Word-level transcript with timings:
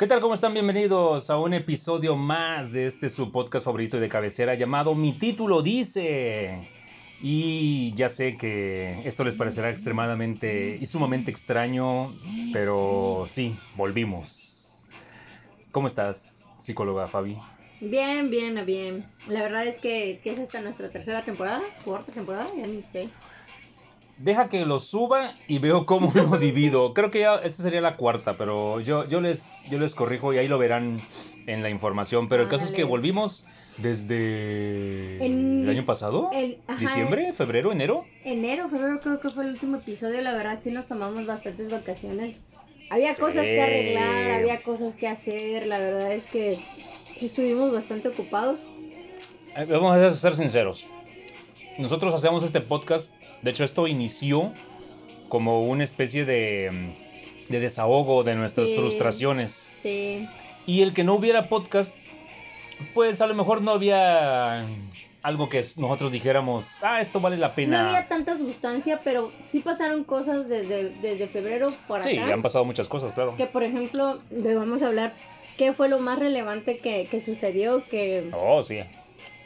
¿Qué 0.00 0.06
tal? 0.06 0.20
¿Cómo 0.20 0.32
están? 0.32 0.54
Bienvenidos 0.54 1.28
a 1.28 1.36
un 1.36 1.52
episodio 1.52 2.16
más 2.16 2.72
de 2.72 2.86
este 2.86 3.10
su 3.10 3.30
podcast 3.30 3.66
favorito 3.66 3.98
y 3.98 4.00
de 4.00 4.08
cabecera 4.08 4.54
llamado 4.54 4.94
Mi 4.94 5.12
título 5.12 5.60
dice. 5.60 6.70
Y 7.20 7.92
ya 7.96 8.08
sé 8.08 8.38
que 8.38 9.02
esto 9.04 9.24
les 9.24 9.34
parecerá 9.34 9.68
extremadamente 9.68 10.78
y 10.80 10.86
sumamente 10.86 11.30
extraño, 11.30 12.16
pero 12.50 13.26
sí, 13.28 13.58
volvimos. 13.76 14.86
¿Cómo 15.70 15.86
estás, 15.86 16.48
psicóloga 16.56 17.06
Fabi? 17.06 17.36
Bien, 17.82 18.30
bien, 18.30 18.64
bien. 18.64 19.04
La 19.28 19.42
verdad 19.42 19.66
es 19.66 19.80
que, 19.80 20.20
¿qué 20.24 20.32
es 20.32 20.38
esta 20.38 20.62
nuestra 20.62 20.88
tercera 20.88 21.26
temporada? 21.26 21.60
¿Cuarta 21.84 22.10
temporada? 22.10 22.46
Ya 22.56 22.66
ni 22.66 22.80
sé. 22.80 23.10
Deja 24.22 24.48
que 24.50 24.66
lo 24.66 24.78
suba 24.78 25.32
y 25.48 25.58
veo 25.60 25.86
cómo 25.86 26.12
lo 26.14 26.36
divido. 26.38 26.92
Creo 26.94 27.10
que 27.10 27.20
ya 27.20 27.36
esta 27.36 27.62
sería 27.62 27.80
la 27.80 27.96
cuarta, 27.96 28.34
pero 28.34 28.80
yo, 28.80 29.08
yo, 29.08 29.20
les, 29.20 29.60
yo 29.70 29.78
les 29.78 29.94
corrijo 29.94 30.32
y 30.34 30.38
ahí 30.38 30.46
lo 30.46 30.58
verán 30.58 31.00
en 31.46 31.62
la 31.62 31.70
información. 31.70 32.28
Pero 32.28 32.42
el 32.42 32.48
caso 32.48 32.64
es 32.64 32.72
que 32.72 32.84
volvimos 32.84 33.46
desde 33.78 35.24
el 35.24 35.68
año 35.68 35.84
pasado. 35.84 36.30
el- 36.34 36.58
ajá, 36.66 36.78
¿Diciembre? 36.80 37.32
¿Febrero? 37.32 37.72
¿Enero? 37.72 38.04
Enero, 38.24 38.68
febrero 38.68 39.00
creo 39.00 39.20
que 39.20 39.28
fue 39.30 39.44
el 39.44 39.50
último 39.52 39.76
episodio. 39.78 40.20
La 40.20 40.32
verdad 40.34 40.58
sí 40.62 40.70
nos 40.70 40.86
tomamos 40.86 41.24
bastantes 41.26 41.70
vacaciones. 41.70 42.36
Había 42.90 43.14
Sí. 43.14 43.20
cosas 43.20 43.44
que 43.44 43.62
arreglar, 43.62 44.30
había 44.32 44.60
cosas 44.62 44.96
que 44.96 45.08
hacer. 45.08 45.66
La 45.66 45.78
verdad 45.78 46.12
es 46.12 46.26
que 46.26 46.58
estuvimos 47.20 47.72
bastante 47.72 48.08
ocupados. 48.08 48.60
Eh, 49.56 49.64
Vamos 49.66 49.92
a 49.96 50.10
ser 50.12 50.34
sinceros. 50.36 50.86
Nosotros 51.78 52.12
hacemos 52.12 52.42
este 52.42 52.60
podcast. 52.60 53.14
De 53.42 53.50
hecho, 53.50 53.64
esto 53.64 53.86
inició 53.86 54.52
como 55.28 55.66
una 55.66 55.84
especie 55.84 56.24
de, 56.24 56.92
de 57.48 57.60
desahogo 57.60 58.24
de 58.24 58.34
nuestras 58.34 58.68
Sí. 58.68 58.76
frustraciones. 58.76 59.72
Sí. 59.82 60.28
Y 60.66 60.82
el 60.82 60.92
que 60.92 61.04
no 61.04 61.14
hubiera 61.14 61.48
podcast, 61.48 61.96
pues 62.94 63.20
a 63.20 63.26
lo 63.26 63.34
mejor 63.34 63.62
no 63.62 63.72
había 63.72 64.66
algo 65.22 65.48
que 65.48 65.58
nosotros 65.76 66.10
dijéramos, 66.12 66.82
ah, 66.82 67.00
esto 67.00 67.20
vale 67.20 67.36
la 67.36 67.48
No 67.48 67.54
pena. 67.54 67.86
había 67.88 68.08
tanta 68.08 68.36
sustancia, 68.36 69.00
pero 69.04 69.32
sí 69.44 69.60
pasaron 69.60 70.04
cosas 70.04 70.48
desde, 70.48 70.90
desde 70.90 71.26
febrero 71.28 71.74
para 71.88 72.04
sí, 72.04 72.18
acá. 72.18 72.32
han 72.32 72.42
pasado 72.42 72.64
muchas 72.64 72.88
cosas, 72.88 73.12
claro. 73.12 73.36
Que 73.36 73.46
por 73.46 73.62
ejemplo, 73.62 74.18
a 74.82 74.86
hablar 74.88 75.12
qué 75.58 75.72
fue 75.74 75.88
lo 75.90 75.98
más 76.00 76.18
relevante 76.18 76.78
que, 76.78 77.06
que 77.10 77.20
sucedió, 77.20 77.86
que, 77.88 78.30
Oh, 78.32 78.62
sí. 78.62 78.80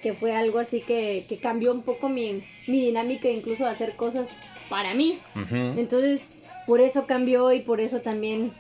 Que 0.05 0.13
fue 0.13 0.37
algo 0.37 0.59
así 0.59 0.81
que, 0.83 1.25
que 1.31 1.39
cambió 1.39 1.73
un 1.73 1.83
poco 1.83 2.11
mi, 2.11 2.43
mi 2.67 2.85
dinámica 2.85 3.31
incluso 3.31 3.65
de 3.65 3.71
hacer 3.71 3.97
cosas 3.97 4.29
para 4.69 4.93
mí. 4.93 5.19
Entonces, 5.51 6.21
por 6.67 6.83
eso 6.83 7.07
cambió 7.07 7.51
y 7.53 7.61
por 7.61 7.81
eso 7.81 8.01
también 8.03 8.53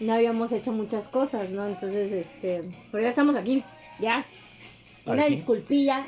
no 0.00 0.12
habíamos 0.12 0.50
hecho 0.50 0.72
muchas 0.72 1.06
cosas, 1.06 1.50
¿no? 1.50 1.64
Entonces, 1.68 2.10
este, 2.10 2.64
pero 2.90 3.04
ya 3.04 3.10
estamos 3.10 3.36
aquí, 3.36 3.62
ya. 4.00 4.26
Una 5.06 5.26
disculpilla, 5.26 6.06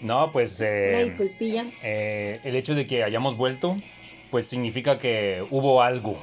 No, 0.00 0.30
pues 0.32 0.60
eh, 0.60 0.90
una 0.90 1.02
disculpilla. 1.02 1.66
eh, 1.82 2.40
el 2.44 2.54
hecho 2.54 2.76
de 2.76 2.86
que 2.86 3.02
hayamos 3.02 3.36
vuelto, 3.36 3.76
pues 4.30 4.46
significa 4.46 4.96
que 4.96 5.44
hubo 5.50 5.82
algo, 5.82 6.16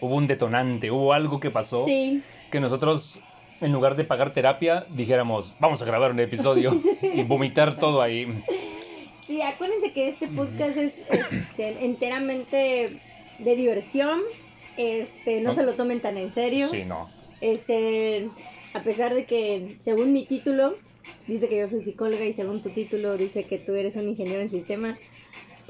hubo 0.00 0.14
un 0.14 0.28
detonante, 0.28 0.92
hubo 0.92 1.12
algo 1.12 1.40
que 1.40 1.50
pasó 1.50 1.86
Sí, 1.86 2.22
que 2.50 2.60
nosotros, 2.60 3.18
en 3.62 3.72
lugar 3.72 3.96
de 3.96 4.04
pagar 4.04 4.32
terapia, 4.34 4.86
dijéramos, 4.90 5.54
vamos 5.60 5.80
a 5.80 5.84
grabar 5.86 6.10
un 6.10 6.20
episodio 6.20 6.78
y 7.02 7.22
vomitar 7.24 7.76
todo 7.78 8.02
ahí. 8.02 8.26
sí, 9.26 9.40
acuérdense 9.40 9.92
que 9.92 10.08
este 10.08 10.28
podcast 10.28 10.76
es 10.76 10.98
este, 11.08 11.84
enteramente 11.84 13.00
de 13.38 13.56
diversión. 13.56 14.20
Este, 14.76 15.40
no 15.40 15.50
No. 15.50 15.54
se 15.54 15.62
lo 15.64 15.74
tomen 15.74 16.00
tan 16.00 16.16
en 16.18 16.30
serio. 16.30 16.68
Sí, 16.68 16.84
no. 16.84 17.08
Este, 17.40 18.28
a 18.74 18.82
pesar 18.82 19.14
de 19.14 19.24
que 19.26 19.76
según 19.80 20.12
mi 20.12 20.24
título 20.24 20.76
dice 21.26 21.48
que 21.48 21.58
yo 21.58 21.68
soy 21.68 21.82
psicóloga 21.82 22.24
y 22.24 22.32
según 22.32 22.62
tu 22.62 22.70
título 22.70 23.16
dice 23.16 23.44
que 23.44 23.58
tú 23.58 23.74
eres 23.74 23.96
un 23.96 24.08
ingeniero 24.08 24.40
en 24.40 24.50
sistemas, 24.50 24.98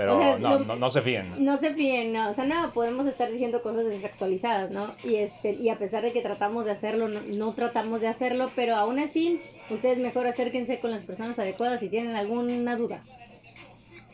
Pero 0.03 0.17
O 0.17 0.19
sea, 0.19 0.39
no, 0.39 0.59
lo- 0.59 0.65
no, 0.65 0.75
no 0.77 0.91
se 0.91 1.01
fíen. 1.01 1.45
no 1.45 1.57
se 1.59 1.75
fíen, 1.75 2.13
no, 2.13 2.31
o 2.31 2.35
sea, 2.35 2.45
no, 2.45 2.69
podemos 2.73 3.07
estar 3.07 3.31
diciendo 3.31 3.63
cosas 3.63 3.85
desactualizadas, 3.85 4.73
¿no? 4.73 4.89
Y 5.05 5.15
este, 5.17 5.53
y 5.53 5.69
a 5.69 5.79
pesar 5.79 6.03
de 6.03 6.13
que 6.13 6.23
tratamos 6.23 6.65
de 6.65 6.73
hacerlo, 6.73 7.07
no, 7.09 7.21
no 7.21 7.53
tratamos 7.53 8.01
de 8.01 8.09
hacerlo, 8.09 8.51
pero 8.57 8.75
aún 8.75 8.99
así, 8.99 9.41
ustedes 9.71 9.99
mejor 9.99 10.27
acérquense 10.27 10.81
con 10.81 10.91
las 10.91 11.05
personas 11.05 11.39
adecuadas 11.39 11.79
si 11.79 11.89
tienen 11.89 12.17
alguna 12.17 12.75
duda. 12.77 13.03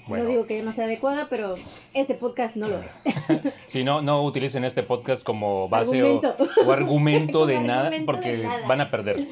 Bueno, 0.07 0.25
No 0.25 0.31
digo 0.31 0.47
que 0.47 0.59
yo 0.59 0.65
no 0.65 0.73
sea 0.73 0.85
adecuada, 0.87 1.27
pero 1.31 1.57
este 1.95 2.15
podcast 2.15 2.57
no 2.57 2.69
lo 2.69 2.79
es. 2.79 3.53
si 3.67 3.85
no, 3.85 4.01
no 4.03 4.23
utilicen 4.25 4.65
este 4.65 4.83
podcast 4.83 5.23
como 5.25 5.69
base 5.69 6.03
o- 6.03 6.07
Argumento. 6.07 6.37
O, 6.67 6.73
argumento 6.73 7.47
de 7.47 7.61
nada, 7.61 7.91
de 7.91 8.01
porque 8.03 8.39
nada. 8.39 8.67
van 8.67 8.81
a 8.83 8.91
perder. 8.91 9.27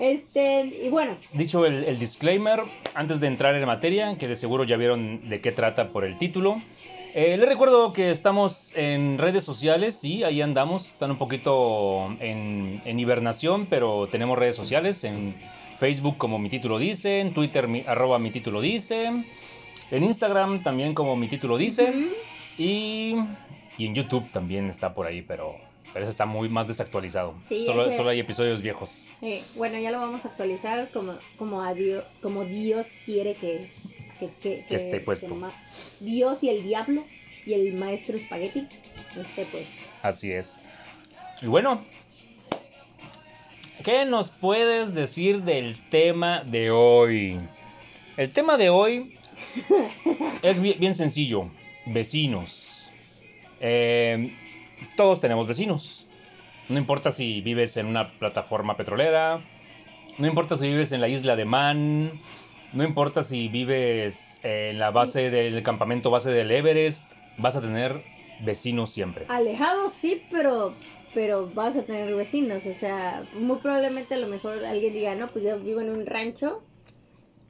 Este, 0.00 0.64
y 0.84 0.88
bueno, 0.88 1.16
Dicho 1.32 1.66
el, 1.66 1.84
el 1.84 1.98
disclaimer, 1.98 2.62
antes 2.94 3.20
de 3.20 3.26
entrar 3.26 3.54
en 3.56 3.64
materia, 3.66 4.16
que 4.16 4.28
de 4.28 4.36
seguro 4.36 4.64
ya 4.64 4.76
vieron 4.76 5.28
de 5.28 5.40
qué 5.40 5.50
trata 5.52 5.88
por 5.88 6.04
el 6.04 6.16
título, 6.16 6.62
eh, 7.14 7.36
les 7.36 7.48
recuerdo 7.48 7.92
que 7.92 8.10
estamos 8.10 8.72
en 8.76 9.18
redes 9.18 9.42
sociales, 9.42 9.96
sí, 9.98 10.22
ahí 10.24 10.40
andamos, 10.40 10.88
están 10.92 11.10
un 11.12 11.18
poquito 11.18 12.14
en, 12.20 12.80
en 12.84 13.00
hibernación, 13.00 13.66
pero 13.66 14.08
tenemos 14.08 14.38
redes 14.38 14.54
sociales, 14.56 15.02
en 15.04 15.34
Facebook 15.78 16.16
como 16.18 16.38
mi 16.38 16.48
título 16.48 16.78
dice, 16.78 17.20
en 17.20 17.32
Twitter 17.34 17.66
mi- 17.66 17.82
arroba 17.86 18.18
mi 18.18 18.30
título 18.30 18.60
dice, 18.60 19.06
en 19.90 20.02
Instagram 20.04 20.62
también 20.62 20.94
como 20.94 21.16
mi 21.16 21.28
título 21.28 21.56
dice, 21.56 21.92
y, 22.56 23.14
y 23.78 23.86
en 23.86 23.94
YouTube 23.94 24.30
también 24.30 24.68
está 24.68 24.94
por 24.94 25.06
ahí, 25.06 25.22
pero, 25.22 25.56
pero 25.92 26.02
ese 26.04 26.10
está 26.10 26.26
muy 26.26 26.48
más 26.48 26.66
desactualizado, 26.68 27.34
Sí, 27.48 27.64
solo, 27.64 27.86
ese- 27.86 27.96
solo 27.96 28.10
hay 28.10 28.18
episodios 28.20 28.62
viejos. 28.62 29.16
eh, 29.22 29.42
bueno, 29.54 29.78
ya 29.78 29.90
lo 29.90 29.98
vamos 29.98 30.24
a 30.24 30.28
actualizar 30.28 30.90
como, 30.92 31.18
como, 31.36 31.62
a 31.62 31.74
Dio- 31.74 32.04
como 32.22 32.44
Dios 32.44 32.88
quiere 33.04 33.34
que, 33.34 33.66
que, 34.20 34.30
que- 34.42 34.64
Que 34.68 34.76
esté 34.76 35.00
puesto. 35.00 35.34
ma- 35.34 35.52
Dios 36.00 36.42
y 36.44 36.50
el 36.50 36.62
diablo 36.62 37.04
y 37.46 37.54
el 37.54 37.72
maestro 37.74 38.16
espagueti 38.16 38.66
esté 39.16 39.46
pues. 39.46 39.68
Así 40.02 40.30
es. 40.32 40.58
Y 41.42 41.46
bueno, 41.46 41.84
¿qué 43.84 44.04
nos 44.04 44.30
puedes 44.30 44.94
decir 44.94 45.42
del 45.42 45.78
tema 45.88 46.42
de 46.44 46.70
hoy? 46.70 47.38
El 48.16 48.32
tema 48.32 48.56
de 48.56 48.70
hoy 48.70 49.14
es 50.42 50.60
bi- 50.60 50.74
bien 50.74 50.94
sencillo. 50.94 51.48
Vecinos. 51.86 52.90
Eh, 53.60 54.30
todos 54.96 55.20
tenemos 55.20 55.46
vecinos. 55.46 56.06
No 56.68 56.78
importa 56.78 57.10
si 57.10 57.40
vives 57.40 57.76
en 57.76 57.86
una 57.86 58.12
plataforma 58.18 58.76
petrolera. 58.76 59.42
No 60.18 60.26
importa 60.26 60.56
si 60.56 60.68
vives 60.68 60.92
en 60.92 61.00
la 61.00 61.08
isla 61.08 61.36
de 61.36 61.44
Man. 61.44 62.20
No 62.72 62.84
importa 62.84 63.22
si 63.22 63.48
vives 63.48 64.40
en 64.42 64.78
la 64.78 64.90
base 64.90 65.30
del 65.30 65.62
campamento 65.62 66.10
base 66.10 66.30
del 66.30 66.50
Everest. 66.50 67.12
Vas 67.38 67.56
a 67.56 67.60
tener 67.60 68.02
vecinos 68.40 68.90
siempre. 68.90 69.26
Alejado 69.28 69.88
sí, 69.88 70.22
pero 70.30 70.74
pero 71.14 71.50
vas 71.52 71.76
a 71.76 71.82
tener 71.82 72.14
vecinos, 72.14 72.66
o 72.66 72.74
sea, 72.74 73.24
muy 73.32 73.56
probablemente 73.58 74.14
a 74.14 74.18
lo 74.18 74.28
mejor 74.28 74.64
alguien 74.64 74.92
diga, 74.92 75.14
no, 75.14 75.26
pues 75.28 75.44
yo 75.44 75.58
vivo 75.58 75.80
en 75.80 75.90
un 75.90 76.06
rancho 76.06 76.62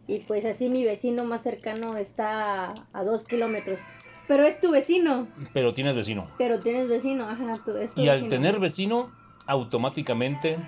y 0.06 0.21
pues 0.21 0.47
así 0.47 0.69
mi 0.69 0.84
vecino 0.84 1.25
más 1.25 1.43
cercano 1.43 1.97
está 1.97 2.72
a 2.93 3.05
dos 3.05 3.25
kilómetros, 3.25 3.81
pero 4.28 4.44
es 4.47 4.61
tu 4.61 4.71
vecino, 4.71 5.27
Pero 5.53 5.75
tienes 5.75 5.97
vecino. 5.97 6.28
pero 6.39 6.61
tienes 6.61 6.89
vecino, 6.89 7.28
ajá, 7.28 7.55
tú, 7.65 7.77
es 7.77 7.93
tu 7.94 8.00
Y 8.03 8.09
al 8.09 8.16
vecino. 8.22 8.28
tener 8.31 8.61
vecino, 8.61 9.11
automáticamente 9.47 10.59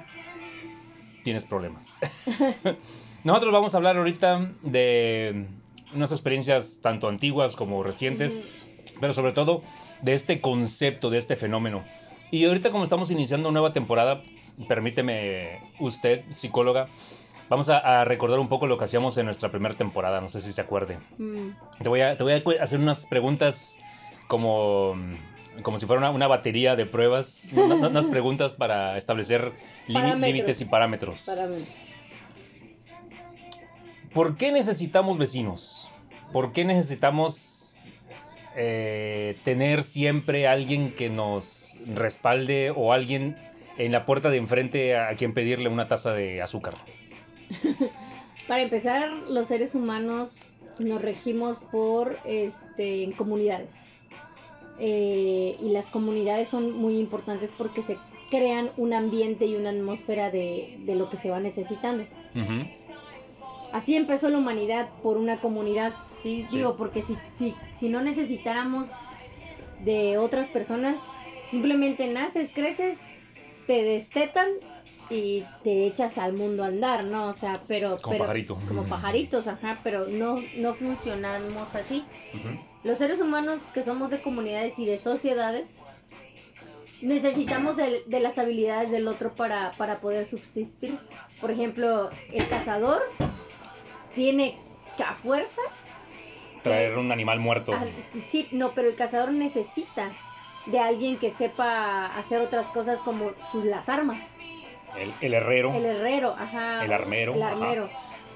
tienes 1.22 1.44
problemas. 1.44 1.99
Nosotros 3.25 3.53
vamos 3.53 3.75
a 3.75 3.76
hablar 3.76 3.97
ahorita 3.99 4.50
de 4.62 5.47
unas 5.94 6.11
experiencias 6.12 6.81
tanto 6.82 7.08
antiguas 7.08 7.55
como 7.56 7.82
recientes, 7.82 8.40
pero 9.00 9.12
sobre 9.12 9.32
todo 9.32 9.62
de 10.02 10.14
este 10.14 10.40
concepto, 10.40 11.11
de 11.11 11.19
este 11.19 11.37
fenómeno. 11.37 11.84
Y 12.31 12.44
ahorita 12.46 12.70
como 12.70 12.84
estamos 12.84 13.11
iniciando 13.11 13.50
nueva 13.50 13.73
temporada, 13.73 14.23
permíteme 14.69 15.61
usted, 15.81 16.23
psicóloga, 16.31 16.87
vamos 17.50 17.69
a, 17.69 18.00
a 18.00 18.05
recordar 18.06 18.38
un 18.38 18.49
poco 18.49 18.67
lo 18.67 18.79
que 18.79 18.85
hacíamos 18.85 19.19
en 19.19 19.26
nuestra 19.26 19.50
primera 19.50 19.75
temporada, 19.75 20.20
no 20.23 20.29
sé 20.29 20.41
si 20.41 20.52
se 20.52 20.61
acuerde. 20.62 20.99
Mm, 21.19 21.49
Te 21.82 21.88
voy 21.91 22.00
a, 22.00 22.17
te 22.17 22.23
voy 22.23 22.32
a 22.32 22.43
cu- 22.43 22.55
hacer 22.58 22.79
unas 22.81 23.05
preguntas 23.06 23.79
como, 24.29 24.94
como 25.62 25.76
si 25.79 25.85
fuera 25.85 25.99
una, 26.00 26.11
una 26.11 26.26
batería 26.29 26.76
de 26.76 26.87
pruebas, 26.87 27.50
una- 27.52 27.75
una- 27.75 27.88
unas 27.88 28.06
preguntas 28.17 28.55
para 28.55 28.97
establecer 28.97 29.52
límites 29.87 30.61
y 30.61 30.64
parámetros. 30.64 31.29
¿Por 34.14 34.37
qué 34.37 34.53
necesitamos 34.53 35.19
vecinos? 35.19 35.91
¿Por 36.32 36.53
qué 36.53 36.64
necesitamos 36.64 37.76
eh, 38.56 39.37
tener 39.44 39.82
siempre 39.82 40.49
alguien 40.49 40.93
que 40.93 41.08
nos 41.11 41.79
respalde 41.87 42.73
o 42.75 42.93
alguien 42.93 43.37
en 43.79 43.93
la 43.93 44.05
puerta 44.06 44.31
de 44.31 44.37
enfrente 44.38 44.96
a 44.96 45.14
quien 45.17 45.32
pedirle 45.32 45.69
una 45.69 45.87
taza 45.87 46.12
de 46.12 46.43
azúcar? 46.43 46.75
Para 48.49 48.62
empezar, 48.62 49.11
los 49.29 49.49
seres 49.49 49.75
humanos 49.75 50.31
nos 50.79 51.02
regimos 51.02 51.58
por 51.70 52.19
este, 52.25 53.05
en 53.05 53.12
comunidades. 53.12 53.75
Eh, 54.79 55.56
y 55.61 55.70
las 55.70 55.87
comunidades 55.87 56.49
son 56.49 56.73
muy 56.73 56.99
importantes 56.99 57.50
porque 57.56 57.82
se 57.82 57.99
crean 58.31 58.70
un 58.76 58.94
ambiente 58.94 59.44
y 59.44 59.56
una 59.56 59.70
atmósfera 59.70 60.31
de, 60.31 60.79
de 60.85 60.94
lo 60.94 61.11
que 61.11 61.19
se 61.19 61.31
va 61.31 61.38
necesitando. 61.41 62.05
Así 63.73 63.94
empezó 63.94 64.31
la 64.31 64.38
humanidad 64.38 64.88
por 65.03 65.17
una 65.17 65.41
comunidad, 65.41 65.93
¿sí? 66.17 66.46
Sí. 66.49 66.56
Digo, 66.56 66.76
porque 66.76 67.03
si, 67.03 67.17
si, 67.35 67.55
si 67.75 67.88
no 67.88 68.00
necesitáramos 68.00 68.88
de 69.85 70.19
otras 70.19 70.49
personas, 70.49 70.96
simplemente 71.50 72.06
naces, 72.08 72.50
creces, 72.53 73.00
te 73.67 73.82
destetan 73.82 74.49
y 75.10 75.44
te 75.64 75.86
echas 75.86 76.16
al 76.18 76.32
mundo 76.34 76.62
a 76.62 76.68
andar, 76.68 77.04
¿no? 77.04 77.28
O 77.28 77.34
sea, 77.34 77.54
pero... 77.66 77.98
Como 78.00 78.12
pero- 78.12 78.24
pajarito. 78.24 78.58
Como 78.68 78.84
pajaritos, 78.84 79.46
ajá, 79.48 79.80
pero 79.82 80.06
no, 80.06 80.40
no 80.56 80.74
funcionamos 80.74 81.74
así. 81.74 82.04
Los 82.84 82.98
seres 82.98 83.20
humanos 83.20 83.62
que 83.74 83.82
somos 83.82 84.10
de 84.10 84.22
comunidades 84.22 84.78
y 84.78 84.86
de 84.86 84.98
sociedades 84.98 85.76
necesitamos 87.02 87.76
de, 87.76 88.02
de 88.06 88.20
las 88.20 88.38
habilidades 88.38 88.90
del 88.90 89.08
otro 89.08 89.34
para, 89.34 89.72
para 89.72 90.00
poder 90.00 90.26
subsistir. 90.26 90.98
Por 91.40 91.50
ejemplo, 91.50 92.10
el 92.32 92.46
cazador 92.48 93.02
tiene 94.14 94.58
que 94.96 95.02
a 95.02 95.14
fuerza. 95.14 95.60
Traer 96.62 96.98
un 96.98 97.10
animal 97.10 97.40
muerto. 97.40 97.72
ah, 97.74 97.84
sí, 98.28 98.48
no, 98.52 98.72
pero 98.74 98.88
el 98.88 98.94
cazador 98.94 99.32
necesita 99.32 100.12
de 100.66 100.78
alguien 100.78 101.16
que 101.18 101.30
sepa 101.30 102.06
hacer 102.06 102.40
otras 102.42 102.66
cosas 102.68 103.00
como 103.00 103.32
sus, 103.50 103.64
las 103.64 103.88
armas. 103.88 104.22
El, 104.98 105.14
el 105.20 105.34
herrero. 105.34 105.72
El 105.75 105.84
herrero, 105.87 106.34
ajá. 106.38 106.84
El 106.84 106.92
armero, 106.92 107.34
El 107.34 107.42
ajá. 107.42 107.52
armero. 107.52 107.90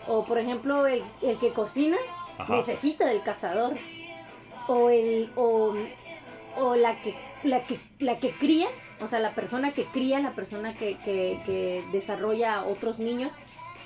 O 0.06 0.24
por 0.24 0.38
ejemplo, 0.38 0.86
el, 0.86 1.02
el 1.22 1.38
que 1.38 1.52
cocina 1.52 1.96
Ajá. 2.38 2.56
necesita 2.56 3.06
del 3.06 3.22
cazador. 3.22 3.74
O 4.66 4.88
el 4.90 5.30
o, 5.36 5.74
o 6.56 6.76
la 6.76 7.00
que 7.02 7.14
la 7.42 7.62
que 7.64 7.78
la 7.98 8.18
que 8.18 8.30
cría, 8.32 8.68
o 9.00 9.06
sea, 9.08 9.18
la 9.18 9.34
persona 9.34 9.72
que 9.72 9.84
cría, 9.84 10.20
la 10.20 10.32
persona 10.32 10.74
que, 10.74 10.96
que, 10.98 11.40
que 11.44 11.84
desarrolla 11.92 12.54
a 12.54 12.64
otros 12.64 12.98
niños, 12.98 13.34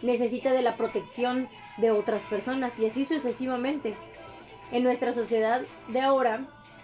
necesita 0.03 0.53
de 0.53 0.62
la 0.62 0.75
protección 0.76 1.49
de 1.79 1.91
otras 1.91 2.25
personas 2.26 2.79
y 2.79 2.87
así 2.87 3.05
sucesivamente. 3.05 3.94
En 4.71 4.82
nuestra 4.85 5.12
sociedad 5.12 5.62
de 5.88 6.00
ahora, 6.00 6.43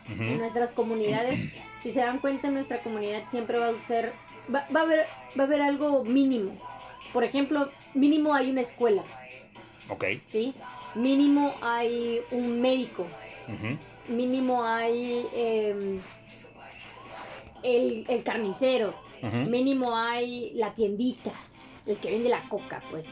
en 0.08 0.38
nuestras 0.38 0.72
comunidades, 0.72 1.38
si 1.82 1.92
se 1.92 2.00
dan 2.00 2.18
cuenta, 2.18 2.48
en 2.48 2.54
nuestra 2.54 2.78
comunidad 2.78 3.22
siempre 3.28 3.58
va 3.58 3.68
a 3.68 3.78
ser, 3.80 4.12
va, 4.52 4.66
va 4.74 4.80
a 4.80 4.82
haber, 4.82 5.06
va 5.38 5.44
a 5.44 5.46
haber 5.46 5.62
algo 5.62 6.04
mínimo. 6.04 6.52
Por 7.12 7.24
ejemplo, 7.24 7.70
mínimo 7.94 8.34
hay 8.34 8.50
una 8.50 8.62
escuela, 8.62 9.02
Ok. 9.88 10.04
¿sí? 10.28 10.54
Mínimo 10.94 11.54
hay 11.60 12.20
un 12.30 12.60
médico, 12.60 13.06
mínimo 14.08 14.64
hay 14.64 15.26
em, 15.34 16.00
el, 17.62 18.04
el 18.08 18.22
carnicero, 18.22 18.94
mínimo 19.22 19.96
hay 19.96 20.52
la 20.54 20.72
tiendita, 20.74 21.32
el 21.86 21.96
que 21.98 22.10
vende 22.10 22.28
la 22.28 22.48
coca, 22.48 22.82
pues, 22.90 23.06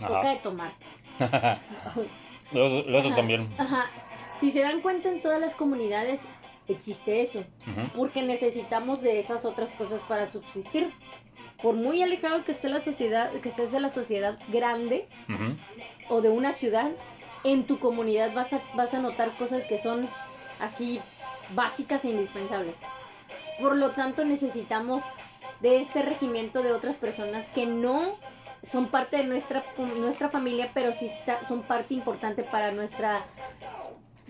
coca 0.00 0.30
de 0.30 0.36
tomar. 0.36 0.72
Otros 2.50 3.06
Ajá, 3.06 3.16
también. 3.16 3.48
Ajá. 3.58 3.90
Si 4.40 4.50
se 4.50 4.60
dan 4.60 4.80
cuenta 4.80 5.10
en 5.10 5.20
todas 5.20 5.40
las 5.40 5.54
comunidades 5.54 6.24
existe 6.72 7.20
eso. 7.22 7.44
Porque 7.96 8.22
necesitamos 8.22 9.02
de 9.02 9.18
esas 9.18 9.44
otras 9.44 9.72
cosas 9.72 10.02
para 10.02 10.26
subsistir. 10.26 10.92
Por 11.62 11.74
muy 11.74 12.02
alejado 12.02 12.44
que 12.44 12.52
esté 12.52 12.68
la 12.68 12.80
sociedad, 12.80 13.30
que 13.42 13.48
estés 13.50 13.70
de 13.72 13.80
la 13.80 13.90
sociedad 13.90 14.38
grande 14.48 15.06
o 16.08 16.20
de 16.22 16.28
una 16.30 16.52
ciudad, 16.52 16.90
en 17.44 17.64
tu 17.64 17.78
comunidad 17.78 18.32
vas 18.34 18.52
a, 18.52 18.60
vas 18.74 18.94
a 18.94 18.98
notar 19.00 19.36
cosas 19.36 19.64
que 19.66 19.78
son 19.78 20.08
así 20.58 21.00
básicas 21.54 22.04
e 22.04 22.10
indispensables. 22.10 22.78
Por 23.58 23.76
lo 23.76 23.90
tanto, 23.90 24.24
necesitamos 24.24 25.02
de 25.60 25.78
este 25.80 26.02
regimiento 26.02 26.62
de 26.62 26.72
otras 26.72 26.96
personas 26.96 27.46
que 27.48 27.66
no 27.66 28.16
son 28.62 28.88
parte 28.88 29.18
de 29.18 29.24
nuestra, 29.24 29.64
nuestra 29.98 30.28
familia, 30.30 30.70
pero 30.74 30.92
sí 30.92 31.06
está- 31.06 31.44
son 31.46 31.62
parte 31.62 31.92
importante 31.94 32.42
para 32.42 32.72
nuestra 32.72 33.24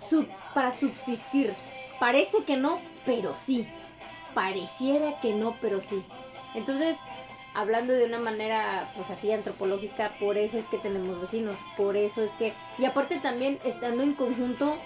sub- 0.09 0.29
para 0.55 0.73
subsistir. 0.73 1.55
Parece 2.01 2.45
que 2.45 2.57
no, 2.57 2.81
pero 3.07 3.37
sí. 3.37 3.69
Pareciera 4.35 5.21
que 5.21 5.35
no, 5.35 5.57
pero 5.61 5.83
sí. 5.83 6.03
Entonces, 6.55 6.97
hablando 7.55 7.93
de 7.93 8.07
una 8.07 8.19
manera, 8.19 8.91
pues 8.97 9.11
así 9.11 9.31
antropológica, 9.31 10.17
por 10.19 10.39
eso 10.39 10.59
es 10.59 10.67
que 10.67 10.79
tenemos 10.79 11.21
vecinos, 11.21 11.59
por 11.77 11.97
eso 11.97 12.23
es 12.23 12.33
que, 12.33 12.55
y 12.79 12.87
aparte 12.87 13.19
también 13.19 13.59
estando 13.65 14.03
en 14.03 14.15
conjunto, 14.15 14.79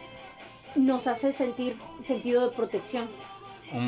nos 0.74 1.06
hace 1.06 1.32
sentir 1.32 1.78
sentido 2.02 2.50
de 2.50 2.56
protección. 2.56 3.08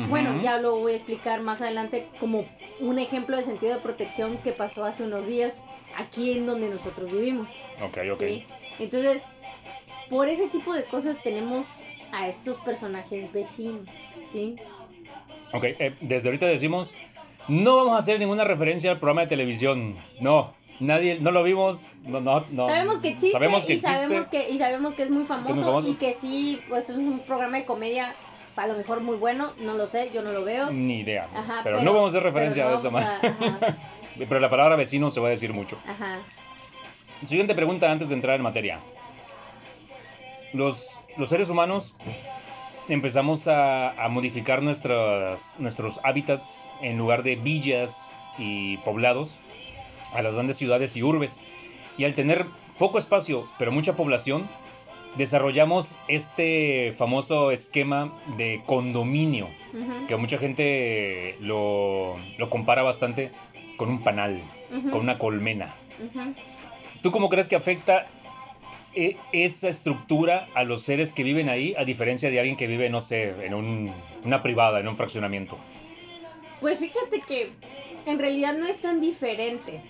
Bueno, 0.09 0.41
ya 0.41 0.57
lo 0.57 0.77
voy 0.77 0.93
a 0.93 0.95
explicar 0.95 1.41
más 1.41 1.61
adelante 1.61 2.09
como 2.19 2.45
un 2.79 2.99
ejemplo 2.99 3.37
de 3.37 3.43
sentido 3.43 3.75
de 3.75 3.79
protección 3.79 4.37
que 4.39 4.51
pasó 4.51 4.83
hace 4.83 5.03
unos 5.03 5.27
días 5.27 5.61
aquí 5.95 6.37
en 6.37 6.45
donde 6.45 6.67
nosotros 6.67 7.11
vivimos. 7.11 7.49
Ok, 7.81 7.97
ok. 8.11 8.19
¿sí? 8.19 8.45
Entonces, 8.79 9.21
por 10.09 10.27
ese 10.27 10.47
tipo 10.47 10.73
de 10.73 10.83
cosas 10.85 11.21
tenemos 11.23 11.67
a 12.11 12.27
estos 12.27 12.57
personajes 12.57 13.31
vecinos, 13.33 13.87
¿sí? 14.31 14.55
Ok, 15.53 15.63
eh, 15.63 15.95
desde 16.01 16.27
ahorita 16.29 16.45
decimos, 16.45 16.93
no 17.47 17.77
vamos 17.77 17.95
a 17.95 17.97
hacer 17.99 18.19
ninguna 18.19 18.43
referencia 18.43 18.91
al 18.91 18.97
programa 18.99 19.21
de 19.21 19.27
televisión. 19.27 19.95
No, 20.19 20.53
nadie, 20.79 21.19
no 21.19 21.31
lo 21.31 21.43
vimos, 21.43 21.91
no, 22.03 22.19
no, 22.19 22.45
no. 22.49 22.67
sabemos 22.67 22.99
que 22.99 23.09
existe, 23.09 23.31
Sabemos 23.31 23.65
que 23.65 23.73
y 23.73 23.75
existe. 23.77 23.95
sabemos 23.95 24.27
que 24.27 24.49
y 24.49 24.57
sabemos 24.57 24.95
que 24.95 25.03
es 25.03 25.09
muy 25.11 25.25
famoso, 25.25 25.87
y 25.87 25.95
que 25.95 26.13
sí, 26.13 26.61
pues 26.69 26.89
es 26.89 26.97
un 26.97 27.19
programa 27.19 27.57
de 27.57 27.65
comedia 27.65 28.13
a 28.55 28.65
lo 28.67 28.73
mejor 28.73 29.01
muy 29.01 29.17
bueno, 29.17 29.51
no 29.59 29.75
lo 29.75 29.85
sé, 29.87 30.09
yo 30.11 30.23
no 30.23 30.31
lo 30.31 30.43
veo. 30.43 30.71
Ni 30.71 31.01
idea. 31.01 31.27
Ajá, 31.35 31.61
pero, 31.63 31.81
no 31.83 31.93
vamos 31.93 32.13
a 32.13 32.17
hacer 32.17 32.23
referencia 32.23 32.65
no 32.65 32.71
a 32.71 32.79
eso 32.79 32.89
más. 32.89 33.05
a- 33.05 33.75
pero 34.17 34.39
la 34.39 34.49
palabra 34.49 34.75
vecino 34.75 35.11
se 35.11 35.19
va 35.19 35.27
a 35.27 35.29
decir 35.29 35.53
mucho. 35.53 35.77
Ajá. 35.87 36.13
Siguiente 37.27 37.53
pregunta 37.53 37.91
antes 37.91 38.09
de 38.09 38.15
entrar 38.15 38.35
en 38.35 38.41
materia. 38.41 38.79
Los, 40.53 40.89
los 41.17 41.29
seres 41.29 41.49
humanos 41.49 41.93
empezamos 42.89 43.47
a, 43.47 43.91
a 43.91 44.07
modificar 44.09 44.61
nuestras, 44.61 45.55
nuestros 45.59 45.99
hábitats 46.03 46.67
en 46.81 46.97
lugar 46.97 47.23
de 47.23 47.35
villas 47.35 48.15
y 48.37 48.77
poblados 48.77 49.37
a 50.13 50.21
las 50.21 50.33
grandes 50.33 50.57
ciudades 50.57 50.95
y 50.95 51.03
urbes. 51.03 51.41
Y 51.97 52.05
al 52.05 52.15
tener 52.15 52.45
poco 52.77 52.97
espacio, 52.97 53.47
pero 53.57 53.71
mucha 53.71 53.95
población, 53.95 54.47
desarrollamos 55.17 55.97
este 56.07 56.93
famoso 56.97 57.51
esquema 57.51 58.13
de 58.37 58.61
condominio, 58.65 59.49
que 60.07 60.15
mucha 60.15 60.37
gente 60.37 61.37
lo, 61.39 62.17
lo 62.37 62.49
compara 62.49 62.83
bastante 62.83 63.31
con 63.77 63.89
un 63.89 64.03
panal, 64.03 64.41
con 64.91 65.01
una 65.01 65.17
colmena. 65.17 65.75
¿Tú 67.01 67.11
cómo 67.11 67.29
crees 67.29 67.47
que 67.47 67.55
afecta 67.55 68.05
esa 69.31 69.69
estructura 69.69 70.49
a 70.53 70.63
los 70.63 70.81
seres 70.81 71.13
que 71.13 71.23
viven 71.23 71.49
ahí, 71.49 71.75
a 71.77 71.85
diferencia 71.85 72.29
de 72.29 72.39
alguien 72.39 72.57
que 72.57 72.67
vive, 72.67 72.89
no 72.89 73.01
sé, 73.01 73.29
en 73.45 73.53
un- 73.53 73.93
una 74.23 74.41
privada, 74.41 74.79
en 74.79 74.87
un 74.87 74.95
fraccionamiento? 74.95 75.57
Pues 76.59 76.79
fíjate 76.79 77.21
que 77.21 77.51
en 78.05 78.19
realidad 78.19 78.53
no 78.57 78.65
es 78.65 78.79
tan 78.79 78.99
diferente. 78.99 79.81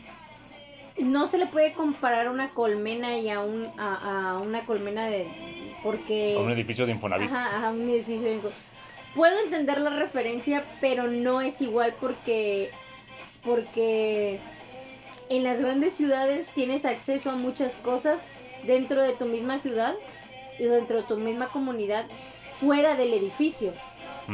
No 1.00 1.28
se 1.28 1.38
le 1.38 1.46
puede 1.48 1.74
comparar 1.74 2.28
una 2.30 2.50
colmena 2.50 3.18
y 3.18 3.30
a, 3.30 3.40
un, 3.40 3.72
a, 3.78 4.32
a 4.32 4.40
una 4.40 4.66
colmena 4.66 5.08
de... 5.08 5.30
porque... 5.84 6.36
A 6.38 6.42
un 6.42 6.52
edificio 6.52 6.86
de 6.86 6.94
Infonavit. 6.94 7.28
Ajá, 7.32 7.58
ajá, 7.58 7.72
un 7.72 7.88
edificio. 7.88 8.28
bien 8.28 8.42
co- 8.42 8.52
Puedo 9.14 9.40
entender 9.44 9.80
la 9.80 9.92
referencia, 9.92 10.66
pero 10.80 11.08
no 11.08 11.42
es 11.42 11.62
igual 11.62 11.96
porque 12.00 12.72
porque 13.44 14.40
en 15.30 15.44
las 15.44 15.60
grandes 15.62 15.94
ciudades 15.94 16.50
tienes 16.54 16.84
acceso 16.86 17.30
a 17.32 17.36
muchas 17.36 17.78
cosas 17.78 18.22
dentro 18.68 19.02
de 19.02 19.14
tu 19.14 19.26
misma 19.26 19.58
ciudad 19.58 19.96
y 20.60 20.66
dentro 20.66 20.98
de 20.98 21.04
tu 21.04 21.18
misma 21.18 21.50
comunidad 21.50 22.06
fuera 22.60 22.96
del 22.96 23.14
edificio. 23.14 23.74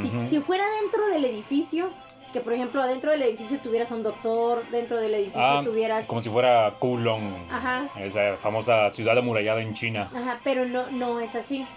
Si, 0.01 0.07
Ujú. 0.07 0.27
si 0.27 0.39
fuera 0.41 0.65
dentro 0.81 1.07
del 1.07 1.23
edificio, 1.25 1.91
que 2.33 2.39
por 2.41 2.53
ejemplo 2.53 2.81
adentro 2.81 3.11
del 3.11 3.21
edificio 3.21 3.59
tuvieras 3.59 3.91
un 3.91 4.01
doctor, 4.01 4.67
dentro 4.71 4.99
del 4.99 5.13
edificio 5.13 5.39
Ah, 5.41 5.61
tuvieras... 5.63 6.07
como 6.07 6.19
si 6.21 6.29
fuera 6.29 6.73
Kowloon, 6.79 7.47
Ajá. 7.51 7.89
esa 7.99 8.37
famosa 8.37 8.89
ciudad 8.89 9.17
amurallada 9.17 9.61
en 9.61 9.73
China. 9.73 10.09
Ajá, 10.13 10.41
pero 10.43 10.65
no, 10.65 10.89
no 10.89 11.19
es 11.19 11.35
así. 11.35 11.67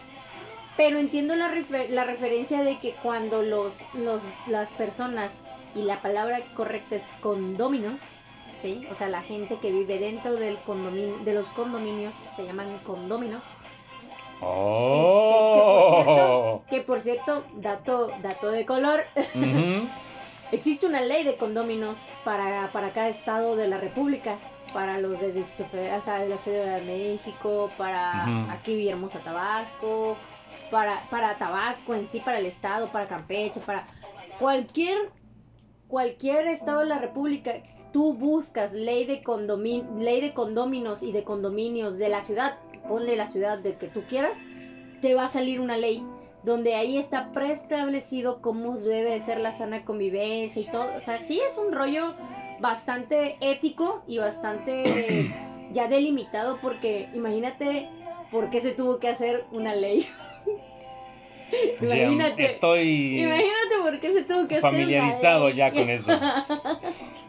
Pero 0.77 0.99
entiendo 0.99 1.37
la, 1.37 1.49
refer- 1.55 1.89
la 1.89 2.05
referencia 2.05 2.63
de 2.63 2.79
que 2.79 2.95
cuando 3.03 3.43
los, 3.43 3.85
los, 3.93 4.23
las 4.47 4.71
personas, 4.71 5.33
y 5.75 5.83
la 5.83 6.01
palabra 6.01 6.39
correcta 6.55 6.97
es 6.97 7.11
condóminos, 7.21 8.01
¿sí? 8.63 8.83
O 8.91 8.95
sea, 8.95 9.09
la 9.09 9.23
gente 9.23 9.57
que 9.57 9.71
vive 9.71 9.99
dentro 9.99 10.37
del 10.37 10.57
condominio, 10.59 11.19
de 11.25 11.35
los 11.35 11.47
condominios 11.49 12.15
se 12.37 12.45
llaman 12.45 12.79
condóminos. 12.85 13.43
¡Oh! 14.43 16.61
Que 16.71 16.81
por 16.81 17.01
cierto, 17.01 17.45
dato, 17.61 18.13
dato 18.23 18.51
de 18.51 18.67
color, 18.67 19.05
Ujú. 19.35 19.89
existe 20.53 20.87
una 20.87 21.01
ley 21.01 21.25
de 21.25 21.37
condóminos 21.37 21.99
para, 22.25 22.71
para 22.73 22.93
cada 22.93 23.09
estado 23.09 23.57
de 23.57 23.69
la 23.69 23.79
República. 23.79 24.37
Para 24.73 24.99
los 24.99 25.19
de, 25.21 25.45
o 25.97 26.03
sea, 26.03 26.19
de 26.19 26.29
la 26.29 26.37
Ciudad 26.37 26.77
de 26.77 26.83
México, 26.83 27.71
para 27.79 28.25
Ujú. 28.25 28.53
aquí 28.53 28.77
Villahermosa, 28.77 29.21
Tabasco, 29.21 30.17
para, 30.71 31.01
para 31.09 31.39
Tabasco 31.39 31.95
en 31.95 32.07
sí, 32.09 32.21
para 32.21 32.39
el 32.39 32.47
estado, 32.47 32.89
para 32.89 33.07
Campeche, 33.07 33.61
para 33.61 33.87
cualquier 34.39 34.97
cualquier 35.89 36.49
estado 36.49 36.81
de 36.81 36.87
la 36.87 36.99
República, 36.99 37.53
tú 37.97 38.12
buscas 38.12 38.75
ley 38.75 39.07
de, 39.07 39.23
condomin 39.23 40.05
ley 40.05 40.21
de 40.21 40.35
condóminos 40.35 41.03
y 41.03 41.12
de 41.12 41.25
condominios 41.25 41.97
de 41.97 42.11
la 42.11 42.21
ciudad, 42.21 42.59
ponle 42.87 43.17
la 43.17 43.26
ciudad 43.26 43.57
de 43.57 43.76
que 43.76 43.87
tú 43.87 44.03
quieras, 44.07 44.37
te 45.00 45.15
va 45.15 45.25
a 45.25 45.29
salir 45.29 45.61
una 45.62 45.79
ley 45.79 46.05
donde 46.43 46.75
ahí 46.75 46.99
está 46.99 47.33
preestablecido 47.33 48.43
cómo 48.43 48.76
debe 48.76 49.12
de 49.12 49.21
ser 49.21 49.41
la 49.41 49.50
sana 49.50 49.87
convivencia 49.87 50.61
y 50.61 50.67
todo. 50.67 50.95
O 50.95 51.00
sea, 51.00 51.19
sí 51.19 51.41
es 51.41 51.57
un 51.57 51.73
rollo 51.73 52.12
bastante 52.61 53.38
ético 53.41 54.03
y 54.07 54.19
bastante 54.19 55.33
ya 55.73 55.88
delimitado 55.88 56.59
porque 56.61 57.09
imagínate 57.15 57.88
por 58.31 58.50
qué 58.50 58.61
se 58.61 58.73
tuvo 58.73 58.99
que 58.99 59.09
hacer 59.09 59.47
una 59.53 59.75
ley. 59.75 60.07
imagínate, 61.81 62.45
estoy 62.45 63.23
imagínate 63.23 63.75
por 63.81 64.00
qué 64.00 64.12
se 64.12 64.25
tuvo 64.25 64.47
que 64.49 64.61
familiarizado 64.61 65.49
ya 65.49 65.73
con 65.73 65.88
eso. 65.88 66.12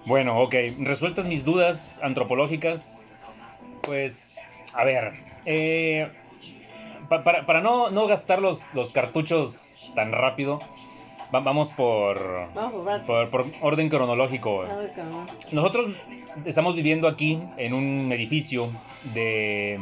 bueno, 0.07 0.41
ok, 0.41 0.55
resueltas 0.79 1.25
mis 1.25 1.43
dudas 1.43 1.99
antropológicas, 2.01 3.09
pues, 3.81 4.37
a 4.73 4.85
ver, 4.85 5.11
eh, 5.45 6.09
para, 7.09 7.45
para 7.45 7.59
no, 7.59 7.89
no, 7.89 8.07
gastar 8.07 8.41
los, 8.41 8.65
los 8.73 8.93
cartuchos 8.93 9.91
tan 9.95 10.13
rápido, 10.13 10.61
vamos 11.29 11.71
por, 11.71 12.47
por, 13.05 13.29
por, 13.29 13.45
orden 13.61 13.89
cronológico. 13.89 14.65
Nosotros 15.51 15.87
estamos 16.45 16.75
viviendo 16.75 17.09
aquí 17.09 17.41
en 17.57 17.73
un 17.73 18.09
edificio 18.13 18.69
de, 19.13 19.77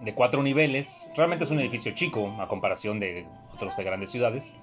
de, 0.00 0.14
cuatro 0.14 0.42
niveles. 0.42 1.10
Realmente 1.14 1.44
es 1.44 1.50
un 1.50 1.60
edificio 1.60 1.92
chico 1.92 2.34
a 2.40 2.48
comparación 2.48 2.98
de 2.98 3.26
otros 3.52 3.76
de 3.76 3.84
grandes 3.84 4.10
ciudades. 4.10 4.56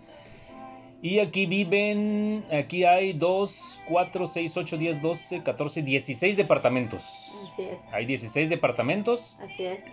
Y 1.03 1.19
aquí 1.19 1.45
viven, 1.47 2.45
aquí 2.49 2.85
hay 2.85 3.11
2, 3.11 3.81
4, 3.89 4.25
6, 4.25 4.55
8, 4.57 4.77
10, 4.77 5.01
12, 5.01 5.43
14, 5.43 5.81
16 5.81 6.37
departamentos. 6.37 7.03
Así 7.51 7.63
es. 7.63 7.81
Hay 7.91 8.05
16 8.05 8.47
departamentos. 8.49 9.35
Así 9.43 9.65
es. 9.65 9.83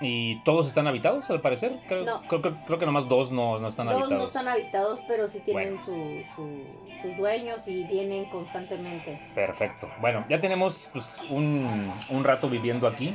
¿Y 0.00 0.36
todos 0.44 0.68
están 0.68 0.86
habitados 0.86 1.28
al 1.28 1.40
parecer? 1.40 1.76
Creo, 1.88 2.04
No. 2.04 2.22
creo, 2.28 2.40
creo- 2.40 2.56
creo 2.66 2.78
que 2.78 2.86
nomás 2.86 3.08
dos 3.08 3.32
no, 3.32 3.58
no 3.58 3.66
están 3.66 3.86
Dos 3.88 3.96
habitados. 3.96 4.22
no 4.22 4.26
están 4.28 4.46
habitados, 4.48 5.00
pero 5.08 5.28
sí 5.28 5.40
tienen 5.40 5.76
Bueno. 5.76 5.84
su, 5.84 6.22
su- 6.36 7.02
sus 7.02 7.16
dueños 7.16 7.66
y 7.66 7.82
vienen 7.82 8.26
constantemente. 8.26 9.20
Perfecto. 9.34 9.90
Bueno, 10.00 10.24
ya 10.28 10.38
tenemos 10.40 10.88
pues, 10.92 11.20
un, 11.30 11.92
un 12.10 12.22
rato 12.24 12.48
viviendo 12.48 12.86
aquí. 12.86 13.12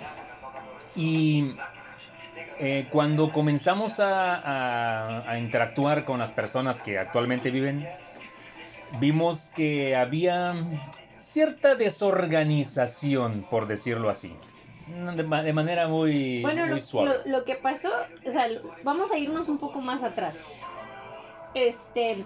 Y 0.95 1.55
eh, 2.59 2.87
cuando 2.91 3.31
comenzamos 3.31 3.99
a, 3.99 4.35
a- 4.35 5.29
a 5.29 5.37
interactuar 5.39 6.05
con 6.05 6.19
las 6.19 6.31
personas 6.31 6.81
que 6.81 6.97
actualmente 6.97 7.51
viven, 7.51 7.87
vimos 8.99 9.49
que 9.55 9.95
había 9.95 10.55
cierta 11.21 11.75
desorganización, 11.75 13.45
por 13.49 13.67
decirlo 13.67 14.09
así. 14.09 14.35
De, 15.15 15.23
ma- 15.23 15.41
de 15.41 15.51
manera 15.53 15.87
muy, 15.87 16.41
Bueno, 16.43 16.61
muy 16.65 16.75
lo, 16.75 16.79
suave. 16.79 17.09
lo- 17.25 17.39
lo 17.39 17.43
que 17.45 17.55
pasó, 17.55 17.89
o 18.25 18.31
sea, 18.31 18.47
vamos 18.83 19.11
a 19.11 19.17
irnos 19.17 19.49
un 19.49 19.57
poco 19.57 19.81
más 19.81 20.03
atrás. 20.03 20.35
Este, 21.55 22.23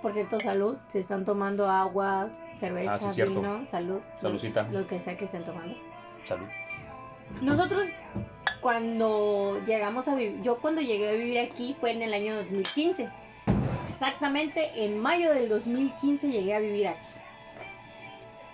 por 0.00 0.12
cierto, 0.12 0.40
salud. 0.40 0.76
Se 0.88 1.00
están 1.00 1.24
tomando 1.24 1.68
agua, 1.68 2.28
cerveza, 2.60 2.94
Ah, 2.94 2.98
sí, 3.12 3.22
vino, 3.22 3.66
salud. 3.66 4.00
Saludcita. 4.18 4.68
Lo, 4.70 4.80
lo 4.80 4.86
que 4.86 5.00
sea 5.00 5.16
que 5.16 5.24
estén 5.24 5.42
tomando. 5.42 5.74
Salud. 6.24 6.46
Nosotros, 7.42 7.88
cuando 8.60 9.60
llegamos 9.66 10.08
a 10.08 10.14
vivir, 10.14 10.42
yo 10.42 10.58
cuando 10.58 10.80
llegué 10.80 11.08
a 11.08 11.12
vivir 11.12 11.38
aquí 11.38 11.76
fue 11.80 11.92
en 11.92 12.02
el 12.02 12.12
año 12.14 12.36
2015. 12.36 13.08
Exactamente 13.88 14.84
en 14.84 14.98
mayo 14.98 15.32
del 15.32 15.48
2015 15.48 16.30
llegué 16.30 16.54
a 16.54 16.60
vivir 16.60 16.88
aquí. 16.88 17.08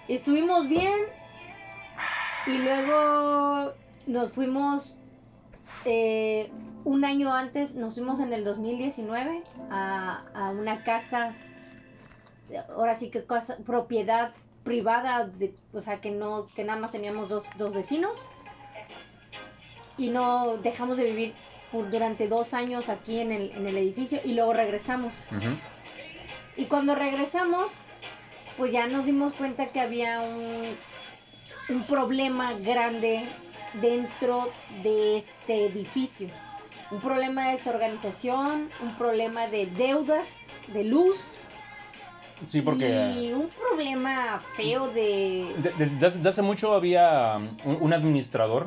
Estuvimos 0.09 0.69
bien 0.69 0.95
y 2.47 2.59
luego 2.59 3.73
nos 4.07 4.33
fuimos 4.33 4.93
eh, 5.85 6.51
un 6.85 7.05
año 7.05 7.33
antes, 7.33 7.75
nos 7.75 7.95
fuimos 7.95 8.21
en 8.21 8.33
el 8.33 8.45
2019 8.45 9.43
a, 9.71 10.25
a 10.35 10.51
una 10.51 10.85
casa, 10.85 11.35
ahora 12.71 12.95
sí 12.95 13.11
que 13.11 13.25
casa, 13.25 13.57
propiedad 13.65 14.33
privada, 14.65 15.27
de, 15.27 15.55
o 15.73 15.81
sea 15.81 15.99
que 15.99 16.11
no, 16.11 16.47
que 16.55 16.65
nada 16.65 16.79
más 16.79 16.93
teníamos 16.93 17.29
dos, 17.29 17.47
dos 17.57 17.73
vecinos 17.73 18.17
y 19.97 20.11
no 20.11 20.57
dejamos 20.59 20.97
de 20.97 21.05
vivir 21.05 21.35
por, 21.71 21.91
durante 21.91 22.29
dos 22.29 22.55
años 22.55 22.89
aquí 22.89 23.21
en 23.21 23.33
el, 23.33 23.51
en 23.57 23.67
el 23.67 23.77
edificio 23.77 24.21
y 24.25 24.35
luego 24.35 24.53
regresamos. 24.53 25.25
Y 26.57 26.67
cuando 26.67 26.95
regresamos, 26.95 27.73
pues 28.57 28.73
ya 28.73 28.87
nos 28.87 29.05
dimos 29.05 29.33
cuenta 29.33 29.67
que 29.67 29.81
había 29.81 30.21
un, 30.21 30.77
un 31.69 31.85
problema 31.85 32.55
grande 32.55 33.29
dentro 33.75 34.53
de 34.83 35.17
este 35.17 35.67
edificio. 35.67 36.29
Un 36.91 37.01
problema 37.01 37.47
de 37.49 37.57
desorganización, 37.57 38.69
un 38.81 38.95
problema 38.97 39.49
de 39.49 39.67
deudas, 39.67 40.47
de 40.69 40.85
luz 40.85 41.41
Sí, 42.47 42.61
porque... 42.61 42.87
y 43.19 43.33
un 43.33 43.49
problema 43.49 44.39
feo 44.55 44.89
de... 44.89 45.55
De- 45.59 45.71
de- 45.73 45.91
Desde, 45.91 46.29
hace 46.29 46.43
mucho 46.43 46.75
había 46.75 47.37
um, 47.37 47.49
un, 47.65 47.79
un 47.81 47.93
administrador, 47.93 48.67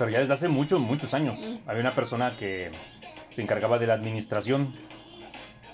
pero 0.00 0.10
ya 0.10 0.20
desde 0.20 0.32
hace 0.32 0.48
muchos, 0.48 0.80
muchos 0.80 1.12
años. 1.12 1.58
Había 1.66 1.82
una 1.82 1.94
persona 1.94 2.34
que 2.36 2.70
se 3.28 3.42
encargaba 3.42 3.78
de 3.78 3.86
la 3.86 3.92
administración. 3.94 4.74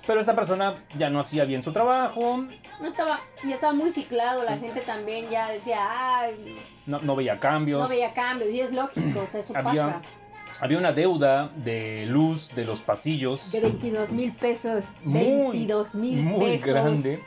Pero 0.05 0.19
esta 0.19 0.35
persona 0.35 0.85
ya 0.97 1.11
no 1.11 1.21
hacía 1.21 1.45
bien 1.45 1.63
su 1.63 1.71
trabajo, 1.73 2.39
No 2.81 2.89
estaba, 2.89 3.21
ya 3.45 3.55
estaba 3.55 3.73
muy 3.73 3.93
ciclado, 3.93 4.43
la 4.43 4.59
gente 4.59 4.81
también 4.81 5.29
ya 5.31 5.49
decía, 5.51 5.79
ay, 5.89 6.57
no, 6.87 7.01
no 7.01 7.15
veía 7.15 7.39
cambios. 7.39 7.81
no 7.83 7.89
veía 7.89 8.13
cambios, 8.13 8.51
y 8.51 8.61
es 8.61 8.73
lógico, 8.73 9.21
o 9.21 9.27
sea, 9.27 9.41
eso 9.41 9.53
Había- 9.57 9.87
pasa. 9.87 10.03
Había 10.61 10.79
una 10.79 10.93
deuda 10.93 11.49
de 11.57 12.07
luz 12.07 12.51
de 12.55 12.65
los 12.65 12.83
pasillos 12.83 13.53
De 13.53 13.61
22 13.61 14.11
mil 14.11 14.33
pesos, 14.33 14.87
muy, 15.05 15.59
22 15.59 15.95
mil 15.95 16.23
muy 16.23 16.47
pesos. 16.59 16.67
grande. 16.67 17.21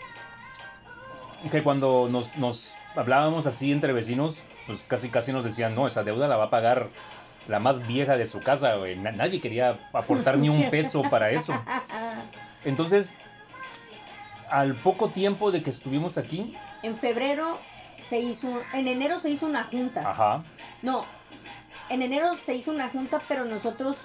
Que 1.51 1.63
cuando 1.63 2.07
nos, 2.11 2.35
nos 2.37 2.75
hablábamos 2.95 3.45
así 3.45 3.71
entre 3.71 3.93
vecinos, 3.93 4.41
pues 4.69 4.87
casi 4.87 5.09
casi 5.09 5.33
nos 5.33 5.43
decían, 5.43 5.73
no, 5.73 5.87
esa 5.87 6.03
deuda 6.03 6.27
la 6.27 6.37
va 6.37 6.43
a 6.45 6.49
pagar 6.51 6.89
la 7.47 7.57
más 7.59 7.87
vieja 7.87 8.17
de 8.17 8.27
su 8.27 8.39
casa, 8.39 8.75
güey. 8.75 8.95
Nadie 8.95 9.41
quería 9.41 9.79
aportar 9.93 10.37
ni 10.37 10.47
un 10.47 10.69
peso 10.69 11.01
para 11.09 11.31
eso. 11.31 11.59
Entonces, 12.63 13.15
al 14.47 14.75
poco 14.75 15.09
tiempo 15.09 15.51
de 15.51 15.63
que 15.63 15.71
estuvimos 15.71 16.19
aquí, 16.19 16.55
En 16.83 16.97
febrero 16.97 17.57
se 18.09 18.19
hizo, 18.19 18.47
un- 18.47 18.61
en 18.73 18.87
enero 18.87 19.19
se 19.19 19.31
hizo 19.31 19.47
una 19.47 19.63
junta. 19.63 20.07
ajá, 20.07 20.43
No, 20.83 21.03
en 21.89 22.03
enero 22.03 22.37
se 22.45 22.53
hizo 22.53 22.69
una 22.69 22.89
junta, 22.89 23.19
pero 23.27 23.45
nosotros 23.45 23.97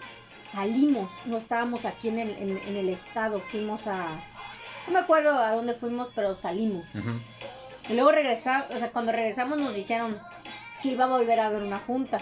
salimos, 0.51 1.11
no 1.27 1.37
estábamos 1.37 1.85
aquí 1.85 2.09
en 2.09 2.19
el, 2.21 2.31
en, 2.31 2.57
en 2.67 2.77
el 2.77 2.89
estado, 2.89 3.41
fuimos 3.51 3.87
a, 3.87 4.07
no 4.87 4.93
me 4.95 4.99
acuerdo 5.01 5.37
a 5.39 5.53
dónde 5.53 5.75
fuimos, 5.75 6.09
pero 6.15 6.35
salimos. 6.37 6.85
Y 7.91 7.93
luego 7.93 8.13
regresamos, 8.13 8.69
o 8.75 8.79
sea, 8.79 8.91
cuando 8.93 9.13
regresamos 9.13 9.59
nos 9.59 9.75
dijeron 9.75 10.17
que 10.85 10.91
iba 10.91 11.05
a 11.05 11.09
volver 11.09 11.41
a 11.41 11.47
haber 11.47 11.63
una 11.63 11.79
junta. 11.79 12.21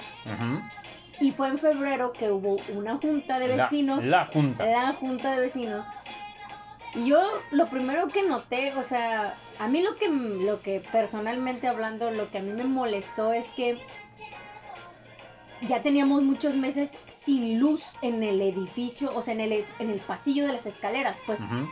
Y 1.21 1.33
fue 1.33 1.49
en 1.49 1.59
febrero 1.59 2.13
que 2.13 2.31
hubo 2.31 2.59
una 2.73 2.97
junta 2.97 3.41
de 3.41 3.49
vecinos. 3.49 4.05
La, 4.05 4.27
junta. 4.27 4.65
la 4.65 4.93
junta 4.93 5.33
de 5.33 5.41
vecinos. 5.41 5.85
Y 6.95 7.09
yo 7.09 7.21
lo 7.51 7.67
primero 7.67 8.07
que 8.09 8.23
noté, 8.23 8.73
o 8.75 8.85
sea, 8.85 9.37
a 9.59 9.67
mí 9.67 9.83
lo 9.83 9.97
que 9.97 10.09
lo 10.09 10.63
que 10.63 10.81
personalmente 10.93 11.67
hablando, 11.67 12.13
lo 12.13 12.29
que 12.29 12.39
a 12.39 12.43
mí 12.43 12.53
me 12.53 12.65
molestó 12.65 13.33
es 13.33 13.47
que 13.57 13.81
ya 15.63 15.81
teníamos 15.81 16.23
muchos 16.23 16.55
meses 16.55 16.97
sin 17.09 17.59
luz 17.59 17.83
en 18.01 18.23
el 18.23 18.41
edificio, 18.41 19.13
o 19.13 19.23
sea, 19.23 19.35
en 19.35 19.41
el, 19.41 19.65
en 19.81 19.91
el 19.91 19.99
pasillo 19.99 20.47
de 20.47 20.53
las 20.53 20.67
escaleras, 20.67 21.21
pues. 21.27 21.41
Ujú. 21.41 21.69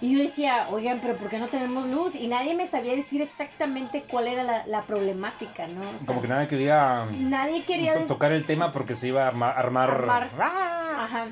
Y 0.00 0.12
yo 0.12 0.22
decía, 0.22 0.68
oigan, 0.70 1.00
pero 1.00 1.16
¿por 1.16 1.28
qué 1.28 1.38
no 1.38 1.48
tenemos 1.48 1.88
luz? 1.88 2.14
Y 2.14 2.28
nadie 2.28 2.54
me 2.54 2.66
sabía 2.68 2.94
decir 2.94 3.20
exactamente 3.20 4.04
cuál 4.04 4.28
era 4.28 4.44
la, 4.44 4.64
la 4.66 4.86
problemática, 4.86 5.66
¿no? 5.66 5.90
O 5.90 5.96
sea, 5.96 6.06
Como 6.06 6.22
que 6.22 6.28
nadie 6.28 6.46
quería 6.46 7.06
nadie 7.18 7.64
quería 7.64 7.94
to- 7.94 8.06
tocar 8.06 8.30
el 8.32 8.44
tema 8.44 8.72
porque 8.72 8.94
se 8.94 9.08
iba 9.08 9.24
a 9.24 9.28
arma- 9.28 9.50
armar. 9.50 9.90
Armar. 9.90 10.30
¡Ah! 10.40 11.04
Ajá. 11.04 11.26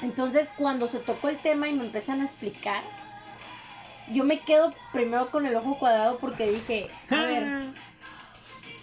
Entonces, 0.00 0.50
cuando 0.56 0.88
se 0.88 1.00
tocó 1.00 1.28
el 1.28 1.38
tema 1.38 1.68
y 1.68 1.74
me 1.74 1.84
empiezan 1.84 2.22
a 2.22 2.24
explicar, 2.24 2.82
yo 4.06 4.24
me 4.24 4.40
quedo 4.40 4.74
primero 4.92 5.30
con 5.30 5.44
el 5.44 5.54
ojo 5.56 5.78
cuadrado 5.78 6.18
porque 6.20 6.46
dije, 6.46 6.88
a 7.10 7.26
ver, 7.26 7.74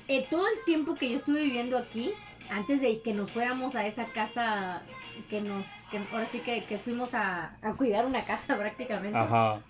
eh, 0.08 0.28
todo 0.30 0.46
el 0.48 0.64
tiempo 0.64 0.96
que 0.98 1.10
yo 1.10 1.18
estuve 1.18 1.42
viviendo 1.42 1.78
aquí, 1.78 2.14
antes 2.50 2.82
de 2.82 3.02
que 3.02 3.14
nos 3.14 3.32
fuéramos 3.32 3.76
a 3.76 3.88
esa 3.88 4.06
casa 4.12 4.84
que 5.30 5.42
nos, 5.42 5.66
que 5.92 6.00
ahora 6.12 6.28
sí 6.32 6.40
que, 6.40 6.64
que 6.64 6.78
fuimos 6.78 7.14
a, 7.14 7.58
a 7.62 7.74
cuidar 7.74 8.06
una 8.06 8.24
casa 8.24 8.58
prácticamente, 8.58 9.18
Ajá. 9.18 9.62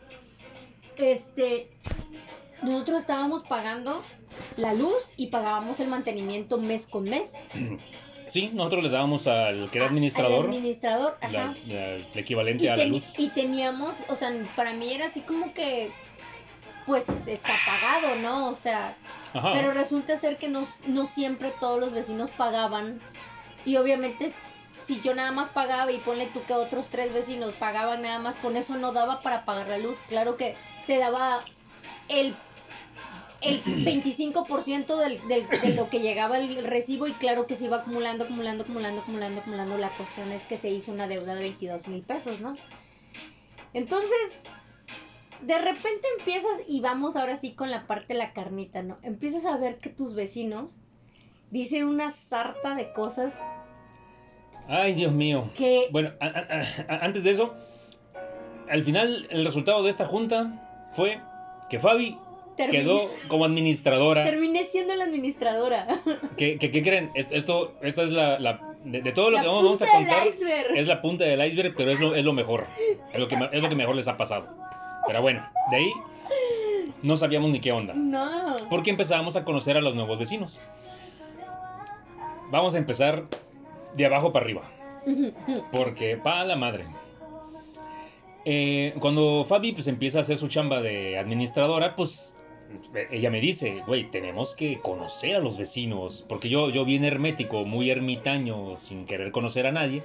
este, 0.97 1.69
nosotros 2.63 3.01
estábamos 3.01 3.43
pagando 3.43 4.03
la 4.57 4.73
luz 4.73 4.95
y 5.15 5.27
pagábamos 5.27 5.79
el 5.79 5.87
mantenimiento 5.87 6.57
mes 6.57 6.85
con 6.87 7.03
mes. 7.05 7.33
Sí, 8.27 8.51
nosotros 8.53 8.83
le 8.83 8.89
dábamos 8.89 9.25
al 9.25 9.69
que 9.71 9.77
era 9.77 9.85
a- 9.85 9.89
administrador, 9.89 10.39
Al 10.41 10.45
administrador, 10.51 11.17
ajá. 11.21 11.31
la- 11.31 11.55
la- 11.65 11.85
el 11.95 12.07
equivalente 12.13 12.65
y, 12.65 12.67
a 12.67 12.75
la 12.75 12.83
luz. 12.83 13.05
y 13.17 13.29
teníamos, 13.29 13.95
o 14.09 14.15
sea, 14.17 14.29
para 14.53 14.73
mí 14.73 14.91
era 14.91 15.05
así 15.05 15.21
como 15.21 15.53
que, 15.53 15.91
pues 16.85 17.07
está 17.25 17.53
pagado, 17.65 18.17
¿no? 18.17 18.49
O 18.49 18.53
sea, 18.53 18.97
Ajá. 19.33 19.53
pero 19.53 19.71
resulta 19.71 20.17
ser 20.17 20.37
que 20.37 20.49
no, 20.49 20.67
no 20.87 21.05
siempre 21.05 21.53
todos 21.61 21.79
los 21.79 21.93
vecinos 21.93 22.29
pagaban. 22.31 22.99
Y 23.63 23.77
obviamente, 23.77 24.33
si 24.87 25.01
yo 25.01 25.13
nada 25.13 25.31
más 25.31 25.49
pagaba 25.49 25.91
y 25.91 25.99
ponle 25.99 26.27
tú 26.27 26.43
que 26.45 26.53
otros 26.53 26.87
tres 26.87 27.11
vecinos 27.13 27.53
pagaban 27.55 28.01
nada 28.03 28.19
más, 28.19 28.37
con 28.37 28.55
eso 28.55 28.77
no 28.77 28.93
daba 28.93 29.21
para 29.21 29.43
pagar 29.43 29.67
la 29.67 29.77
luz. 29.77 30.01
Claro 30.07 30.37
que 30.37 30.55
se 30.85 30.97
daba 30.97 31.43
el, 32.07 32.37
el 33.41 33.61
25% 33.65 34.95
del, 34.97 35.27
del- 35.27 35.47
de 35.49 35.73
lo 35.75 35.89
que 35.89 35.99
llegaba 35.99 36.37
el 36.37 36.63
recibo 36.65 37.05
y 37.05 37.13
claro 37.13 37.47
que 37.47 37.57
se 37.57 37.65
iba 37.65 37.77
acumulando, 37.77 38.23
acumulando, 38.23 38.63
acumulando, 38.63 39.01
acumulando, 39.01 39.41
acumulando. 39.41 39.77
La 39.77 39.89
cuestión 39.89 40.31
es 40.31 40.45
que 40.45 40.55
se 40.55 40.69
hizo 40.69 40.93
una 40.93 41.07
deuda 41.07 41.35
de 41.35 41.41
22 41.41 41.87
mil 41.89 42.03
pesos, 42.03 42.39
¿no? 42.39 42.57
Entonces, 43.73 44.31
de 45.41 45.57
repente 45.59 46.07
empiezas, 46.17 46.61
y 46.65 46.79
vamos 46.79 47.17
ahora 47.17 47.35
sí 47.35 47.53
con 47.53 47.69
la 47.71 47.85
parte 47.87 48.13
de 48.13 48.19
la 48.19 48.31
carnita, 48.31 48.81
¿no? 48.83 48.97
Empiezas 49.03 49.45
a 49.45 49.57
ver 49.57 49.79
que 49.79 49.89
tus 49.89 50.15
vecinos 50.15 50.71
dicen 51.51 51.85
una 51.85 52.09
sarta 52.11 52.73
de 52.75 52.91
cosas 52.93 53.33
Ay, 54.69 54.93
Dios 54.93 55.11
mío. 55.11 55.49
que... 55.57 55.87
Bueno, 55.91 56.11
a- 56.19 56.25
a- 56.25 56.93
a- 56.95 57.05
antes 57.05 57.23
de 57.23 57.31
eso, 57.31 57.53
al 58.69 58.83
final 58.83 59.27
el 59.29 59.45
resultado 59.45 59.83
de 59.83 59.89
esta 59.89 60.05
junta 60.05 60.51
fue 60.93 61.19
que 61.69 61.79
Fabi 61.79 62.17
terminé- 62.57 62.71
quedó 62.83 63.09
como 63.27 63.45
administradora. 63.45 64.23
Terminé 64.25 64.63
siendo 64.65 64.93
la 64.95 65.05
administradora. 65.05 65.87
¿Qué, 66.37 66.57
qué- 66.57 66.71
qué 66.71 66.81
creen? 66.83 67.11
Es- 67.15 67.29
Esto, 67.31 67.73
esta 67.81 68.03
es 68.03 68.11
la, 68.11 68.39
la- 68.39 68.59
de, 68.83 69.01
de 69.01 69.11
todo 69.11 69.31
lo 69.31 69.37
La 69.37 69.41
que 69.43 69.47
vamos, 69.47 69.63
vamos 69.63 69.81
a 69.81 69.85
punta 69.85 69.97
del 69.99 70.07
contar. 70.07 70.27
iceberg. 70.27 70.77
Es 70.77 70.87
la 70.87 71.01
punta 71.01 71.23
del 71.23 71.45
iceberg, 71.45 71.73
pero 71.75 71.91
es 71.91 71.99
lo, 71.99 72.15
es 72.15 72.25
lo 72.25 72.33
mejor. 72.33 72.65
Es 73.13 73.19
lo, 73.19 73.27
que, 73.27 73.35
es 73.53 73.61
lo 73.61 73.69
que 73.69 73.75
mejor 73.75 73.95
les 73.95 74.07
ha 74.07 74.17
pasado. 74.17 74.47
Pero 75.07 75.21
bueno, 75.21 75.45
de 75.71 75.77
ahí 75.77 75.91
no 77.03 77.15
sabíamos 77.15 77.49
ni 77.51 77.59
qué 77.61 77.71
onda. 77.71 77.93
No. 77.93 78.55
Porque 78.69 78.89
empezábamos 78.89 79.35
a 79.37 79.45
conocer 79.45 79.77
a 79.77 79.81
los 79.81 79.95
nuevos 79.95 80.17
vecinos. 80.19 80.59
Vamos 82.49 82.75
a 82.75 82.77
empezar 82.77 83.23
de 83.97 84.05
abajo 84.05 84.31
para 84.31 84.45
arriba. 84.45 84.63
Porque, 85.71 86.17
pa' 86.17 86.45
la 86.45 86.55
madre. 86.55 86.85
Eh, 88.45 88.93
cuando 88.99 89.43
Fabi 89.45 89.73
pues 89.73 89.87
empieza 89.87 90.19
a 90.19 90.21
hacer 90.21 90.37
su 90.37 90.47
chamba 90.47 90.81
de 90.81 91.17
administradora, 91.17 91.95
pues 91.95 92.37
ella 93.11 93.29
me 93.29 93.41
dice, 93.41 93.83
güey, 93.87 94.07
tenemos 94.07 94.55
que 94.55 94.79
conocer 94.79 95.35
a 95.35 95.39
los 95.39 95.57
vecinos. 95.57 96.25
Porque 96.27 96.49
yo, 96.49 96.69
yo 96.69 96.85
bien 96.85 97.03
hermético, 97.03 97.65
muy 97.65 97.89
ermitaño, 97.89 98.77
sin 98.77 99.05
querer 99.05 99.31
conocer 99.31 99.67
a 99.67 99.71
nadie. 99.71 100.03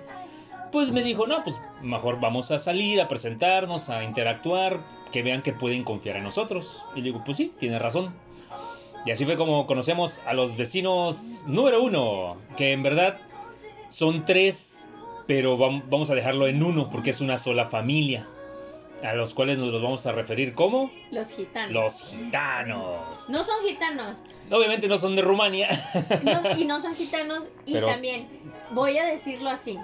Pues 0.70 0.90
me 0.90 1.02
dijo, 1.02 1.26
no, 1.26 1.44
pues 1.44 1.60
mejor 1.82 2.18
vamos 2.18 2.50
a 2.50 2.58
salir, 2.58 3.00
a 3.00 3.08
presentarnos, 3.08 3.90
a 3.90 4.02
interactuar, 4.04 4.80
que 5.12 5.22
vean 5.22 5.42
que 5.42 5.52
pueden 5.52 5.84
confiar 5.84 6.16
en 6.16 6.24
nosotros. 6.24 6.84
Y 6.94 7.00
le 7.00 7.04
digo, 7.04 7.22
pues 7.24 7.36
sí, 7.36 7.52
tienes 7.58 7.82
razón. 7.82 8.14
Y 9.04 9.10
así 9.10 9.24
fue 9.24 9.36
como 9.36 9.66
conocemos 9.66 10.20
a 10.26 10.32
los 10.32 10.56
vecinos 10.56 11.44
número 11.46 11.82
uno, 11.82 12.36
que 12.56 12.72
en 12.72 12.82
verdad 12.82 13.18
son 13.92 14.24
tres, 14.24 14.86
pero 15.26 15.56
vam- 15.58 15.82
vamos 15.88 16.10
a 16.10 16.14
dejarlo 16.14 16.46
en 16.46 16.62
uno 16.62 16.90
porque 16.90 17.10
es 17.10 17.20
una 17.20 17.38
sola 17.38 17.68
familia, 17.68 18.26
a 19.02 19.14
los 19.14 19.34
cuales 19.34 19.58
nos 19.58 19.72
los 19.72 19.82
vamos 19.82 20.06
a 20.06 20.12
referir 20.12 20.54
como 20.54 20.90
Los 21.10 21.28
gitanos. 21.28 21.72
los 21.72 22.02
gitanos. 22.02 23.28
No 23.28 23.44
son 23.44 23.64
gitanos. 23.66 24.16
Obviamente 24.50 24.88
no 24.88 24.98
son 24.98 25.16
de 25.16 25.22
Rumania. 25.22 25.68
no- 26.22 26.50
y 26.58 26.64
no 26.64 26.82
son 26.82 26.94
gitanos. 26.94 27.44
Y 27.66 27.74
Pero- 27.74 27.86
también, 27.92 28.28
voy 28.72 28.98
a 28.98 29.04
decirlo 29.06 29.50
así. 29.50 29.78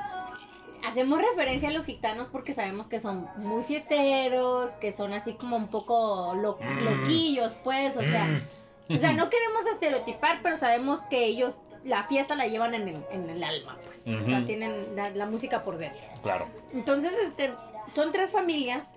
Hacemos 0.86 1.20
referencia 1.20 1.68
a 1.70 1.72
los 1.72 1.86
gitanos 1.86 2.28
porque 2.30 2.54
sabemos 2.54 2.86
que 2.86 3.00
son 3.00 3.26
muy 3.38 3.64
fiesteros, 3.64 4.70
que 4.80 4.92
son 4.92 5.12
así 5.12 5.32
como 5.34 5.56
un 5.56 5.66
poco 5.68 6.34
lo- 6.36 6.56
Mm. 6.60 6.84
loquillos, 6.84 7.52
pues, 7.64 7.96
o 7.96 8.02
sea, 8.02 8.42
o 8.88 8.96
sea, 8.96 9.12
no 9.12 9.28
queremos 9.28 9.66
estereotipar, 9.66 10.38
pero 10.42 10.56
sabemos 10.56 11.00
que 11.10 11.24
ellos 11.26 11.56
la 11.88 12.04
fiesta 12.04 12.34
la 12.36 12.46
llevan 12.46 12.74
en 12.74 12.88
el, 12.88 12.96
en 13.10 13.28
el 13.30 13.42
alma, 13.42 13.76
pues, 13.84 14.02
o 14.06 14.24
sea, 14.24 14.44
tienen 14.46 14.94
la, 14.94 15.10
la 15.10 15.26
música 15.26 15.62
por 15.62 15.78
dentro. 15.78 16.00
Claro. 16.22 16.46
Entonces, 16.72 17.12
este, 17.24 17.52
son 17.92 18.12
tres 18.12 18.30
familias 18.30 18.94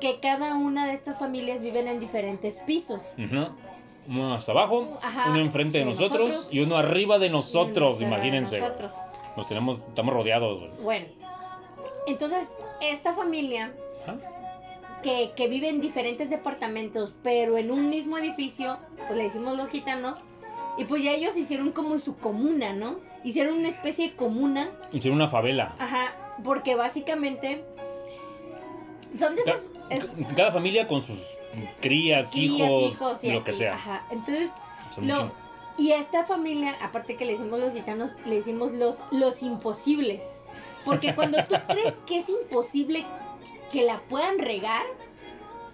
que 0.00 0.20
cada 0.20 0.54
una 0.54 0.86
de 0.86 0.92
estas 0.92 1.18
familias 1.18 1.60
viven 1.60 1.88
en 1.88 1.98
diferentes 2.00 2.58
pisos. 2.60 3.04
Uno 4.08 4.34
hasta 4.34 4.52
abajo, 4.52 4.98
Ajá, 5.02 5.30
uno 5.30 5.38
enfrente 5.40 5.78
de 5.78 5.84
nosotros, 5.84 6.28
nosotros. 6.28 6.48
y 6.52 6.60
uno 6.60 6.76
arriba 6.76 7.18
de 7.18 7.30
nosotros, 7.30 7.98
de 7.98 8.06
imagínense. 8.06 8.60
nosotros. 8.60 8.94
Nos 9.36 9.46
tenemos, 9.46 9.80
estamos 9.80 10.12
rodeados. 10.14 10.62
Bueno, 10.82 11.06
entonces 12.06 12.50
esta 12.80 13.14
familia 13.14 13.72
que, 15.02 15.32
que 15.36 15.48
vive 15.48 15.68
en 15.68 15.80
diferentes 15.80 16.28
departamentos, 16.28 17.12
pero 17.22 17.56
en 17.58 17.70
un 17.70 17.88
mismo 17.88 18.18
edificio, 18.18 18.78
pues 19.06 19.16
le 19.16 19.24
decimos 19.24 19.56
los 19.56 19.70
gitanos, 19.70 20.18
y 20.80 20.84
pues 20.86 21.02
ya 21.02 21.12
ellos 21.12 21.36
hicieron 21.36 21.72
como 21.72 21.98
su 21.98 22.16
comuna, 22.16 22.72
¿no? 22.72 22.96
Hicieron 23.22 23.58
una 23.58 23.68
especie 23.68 24.08
de 24.10 24.16
comuna, 24.16 24.70
Hicieron 24.92 25.16
una 25.20 25.28
favela. 25.28 25.74
ajá, 25.78 26.14
porque 26.42 26.74
básicamente 26.74 27.64
son 29.16 29.36
de 29.36 29.42
esas... 29.42 29.66
es- 29.90 30.04
ca- 30.04 30.34
Cada 30.36 30.52
familia 30.52 30.86
con 30.86 31.02
sus 31.02 31.18
crías, 31.80 32.30
crías, 32.30 32.70
hijos, 32.70 33.24
y 33.24 33.30
lo 33.32 33.44
que 33.44 33.52
sea. 33.52 33.74
Ajá, 33.74 34.04
entonces 34.10 34.50
Son 34.94 35.06
Lo- 35.06 35.32
Y 35.78 35.92
a 35.92 35.98
esta 35.98 36.24
familia, 36.24 36.74
aparte 36.82 37.16
que 37.16 37.24
le 37.24 37.32
decimos 37.32 37.58
los 37.60 37.72
gitanos, 37.74 38.16
le 38.26 38.36
decimos 38.36 38.72
los, 38.72 39.02
los 39.10 39.42
imposibles. 39.42 40.38
Porque 40.84 41.14
cuando 41.14 41.42
tú 41.44 41.54
crees 41.68 41.94
que 42.06 42.18
es 42.20 42.28
imposible 42.28 43.04
que 43.72 43.82
la 43.84 44.00
puedan 44.08 44.38
regar, 44.38 44.82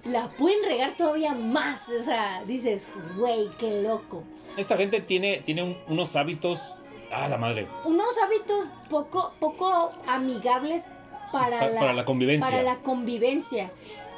la 0.04 0.28
pueden 0.30 0.62
regar 0.68 0.96
todavía 0.96 1.32
más. 1.34 1.88
O 1.88 2.02
sea, 2.04 2.42
dices, 2.46 2.86
güey, 3.16 3.48
qué 3.58 3.82
loco. 3.82 4.22
Esta 4.56 4.76
gente 4.76 5.00
tiene, 5.00 5.38
tiene 5.44 5.62
un- 5.62 5.76
unos 5.88 6.16
hábitos. 6.16 6.74
Ah, 7.12 7.28
la 7.28 7.36
madre. 7.38 7.68
Unos 7.84 8.16
hábitos 8.24 8.70
poco, 8.90 9.32
poco 9.38 9.92
amigables 10.06 10.84
para, 11.32 11.58
Pa- 11.60 11.68
la, 11.68 11.80
para 11.80 11.92
la 11.92 12.04
convivencia. 12.04 12.50
para 12.50 12.62
la 12.62 12.76
convivencia. 12.76 13.70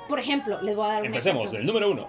Por 0.09 0.19
ejemplo, 0.19 0.63
les 0.63 0.75
voy 0.77 0.87
a 0.87 0.93
dar 0.95 1.01
un 1.03 1.07
Empecemos, 1.09 1.43
ejemplo. 1.49 1.59
el 1.61 1.67
número 1.67 1.91
uno. 1.91 2.07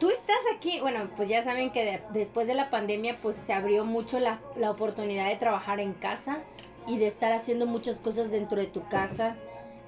Tú 0.00 0.10
estás 0.10 0.38
aquí, 0.56 0.78
bueno, 0.80 1.08
pues 1.16 1.28
ya 1.28 1.42
saben 1.42 1.70
que 1.70 1.84
de- 1.84 2.02
después 2.10 2.46
de 2.46 2.54
la 2.54 2.70
pandemia 2.70 3.18
pues 3.18 3.36
se 3.36 3.52
abrió 3.52 3.84
mucho 3.84 4.18
la, 4.20 4.40
la 4.56 4.70
oportunidad 4.70 5.28
de 5.28 5.36
trabajar 5.36 5.80
en 5.80 5.92
casa 5.94 6.38
y 6.86 6.98
de 6.98 7.06
estar 7.08 7.32
haciendo 7.32 7.66
muchas 7.66 7.98
cosas 8.00 8.30
dentro 8.30 8.58
de 8.60 8.66
tu 8.66 8.86
casa. 8.88 9.36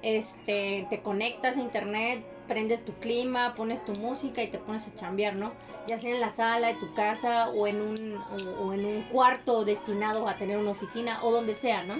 Este, 0.01 0.87
te 0.89 1.01
conectas 1.01 1.57
a 1.57 1.61
internet, 1.61 2.23
prendes 2.51 2.83
tu 2.83 2.91
clima, 2.95 3.55
pones 3.55 3.83
tu 3.85 3.93
música 3.93 4.43
y 4.43 4.49
te 4.49 4.57
pones 4.57 4.85
a 4.85 4.93
chambear, 4.95 5.35
¿no? 5.35 5.53
Ya 5.87 5.97
sea 5.97 6.13
en 6.13 6.19
la 6.19 6.31
sala 6.31 6.67
de 6.67 6.73
tu 6.73 6.93
casa 6.93 7.47
o 7.47 7.65
en 7.65 7.79
un, 7.79 8.17
o, 8.17 8.65
o 8.65 8.73
en 8.73 8.85
un 8.85 9.03
cuarto 9.03 9.63
destinado 9.63 10.27
a 10.27 10.35
tener 10.35 10.57
una 10.57 10.71
oficina 10.71 11.23
o 11.23 11.31
donde 11.31 11.53
sea, 11.53 11.83
¿no? 11.83 11.95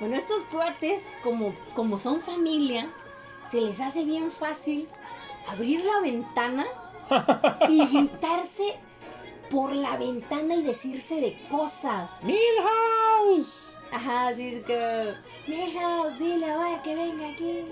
Bueno, 0.00 0.16
estos 0.16 0.42
cuates, 0.44 1.02
como, 1.22 1.54
como 1.74 1.98
son 1.98 2.22
familia, 2.22 2.90
se 3.46 3.60
les 3.60 3.78
hace 3.78 4.04
bien 4.04 4.30
fácil 4.30 4.88
abrir 5.48 5.84
la 5.84 6.00
ventana 6.00 6.64
y 7.68 7.86
gritarse 7.86 8.76
por 9.50 9.70
la 9.74 9.98
ventana 9.98 10.54
y 10.54 10.62
decirse 10.62 11.20
de 11.20 11.38
cosas. 11.50 12.10
Milhouse. 12.22 13.76
Ajá, 13.92 14.28
así 14.28 14.56
es 14.56 14.64
que. 14.64 15.14
Mija, 15.46 16.08
dile 16.18 16.50
a 16.50 16.58
ver 16.58 16.82
que 16.82 16.94
venga 16.96 17.28
aquí. 17.28 17.64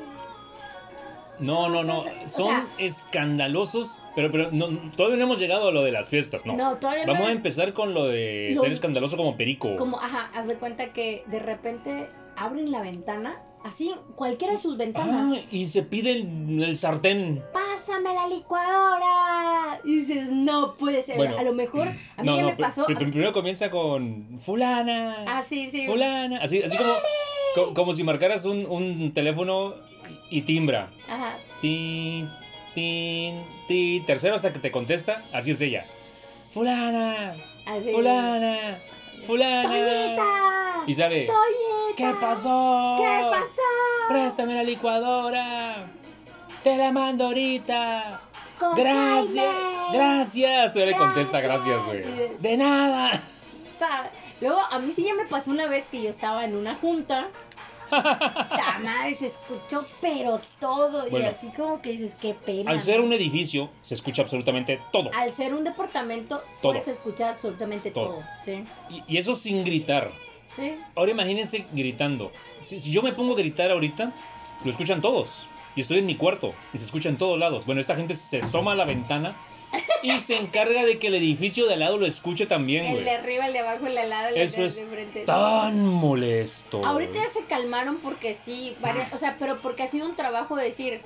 No, 1.43 1.69
no, 1.69 1.83
no. 1.85 2.01
O 2.01 2.29
Son 2.29 2.47
sea- 2.49 2.67
escandalosos. 2.79 4.01
Pero, 4.17 4.31
pero 4.33 4.51
no, 4.53 4.69
todavía 4.97 5.17
no 5.19 5.25
hemos 5.25 5.39
llegado 5.39 5.69
a 5.69 5.73
lo 5.73 5.83
de 5.83 5.93
las 5.93 6.09
fiestas, 6.09 6.45
¿no? 6.47 6.55
No, 6.57 6.77
todavía 6.77 7.05
Vamos 7.07 7.23
no. 7.23 7.29
a 7.29 7.33
empezar 7.33 7.73
con 7.73 7.95
lo 7.95 8.07
de 8.07 8.53
Lo- 8.55 8.63
ser 8.63 8.73
escandaloso 8.73 9.17
como 9.17 9.37
perico. 9.37 9.77
Como, 9.77 9.99
ajá, 9.99 10.31
haz 10.35 10.47
de 10.47 10.55
cuenta 10.57 10.93
que 10.93 11.25
de 11.27 11.39
repente 11.39 12.09
abren 12.37 12.71
la 12.71 12.81
ventana, 12.81 13.41
así, 13.65 13.93
cualquiera 14.17 14.55
de 14.55 14.61
sus 14.61 14.77
ventanas. 14.77 15.39
Ah, 15.39 15.47
y 15.51 15.67
se 15.67 15.83
pide 15.83 16.13
el, 16.13 16.63
el 16.63 16.77
sartén. 16.77 17.43
¡Pásame 17.53 18.15
la 18.15 18.27
licuadora! 18.29 19.81
Y 19.85 20.01
dices, 20.01 20.29
no 20.31 20.75
puede 20.75 21.03
ser. 21.03 21.17
Bueno, 21.17 21.37
a 21.39 21.43
lo 21.43 21.53
mejor, 21.53 21.89
a 21.89 22.23
mí 22.23 22.27
no, 22.29 22.37
ya 22.37 22.43
no, 22.43 22.49
me 22.49 22.57
pasó. 22.57 22.87
pr- 22.87 22.97
primero 23.11 23.33
comienza 23.33 23.71
con 23.71 24.39
fulana. 24.39 25.25
Ah, 25.27 25.43
sí, 25.43 25.71
sí. 25.71 25.87
Fulana. 25.87 26.39
Así, 26.43 26.63
así 26.63 26.77
como, 26.77 26.93
co- 27.55 27.75
como 27.75 27.95
si 27.95 28.05
marcaras 28.05 28.45
un, 28.45 28.67
un 28.67 29.13
teléfono 29.13 29.75
y, 30.33 30.43
timbra. 30.43 30.89
Ajá. 31.09 31.37
Tin, 31.61 32.29
tin, 32.75 33.45
tin. 33.69 34.05
Tercero 34.07 34.35
hasta 34.35 34.53
que 34.53 34.59
te 34.59 34.71
contesta. 34.71 35.23
Así 35.33 35.53
es 35.53 35.61
ella. 35.61 35.87
Fulana. 36.51 37.35
Así. 37.67 37.93
Fulana. 37.93 38.79
Fulana. 39.27 39.69
¡Toñita! 39.69 40.85
Y 40.87 40.95
sale. 40.95 41.27
¡Toñita! 41.27 41.97
¿Qué 41.97 42.15
pasó? 42.21 42.97
¿Qué 42.99 43.29
pasó? 43.31 44.09
Préstame 44.09 44.55
la 44.55 44.63
licuadora. 44.63 45.87
Te 46.63 46.77
la 46.77 46.93
mando 46.93 47.27
ahorita. 47.27 48.21
Con 48.59 48.75
Gracias. 48.75 49.45
Jaime. 49.45 49.93
Gracias. 49.93 50.73
Todavía 50.73 50.93
le 50.93 50.99
contesta 50.99 51.41
Gracias. 51.41 51.87
güey. 51.87 52.03
De 52.39 52.57
nada. 52.57 53.21
Luego, 54.41 54.61
a 54.61 54.79
mí 54.79 54.93
sí 54.93 55.05
ya 55.05 55.15
me 55.15 55.27
pasó 55.27 55.51
una 55.51 55.67
vez 55.67 55.87
que 55.87 56.03
yo 56.03 56.11
estaba 56.11 56.45
en 56.45 56.57
una 56.57 56.75
junta. 56.75 57.29
La 57.93 58.81
madre 58.83 59.15
se 59.15 59.27
escuchó, 59.27 59.85
pero 60.01 60.41
todo. 60.59 61.09
Bueno. 61.11 61.27
y 61.27 61.29
así 61.29 61.49
como 61.57 61.81
que 61.83 61.91
dices, 61.91 62.15
qué 62.21 62.35
pena. 62.35 62.71
Al 62.71 62.81
ser 62.81 63.01
un 63.01 63.13
edificio, 63.13 63.69
se 63.83 63.95
escucha 63.95 64.23
absolutamente 64.23 64.81
todo. 64.93 65.11
Al 65.15 65.31
ser 65.31 65.55
un 65.55 65.65
departamento, 65.65 66.43
Todo. 66.61 66.73
puedes 66.73 66.89
escuchar 66.89 67.35
absolutamente 67.35 67.91
Todo. 67.91 68.07
todo. 68.07 68.23
Sí. 68.45 68.65
Y, 68.91 69.05
y 69.07 69.17
eso 69.19 69.37
sin 69.37 69.63
gritar. 69.65 70.11
Sí. 70.57 70.75
Ahora 70.95 71.11
imagínense 71.11 71.67
gritando. 71.73 72.33
Si, 72.61 72.81
si 72.81 72.93
yo 72.93 73.03
me 73.03 73.13
pongo 73.13 73.35
a 73.35 73.37
gritar 73.37 73.71
ahorita, 73.71 74.13
lo 74.65 74.71
escuchan 74.71 75.01
todos. 75.01 75.47
Y 75.75 75.81
estoy 75.81 75.99
en 75.99 76.07
mi 76.07 76.17
cuarto 76.17 76.53
y 76.75 76.79
se 76.79 76.85
escucha 76.85 77.09
en 77.09 77.17
todos 77.17 77.39
lados. 77.39 77.65
Bueno, 77.65 77.81
esta 77.81 77.97
gente 77.97 78.15
se 78.15 78.39
asoma 78.39 78.73
a 78.73 78.75
la 78.75 78.85
ventana 78.85 79.37
y 80.03 80.11
se 80.21 80.37
encarga 80.37 80.85
de 80.85 80.99
que 80.99 81.07
el 81.09 81.15
edificio 81.15 81.67
de 81.67 81.75
al 81.75 81.81
lado 81.81 81.99
lo 81.99 82.07
escuche 82.07 82.47
también, 82.47 82.85
El 82.87 82.93
güey. 82.93 83.05
de 83.05 83.11
arriba, 83.11 83.47
el 83.47 83.53
de 83.53 83.59
abajo, 83.61 83.87
el 83.87 83.95
de 83.95 84.01
al 84.01 84.11
lado, 84.11 84.29
el 84.29 84.35
de 84.35 84.43
Eso 84.43 84.63
es 84.63 84.77
de 84.77 84.83
enfrente. 84.83 85.21
tan 85.25 85.87
molesto. 85.87 86.85
Ahorita 86.85 87.15
ya 87.15 87.29
se 87.29 87.45
calmaron 87.47 87.99
porque 87.99 88.37
sí, 88.45 88.77
varias- 88.81 89.13
o 89.13 89.19
sea, 89.19 89.37
pero 89.39 89.61
porque 89.61 89.83
ha 89.85 89.87
sido 89.87 90.07
un 90.07 90.17
trabajo 90.17 90.57
de 90.57 90.65
decir, 90.65 91.01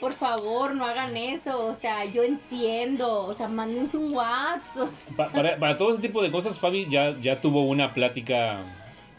por 0.00 0.12
favor, 0.14 0.74
no 0.74 0.86
hagan 0.86 1.16
eso, 1.16 1.66
o 1.66 1.74
sea, 1.74 2.04
yo 2.06 2.22
entiendo, 2.22 3.24
o 3.26 3.34
sea, 3.34 3.48
mándense 3.48 3.96
un 3.96 4.14
WhatsApp. 4.14 4.62
o 4.76 4.86
sea. 4.86 5.16
Pa- 5.16 5.28
para, 5.32 5.58
para 5.58 5.76
todo 5.76 5.90
ese 5.90 6.00
tipo 6.00 6.22
de 6.22 6.30
cosas, 6.30 6.58
Fabi 6.58 6.86
ya, 6.88 7.16
ya 7.20 7.40
tuvo 7.40 7.62
una 7.62 7.92
plática 7.94 8.60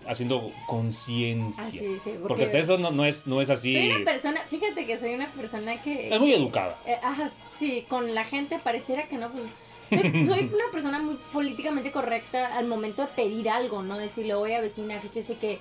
haciendo 0.07 0.51
conciencia. 0.65 1.63
Ah, 1.63 1.69
sí, 1.71 1.99
sí, 2.03 2.13
porque... 2.27 2.43
hasta 2.43 2.57
eso 2.57 2.77
no, 2.79 2.89
no 2.91 3.05
es, 3.05 3.27
no 3.27 3.39
es 3.41 3.49
así. 3.51 3.73
Soy 3.73 3.91
una 3.91 4.03
persona, 4.05 4.41
fíjate 4.49 4.85
que 4.85 4.97
soy 4.97 5.13
una 5.13 5.31
persona 5.31 5.79
que... 5.81 6.09
Es 6.13 6.19
muy 6.19 6.33
educada. 6.33 6.75
Eh, 6.87 6.97
ajá, 7.03 7.29
sí, 7.61 7.85
con 7.87 8.13
la 8.13 8.25
gente 8.25 8.59
pareciera 8.59 9.07
que 9.07 9.17
no, 9.17 9.29
pues... 9.29 9.45
Soy, 9.89 10.25
soy 10.27 10.51
una 10.53 10.71
persona 10.71 10.99
muy 10.99 11.15
políticamente 11.31 11.91
correcta 11.91 12.57
al 12.57 12.67
momento 12.67 13.03
de 13.03 13.09
pedir 13.09 13.49
algo, 13.49 13.83
¿no? 13.83 13.97
Decirle, 13.97 14.33
oye, 14.33 14.59
vecina, 14.59 14.99
fíjese 14.99 15.35
que, 15.37 15.59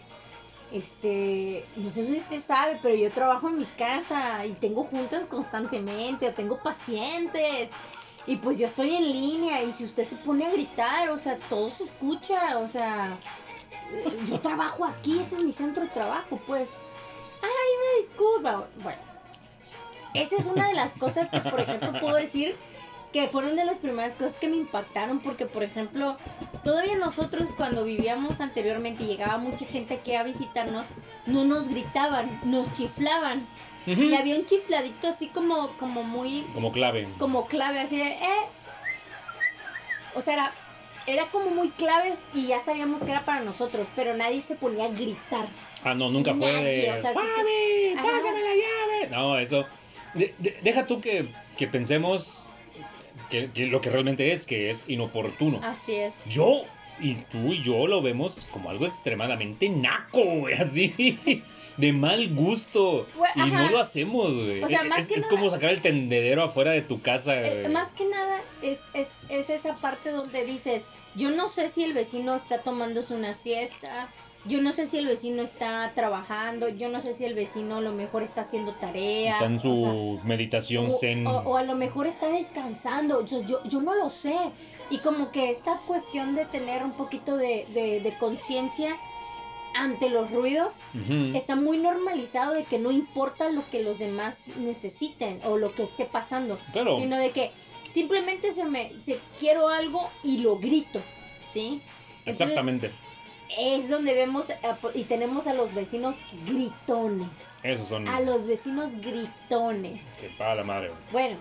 este, 0.72 1.64
no 1.76 1.90
sé 1.92 2.06
si 2.06 2.16
usted 2.18 2.40
sabe, 2.40 2.78
pero 2.80 2.94
yo 2.94 3.10
trabajo 3.10 3.48
en 3.48 3.58
mi 3.58 3.66
casa 3.66 4.46
y 4.46 4.52
tengo 4.52 4.84
juntas 4.84 5.26
constantemente, 5.26 6.28
o 6.28 6.32
tengo 6.32 6.58
pacientes, 6.58 7.68
y 8.26 8.36
pues 8.36 8.58
yo 8.58 8.68
estoy 8.68 8.94
en 8.94 9.02
línea, 9.02 9.62
y 9.62 9.72
si 9.72 9.84
usted 9.84 10.04
se 10.04 10.16
pone 10.16 10.46
a 10.46 10.52
gritar, 10.52 11.10
o 11.10 11.18
sea, 11.18 11.36
todo 11.48 11.70
se 11.70 11.84
escucha, 11.84 12.58
o 12.58 12.68
sea, 12.68 13.18
yo 14.26 14.40
trabajo 14.40 14.84
aquí, 14.84 15.18
este 15.18 15.36
es 15.36 15.42
mi 15.42 15.52
centro 15.52 15.82
de 15.82 15.88
trabajo, 15.88 16.40
pues. 16.46 16.68
Ay, 17.42 17.48
una 17.48 18.08
disculpa. 18.08 18.68
Bueno, 18.82 19.09
esa 20.14 20.36
es 20.36 20.46
una 20.46 20.68
de 20.68 20.74
las 20.74 20.92
cosas 20.92 21.28
que, 21.30 21.40
por 21.40 21.60
ejemplo, 21.60 21.92
puedo 22.00 22.16
decir 22.16 22.56
que 23.12 23.26
fueron 23.28 23.56
de 23.56 23.64
las 23.64 23.78
primeras 23.78 24.12
cosas 24.12 24.34
que 24.34 24.48
me 24.48 24.56
impactaron 24.56 25.18
porque, 25.20 25.46
por 25.46 25.62
ejemplo, 25.62 26.16
todavía 26.62 26.96
nosotros 26.96 27.48
cuando 27.56 27.84
vivíamos 27.84 28.40
anteriormente 28.40 29.02
y 29.02 29.06
llegaba 29.08 29.38
mucha 29.38 29.64
gente 29.66 29.94
aquí 29.94 30.14
a 30.14 30.22
visitarnos, 30.22 30.86
no 31.26 31.44
nos 31.44 31.68
gritaban, 31.68 32.40
nos 32.44 32.72
chiflaban. 32.74 33.46
Y 33.86 34.14
había 34.14 34.36
un 34.36 34.44
chifladito 34.46 35.08
así 35.08 35.28
como, 35.28 35.68
como 35.78 36.02
muy, 36.02 36.42
Como 36.52 36.70
clave. 36.70 37.08
como 37.18 37.46
clave, 37.46 37.80
así 37.80 37.96
de, 37.96 38.08
eh. 38.12 38.46
O 40.14 40.20
sea, 40.20 40.34
era, 40.34 40.52
era 41.06 41.26
como 41.30 41.50
muy 41.50 41.70
clave 41.70 42.14
y 42.34 42.48
ya 42.48 42.60
sabíamos 42.60 43.02
que 43.02 43.10
era 43.10 43.24
para 43.24 43.40
nosotros, 43.40 43.88
pero 43.96 44.14
nadie 44.14 44.42
se 44.42 44.54
ponía 44.54 44.84
a 44.84 44.88
gritar. 44.88 45.46
Ah, 45.82 45.94
no, 45.94 46.10
nunca 46.10 46.34
fue 46.34 46.52
de. 46.62 46.92
o 46.92 47.00
sea, 47.00 47.12
sí 47.12 47.18
¡Fabi! 47.18 47.94
¡Pásame 47.96 48.42
la 48.42 48.54
llave! 48.54 49.08
No, 49.10 49.38
eso. 49.38 49.66
De- 50.14 50.34
de- 50.38 50.58
deja 50.62 50.86
tú 50.86 51.00
que, 51.00 51.28
que 51.56 51.66
pensemos 51.66 52.46
que, 53.30 53.50
que 53.50 53.66
lo 53.66 53.80
que 53.80 53.90
realmente 53.90 54.32
es, 54.32 54.46
que 54.46 54.70
es 54.70 54.88
inoportuno. 54.88 55.60
Así 55.62 55.94
es. 55.94 56.14
Yo 56.26 56.64
y 57.00 57.14
tú 57.14 57.52
y 57.54 57.62
yo 57.62 57.86
lo 57.86 58.02
vemos 58.02 58.46
como 58.50 58.68
algo 58.70 58.84
extremadamente 58.86 59.68
naco, 59.68 60.22
güey, 60.22 60.54
así. 60.54 61.42
De 61.76 61.92
mal 61.92 62.34
gusto. 62.34 63.06
Y 63.36 63.40
ajá. 63.40 63.62
no 63.62 63.70
lo 63.70 63.78
hacemos, 63.78 64.34
güey. 64.36 64.62
O 64.62 64.68
sea, 64.68 64.82
es 64.82 64.88
más 64.88 65.08
que 65.08 65.14
es 65.14 65.22
nada- 65.22 65.30
como 65.36 65.48
sacar 65.50 65.70
el 65.70 65.80
tendedero 65.80 66.42
afuera 66.42 66.72
de 66.72 66.82
tu 66.82 67.00
casa, 67.00 67.40
Eh, 67.40 67.68
más 67.68 67.92
que 67.92 68.04
nada 68.04 68.40
es, 68.62 68.78
es, 68.92 69.06
es 69.30 69.48
esa 69.48 69.76
parte 69.76 70.10
donde 70.10 70.44
dices, 70.44 70.84
yo 71.14 71.30
no 71.30 71.48
sé 71.48 71.68
si 71.70 71.82
el 71.84 71.94
vecino 71.94 72.34
está 72.34 72.58
tomándose 72.58 73.14
una 73.14 73.32
siesta, 73.34 74.08
yo 74.46 74.62
no 74.62 74.72
sé 74.72 74.86
si 74.86 74.96
el 74.98 75.06
vecino 75.06 75.42
está 75.42 75.92
trabajando, 75.94 76.68
yo 76.68 76.88
no 76.88 77.00
sé 77.00 77.14
si 77.14 77.24
el 77.24 77.34
vecino 77.34 77.76
a 77.76 77.80
lo 77.80 77.92
mejor 77.92 78.22
está 78.22 78.40
haciendo 78.42 78.72
tarea. 78.74 79.32
Está 79.32 79.46
en 79.46 79.56
o 79.56 79.60
su 79.60 80.18
sea, 80.18 80.26
meditación 80.28 80.86
o, 80.86 80.90
zen. 80.90 81.26
o- 81.26 81.42
o 81.44 81.56
a 81.56 81.62
lo 81.62 81.74
mejor 81.74 82.06
está 82.06 82.28
descansando, 82.28 83.24
yo, 83.26 83.44
yo, 83.44 83.60
yo 83.64 83.80
no 83.82 83.94
lo 83.94 84.08
sé. 84.10 84.34
Y 84.90 84.98
como 84.98 85.30
que 85.30 85.50
esta 85.50 85.78
cuestión 85.86 86.34
de 86.34 86.46
tener 86.46 86.82
un 86.82 86.92
poquito 86.92 87.36
de, 87.36 87.66
de, 87.74 88.00
de 88.00 88.18
conciencia 88.18 88.96
ante 89.74 90.08
los 90.10 90.30
ruidos 90.32 90.78
está 91.36 91.54
muy 91.54 91.78
normalizado 91.78 92.54
de 92.54 92.64
que 92.64 92.78
no 92.78 92.90
importa 92.90 93.50
lo 93.50 93.62
que 93.70 93.82
los 93.84 93.98
demás 94.00 94.36
necesiten 94.56 95.40
o 95.44 95.56
lo 95.58 95.72
que 95.74 95.84
esté 95.84 96.06
pasando, 96.06 96.58
Claro. 96.72 96.96
sino 96.98 97.16
de 97.18 97.30
que 97.30 97.52
simplemente 97.88 98.52
se 98.52 98.64
me 98.64 98.90
se 99.04 99.20
quiero 99.38 99.68
algo 99.68 100.08
y 100.24 100.38
lo 100.38 100.56
grito, 100.58 101.00
¿sí? 101.52 101.80
Entonces, 102.24 102.40
Exactamente. 102.40 102.90
Es 103.58 103.88
donde 103.88 104.14
vemos 104.14 104.46
y 104.94 105.04
tenemos 105.04 105.46
a 105.46 105.54
los 105.54 105.74
vecinos 105.74 106.16
gritones, 106.46 107.28
Esos 107.62 107.88
son. 107.88 108.06
a 108.06 108.20
los 108.20 108.46
vecinos 108.46 108.90
gritones. 109.00 110.00
Que 110.20 110.28
para 110.38 110.56
la 110.56 110.64
madre. 110.64 110.92
Bueno, 111.10 111.36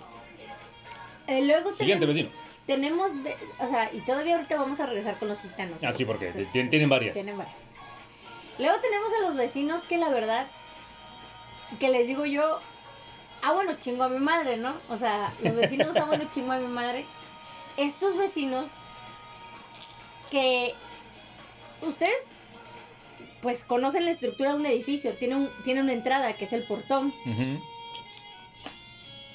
eh, 1.28 1.46
luego 1.46 1.72
Siguiente 1.72 2.08
tenemos, 2.08 2.34
vecino. 2.34 3.12
tenemos, 3.16 3.34
o 3.60 3.70
sea, 3.70 3.94
y 3.94 4.00
todavía 4.02 4.36
ahorita 4.38 4.58
vamos 4.58 4.80
a 4.80 4.88
regresar 4.88 5.18
con 5.20 5.28
los 5.30 5.40
gitanos. 5.40 5.84
Ah, 5.84 5.92
sí, 5.92 6.04
porque 6.04 6.32
tienen, 6.52 6.70
tienen 6.72 6.90
varias. 6.90 7.14
Tienen 7.14 7.38
varias. 7.38 7.56
Luego 8.58 8.80
tenemos 8.82 9.10
a 9.14 9.28
los 9.28 9.36
vecinos 9.38 9.84
que 9.84 9.98
la 9.98 10.10
verdad, 10.10 10.48
que 11.80 11.90
les 11.90 12.08
digo 12.08 12.26
yo, 12.26 12.60
ah 13.44 13.54
bueno, 13.54 13.74
chingo 13.80 14.04
a 14.04 14.10
mi 14.10 14.20
madre, 14.20 14.58
¿no? 14.58 14.74
O 14.90 14.98
sea, 14.98 15.32
los 15.44 15.56
vecinos, 15.56 15.96
ah 15.96 16.06
bueno, 16.06 16.26
chingo 16.34 16.52
a 16.54 16.58
mi 16.58 16.68
madre. 16.68 17.06
Estos 17.78 18.18
vecinos 18.18 18.72
que 20.32 20.74
ustedes 21.82 22.24
pues 23.42 23.64
conocen 23.64 24.06
la 24.06 24.12
estructura 24.12 24.52
de 24.52 24.60
un 24.60 24.66
edificio, 24.66 25.14
tiene, 25.14 25.36
un, 25.36 25.50
tiene 25.64 25.82
una 25.82 25.94
entrada 25.94 26.34
que 26.34 26.46
es 26.46 26.54
el 26.54 26.64
portón. 26.64 27.14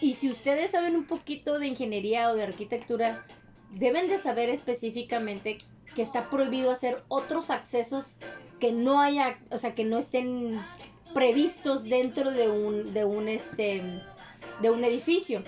Y 0.00 0.14
si 0.14 0.28
ustedes 0.28 0.72
saben 0.72 0.96
un 0.96 1.04
poquito 1.07 1.59
de 1.59 1.66
ingeniería 1.66 2.30
o 2.30 2.35
de 2.35 2.42
arquitectura, 2.42 3.24
deben 3.70 4.09
de 4.09 4.18
saber 4.18 4.50
específicamente 4.50 5.59
que 5.94 6.02
está 6.02 6.28
prohibido 6.28 6.70
hacer 6.70 7.02
otros 7.09 7.50
accesos 7.50 8.16
que 8.61 8.72
no 8.72 9.00
haya, 9.00 9.38
o 9.50 9.59
sea, 9.59 9.74
que 9.74 9.85
no 9.85 9.98
estén 9.98 10.61
previstos 11.14 11.85
dentro 11.85 12.30
de 12.30 12.50
un, 12.50 12.92
de 12.92 13.04
un, 13.04 13.28
este, 13.28 13.83
de 14.61 14.70
un 14.70 14.85
edificio. 14.85 15.42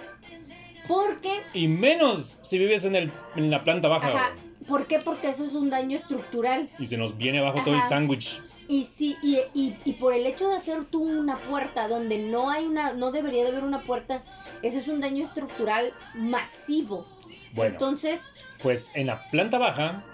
Porque, 0.88 1.42
Y 1.52 1.66
menos 1.66 2.38
si 2.42 2.59
vives 2.59 2.85
en, 2.85 2.94
el, 2.94 3.11
en 3.35 3.50
la 3.50 3.64
planta 3.64 3.88
baja. 3.88 4.09
ajá. 4.09 4.35
¿Por 4.68 4.87
qué? 4.87 4.98
Porque 4.98 5.29
eso 5.29 5.44
es 5.44 5.55
un 5.55 5.70
daño 5.70 5.96
estructural. 5.98 6.68
Y 6.79 6.87
se 6.87 6.96
nos 6.96 7.16
viene 7.16 7.38
abajo 7.38 7.62
todo 7.64 7.74
el 7.74 7.83
sándwich. 7.83 8.40
Y 8.68 8.85
si, 8.96 9.16
y, 9.22 9.38
y, 9.55 9.74
y 9.85 9.92
por 9.94 10.12
el 10.12 10.26
hecho 10.26 10.48
de 10.48 10.57
hacer 10.57 10.85
tú 10.87 11.02
una 11.02 11.37
puerta 11.37 11.88
donde 11.88 12.18
no 12.18 12.50
hay 12.50 12.64
una, 12.64 12.92
no 12.92 13.12
debería 13.12 13.44
de 13.44 13.50
haber 13.50 13.64
una 13.64 13.83
puerta, 13.83 14.22
ese 14.62 14.79
es 14.79 14.88
un 14.88 15.00
daño 15.00 15.22
estructural 15.24 15.92
masivo. 16.14 17.07
Bueno, 17.52 17.74
Entonces, 17.74 18.20
pues 18.62 18.90
en 18.94 19.07
la 19.07 19.29
planta 19.31 19.59
baja 19.59 20.05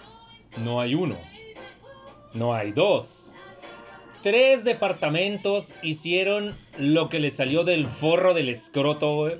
no 0.58 0.80
hay 0.80 0.94
uno. 0.94 1.16
No 2.34 2.54
hay 2.54 2.72
dos. 2.72 3.34
Tres 4.22 4.64
departamentos 4.64 5.74
hicieron 5.82 6.56
lo 6.78 7.08
que 7.08 7.18
le 7.18 7.30
salió 7.30 7.64
del 7.64 7.88
forro 7.88 8.34
del 8.34 8.48
escroto. 8.48 9.38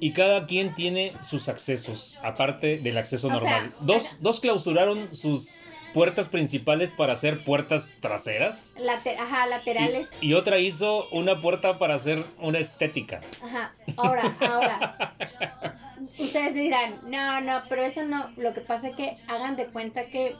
Y 0.00 0.12
cada 0.12 0.46
quien 0.46 0.74
tiene 0.74 1.12
sus 1.26 1.48
accesos, 1.48 2.18
aparte 2.22 2.78
del 2.78 2.98
acceso 2.98 3.28
O 3.28 3.30
sea, 3.30 3.38
normal. 3.40 3.74
dos, 3.80 4.16
dos 4.20 4.40
clausuraron 4.40 5.14
sus 5.14 5.58
puertas 5.94 6.28
principales 6.28 6.92
para 6.92 7.14
hacer 7.14 7.42
puertas 7.44 7.88
traseras. 8.00 8.74
ajá, 9.18 9.46
laterales. 9.46 10.08
Y, 10.20 10.28
y 10.28 10.34
otra 10.34 10.58
hizo 10.58 11.08
una 11.08 11.40
puerta 11.40 11.78
para 11.78 11.94
hacer 11.94 12.22
una 12.38 12.58
estética. 12.58 13.22
Ajá, 13.42 13.72
ahora, 13.96 14.36
ahora. 14.40 15.16
Ustedes 16.18 16.52
dirán, 16.54 17.00
no, 17.06 17.40
no, 17.40 17.62
pero 17.70 17.82
eso 17.84 18.04
no. 18.04 18.30
Lo 18.36 18.52
que 18.52 18.60
pasa 18.60 18.88
es 18.88 18.96
que 18.96 19.16
hagan 19.26 19.56
de 19.56 19.68
cuenta 19.68 20.04
que 20.06 20.36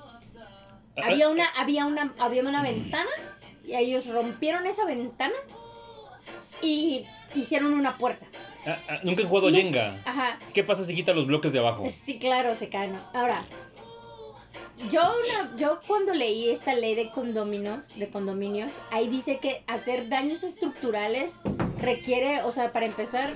había 1.02 1.28
una, 1.30 1.46
había 1.56 1.86
una, 1.86 2.12
había 2.18 2.42
una 2.42 2.62
ventana 2.62 3.10
y 3.64 3.74
ellos 3.74 4.06
rompieron 4.06 4.66
esa 4.66 4.84
ventana 4.84 5.34
y 6.62 7.06
hicieron 7.34 7.72
una 7.72 7.96
puerta. 7.96 8.26
Ah, 8.66 8.78
ah, 8.88 8.98
Nunca 9.04 9.22
he 9.22 9.26
jugado 9.26 9.50
No. 9.50 9.56
Jenga. 9.56 10.02
Ajá, 10.04 10.38
¿Qué 10.52 10.64
pasa 10.64 10.84
si 10.84 10.94
quita 10.94 11.12
los 11.14 11.26
bloques 11.26 11.52
de 11.52 11.60
abajo? 11.60 11.84
sí, 11.90 12.18
claro, 12.18 12.56
se 12.56 12.68
caen. 12.68 12.98
Ahora, 13.14 13.44
yo, 14.90 15.00
una- 15.00 15.56
yo 15.56 15.80
cuando 15.86 16.12
leí 16.12 16.50
esta 16.50 16.74
ley 16.74 16.94
de 16.94 17.10
condominios, 17.10 17.88
de 17.96 18.08
condominios, 18.10 18.72
ahí 18.90 19.08
dice 19.08 19.38
que 19.38 19.62
hacer 19.66 20.08
daños 20.08 20.42
estructurales 20.42 21.40
requiere, 21.80 22.42
o 22.42 22.52
sea, 22.52 22.72
para 22.72 22.86
empezar, 22.86 23.34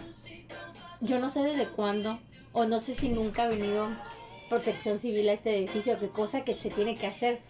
yo 1.01 1.19
no 1.19 1.31
sé 1.31 1.41
desde 1.43 1.69
cuándo, 1.69 2.19
o 2.53 2.65
no 2.67 2.79
sé 2.79 2.95
si 2.95 3.09
nunca 3.09 3.45
ha 3.45 3.49
venido 3.49 3.89
protección 4.49 4.99
civil 4.99 5.29
a 5.29 5.33
este 5.33 5.57
edificio, 5.57 5.99
qué 6.01 6.09
cosa 6.09 6.43
que 6.45 6.57
se 6.57 6.71
tiene 6.71 6.97
que 6.97 7.07
hacer. 7.07 7.41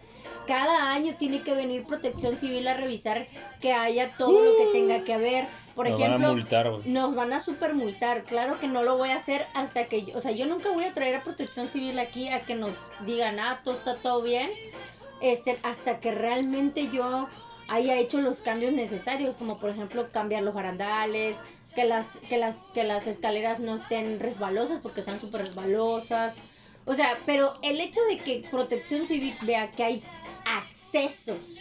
cada 0.47 0.91
año 0.91 1.15
tiene 1.17 1.41
que 1.43 1.53
venir 1.53 1.85
protección 1.85 2.35
civil 2.37 2.67
a 2.67 2.73
revisar 2.75 3.27
que 3.59 3.73
haya 3.73 4.15
todo 4.17 4.41
lo 4.43 4.57
que 4.57 4.65
tenga 4.71 5.03
que 5.03 5.13
haber. 5.13 5.45
Por 5.75 5.87
Nos 5.89 5.99
van 5.99 6.03
a 6.11 6.15
ejemplo, 6.15 6.33
multar, 6.33 6.67
nos 6.85 7.15
van 7.15 7.33
a 7.33 7.39
super 7.39 7.73
multar. 7.73 8.23
Claro 8.23 8.59
que 8.59 8.67
no 8.67 8.83
lo 8.83 8.97
voy 8.97 9.09
a 9.09 9.15
hacer 9.15 9.45
hasta 9.53 9.85
que, 9.85 10.05
yo- 10.05 10.17
o 10.17 10.21
sea, 10.21 10.31
yo 10.31 10.45
nunca 10.45 10.69
voy 10.71 10.83
a 10.83 10.93
traer 10.93 11.15
a 11.15 11.21
protección 11.23 11.69
civil 11.69 11.97
aquí 11.99 12.27
a 12.29 12.41
que 12.41 12.55
nos 12.55 12.75
digan, 13.05 13.39
ah, 13.39 13.61
todo 13.63 13.75
está 13.75 13.95
todo 13.97 14.21
bien, 14.21 14.49
este, 15.21 15.57
hasta 15.63 15.99
que 15.99 16.11
realmente 16.11 16.89
yo 16.91 17.29
haya 17.69 17.95
hecho 17.97 18.19
los 18.19 18.41
cambios 18.41 18.73
necesarios, 18.73 19.37
como 19.37 19.57
por 19.59 19.69
ejemplo 19.69 20.07
cambiar 20.11 20.43
los 20.43 20.53
barandales, 20.53 21.37
que 21.73 21.85
las, 21.85 22.17
que 22.29 22.37
las, 22.37 22.57
que 22.73 22.83
las 22.83 23.07
escaleras 23.07 23.59
no 23.59 23.75
estén 23.75 24.19
resbalosas 24.19 24.79
porque 24.81 24.99
están 24.99 25.19
súper 25.19 25.41
resbalosas. 25.45 26.33
O 26.85 26.93
sea, 26.95 27.17
pero 27.25 27.53
el 27.61 27.79
hecho 27.79 28.01
de 28.09 28.17
que 28.17 28.43
protección 28.51 29.05
civil 29.05 29.35
vea 29.43 29.71
que 29.71 29.83
hay 29.83 30.03
accesos 30.45 31.57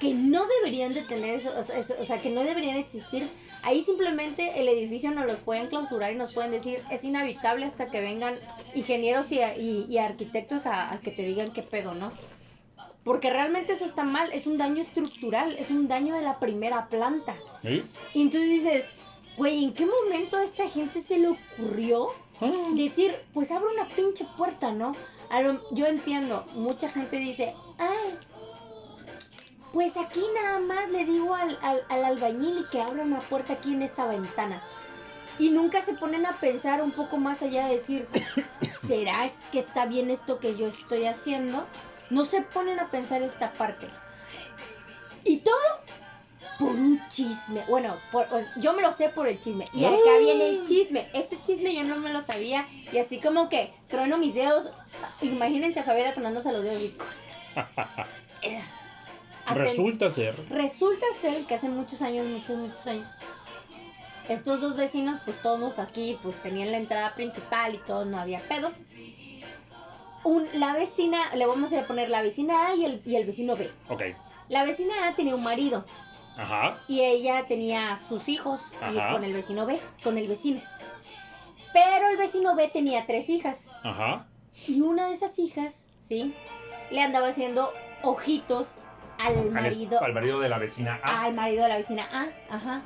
que 0.00 0.14
no 0.14 0.44
deberían 0.46 0.94
de 0.94 1.02
tener 1.02 1.34
eso, 1.36 1.52
o 1.56 1.62
sea, 1.62 1.78
eso- 1.78 1.94
o 2.00 2.04
sea, 2.04 2.20
que 2.20 2.30
no 2.30 2.42
deberían 2.42 2.76
existir. 2.78 3.28
Ahí 3.62 3.82
simplemente 3.82 4.58
el 4.58 4.66
edificio 4.68 5.10
nos 5.10 5.26
los 5.26 5.36
pueden 5.40 5.66
clausurar 5.68 6.12
y 6.12 6.16
nos 6.16 6.32
pueden 6.34 6.50
decir 6.50 6.82
es 6.90 7.04
inhabitable 7.04 7.66
hasta 7.66 7.90
que 7.90 8.00
vengan 8.00 8.34
ingenieros 8.74 9.30
y, 9.30 9.40
y- 9.40 9.86
y 9.88 9.98
arquitectos 9.98 10.64
a, 10.66 10.92
a 10.94 11.00
que 11.00 11.10
te 11.10 11.22
digan 11.22 11.52
qué 11.52 11.62
pedo, 11.62 11.92
¿no? 11.94 12.10
Porque 13.04 13.30
realmente 13.30 13.72
eso 13.74 13.84
está 13.84 14.02
mal, 14.04 14.30
es 14.32 14.46
un 14.46 14.56
daño 14.58 14.80
estructural, 14.82 15.56
es 15.58 15.70
un 15.70 15.88
daño 15.88 16.14
de 16.14 16.22
la 16.22 16.38
primera 16.38 16.88
planta. 16.88 17.34
¿Sí? 17.62 17.82
Y 18.14 18.22
entonces 18.22 18.50
dices, 18.50 18.84
güey, 19.36 19.64
¿en 19.64 19.72
qué 19.74 19.86
momento 19.86 20.36
a 20.38 20.42
esta 20.44 20.66
gente 20.68 21.00
se 21.02 21.18
le 21.18 21.28
ocurrió 21.28 22.08
Ah. 22.42 22.50
decir, 22.74 23.14
pues 23.34 23.50
abre 23.50 23.66
una 23.74 23.86
pinche 23.94 24.24
puerta, 24.38 24.72
¿no? 24.72 24.94
A 25.30 25.42
lo- 25.42 25.60
yo 25.72 25.86
entiendo, 25.86 26.46
mucha 26.54 26.88
gente 26.88 27.16
dice, 27.18 27.54
ay, 27.78 28.16
pues 29.72 29.96
aquí 29.96 30.22
nada 30.34 30.58
más 30.60 30.90
le 30.90 31.04
digo 31.04 31.34
al, 31.34 31.58
al, 31.62 31.82
al 31.88 32.04
albañil 32.04 32.66
que 32.70 32.80
abra 32.82 33.02
una 33.02 33.20
puerta 33.20 33.54
aquí 33.54 33.72
en 33.74 33.82
esta 33.82 34.06
ventana. 34.06 34.62
Y 35.38 35.50
nunca 35.50 35.80
se 35.80 35.94
ponen 35.94 36.26
a 36.26 36.38
pensar 36.38 36.82
un 36.82 36.90
poco 36.92 37.16
más 37.16 37.40
allá 37.42 37.66
de 37.66 37.74
decir, 37.74 38.06
¿será 38.86 39.28
que 39.52 39.60
está 39.60 39.86
bien 39.86 40.10
esto 40.10 40.38
que 40.38 40.56
yo 40.56 40.66
estoy 40.66 41.06
haciendo? 41.06 41.64
No 42.10 42.24
se 42.24 42.42
ponen 42.42 42.78
a 42.78 42.90
pensar 42.90 43.22
esta 43.22 43.52
parte. 43.52 43.86
Y 45.24 45.38
todo 45.38 45.54
por 46.58 46.70
un 46.70 47.00
chisme. 47.08 47.64
Bueno, 47.68 47.96
por- 48.12 48.26
yo 48.56 48.72
me 48.74 48.82
lo 48.82 48.92
sé 48.92 49.08
por 49.08 49.28
el 49.28 49.38
chisme. 49.40 49.66
Y 49.72 49.84
acá 49.84 50.18
viene 50.18 50.48
el 50.48 50.66
chisme. 50.66 51.08
Ese 51.14 51.40
chisme 51.42 51.74
yo 51.74 51.84
no 51.84 51.96
me 51.96 52.12
lo 52.12 52.20
sabía. 52.22 52.66
Y 52.92 52.98
así 52.98 53.18
como 53.18 53.48
que 53.48 53.72
trueno 53.88 54.18
mis 54.18 54.34
dedos. 54.34 54.70
Imagínense 55.22 55.80
a 55.80 55.84
Javier 55.84 56.08
atonándose 56.08 56.52
los 56.52 56.62
dedos. 56.64 56.82
y- 58.42 58.79
Resulta 59.54 60.10
ser. 60.10 60.48
Resulta 60.48 61.06
ser 61.20 61.44
que 61.44 61.54
hace 61.54 61.68
muchos 61.68 62.02
años, 62.02 62.26
muchos, 62.26 62.56
muchos 62.56 62.86
años, 62.86 63.06
estos 64.28 64.60
dos 64.60 64.76
vecinos, 64.76 65.20
pues 65.24 65.40
todos 65.42 65.78
aquí, 65.78 66.18
pues 66.22 66.40
tenían 66.42 66.70
la 66.70 66.78
entrada 66.78 67.14
principal 67.14 67.74
y 67.74 67.78
todo, 67.78 68.04
no 68.04 68.18
había 68.18 68.40
pedo. 68.40 68.72
Un, 70.22 70.46
la 70.54 70.74
vecina, 70.74 71.34
le 71.34 71.46
vamos 71.46 71.72
a 71.72 71.86
poner 71.86 72.10
la 72.10 72.22
vecina 72.22 72.68
A 72.68 72.74
y 72.74 72.84
el, 72.84 73.02
y 73.06 73.16
el 73.16 73.26
vecino 73.26 73.56
B. 73.56 73.70
Ok. 73.88 74.02
La 74.48 74.64
vecina 74.64 75.08
A 75.08 75.14
tenía 75.14 75.34
un 75.34 75.42
marido 75.42 75.84
Ajá. 76.36 76.78
y 76.88 77.00
ella 77.00 77.46
tenía 77.48 77.98
sus 78.08 78.28
hijos 78.28 78.60
y 78.92 79.12
con 79.12 79.24
el 79.24 79.32
vecino 79.32 79.66
B, 79.66 79.80
con 80.04 80.18
el 80.18 80.28
vecino. 80.28 80.60
Pero 81.72 82.08
el 82.08 82.16
vecino 82.16 82.54
B 82.54 82.68
tenía 82.68 83.06
tres 83.06 83.28
hijas 83.28 83.66
Ajá. 83.82 84.26
y 84.66 84.80
una 84.80 85.08
de 85.08 85.14
esas 85.14 85.38
hijas, 85.38 85.84
¿sí? 86.02 86.34
Le 86.90 87.00
andaba 87.02 87.28
haciendo 87.28 87.72
ojitos 88.02 88.74
al 89.20 89.50
marido 89.50 90.00
al 90.02 90.12
marido 90.12 90.40
de 90.40 90.48
la 90.48 90.58
vecina 90.58 91.00
A. 91.02 91.24
al 91.24 91.34
marido 91.34 91.62
de 91.64 91.68
la 91.68 91.76
vecina 91.78 92.08
A, 92.12 92.54
ajá. 92.54 92.82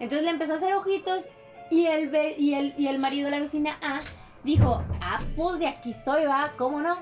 Entonces 0.00 0.24
le 0.24 0.30
empezó 0.30 0.54
a 0.54 0.56
hacer 0.56 0.74
ojitos 0.74 1.24
y 1.70 1.86
el, 1.86 2.08
ve- 2.08 2.34
y 2.38 2.54
el, 2.54 2.74
y 2.78 2.88
el 2.88 2.98
marido 2.98 3.26
de 3.26 3.30
la 3.32 3.40
vecina 3.40 3.78
A 3.82 4.00
dijo, 4.44 4.82
ah, 5.00 5.20
pues 5.36 5.58
de 5.58 5.68
aquí 5.68 5.92
soy, 6.04 6.24
va, 6.24 6.52
¿cómo 6.58 6.80
no? 6.80 6.98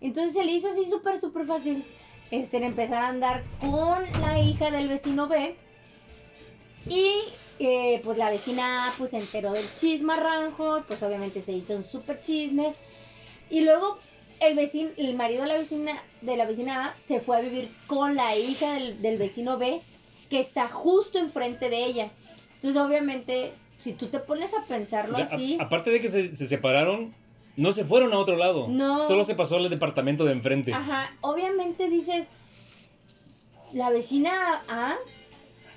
Entonces 0.00 0.32
se 0.34 0.44
le 0.44 0.52
hizo 0.52 0.68
así 0.68 0.84
súper, 0.86 1.18
súper 1.20 1.46
fácil 1.46 1.84
este, 2.30 2.64
empezar 2.64 3.02
a 3.04 3.08
andar 3.08 3.44
con 3.60 4.04
la 4.20 4.38
hija 4.38 4.70
del 4.70 4.88
vecino 4.88 5.28
B 5.28 5.56
y 6.88 7.12
eh, 7.58 8.00
pues 8.04 8.18
la 8.18 8.30
vecina 8.30 8.88
A 8.88 8.92
pues 8.98 9.10
se 9.10 9.18
enteró 9.18 9.52
del 9.52 9.64
chismarranjo, 9.80 10.84
pues 10.86 11.02
obviamente 11.02 11.40
se 11.40 11.52
hizo 11.52 11.74
un 11.74 11.82
súper 11.82 12.20
chisme 12.20 12.74
y 13.48 13.62
luego 13.62 13.98
el 14.40 14.54
vecino, 14.56 14.90
el 14.96 15.16
marido 15.16 15.42
de 15.42 15.48
la 15.48 15.58
vecina, 15.58 15.92
de 16.26 16.36
la 16.36 16.44
vecina 16.44 16.86
A 16.88 16.94
se 17.08 17.20
fue 17.20 17.36
a 17.38 17.40
vivir 17.40 17.70
con 17.86 18.14
la 18.16 18.36
hija 18.36 18.74
del, 18.74 19.00
del 19.00 19.16
vecino 19.16 19.56
B, 19.58 19.80
que 20.28 20.40
está 20.40 20.68
justo 20.68 21.18
enfrente 21.18 21.70
de 21.70 21.86
ella. 21.86 22.10
Entonces, 22.56 22.80
obviamente, 22.82 23.52
si 23.78 23.92
tú 23.92 24.06
te 24.08 24.18
pones 24.18 24.52
a 24.54 24.64
pensarlo 24.64 25.12
O 25.12 25.16
sea, 25.16 25.26
a- 25.26 25.34
así, 25.34 25.56
aparte 25.60 25.90
de 25.90 26.00
que 26.00 26.08
se, 26.08 26.34
se 26.34 26.46
separaron, 26.46 27.14
no 27.56 27.72
se 27.72 27.84
fueron 27.84 28.12
a 28.12 28.18
otro 28.18 28.36
lado. 28.36 28.66
No. 28.68 29.02
Solo 29.04 29.24
se 29.24 29.34
pasó 29.34 29.56
al 29.56 29.70
departamento 29.70 30.24
de 30.24 30.32
enfrente. 30.32 30.74
ajá, 30.74 31.14
obviamente 31.22 31.88
dices, 31.88 32.26
la 33.72 33.90
vecina 33.90 34.62
A, 34.68 34.96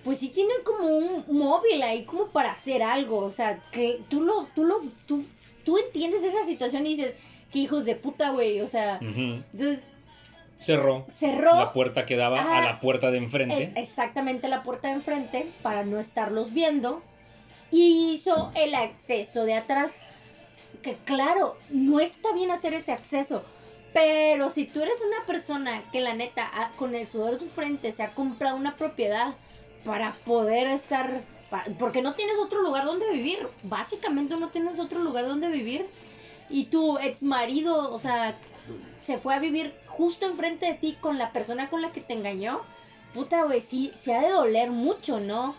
pues 0.04 0.20
sí 0.20 0.30
tiene 0.30 0.54
como 0.64 0.88
un 0.88 1.26
móvil 1.38 1.82
ahí 1.84 2.04
como 2.06 2.28
para 2.28 2.52
hacer 2.54 2.84
algo, 2.84 3.18
o 3.20 3.32
sea, 3.32 3.62
que 3.72 4.02
tú 4.10 4.22
lo, 4.22 4.46
tú 4.56 4.64
lo, 4.66 4.82
tú, 5.08 5.26
tú 5.66 5.78
entiendes 5.78 6.24
esa 6.24 6.46
situación 6.46 6.86
y 6.88 6.96
dices, 6.96 7.14
qué 7.52 7.60
hijos 7.60 7.84
de 7.86 7.96
puta, 7.96 8.30
güey, 8.32 8.62
o 8.62 8.68
sea, 8.68 9.00
entonces 9.02 9.84
Cerró 10.60 11.06
cerró. 11.10 11.56
la 11.56 11.72
puerta 11.72 12.06
que 12.06 12.18
daba 12.18 12.58
a 12.58 12.62
la 12.62 12.82
puerta 12.82 13.12
de 13.12 13.18
enfrente. 13.18 13.64
Eh, 13.64 13.74
exactamente 13.78 14.50
la 14.50 14.62
puerta 14.62 14.90
de 14.90 14.96
enfrente 14.96 15.48
para 15.62 15.86
no 15.86 16.00
estarlos 16.00 16.54
viendo 16.54 17.02
y 17.72 18.12
hizo 18.14 18.52
el 18.56 18.76
acceso 18.76 19.46
de 19.46 19.54
atrás 19.54 19.94
que 20.82 20.96
claro 21.06 21.58
no 21.70 22.00
está 22.00 22.34
bien 22.34 22.52
hacer 22.52 22.74
ese 22.74 22.92
acceso 22.92 23.44
pero 23.94 24.50
si 24.50 24.66
tú 24.66 24.82
eres 24.82 25.02
una 25.06 25.26
persona 25.26 25.84
que 25.92 26.02
la 26.02 26.14
neta 26.14 26.50
ah, 26.54 26.72
con 26.76 26.96
el 26.96 27.08
sudor 27.08 27.34
de 27.34 27.40
su 27.40 27.50
frente 27.50 27.92
se 27.92 28.04
ha 28.04 28.14
comprado 28.14 28.56
una 28.56 28.76
propiedad 28.76 29.34
para 29.84 30.14
poder 30.26 30.68
estar 30.68 31.22
porque 31.80 32.02
no 32.02 32.14
tienes 32.14 32.38
otro 32.38 32.62
lugar 32.62 32.86
donde 32.86 33.10
vivir 33.12 33.48
básicamente 33.64 34.36
no 34.36 34.50
tienes 34.50 34.80
otro 34.80 35.00
lugar 35.00 35.26
donde 35.28 35.50
vivir 35.50 35.88
y 36.50 36.66
tu 36.66 36.98
ex 37.00 37.24
marido 37.24 37.92
o 37.92 38.00
sea 38.00 38.36
se 39.00 39.18
fue 39.18 39.36
a 39.36 39.40
vivir 39.40 39.74
justo 39.88 40.26
enfrente 40.26 40.66
de 40.66 40.74
ti 40.76 40.98
con 41.00 41.18
la 41.18 41.32
persona 41.32 41.70
con 41.70 41.82
la 41.82 41.92
que 41.92 42.02
te 42.02 42.14
engañó, 42.14 42.62
puta, 43.14 43.44
güey, 43.44 43.62
sí, 43.62 43.92
se 43.96 44.14
ha 44.14 44.22
de 44.22 44.30
doler 44.30 44.72
mucho, 44.72 45.20
¿no? 45.20 45.56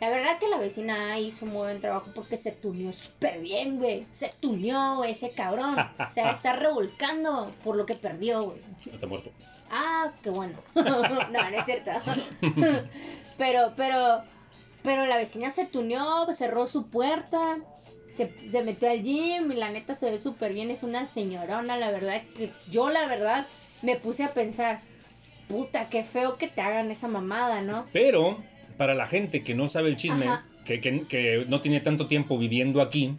La 0.00 0.10
verdad 0.10 0.38
que 0.38 0.48
la 0.48 0.58
vecina 0.58 1.18
hizo 1.18 1.44
un 1.44 1.52
muy 1.52 1.62
buen 1.62 1.80
trabajo 1.80 2.10
porque 2.14 2.36
se 2.36 2.52
tuneó 2.52 2.92
súper 2.92 3.40
bien, 3.40 3.78
güey. 3.78 4.06
Se 4.12 4.30
tuneó, 4.40 4.96
güey, 4.96 5.10
ese 5.10 5.30
cabrón. 5.30 5.76
Se 6.10 6.22
está 6.22 6.52
revolcando 6.52 7.52
por 7.64 7.74
lo 7.74 7.84
que 7.84 7.94
perdió, 7.94 8.44
güey. 8.44 8.60
Está 8.92 9.08
muerto. 9.08 9.30
Ah, 9.70 10.12
qué 10.22 10.30
bueno. 10.30 10.56
no, 10.74 11.02
no 11.30 11.48
es 11.48 11.64
cierto. 11.64 11.90
pero, 13.38 13.72
pero, 13.76 14.22
pero 14.84 15.04
la 15.04 15.16
vecina 15.16 15.50
se 15.50 15.66
tuneó, 15.66 16.32
cerró 16.32 16.68
su 16.68 16.86
puerta, 16.86 17.58
se, 18.18 18.50
se 18.50 18.62
metió 18.62 18.90
al 18.90 19.02
gym 19.02 19.50
y 19.50 19.54
la 19.56 19.70
neta 19.70 19.94
se 19.94 20.10
ve 20.10 20.18
súper 20.18 20.52
bien. 20.52 20.70
Es 20.70 20.82
una 20.82 21.08
señorona, 21.08 21.76
la 21.78 21.90
verdad 21.90 22.20
que 22.36 22.50
yo, 22.70 22.90
la 22.90 23.06
verdad, 23.06 23.46
me 23.82 23.96
puse 23.96 24.24
a 24.24 24.34
pensar, 24.34 24.80
puta, 25.48 25.88
qué 25.88 26.04
feo 26.04 26.36
que 26.36 26.48
te 26.48 26.60
hagan 26.60 26.90
esa 26.90 27.08
mamada, 27.08 27.62
¿no? 27.62 27.86
Pero, 27.92 28.36
para 28.76 28.94
la 28.94 29.06
gente 29.06 29.42
que 29.42 29.54
no 29.54 29.66
sabe 29.68 29.88
el 29.88 29.96
chisme, 29.96 30.26
que, 30.66 30.80
que- 30.80 31.06
que 31.06 31.46
no 31.48 31.62
tiene 31.62 31.80
tanto 31.80 32.06
tiempo 32.06 32.36
viviendo 32.36 32.82
aquí, 32.82 33.16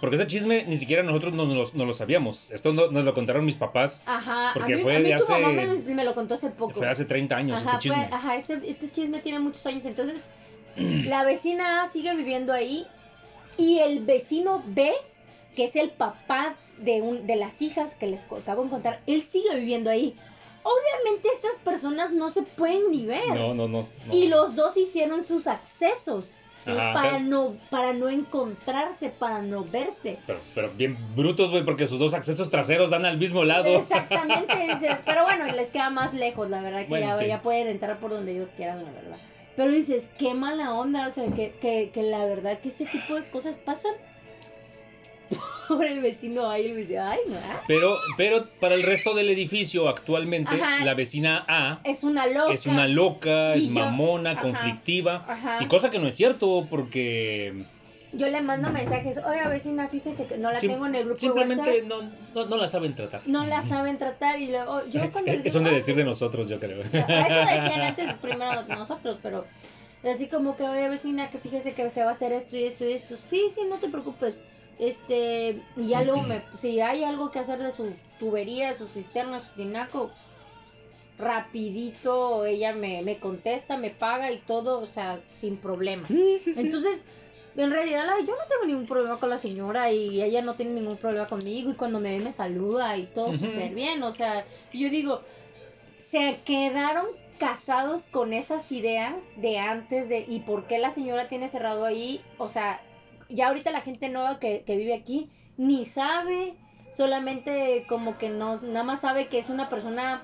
porque 0.00 0.16
ese 0.16 0.26
chisme 0.26 0.64
ni 0.66 0.76
siquiera 0.76 1.04
nosotros 1.04 1.32
no, 1.32 1.46
nos 1.46 1.74
no 1.74 1.84
lo 1.84 1.92
sabíamos. 1.92 2.50
Esto 2.50 2.72
no- 2.72 2.90
nos 2.90 3.04
lo 3.04 3.14
contaron 3.14 3.44
mis 3.44 3.54
papás. 3.54 4.02
Ajá, 4.08 4.50
Porque 4.54 4.72
a 4.72 4.76
mí, 4.78 4.82
fue 4.82 4.96
a 4.96 4.98
mí 4.98 5.08
de 5.10 5.16
tu 5.16 5.30
mamá 5.32 5.46
hace- 5.48 5.56
me 5.56 5.66
lo, 5.66 5.94
me 5.94 6.04
lo 6.04 6.14
contó 6.14 6.34
hace 6.34 6.50
poco. 6.50 6.72
Fue 6.74 6.88
hace 6.88 7.04
30 7.04 7.36
años 7.36 7.60
Ajá, 7.64 7.76
este 7.78 7.88
fue- 7.90 7.96
chisme. 8.00 8.16
ajá, 8.16 8.36
este, 8.36 8.54
este 8.68 8.90
chisme 8.90 9.20
tiene 9.20 9.38
muchos 9.38 9.64
años. 9.66 9.84
Entonces, 9.84 10.16
la 10.76 11.22
vecina 11.22 11.86
sigue 11.86 12.16
viviendo 12.16 12.52
ahí 12.52 12.86
y 13.56 13.78
el 13.78 14.04
vecino 14.04 14.62
B, 14.66 14.92
que 15.56 15.64
es 15.64 15.76
el 15.76 15.90
papá 15.90 16.56
de, 16.78 17.02
un, 17.02 17.26
de 17.26 17.36
las 17.36 17.60
hijas 17.62 17.94
que 17.94 18.06
les 18.06 18.24
acabo 18.24 18.64
de 18.64 18.70
contar, 18.70 19.00
él 19.06 19.22
sigue 19.22 19.54
viviendo 19.56 19.90
ahí. 19.90 20.16
Obviamente 20.64 21.28
estas 21.34 21.56
personas 21.64 22.12
no 22.12 22.30
se 22.30 22.42
pueden 22.42 22.90
ni 22.90 23.04
ver. 23.06 23.28
No, 23.28 23.54
no, 23.54 23.68
no. 23.68 23.80
no. 24.06 24.14
Y 24.14 24.28
los 24.28 24.54
dos 24.54 24.76
hicieron 24.76 25.24
sus 25.24 25.48
accesos, 25.48 26.38
¿sí? 26.56 26.70
Ajá, 26.70 26.92
para, 26.94 27.10
pero- 27.18 27.24
no, 27.24 27.56
para 27.68 27.92
no 27.92 28.08
encontrarse, 28.08 29.08
para 29.10 29.42
no 29.42 29.64
verse. 29.64 30.18
Pero, 30.24 30.40
pero 30.54 30.70
bien 30.70 30.96
brutos, 31.16 31.50
güey, 31.50 31.64
porque 31.64 31.88
sus 31.88 31.98
dos 31.98 32.14
accesos 32.14 32.48
traseros 32.48 32.90
dan 32.90 33.04
al 33.04 33.18
mismo 33.18 33.42
lado. 33.44 33.66
Exactamente, 33.76 34.78
pero 35.04 35.24
bueno, 35.24 35.46
les 35.46 35.70
queda 35.70 35.90
más 35.90 36.14
lejos, 36.14 36.48
la 36.48 36.60
verdad, 36.62 36.82
que 36.82 36.88
Bueno, 36.88 37.06
ya, 37.08 37.16
sí. 37.16 37.26
ya 37.26 37.42
pueden 37.42 37.66
entrar 37.66 37.98
por 37.98 38.10
donde 38.10 38.32
ellos 38.32 38.48
quieran, 38.56 38.84
la 38.84 38.90
verdad. 38.92 39.16
Pero 39.56 39.70
dices, 39.70 40.08
qué 40.18 40.32
mala 40.34 40.72
onda, 40.74 41.06
o 41.06 41.10
sea, 41.10 41.26
que, 41.34 41.52
que, 41.60 41.90
que 41.92 42.02
la 42.02 42.24
verdad 42.24 42.58
que 42.60 42.68
este 42.68 42.86
tipo 42.86 43.14
de 43.14 43.28
cosas 43.30 43.56
pasan. 43.56 43.92
pobre 45.68 46.00
vecino 46.00 46.50
ahí, 46.50 46.66
el 46.66 46.74
vecino, 46.74 47.02
ay, 47.02 47.20
no. 47.28 47.36
ah". 47.36 47.62
Pero, 47.66 47.96
pero 48.16 48.46
para 48.60 48.74
el 48.74 48.82
resto 48.82 49.14
del 49.14 49.30
edificio 49.30 49.88
actualmente, 49.88 50.54
Ajá. 50.54 50.84
la 50.84 50.94
vecina 50.94 51.44
A 51.48 51.80
Es 51.84 52.02
una 52.02 52.26
loca. 52.26 52.52
es 52.52 52.66
una 52.66 52.86
loca, 52.88 53.54
es 53.54 53.64
yo- 53.66 53.70
mamona, 53.72 54.32
ajá, 54.32 54.40
conflictiva. 54.42 55.24
ajá. 55.26 55.58
Y 55.62 55.66
cosa 55.66 55.90
que 55.90 55.98
no 55.98 56.08
es 56.08 56.16
cierto, 56.16 56.66
porque 56.68 57.64
Yo 58.12 58.28
le 58.28 58.40
mando 58.42 58.70
mensajes, 58.70 59.18
oiga 59.26 59.48
vecina, 59.48 59.88
fíjese 59.88 60.26
que 60.26 60.36
no 60.36 60.50
la 60.50 60.58
sim- 60.58 60.70
tengo 60.70 60.86
en 60.86 60.94
el 60.94 61.04
grupo 61.04 61.14
de 61.14 61.18
simplemente 61.20 61.82
no, 61.82 62.02
no, 62.34 62.46
no 62.46 62.56
la 62.56 62.68
saben 62.68 62.94
tratar. 62.94 63.22
No 63.26 63.44
la 63.46 63.62
saben 63.62 63.98
tratar 63.98 64.38
y 64.40 64.48
luego 64.48 64.86
yo 64.88 65.00
cuando 65.12 65.32
Es 65.32 65.54
de 65.54 65.70
decir 65.70 65.96
de 65.96 66.04
nosotros, 66.04 66.48
yo 66.48 66.60
creo. 66.60 66.82
Eso 66.82 66.94
decían 66.94 67.80
antes 67.88 68.08
primero 68.20 68.62
nosotros, 68.68 69.18
pero 69.22 69.46
así 70.04 70.28
como 70.28 70.56
que, 70.56 70.64
oye 70.64 70.88
vecina, 70.88 71.30
que 71.30 71.38
fíjese 71.38 71.72
que 71.72 71.90
se 71.90 72.02
va 72.02 72.10
a 72.10 72.12
hacer 72.12 72.32
esto 72.32 72.56
y 72.56 72.64
esto 72.64 72.84
y 72.84 72.92
esto. 72.92 73.16
Sí, 73.16 73.40
sí, 73.54 73.62
no 73.68 73.78
te 73.78 73.88
preocupes. 73.88 74.42
Este, 74.78 75.60
y 75.76 75.88
ya 75.88 76.02
luego 76.02 76.22
me, 76.22 76.42
si 76.56 76.80
hay 76.80 77.04
algo 77.04 77.30
que 77.30 77.38
hacer 77.38 77.62
de 77.62 77.72
su 77.72 77.94
tubería, 78.18 78.74
su 78.74 78.88
cisterna, 78.88 79.40
su 79.40 79.48
tinaco, 79.54 80.10
rapidito 81.18 82.44
ella 82.44 82.74
me, 82.74 83.02
me 83.02 83.18
contesta, 83.18 83.76
me 83.76 83.90
paga 83.90 84.32
y 84.32 84.38
todo, 84.38 84.80
o 84.80 84.86
sea, 84.86 85.20
sin 85.38 85.56
problema. 85.56 86.02
Sí, 86.02 86.38
sí, 86.42 86.54
sí. 86.54 86.60
Entonces, 86.60 87.04
en 87.56 87.70
realidad 87.70 88.06
la- 88.06 88.20
yo 88.20 88.32
no 88.32 88.44
tengo 88.48 88.66
ningún 88.66 88.86
problema 88.86 89.18
con 89.18 89.30
la 89.30 89.38
señora 89.38 89.90
y 89.92 90.22
ella 90.22 90.42
no 90.42 90.54
tiene 90.54 90.72
ningún 90.72 90.96
problema 90.96 91.26
conmigo 91.26 91.70
y 91.70 91.74
cuando 91.74 92.00
me 92.00 92.16
ve 92.16 92.24
me 92.24 92.32
saluda 92.32 92.96
y 92.96 93.06
todo 93.08 93.28
Ujú. 93.28 93.36
súper 93.38 93.74
bien. 93.74 94.02
O 94.02 94.12
sea, 94.12 94.46
yo 94.72 94.88
digo, 94.90 95.22
se 96.10 96.40
quedaron 96.44 97.06
casados 97.38 98.02
con 98.10 98.32
esas 98.32 98.70
ideas 98.72 99.14
de 99.36 99.58
antes 99.58 100.08
de 100.08 100.24
y 100.28 100.40
por 100.40 100.66
qué 100.66 100.78
la 100.78 100.90
señora 100.90 101.28
tiene 101.28 101.48
cerrado 101.48 101.84
ahí. 101.84 102.20
O 102.38 102.48
sea, 102.48 102.80
ya 103.28 103.48
ahorita 103.48 103.70
la 103.70 103.80
gente 103.80 104.08
nueva 104.08 104.38
que, 104.38 104.62
que 104.64 104.76
vive 104.76 104.94
aquí 104.94 105.28
ni 105.56 105.84
sabe, 105.84 106.54
solamente 106.96 107.84
como 107.88 108.16
que 108.18 108.28
no, 108.28 108.60
nada 108.62 108.84
más 108.84 109.00
sabe 109.00 109.26
que 109.28 109.38
es 109.38 109.48
una 109.48 109.68
persona 109.68 110.22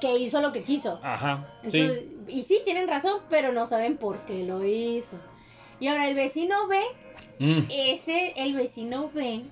que 0.00 0.16
hizo 0.18 0.40
lo 0.40 0.52
que 0.52 0.62
quiso. 0.62 1.00
Ajá, 1.02 1.44
Entonces, 1.62 2.00
sí. 2.00 2.16
Y 2.28 2.42
sí, 2.42 2.60
tienen 2.64 2.88
razón, 2.88 3.20
pero 3.28 3.52
no 3.52 3.66
saben 3.66 3.96
por 3.98 4.16
qué 4.26 4.44
lo 4.44 4.64
hizo. 4.64 5.16
Y 5.80 5.88
ahora 5.88 6.08
el 6.08 6.14
vecino 6.14 6.68
B, 6.68 6.78
Mm, 7.38 7.64
ese, 7.70 8.32
el 8.36 8.54
vecino 8.54 9.10
B, 9.14 9.42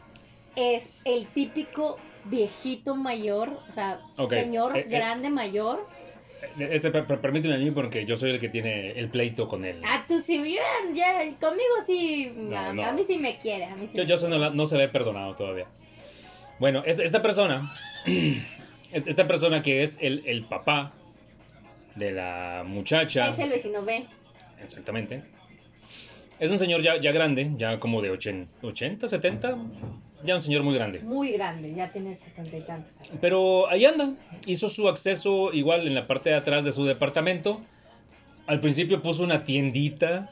es 0.56 0.88
el 1.04 1.26
típico 1.28 1.98
viejito 2.24 2.94
mayor, 2.96 3.60
o 3.68 3.72
sea, 3.72 3.98
señor 4.28 4.74
eh, 4.76 4.80
eh. 4.80 4.86
grande 4.88 5.28
mayor. 5.28 5.86
Este, 6.58 6.90
per- 6.90 7.06
per- 7.06 7.20
permíteme 7.20 7.54
a 7.54 7.58
mí 7.58 7.70
porque 7.70 8.06
yo 8.06 8.16
soy 8.16 8.30
el 8.30 8.40
que 8.40 8.48
tiene 8.48 8.92
el 8.92 9.08
pleito 9.10 9.48
con 9.48 9.64
él. 9.64 9.82
Ah, 9.84 10.04
tú 10.08 10.18
sí, 10.20 10.38
bien, 10.38 10.62
ya, 10.94 11.18
conmigo 11.40 11.74
sí, 11.86 12.32
No, 12.36 12.56
a, 12.56 12.72
no. 12.72 12.84
a 12.84 12.92
mí 12.92 13.02
sí 13.04 13.18
me 13.18 13.36
quiere, 13.38 13.64
a 13.64 13.76
mí 13.76 13.88
sí 13.92 13.98
Yo, 13.98 14.04
yo 14.04 14.28
no, 14.28 14.38
la- 14.38 14.50
no 14.50 14.64
se 14.66 14.76
la 14.78 14.84
he 14.84 14.88
perdonado 14.88 15.34
todavía. 15.34 15.66
Bueno, 16.58 16.82
esta, 16.86 17.02
esta 17.02 17.20
persona, 17.20 17.70
es- 18.92 19.06
esta 19.06 19.26
persona 19.26 19.62
que 19.62 19.82
es 19.82 19.98
el, 20.00 20.22
el 20.26 20.44
papá 20.44 20.92
de 21.96 22.12
la 22.12 22.64
muchacha, 22.66 23.28
Es 23.28 23.38
el 23.38 23.50
vecino 23.50 23.82
B. 23.82 24.06
exactamente, 24.62 25.22
es 26.44 26.50
un 26.50 26.58
señor 26.58 26.82
ya, 26.82 27.00
ya 27.00 27.12
grande, 27.12 27.50
ya 27.56 27.78
como 27.80 28.02
de 28.02 28.10
80, 28.10 28.50
80, 28.66 29.08
70, 29.08 29.56
ya 30.24 30.34
un 30.34 30.40
señor 30.40 30.62
muy 30.62 30.74
grande. 30.74 31.00
Muy 31.00 31.32
grande, 31.32 31.74
ya 31.74 31.90
tiene 31.90 32.14
setenta 32.14 32.56
y 32.56 32.60
tantos 32.62 32.96
años. 32.98 33.12
Pero 33.20 33.68
ahí 33.68 33.84
anda, 33.84 34.12
hizo 34.46 34.68
su 34.68 34.88
acceso 34.88 35.52
igual 35.52 35.86
en 35.86 35.94
la 35.94 36.06
parte 36.06 36.30
de 36.30 36.36
atrás 36.36 36.64
de 36.64 36.72
su 36.72 36.84
departamento. 36.84 37.60
Al 38.46 38.60
principio 38.60 39.00
puso 39.02 39.22
una 39.22 39.44
tiendita, 39.44 40.30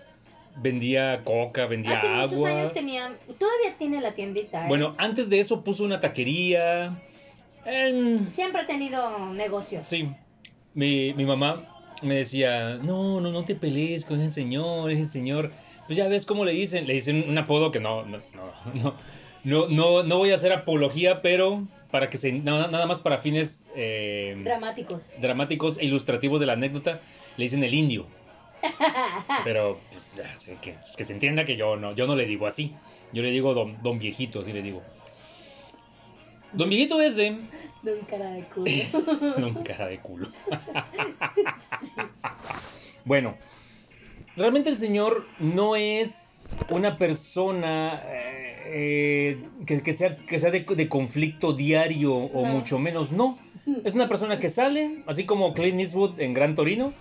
vendía 0.56 1.22
coca, 1.24 1.66
vendía 1.66 1.98
Hace 1.98 2.08
muchos 2.08 2.32
agua. 2.34 2.50
años 2.60 2.72
tenía, 2.72 3.16
todavía 3.38 3.74
tiene 3.78 4.00
la 4.00 4.12
tiendita, 4.12 4.64
¿eh? 4.64 4.68
Bueno, 4.68 4.94
antes 4.98 5.28
de 5.30 5.38
eso 5.38 5.64
puso 5.64 5.82
una 5.84 6.00
taquería. 6.00 7.00
En- 7.64 8.30
Siempre 8.34 8.62
ha 8.62 8.66
tenido 8.66 9.32
negocios. 9.32 9.84
Sí, 9.84 10.10
mi, 10.74 11.14
mi 11.14 11.24
mamá 11.24 11.68
me 12.02 12.16
decía, 12.16 12.78
no, 12.82 13.20
no, 13.20 13.30
no 13.30 13.44
te 13.44 13.54
pelees 13.54 14.04
con 14.04 14.20
ese 14.20 14.34
señor, 14.34 14.90
ese 14.90 15.06
señor. 15.06 15.52
Pues 15.86 15.96
ya 15.96 16.08
ves 16.08 16.24
cómo 16.26 16.44
le 16.44 16.52
dicen, 16.52 16.86
le 16.86 16.94
dicen 16.94 17.24
un 17.28 17.36
apodo 17.38 17.70
que 17.70 17.80
no, 17.80 18.04
no, 18.04 18.18
no, 18.74 18.94
no, 19.44 19.68
no, 19.68 20.02
no, 20.02 20.18
voy 20.18 20.30
a 20.30 20.36
hacer 20.36 20.52
apología, 20.52 21.22
pero 21.22 21.64
para 21.90 22.08
que 22.08 22.16
se, 22.16 22.32
nada, 22.32 22.68
nada 22.68 22.86
más 22.86 22.98
para 23.00 23.18
fines 23.18 23.64
eh, 23.74 24.40
Dramáticos. 24.44 25.02
dramáticos 25.20 25.78
e 25.78 25.84
ilustrativos 25.86 26.40
de 26.40 26.46
la 26.46 26.52
anécdota, 26.54 27.00
le 27.36 27.44
dicen 27.44 27.64
el 27.64 27.74
indio. 27.74 28.06
Pero 29.44 29.80
pues, 29.90 30.08
ya 30.16 30.32
que, 30.60 30.76
que 30.96 31.04
se 31.04 31.12
entienda 31.12 31.44
que 31.44 31.56
yo 31.56 31.76
no, 31.76 31.94
yo 31.96 32.06
no 32.06 32.14
le 32.14 32.26
digo 32.26 32.46
así. 32.46 32.72
Yo 33.12 33.20
le 33.22 33.30
digo 33.32 33.54
don, 33.54 33.76
don 33.82 33.98
viejito, 33.98 34.40
así 34.40 34.52
le 34.52 34.62
digo. 34.62 34.82
Don 36.52 36.68
viejito 36.68 37.00
ese, 37.02 37.38
De 37.82 37.94
un 37.94 38.04
cara 38.04 38.30
de 38.30 38.44
culo. 38.44 38.70
don 39.38 39.54
cara 39.64 39.88
de 39.88 39.98
culo. 39.98 40.28
Bueno, 43.04 43.34
realmente 44.36 44.70
el 44.70 44.76
señor 44.76 45.26
no 45.38 45.76
es 45.76 46.48
una 46.70 46.98
persona 46.98 48.02
eh, 48.06 48.62
eh, 48.66 49.44
que, 49.66 49.82
que 49.82 49.92
sea, 49.92 50.16
que 50.16 50.38
sea 50.38 50.50
de, 50.50 50.60
de 50.60 50.88
conflicto 50.88 51.52
diario 51.52 52.14
o 52.14 52.46
No. 52.46 52.52
mucho 52.52 52.78
menos, 52.78 53.12
no. 53.12 53.38
Es 53.84 53.94
una 53.94 54.08
persona 54.08 54.38
que 54.40 54.48
sale, 54.48 55.02
así 55.06 55.24
como 55.24 55.54
Clint 55.54 55.78
Eastwood 55.80 56.20
en 56.20 56.34
Gran 56.34 56.54
Torino, 56.54 56.92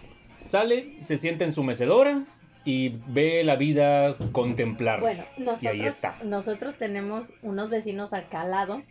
sale, 0.43 0.95
se 1.01 1.17
sienta 1.17 1.43
en 1.43 1.53
su 1.53 1.63
mecedora 1.63 2.23
y 2.65 2.89
ve 3.07 3.43
la 3.43 3.55
vida 3.55 4.15
contemplar. 4.31 4.99
Bueno, 4.99 5.23
nosotros, 5.37 5.63
y 5.63 5.67
ahí 5.67 5.81
está. 5.87 6.19
nosotros 6.23 6.75
tenemos 6.77 7.33
unos 7.41 7.69
vecinos 7.71 8.13
acá 8.13 8.41
al 8.41 8.51
lado 8.51 8.83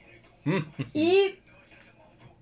Mm. 0.44 0.59
y 0.94 1.35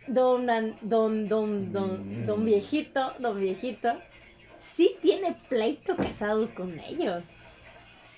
don, 0.06 0.48
An- 0.48 0.76
don, 0.80 1.28
don, 1.28 1.72
don, 1.72 2.22
Mm. 2.22 2.26
don 2.26 2.44
viejito, 2.44 3.12
don 3.18 3.40
viejito, 3.40 3.92
sí 4.78 4.96
tiene 5.02 5.34
pleito 5.48 5.96
casado 5.96 6.54
con 6.54 6.78
ellos. 6.78 7.24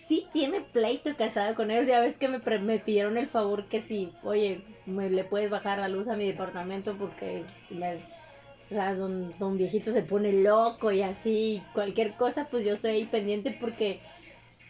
Sí 0.07 0.27
tiene 0.31 0.61
pleito 0.61 1.17
casado 1.17 1.55
con 1.55 1.71
ellos. 1.71 1.87
Ya 1.87 2.01
ves 2.01 2.19
que 2.19 2.29
me, 2.29 2.39
me 2.59 2.79
pidieron 2.79 3.17
el 3.17 3.29
favor 3.29 3.65
que 3.65 3.81
si, 3.81 4.13
oye, 4.23 4.61
me 4.85 5.09
le 5.09 5.25
puedes 5.25 5.49
bajar 5.49 5.79
la 5.79 5.89
luz 5.89 6.07
a 6.07 6.17
mi 6.17 6.27
departamento 6.27 6.95
porque 6.99 7.45
o 7.71 8.75
sea, 8.75 8.95
don, 8.95 9.33
don 9.39 9.57
viejito 9.57 9.91
se 9.91 10.03
pone 10.03 10.35
loco 10.35 10.93
y 10.93 11.01
así, 11.01 11.63
cualquier 11.73 12.13
cosa, 12.17 12.49
pues 12.51 12.67
yo 12.67 12.75
estoy 12.75 12.91
ahí 12.91 13.05
pendiente 13.07 13.57
porque 13.59 14.01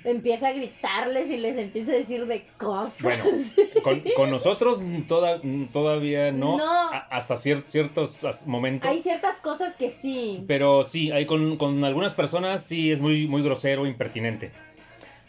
empieza 0.04 0.48
a 0.48 0.52
gritarles 0.52 1.28
y 1.30 1.36
les 1.36 1.56
empieza 1.56 1.92
a 1.92 1.94
decir 1.96 2.26
de 2.26 2.46
cosas. 2.58 2.94
Bueno, 3.02 3.24
con, 3.82 4.02
con 4.16 4.30
nosotros 4.30 4.82
toda- 5.06 5.40
todavía 5.72 6.32
no, 6.32 6.56
No. 6.58 6.70
a- 6.70 7.06
hasta 7.10 7.34
cier- 7.34 7.64
ciertos 7.66 8.18
momentos. 8.46 8.90
Hay 8.90 9.00
ciertas 9.00 9.36
cosas 9.40 9.76
que 9.76 9.90
sí. 9.90 10.44
Pero 10.46 10.84
sí, 10.84 11.10
hay 11.12 11.26
con, 11.26 11.56
con 11.56 11.84
algunas 11.84 12.14
personas 12.14 12.62
sí 12.62 12.90
es 12.90 13.00
muy, 13.00 13.26
muy 13.26 13.42
grosero, 13.42 13.86
impertinente. 13.86 14.52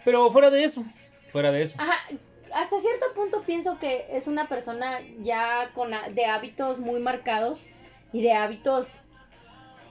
Pero 0.06 0.30
fuera 0.32 0.50
de 0.50 0.64
eso, 0.64 0.84
fuera 1.30 1.52
de 1.52 1.62
eso. 1.64 1.76
Ajá, 1.80 1.94
hasta 2.54 2.80
cierto 2.80 3.06
punto 3.16 3.44
pienso 3.46 3.78
que 3.80 4.06
es 4.12 4.28
una 4.28 4.48
persona 4.48 5.00
ya 5.22 5.72
con 5.74 5.92
de 6.14 6.26
hábitos 6.26 6.80
muy 6.80 7.00
marcados 7.00 7.60
y 8.14 8.22
de 8.22 8.34
hábitos, 8.34 8.92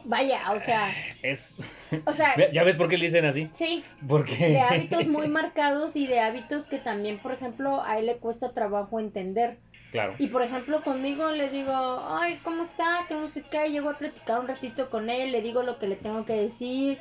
vaya, 0.04 0.52
o 0.52 0.60
sea, 0.60 0.92
Es... 1.22 1.60
o 2.06 2.12
sea, 2.12 2.34
¿Ya 2.52 2.62
ves 2.64 2.76
por 2.76 2.88
qué 2.88 2.96
le 2.98 3.04
dicen 3.06 3.24
así? 3.24 3.50
sí, 3.54 3.84
Porque... 4.08 4.36
de 4.36 4.60
hábitos 4.60 5.06
muy 5.06 5.28
marcados 5.28 5.96
y 5.96 6.06
de 6.06 6.20
hábitos 6.20 6.66
que 6.66 6.78
también, 6.78 7.18
por 7.20 7.32
ejemplo, 7.32 7.82
a 7.82 7.98
él 7.98 8.06
le 8.06 8.18
cuesta 8.18 8.52
trabajo 8.52 9.00
entender. 9.00 9.58
Claro. 9.90 10.14
Y 10.18 10.28
por 10.28 10.42
ejemplo, 10.42 10.82
conmigo 10.82 11.30
le 11.32 11.50
digo, 11.50 11.72
ay, 11.74 12.38
¿cómo 12.44 12.62
está? 12.64 13.06
Que 13.08 13.14
no 13.14 13.26
sé 13.28 13.42
qué. 13.50 13.70
Llego 13.70 13.90
a 13.90 13.98
platicar 13.98 14.38
un 14.38 14.46
ratito 14.48 14.88
con 14.88 15.10
él, 15.10 15.32
le 15.32 15.42
digo 15.42 15.62
lo 15.64 15.78
que 15.78 15.88
le 15.88 15.96
tengo 15.96 16.24
que 16.24 16.34
decir. 16.34 16.98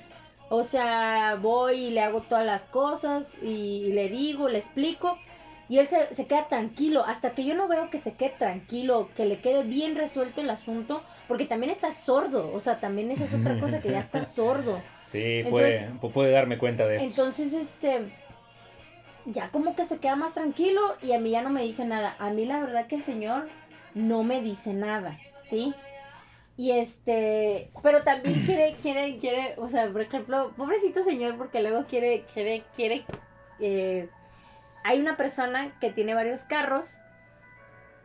O 0.50 0.64
sea, 0.64 1.36
voy 1.40 1.76
y 1.86 1.90
le 1.92 2.02
hago 2.02 2.24
todas 2.24 2.46
las 2.46 2.66
cosas 2.66 3.28
y, 3.44 3.84
y 3.86 3.94
le 3.94 4.10
digo, 4.10 4.50
le 4.50 4.58
explico. 4.58 5.20
Y 5.68 5.78
él 5.78 5.88
se, 5.88 6.16
se 6.16 6.26
queda 6.26 6.48
tranquilo, 6.48 7.06
hasta 7.06 7.36
que 7.36 7.46
yo 7.46 7.54
no 7.54 7.68
veo 7.68 7.92
que 7.92 8.00
se 8.00 8.16
quede 8.16 8.32
tranquilo, 8.32 9.12
que 9.16 9.26
le 9.26 9.40
quede 9.40 9.62
bien 9.64 9.96
resuelto 9.96 10.42
el 10.42 10.50
asunto, 10.50 11.04
porque 11.30 11.46
también 11.46 11.72
está 11.72 11.94
sordo, 11.94 12.52
o 12.52 12.60
sea, 12.60 12.82
también 12.82 13.10
esa 13.12 13.24
es 13.24 13.34
otra 13.36 13.58
cosa 13.62 13.80
que 13.82 13.92
ya 13.92 14.00
está 14.00 14.26
sordo. 14.36 14.82
Sí, 15.04 15.44
puede, 15.50 15.90
pu- 16.02 16.12
puede 16.12 16.32
darme 16.32 16.58
cuenta 16.58 16.86
de 16.88 16.98
eso. 16.98 17.06
Entonces, 17.06 17.54
este, 17.54 18.02
ya 19.26 19.50
como 19.52 19.76
que 19.76 19.86
se 19.86 20.00
queda 20.00 20.16
más 20.16 20.34
tranquilo 20.34 20.82
y 21.04 21.14
a 21.14 21.20
mí 21.20 21.30
ya 21.30 21.42
no 21.42 21.52
me 21.52 21.62
dice 21.62 21.86
nada. 21.86 22.16
A 22.20 22.32
mí 22.32 22.46
la 22.46 22.60
verdad 22.60 22.88
que 22.88 22.96
el 22.96 23.04
señor 23.04 23.48
no 23.94 24.24
me 24.24 24.42
dice 24.42 24.74
nada, 24.74 25.18
¿sí? 25.44 25.76
Y 26.58 26.72
este, 26.72 27.70
pero 27.84 28.04
también 28.04 28.42
quiere, 28.46 28.74
quiere, 28.82 29.18
quiere, 29.20 29.54
o 29.58 29.70
sea, 29.70 29.90
por 29.92 30.02
ejemplo, 30.02 30.52
pobrecito 30.58 31.04
señor, 31.04 31.38
porque 31.38 31.62
luego 31.62 31.86
quiere, 31.86 32.26
quiere, 32.34 32.64
quiere, 32.76 33.06
eh, 33.60 34.10
hay 34.84 35.00
una 35.00 35.16
persona 35.16 35.72
que 35.80 35.92
tiene 35.92 36.16
varios 36.16 36.42
carros 36.44 36.90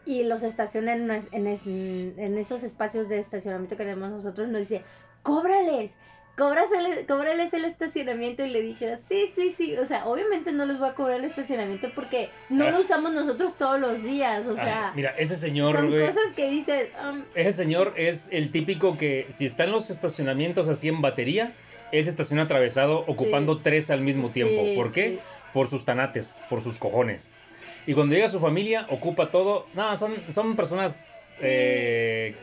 y 0.07 0.23
los 0.25 0.43
estaciona 0.43 0.95
en, 0.95 1.03
una- 1.03 1.23
en, 1.33 1.47
es- 1.47 1.67
en 1.67 2.39
esos 2.39 2.63
espacios 2.63 3.09
de 3.09 3.19
estacionamiento 3.19 3.77
que 3.77 3.85
tenemos 3.85 4.11
nosotros, 4.11 4.49
nos 4.49 4.61
dice, 4.61 4.83
cóbrales, 5.23 5.97
cóbrasele- 6.37 7.07
cóbrales 7.07 7.55
el 7.55 7.65
estacionamiento 7.65 8.45
y 8.45 8.51
le 8.51 8.61
dije, 8.61 8.99
sí, 9.09 9.33
sí, 9.35 9.55
sí, 9.57 9.77
o 9.77 9.87
sea, 9.87 10.07
obviamente 10.07 10.53
no 10.53 10.67
les 10.67 10.79
voy 10.79 10.89
a 10.89 10.95
cobrar 10.95 11.19
el 11.21 11.25
estacionamiento 11.25 11.89
porque 11.95 12.29
no 12.51 12.69
lo 12.71 12.77
Ah. 12.77 12.81
usamos 12.81 13.13
nosotros 13.13 13.55
todos 13.57 13.81
los 13.81 14.03
días, 14.03 14.45
o 14.47 14.55
sea, 14.55 14.89
Ay, 14.89 14.93
mira, 14.97 15.11
ese 15.17 15.37
señor, 15.37 15.77
son 15.77 15.91
güey. 15.91 16.07
cosas 16.07 16.25
que 16.35 16.51
dices, 16.51 16.91
um, 17.09 17.23
Ese 17.35 17.53
señor 17.53 17.95
es 17.97 18.29
el 18.33 18.51
típico 18.51 18.97
que 18.97 19.27
si 19.29 19.47
está 19.47 19.65
en 19.65 19.73
los 19.73 19.91
estacionamientos 19.91 20.69
así 20.69 20.89
en 20.89 21.01
batería, 21.01 21.53
él 21.93 22.03
se 22.03 22.11
estaciona 22.11 22.43
atravesado 22.43 23.05
ocupando 23.07 23.59
tres 23.59 23.89
al 23.91 24.01
mismo 24.01 24.29
tiempo. 24.31 24.65
Sí, 24.65 24.75
¿Por 24.75 24.91
qué? 24.93 25.11
sí. 25.13 25.19
Por 25.53 25.69
sus 25.71 25.85
tanates, 25.85 26.43
por 26.51 26.61
sus 26.61 26.81
cojones. 26.81 27.49
Y 27.87 27.95
cuando 27.95 28.14
llega 28.14 28.28
su 28.28 28.41
familia, 28.41 28.87
ocupa 28.91 29.30
todo. 29.30 29.66
No, 29.74 29.97
son, 29.97 30.14
son 30.30 30.57
personas 30.57 31.37
eh, 31.41 32.35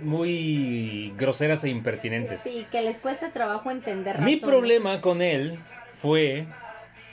muy 0.00 1.12
groseras 1.16 1.62
e 1.64 1.68
impertinentes. 1.68 2.42
sí, 2.42 2.66
que 2.70 2.82
les 2.82 2.98
cuesta 2.98 3.30
trabajo 3.30 3.70
entender 3.70 4.18
Mi 4.20 4.34
razones. 4.36 4.44
problema 4.44 5.00
con 5.00 5.22
él 5.22 5.58
fue 5.94 6.46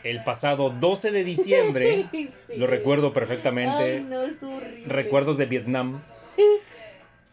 el 0.04 0.24
pasado 0.24 0.70
12 0.70 1.12
de 1.12 1.24
diciembre. 1.24 2.06
Sí. 2.12 2.30
Lo 2.58 2.68
recuerdo 2.68 3.12
perfectamente. 3.14 3.98
Ay, 3.98 4.06
no, 4.08 4.24
es 4.24 4.42
horrible. 4.42 4.86
recuerdos 4.88 5.38
de 5.38 5.46
Vietnam. 5.46 6.02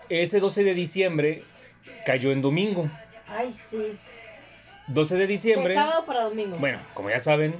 Ese 0.08 0.40
12 0.40 0.64
de 0.64 0.74
diciembre 0.74 1.42
cayó 2.04 2.32
en 2.32 2.42
domingo. 2.42 2.90
Ay, 3.28 3.54
sí. 3.70 3.92
12 4.88 5.14
de 5.16 5.26
diciembre. 5.26 5.68
De 5.70 5.74
sábado 5.78 6.04
para 6.06 6.24
domingo. 6.24 6.56
Bueno, 6.58 6.78
como 6.94 7.08
ya 7.08 7.20
saben, 7.20 7.54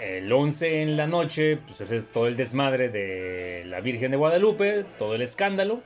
el 0.00 0.32
11 0.32 0.82
en 0.82 0.96
la 0.96 1.06
noche, 1.06 1.56
pues 1.56 1.80
ese 1.80 1.96
es 1.96 2.08
todo 2.08 2.26
el 2.26 2.36
desmadre 2.36 2.88
de 2.88 3.64
la 3.66 3.80
Virgen 3.80 4.10
de 4.10 4.16
Guadalupe, 4.16 4.84
todo 4.98 5.14
el 5.14 5.22
escándalo. 5.22 5.82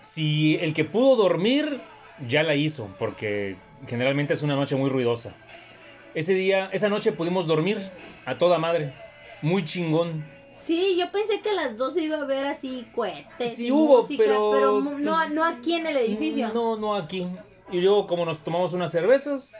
Si 0.00 0.56
el 0.60 0.74
que 0.74 0.84
pudo 0.84 1.16
dormir, 1.16 1.80
ya 2.28 2.42
la 2.42 2.54
hizo, 2.54 2.88
porque 2.98 3.56
generalmente 3.86 4.34
es 4.34 4.42
una 4.42 4.54
noche 4.54 4.76
muy 4.76 4.90
ruidosa. 4.90 5.34
Ese 6.14 6.34
día, 6.34 6.68
esa 6.72 6.88
noche 6.88 7.12
pudimos 7.12 7.46
dormir 7.46 7.78
a 8.26 8.36
toda 8.36 8.58
madre. 8.58 8.92
Muy 9.40 9.64
chingón. 9.64 10.24
Sí, 10.60 10.96
yo 10.98 11.10
pensé 11.10 11.40
que 11.40 11.50
a 11.50 11.54
las 11.54 11.76
12 11.76 12.02
iba 12.02 12.18
a 12.18 12.22
haber 12.22 12.46
así 12.46 12.86
cohetes. 12.94 13.56
Sí 13.56 13.72
hubo, 13.72 14.02
música, 14.02 14.22
pero, 14.24 14.80
no, 14.80 14.90
pues, 14.92 15.30
no 15.30 15.44
aquí 15.44 15.74
en 15.74 15.86
el 15.86 15.96
edificio. 15.96 16.50
No, 16.52 16.76
no 16.76 16.94
aquí. 16.94 17.26
Y 17.72 17.80
luego, 17.80 18.06
como 18.06 18.24
nos 18.24 18.38
tomamos 18.44 18.72
unas 18.72 18.92
cervezas, 18.92 19.56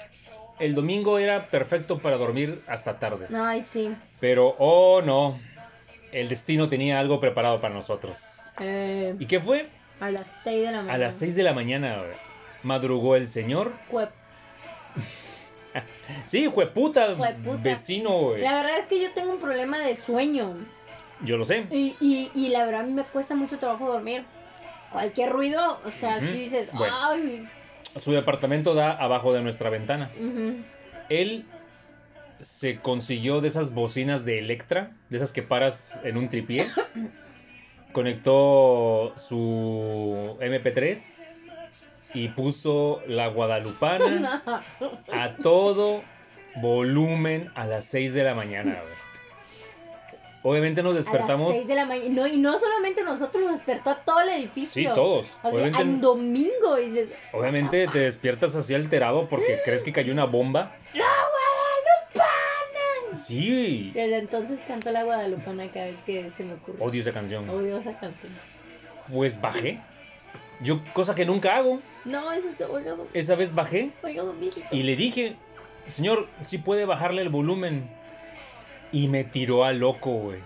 el 0.62 0.74
domingo 0.74 1.18
era 1.18 1.46
perfecto 1.48 1.98
para 1.98 2.16
dormir 2.16 2.62
hasta 2.68 2.98
tarde. 2.98 3.26
Ay, 3.36 3.62
sí. 3.62 3.92
Pero, 4.20 4.54
oh 4.58 5.02
no, 5.02 5.40
el 6.12 6.28
destino 6.28 6.68
tenía 6.68 7.00
algo 7.00 7.18
preparado 7.18 7.60
para 7.60 7.74
nosotros. 7.74 8.52
Eh, 8.60 9.14
¿Y 9.18 9.26
qué 9.26 9.40
fue? 9.40 9.66
a 10.00 10.10
las 10.10 10.26
6 10.42 10.60
de 10.64 10.70
la 10.72 10.78
mañana. 10.78 10.94
A 10.94 10.98
las 10.98 11.14
6 11.14 11.34
de 11.34 11.42
la 11.42 11.52
mañana 11.52 12.02
madrugó 12.62 13.16
el 13.16 13.26
señor. 13.28 13.72
Jue- 13.90 14.08
Sí, 16.26 16.46
jueputa, 16.46 17.14
Jueputa. 17.16 17.58
vecino, 17.62 18.10
güey. 18.20 18.42
La 18.42 18.54
verdad 18.62 18.78
es 18.80 18.86
que 18.86 19.02
yo 19.02 19.12
tengo 19.14 19.32
un 19.32 19.40
problema 19.40 19.78
de 19.78 19.96
sueño. 19.96 20.54
Yo 21.24 21.36
lo 21.36 21.44
sé. 21.44 21.66
Y, 21.70 21.96
y, 22.00 22.30
y 22.34 22.48
la 22.50 22.64
verdad 22.64 22.80
a 22.82 22.84
mí 22.84 22.92
me 22.92 23.04
cuesta 23.04 23.34
mucho 23.34 23.58
trabajo 23.58 23.90
dormir. 23.90 24.24
Cualquier 24.90 25.30
ruido, 25.32 25.80
o 25.86 25.90
sea, 25.90 26.20
si 26.20 26.26
dices, 26.32 26.68
Bueno. 26.72 26.94
ay. 27.00 27.48
Su 27.96 28.12
departamento 28.12 28.74
da 28.74 28.92
abajo 28.92 29.32
de 29.32 29.42
nuestra 29.42 29.70
ventana. 29.70 30.10
Él 31.08 31.44
se 32.40 32.78
consiguió 32.80 33.40
de 33.40 33.48
esas 33.48 33.72
bocinas 33.72 34.24
de 34.24 34.38
Electra, 34.38 34.92
de 35.10 35.16
esas 35.16 35.32
que 35.32 35.42
paras 35.42 36.00
en 36.04 36.16
un 36.16 36.28
tripié. 36.28 36.68
Conectó 37.92 39.12
su 39.16 40.36
MP3 40.40 41.50
y 42.14 42.28
puso 42.28 43.02
la 43.06 43.28
guadalupana 43.28 44.42
a 45.12 45.36
todo 45.36 46.02
volumen 46.56 47.50
a 47.54 47.66
las 47.66 47.84
6 47.86 48.14
de 48.14 48.24
la 48.24 48.34
mañana. 48.34 48.80
güey. 48.82 49.01
Obviamente 50.44 50.82
nos 50.82 50.92
A 50.92 50.94
las 50.96 51.04
despertamos. 51.04 51.54
6 51.54 51.68
de 51.68 51.74
la 51.74 51.86
mañana. 51.86 52.08
No, 52.10 52.26
y 52.26 52.36
no 52.36 52.58
solamente 52.58 53.04
nosotros, 53.04 53.42
nos 53.44 53.52
despertó 53.52 53.90
a 53.90 53.96
todo 53.96 54.20
el 54.20 54.28
edificio. 54.30 54.90
Sí, 54.90 54.94
todos. 54.94 55.30
O 55.42 55.52
sea, 55.52 55.66
en 55.68 56.00
domingo 56.00 56.78
y 56.78 56.90
dices, 56.90 57.10
Obviamente 57.32 57.86
te 57.88 58.00
despiertas 58.00 58.54
así 58.56 58.74
alterado 58.74 59.28
porque 59.28 59.58
crees 59.64 59.84
que 59.84 59.92
cayó 59.92 60.12
una 60.12 60.24
bomba. 60.24 60.74
¡La 60.94 61.04
Guadalupana! 62.12 63.16
Sí, 63.16 63.90
Desde 63.94 64.18
entonces 64.18 64.58
canto 64.66 64.90
la 64.90 65.04
Guadalupana 65.04 65.68
cada 65.68 65.86
vez 65.86 65.96
que 66.04 66.30
se 66.36 66.44
me 66.44 66.54
ocurre. 66.54 66.76
odio 66.80 67.00
esa 67.00 67.12
canción. 67.12 67.48
Odio 67.48 67.78
esa 67.78 67.96
canción. 67.98 68.32
Pues 69.12 69.40
bajé. 69.40 69.78
Yo, 70.60 70.80
cosa 70.92 71.14
que 71.14 71.24
nunca 71.24 71.56
hago. 71.56 71.80
No, 72.04 72.32
es 72.32 72.44
esto, 72.44 72.72
oiga, 72.72 72.96
Esa 73.14 73.34
vez 73.34 73.54
bajé 73.54 73.90
oiga, 74.02 74.24
y 74.70 74.82
le 74.82 74.96
dije, 74.96 75.36
señor, 75.90 76.28
si 76.42 76.58
puede 76.58 76.84
bajarle 76.84 77.22
el 77.22 77.28
volumen. 77.28 77.88
Y 78.92 79.08
me 79.08 79.24
tiró 79.24 79.64
a 79.64 79.72
loco, 79.72 80.10
güey. 80.10 80.40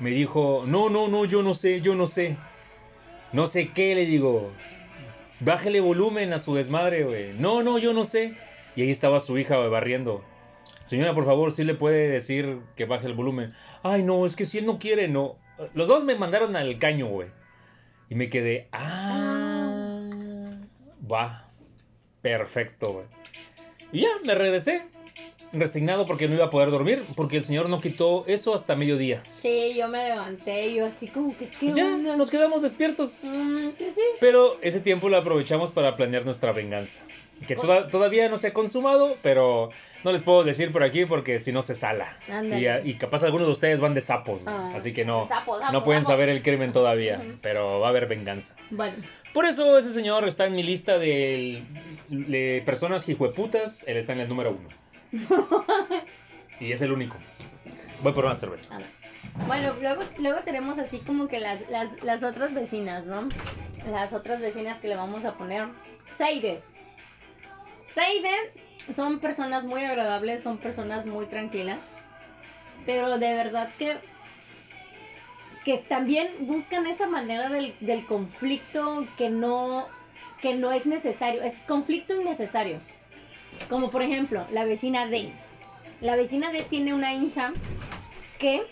Me 0.00 0.10
dijo, 0.10 0.64
no, 0.66 0.88
no, 0.88 1.08
no, 1.08 1.24
yo 1.24 1.42
no 1.42 1.52
sé, 1.52 1.80
yo 1.80 1.94
no 1.94 2.06
sé. 2.06 2.36
No 3.32 3.46
sé 3.46 3.72
qué, 3.72 3.94
le 3.94 4.06
digo. 4.06 4.52
Bájele 5.40 5.80
volumen 5.80 6.32
a 6.32 6.38
su 6.38 6.54
desmadre, 6.54 7.04
güey. 7.04 7.32
No, 7.38 7.62
no, 7.62 7.78
yo 7.78 7.92
no 7.92 8.04
sé. 8.04 8.34
Y 8.76 8.82
ahí 8.82 8.90
estaba 8.90 9.20
su 9.20 9.36
hija 9.38 9.56
güey, 9.56 9.68
barriendo. 9.68 10.22
Señora, 10.84 11.14
por 11.14 11.24
favor, 11.24 11.50
si 11.50 11.64
le 11.64 11.74
puede 11.74 12.08
decir 12.08 12.60
que 12.76 12.84
baje 12.84 13.06
el 13.06 13.14
volumen. 13.14 13.52
Ay, 13.82 14.04
no, 14.04 14.24
es 14.24 14.36
que 14.36 14.44
si 14.44 14.58
él 14.58 14.66
no 14.66 14.78
quiere, 14.78 15.08
no. 15.08 15.36
Los 15.74 15.88
dos 15.88 16.04
me 16.04 16.14
mandaron 16.14 16.54
al 16.54 16.78
caño, 16.78 17.06
güey. 17.08 17.28
Y 18.08 18.14
me 18.14 18.30
quedé, 18.30 18.68
ah, 18.70 20.08
va, 21.10 21.50
perfecto, 22.22 22.92
güey. 22.92 23.06
Y 23.90 24.02
ya, 24.02 24.08
me 24.24 24.34
regresé, 24.36 24.82
resignado 25.52 26.06
porque 26.06 26.28
no 26.28 26.34
iba 26.34 26.46
a 26.46 26.50
poder 26.50 26.70
dormir, 26.70 27.04
porque 27.14 27.36
el 27.36 27.44
señor 27.44 27.68
no 27.68 27.80
quitó 27.80 28.24
eso 28.26 28.54
hasta 28.54 28.74
mediodía. 28.76 29.22
Sí, 29.34 29.74
yo 29.76 29.88
me 29.88 30.04
levanté 30.08 30.74
yo 30.74 30.86
así 30.86 31.08
como 31.08 31.36
que, 31.36 31.48
¿qué 31.48 31.56
Pues 31.66 31.74
ya, 31.74 31.86
onda? 31.86 32.16
nos 32.16 32.30
quedamos 32.30 32.62
despiertos. 32.62 33.24
Mm, 33.24 33.70
que 33.78 33.92
sí. 33.92 34.00
Pero 34.20 34.58
ese 34.62 34.80
tiempo 34.80 35.08
lo 35.08 35.16
aprovechamos 35.16 35.70
para 35.70 35.96
planear 35.96 36.24
nuestra 36.24 36.52
venganza. 36.52 37.00
Que 37.46 37.54
toda- 37.54 37.88
todavía 37.88 38.30
no 38.30 38.38
se 38.38 38.46
ha 38.48 38.52
consumado, 38.54 39.16
pero 39.22 39.68
no 40.04 40.12
les 40.12 40.22
puedo 40.22 40.42
decir 40.42 40.72
por 40.72 40.82
aquí 40.82 41.04
porque 41.04 41.38
si 41.38 41.52
no 41.52 41.60
se 41.60 41.74
sala. 41.74 42.16
Y, 42.42 42.88
y 42.88 42.94
capaz 42.94 43.22
algunos 43.24 43.46
de 43.46 43.52
ustedes 43.52 43.78
van 43.78 43.92
de 43.92 44.00
sapos. 44.00 44.40
Ah, 44.46 44.72
así 44.74 44.94
que 44.94 45.04
no, 45.04 45.28
sapo, 45.28 45.58
sapo, 45.58 45.70
no 45.72 45.82
pueden 45.82 46.02
sapo. 46.02 46.12
saber 46.12 46.30
el 46.30 46.42
crimen 46.42 46.72
todavía, 46.72 47.20
Ujú. 47.22 47.36
pero 47.42 47.78
va 47.80 47.88
a 47.88 47.90
haber 47.90 48.06
venganza. 48.06 48.56
Bueno, 48.70 48.94
Por 49.34 49.44
eso 49.44 49.76
ese 49.76 49.92
señor 49.92 50.26
está 50.26 50.46
en 50.46 50.54
mi 50.54 50.62
lista 50.62 50.96
de, 50.98 51.62
de 52.08 52.62
personas 52.64 53.06
hijueputas, 53.06 53.84
él 53.86 53.98
está 53.98 54.14
en 54.14 54.20
el 54.20 54.28
número 54.30 54.52
uno. 54.58 54.68
y 56.60 56.72
es 56.72 56.82
el 56.82 56.92
único. 56.92 57.16
Voy 58.02 58.12
por 58.12 58.24
una 58.24 58.34
cerveza. 58.34 58.78
Bueno, 59.46 59.74
luego, 59.80 60.02
luego 60.18 60.40
tenemos 60.40 60.78
así 60.78 60.98
como 61.00 61.28
que 61.28 61.40
las, 61.40 61.68
las, 61.68 62.02
las 62.02 62.22
otras 62.22 62.54
vecinas, 62.54 63.04
¿no? 63.04 63.28
Las 63.90 64.12
otras 64.12 64.40
vecinas 64.40 64.80
que 64.80 64.88
le 64.88 64.96
vamos 64.96 65.24
a 65.24 65.34
poner. 65.34 65.66
Seide. 66.16 66.62
Seide 67.84 68.30
son 68.94 69.18
personas 69.18 69.64
muy 69.64 69.84
agradables, 69.84 70.42
son 70.42 70.58
personas 70.58 71.06
muy 71.06 71.26
tranquilas. 71.26 71.90
Pero 72.84 73.18
de 73.18 73.34
verdad 73.34 73.70
que 73.78 73.96
que 75.64 75.78
también 75.78 76.28
buscan 76.42 76.86
esa 76.86 77.08
manera 77.08 77.48
del, 77.48 77.74
del 77.80 78.06
conflicto 78.06 79.04
que 79.18 79.30
no 79.30 79.88
que 80.40 80.54
no 80.54 80.70
es 80.70 80.86
necesario, 80.86 81.42
es 81.42 81.54
conflicto 81.66 82.20
innecesario. 82.20 82.78
Como 83.68 83.90
por 83.90 84.02
ejemplo, 84.02 84.46
la 84.52 84.64
vecina 84.64 85.06
D. 85.06 85.32
La 86.00 86.16
vecina 86.16 86.52
D 86.52 86.62
tiene 86.68 86.94
una 86.94 87.14
hija 87.14 87.52
que 88.38 88.66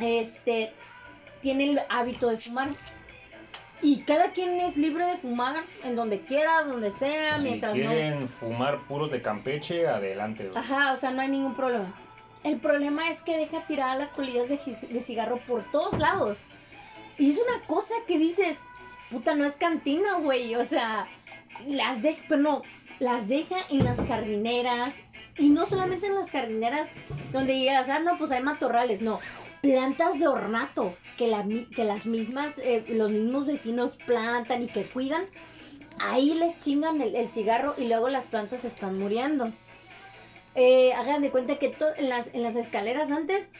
este 0.00 0.72
tiene 1.42 1.70
el 1.70 1.80
hábito 1.88 2.28
de 2.28 2.38
fumar. 2.38 2.68
Y 3.82 4.00
cada 4.02 4.30
quien 4.30 4.58
es 4.60 4.76
libre 4.76 5.04
de 5.04 5.18
fumar 5.18 5.62
en 5.84 5.96
donde 5.96 6.20
quiera, 6.20 6.62
donde 6.64 6.90
sea, 6.92 7.38
mientras 7.38 7.74
no 7.76 8.26
fumar 8.40 8.80
puros 8.88 9.10
de 9.10 9.20
Campeche, 9.20 9.86
adelante. 9.86 10.50
Ajá, 10.54 10.94
o 10.94 10.96
sea, 10.96 11.10
no 11.10 11.20
hay 11.20 11.28
ningún 11.28 11.54
problema. 11.54 11.94
El 12.42 12.56
problema 12.56 13.10
es 13.10 13.20
que 13.22 13.36
deja 13.36 13.66
tiradas 13.66 13.98
las 13.98 14.08
colillas 14.10 14.48
de, 14.48 14.58
de 14.88 15.00
cigarro 15.02 15.36
por 15.46 15.62
todos 15.70 15.98
lados. 15.98 16.38
Y 17.18 17.32
es 17.32 17.38
una 17.38 17.66
cosa 17.66 17.94
que 18.06 18.18
dices, 18.18 18.56
puta, 19.10 19.34
no 19.34 19.44
es 19.44 19.54
cantina, 19.56 20.14
güey. 20.20 20.54
O 20.54 20.64
sea, 20.64 21.06
las 21.66 22.02
deja, 22.02 22.22
pero 22.28 22.40
no, 22.40 22.62
las 22.98 23.28
deja 23.28 23.56
en 23.70 23.84
las 23.84 23.96
jardineras. 24.06 24.92
Y 25.38 25.50
no 25.50 25.66
solamente 25.66 26.06
en 26.06 26.14
las 26.14 26.30
jardineras 26.30 26.88
donde 27.32 27.52
digas, 27.52 27.88
ah, 27.88 27.98
no, 27.98 28.16
pues 28.18 28.30
hay 28.30 28.42
matorrales, 28.42 29.02
no. 29.02 29.20
Plantas 29.60 30.18
de 30.18 30.28
ornato 30.28 30.94
que, 31.18 31.26
la 31.26 31.44
que 31.74 31.84
las 31.84 32.06
mismas, 32.06 32.56
eh, 32.58 32.84
los 32.88 33.10
mismos 33.10 33.46
vecinos 33.46 33.96
plantan 34.06 34.62
y 34.62 34.66
que 34.68 34.84
cuidan. 34.84 35.26
Ahí 35.98 36.34
les 36.34 36.58
chingan 36.60 37.00
el, 37.00 37.14
el 37.14 37.28
cigarro 37.28 37.74
y 37.76 37.88
luego 37.88 38.08
las 38.08 38.26
plantas 38.26 38.64
están 38.64 38.98
muriendo. 38.98 39.52
Eh, 40.56 40.94
hagan 40.94 41.20
de 41.20 41.30
cuenta 41.30 41.58
que 41.58 41.74
en, 41.98 42.08
las, 42.08 42.28
en 42.32 42.42
las 42.42 42.56
escaleras 42.56 43.10
antes 43.10 43.50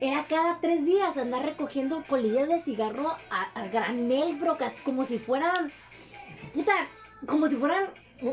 era 0.00 0.24
cada 0.28 0.58
tres 0.60 0.84
días 0.84 1.16
andar 1.16 1.44
recogiendo 1.44 2.02
colillas 2.08 2.48
de 2.48 2.58
cigarro 2.58 3.16
a, 3.30 3.66
granel, 3.68 4.34
brocas, 4.34 4.74
como 4.84 5.04
si 5.04 5.20
fueran, 5.20 5.70
como 7.26 7.46
si 7.46 7.54
fueran 7.54 7.84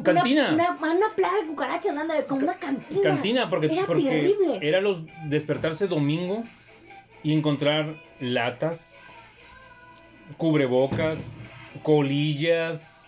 Cantina. 0.04 0.54
Una, 0.54 0.72
una, 0.72 0.92
una 0.92 1.10
plaga 1.16 1.42
de 1.42 1.48
cucarachas, 1.48 1.98
anda, 1.98 2.24
como 2.26 2.42
una 2.44 2.56
cantina. 2.56 3.02
Cantina, 3.02 3.50
porque, 3.50 3.68
Era 3.68 3.86
porque 3.86 4.04
terrible. 4.04 4.60
era 4.62 4.80
los 4.80 5.02
despertarse 5.26 5.88
domingo 5.88 6.44
y 7.24 7.34
encontrar 7.34 7.96
latas, 8.20 9.16
cubrebocas, 10.38 11.40
colillas. 11.84 13.08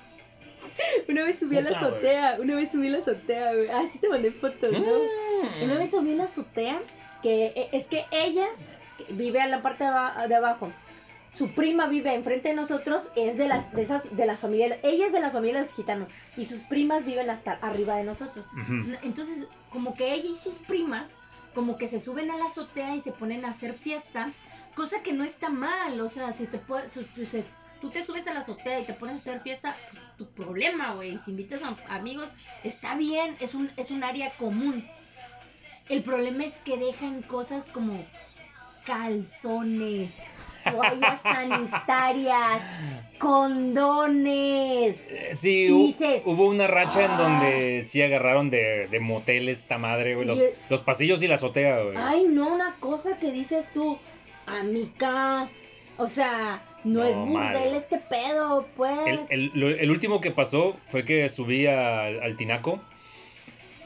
Una 1.07 1.23
vez 1.23 1.39
subí 1.39 1.57
a 1.57 1.61
la 1.61 1.69
azotea, 1.69 2.37
una 2.39 2.55
vez 2.55 2.71
subí 2.71 2.87
a 2.87 2.91
la 2.91 2.97
azotea. 2.99 3.51
Ah, 3.71 3.83
sí 3.91 3.99
te 3.99 4.09
mandé 4.09 4.31
fotos, 4.31 4.71
¿no? 4.71 4.79
Mm. 4.79 5.63
Una 5.63 5.75
vez 5.75 5.91
subí 5.91 6.13
a 6.13 6.15
la 6.15 6.23
azotea, 6.25 6.81
que 7.21 7.45
eh, 7.55 7.69
es 7.71 7.87
que 7.87 8.05
ella 8.11 8.47
vive 9.09 9.39
en 9.39 9.51
la 9.51 9.61
parte 9.61 9.83
de 9.83 10.35
abajo. 10.35 10.71
Su 11.43 11.49
prima 11.49 11.87
vive 11.87 12.13
enfrente 12.15 12.47
de 12.47 12.55
nosotros, 12.55 13.09
es 13.17 13.37
de 13.37 13.49
las 13.49 13.69
de 13.73 13.81
esas 13.81 14.15
de 14.15 14.25
la 14.25 14.37
familia, 14.37 14.79
ella 14.81 15.07
es 15.07 15.11
de 15.11 15.19
la 15.19 15.29
familia 15.29 15.55
de 15.59 15.65
los 15.65 15.73
gitanos 15.75 16.09
y 16.37 16.45
sus 16.45 16.61
primas 16.61 17.03
viven 17.03 17.29
hasta 17.29 17.51
arriba 17.55 17.97
de 17.97 18.05
nosotros. 18.05 18.45
Entonces, 19.03 19.45
como 19.69 19.93
que 19.93 20.13
ella 20.13 20.29
y 20.29 20.35
sus 20.35 20.53
primas, 20.59 21.13
como 21.53 21.77
que 21.77 21.87
se 21.87 21.99
suben 21.99 22.31
a 22.31 22.37
la 22.37 22.45
azotea 22.45 22.95
y 22.95 23.01
se 23.01 23.11
ponen 23.11 23.43
a 23.43 23.49
hacer 23.49 23.73
fiesta, 23.73 24.31
cosa 24.73 25.03
que 25.03 25.11
no 25.11 25.25
está 25.25 25.49
mal, 25.49 25.99
o 25.99 26.07
sea, 26.07 26.31
si 26.31 26.47
te 26.47 26.61
si- 26.89 27.25
si 27.25 27.43
tú 27.81 27.89
te 27.89 28.03
subes 28.03 28.25
a 28.27 28.33
la 28.33 28.39
azotea 28.39 28.79
y 28.79 28.85
te 28.85 28.93
pones 28.93 29.15
a 29.15 29.17
hacer 29.17 29.41
fiesta, 29.41 29.75
tu 30.17 30.25
problema, 30.27 30.93
güey, 30.93 31.17
si 31.17 31.31
invitas 31.31 31.61
a 31.61 31.75
amigos, 31.93 32.31
está 32.63 32.95
bien, 32.95 33.35
es 33.41 33.53
un, 33.53 33.69
es 33.75 33.91
un 33.91 34.05
área 34.05 34.29
común. 34.37 34.81
El 35.89 36.03
problema 36.03 36.45
es 36.45 36.53
que 36.63 36.77
dejan 36.77 37.21
cosas 37.21 37.65
como 37.73 38.05
calzones, 38.85 40.09
toallas 40.63 41.21
sanitarias, 41.21 42.61
condones. 43.17 44.95
Eh, 45.09 45.29
Sí, 45.33 45.67
dices, 45.67 46.21
hubo 46.25 46.45
una 46.47 46.67
racha 46.67 47.05
en 47.05 47.11
"Ah". 47.11 47.17
donde 47.17 47.83
sí 47.83 48.01
agarraron 48.01 48.49
de, 48.49 48.87
de 48.87 48.99
moteles 48.99 49.59
esta 49.59 49.77
madre, 49.77 50.15
güey. 50.15 50.27
Los, 50.69 50.81
pasillos 50.81 51.21
y 51.23 51.27
la 51.27 51.35
azotea, 51.35 51.81
güey. 51.81 51.97
Ay, 51.97 52.25
no, 52.29 52.53
una 52.53 52.75
cosa 52.79 53.17
que 53.19 53.31
dices 53.31 53.65
tú, 53.73 53.97
amica. 54.45 55.49
O 55.97 56.07
sea, 56.07 56.61
no, 56.83 57.01
No, 57.01 57.05
es 57.05 57.15
mal. 57.15 57.53
burdel 57.53 57.75
este 57.75 57.97
pedo, 57.99 58.67
pues. 58.75 58.97
El, 59.07 59.19
el- 59.29 59.51
lo- 59.53 59.69
el 59.69 59.91
último 59.91 60.19
que 60.21 60.31
pasó 60.31 60.75
fue 60.89 61.05
que 61.05 61.29
subí 61.29 61.65
al, 61.67 62.21
al 62.21 62.35
Tinaco 62.35 62.79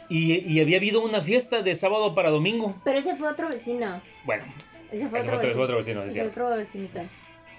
y, 0.10 0.36
y 0.52 0.62
había 0.62 0.78
habido 0.78 1.02
una 1.04 1.22
fiesta 1.22 1.62
de 1.62 1.76
sábado 1.76 2.16
para 2.16 2.30
domingo. 2.30 2.76
Pero 2.86 3.00
ese 3.00 3.16
fue 3.18 3.28
otro 3.30 3.50
vecino. 3.50 4.02
Bueno, 4.24 4.46
Ese 4.92 5.08
fue 5.10 5.20
Ese 5.20 5.30
otro, 5.32 5.52
fue 5.54 5.64
otro- 5.64 5.78
vecino. 5.78 6.04
fue 6.08 6.22
otro 6.28 6.50
vecinito. 6.50 7.02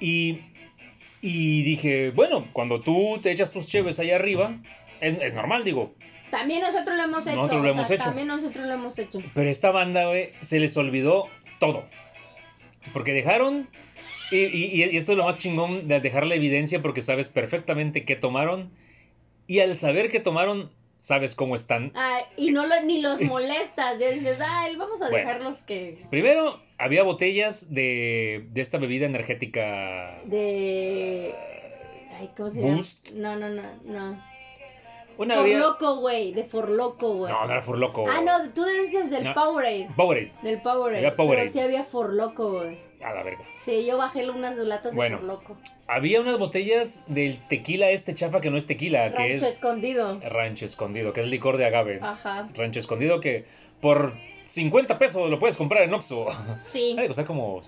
y, 0.00 0.40
y 1.20 1.62
dije, 1.62 2.10
bueno, 2.10 2.46
cuando 2.52 2.80
tú 2.80 3.18
te 3.22 3.30
echas 3.30 3.50
tus 3.52 3.66
cheves 3.66 3.98
allá 3.98 4.16
arriba, 4.16 4.56
es, 5.00 5.14
es 5.20 5.34
normal, 5.34 5.64
digo. 5.64 5.94
También 6.30 6.60
nosotros 6.60 6.96
lo 6.96 7.02
hemos 7.04 7.26
hecho. 7.26 7.36
Nosotros 7.36 7.62
lo 7.62 7.68
hemos 7.70 7.86
sea, 7.86 7.96
hecho. 7.96 8.04
También 8.04 8.28
nosotros 8.28 8.66
lo 8.66 8.72
hemos 8.72 8.98
hecho. 8.98 9.22
Pero 9.34 9.50
esta 9.50 9.70
banda, 9.70 10.06
güey, 10.08 10.30
se 10.42 10.60
les 10.60 10.76
olvidó 10.76 11.26
todo. 11.58 11.84
Porque 12.92 13.12
dejaron, 13.12 13.68
y, 14.30 14.36
y- 14.44 14.84
y 14.84 14.96
esto 14.96 15.12
es 15.12 15.18
lo 15.18 15.24
más 15.24 15.38
chingón 15.38 15.88
de 15.88 16.00
dejar 16.00 16.26
la 16.26 16.34
evidencia 16.34 16.80
porque 16.82 17.02
sabes 17.02 17.28
perfectamente 17.30 18.04
qué 18.04 18.14
tomaron. 18.16 18.70
Y 19.46 19.60
al 19.60 19.74
saber 19.76 20.10
que 20.10 20.20
tomaron, 20.20 20.70
sabes 20.98 21.34
cómo 21.34 21.54
están. 21.54 21.92
Ay, 21.94 22.24
y 22.36 22.50
no 22.50 22.66
lo- 22.66 22.80
ni 22.82 23.00
los 23.00 23.20
molestas. 23.20 23.98
Ya 23.98 24.10
dices, 24.10 24.38
ay, 24.44 24.76
vamos 24.76 25.00
a 25.02 25.08
Bueno. 25.10 25.26
dejarlos 25.26 25.60
que. 25.60 26.04
Primero, 26.10 26.60
había 26.78 27.02
botellas 27.02 27.72
de, 27.72 28.46
de 28.50 28.60
esta 28.60 28.78
bebida 28.78 29.06
energética. 29.06 30.20
De. 30.24 31.34
Ay, 32.18 32.30
¿cómo 32.36 32.50
se 32.50 32.60
Boost. 32.60 33.08
llama? 33.10 33.36
No, 33.36 33.48
no, 33.48 33.62
no, 33.62 33.62
no. 33.84 34.28
Una 35.18 35.34
For 35.34 35.44
bebida. 35.44 35.58
loco, 35.60 35.96
güey. 36.00 36.32
De 36.32 36.44
For 36.44 36.68
loco, 36.68 37.12
güey. 37.14 37.32
No, 37.32 37.44
no 37.44 37.50
era 37.52 37.60
For 37.62 37.76
Loco. 37.76 38.04
Ah, 38.08 38.20
no, 38.24 38.50
tú 38.50 38.64
dices 38.64 39.10
del 39.10 39.24
No. 39.24 39.34
Powerade. 39.34 39.88
Powerade. 39.96 40.32
Del 40.42 40.62
Powerade. 40.62 41.00
Era 41.00 41.16
Powerade. 41.16 41.40
Pero 41.48 41.52
sí 41.52 41.60
había 41.60 41.84
For 41.84 42.12
loco, 42.14 42.52
güey. 42.52 42.78
A 43.04 43.12
la 43.14 43.22
verga. 43.22 43.44
Sí, 43.64 43.86
yo 43.86 43.96
bajé 43.96 44.28
unas 44.28 44.56
latas 44.56 44.92
de. 44.92 44.96
For 45.10 45.22
loco. 45.22 45.56
Había 45.86 46.20
unas 46.20 46.38
botellas 46.38 47.02
del 47.06 47.38
tequila 47.48 47.90
este 47.90 48.14
chafa 48.14 48.40
que 48.40 48.50
no 48.50 48.56
es 48.56 48.66
tequila, 48.66 49.12
que 49.12 49.18
Rancho 49.28 49.46
es 49.46 49.54
escondido. 49.54 50.20
rancho 50.20 50.64
escondido, 50.66 51.12
que 51.12 51.20
es 51.20 51.26
licor 51.26 51.56
de 51.56 51.66
agave. 51.66 52.00
Ajá. 52.02 52.48
Rancho 52.54 52.80
escondido 52.80 53.20
que 53.20 53.44
por 53.80 54.14
50 54.46 54.98
pesos 54.98 55.30
lo 55.30 55.38
puedes 55.38 55.56
comprar 55.56 55.82
en 55.84 55.94
Oxxo. 55.94 56.26
Sí. 56.72 56.94
Ha 56.98 57.02
de 57.02 57.06
costar 57.06 57.24
como... 57.26 57.60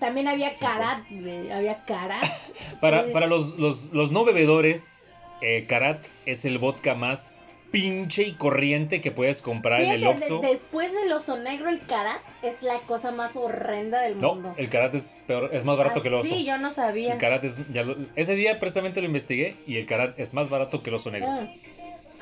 También 0.00 0.28
había 0.28 0.52
Karat. 0.52 1.04
Había 1.10 1.84
Karat. 1.86 2.24
Para, 2.80 3.04
Sí. 3.06 3.10
para 3.12 3.26
los, 3.26 3.56
los, 3.58 3.92
los 3.92 4.10
no 4.10 4.24
bebedores, 4.24 5.14
eh, 5.40 5.64
Karat 5.68 6.04
es 6.26 6.44
el 6.44 6.58
vodka 6.58 6.94
más 6.94 7.32
pinche 7.80 8.22
y 8.22 8.32
corriente 8.32 9.00
que 9.02 9.10
puedes 9.10 9.42
comprar 9.42 9.82
en 9.82 9.90
el 9.90 10.00
Fíjate, 10.00 10.24
de- 10.26 10.32
Oxxo. 10.32 10.40
después 10.50 10.92
del 10.92 11.12
oso 11.12 11.36
negro, 11.36 11.68
el 11.68 11.80
Karat 11.80 12.20
es 12.42 12.62
la 12.62 12.78
cosa 12.80 13.12
más 13.12 13.36
horrenda 13.36 14.00
del 14.00 14.18
No, 14.20 14.34
mundo. 14.34 14.54
el 14.56 14.68
Karat 14.68 14.94
es 14.94 15.14
peor, 15.26 15.50
es 15.52 15.64
más 15.64 15.76
barato 15.76 15.98
Ah, 15.98 16.02
que 16.02 16.08
el 16.08 16.14
oso. 16.14 16.28
Sí, 16.34 16.44
yo 16.46 16.56
no 16.58 16.72
sabía. 16.72 17.12
El 17.12 17.18
Karat 17.18 17.44
es, 17.44 17.60
ya 17.72 17.82
lo- 17.82 17.96
ese 18.16 18.34
día 18.34 18.58
precisamente 18.58 19.00
lo 19.00 19.06
investigué 19.06 19.56
y 19.66 19.76
el 19.76 19.84
Karat 19.86 20.18
es 20.18 20.32
más 20.32 20.48
barato 20.48 20.82
que 20.82 20.88
el 20.90 20.96
oso 20.96 21.10
negro. 21.10 21.28
Mm. 21.28 21.48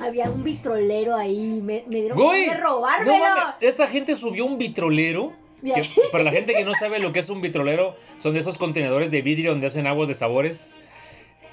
Había 0.03 0.29
un 0.29 0.43
vitrolero 0.43 1.15
ahí. 1.15 1.61
Me, 1.63 1.83
me 1.87 2.01
dieron 2.01 2.17
ganas 2.17 2.33
de 2.39 2.47
no 2.47 2.63
robármelo. 2.67 3.25
esta 3.61 3.87
gente 3.87 4.15
subió 4.15 4.45
un 4.45 4.57
vitrolero. 4.57 5.31
Que- 5.63 5.89
para 6.11 6.23
la 6.23 6.31
gente 6.31 6.53
que 6.53 6.63
no 6.65 6.73
sabe 6.75 6.99
lo 6.99 7.11
que 7.11 7.19
es 7.19 7.29
un 7.29 7.41
vitrolero, 7.41 7.95
son 8.17 8.33
de 8.33 8.39
esos 8.39 8.57
contenedores 8.59 9.09
de 9.09 9.21
vidrio 9.23 9.49
donde 9.51 9.65
hacen 9.67 9.87
aguas 9.87 10.07
de 10.07 10.13
sabores. 10.13 10.79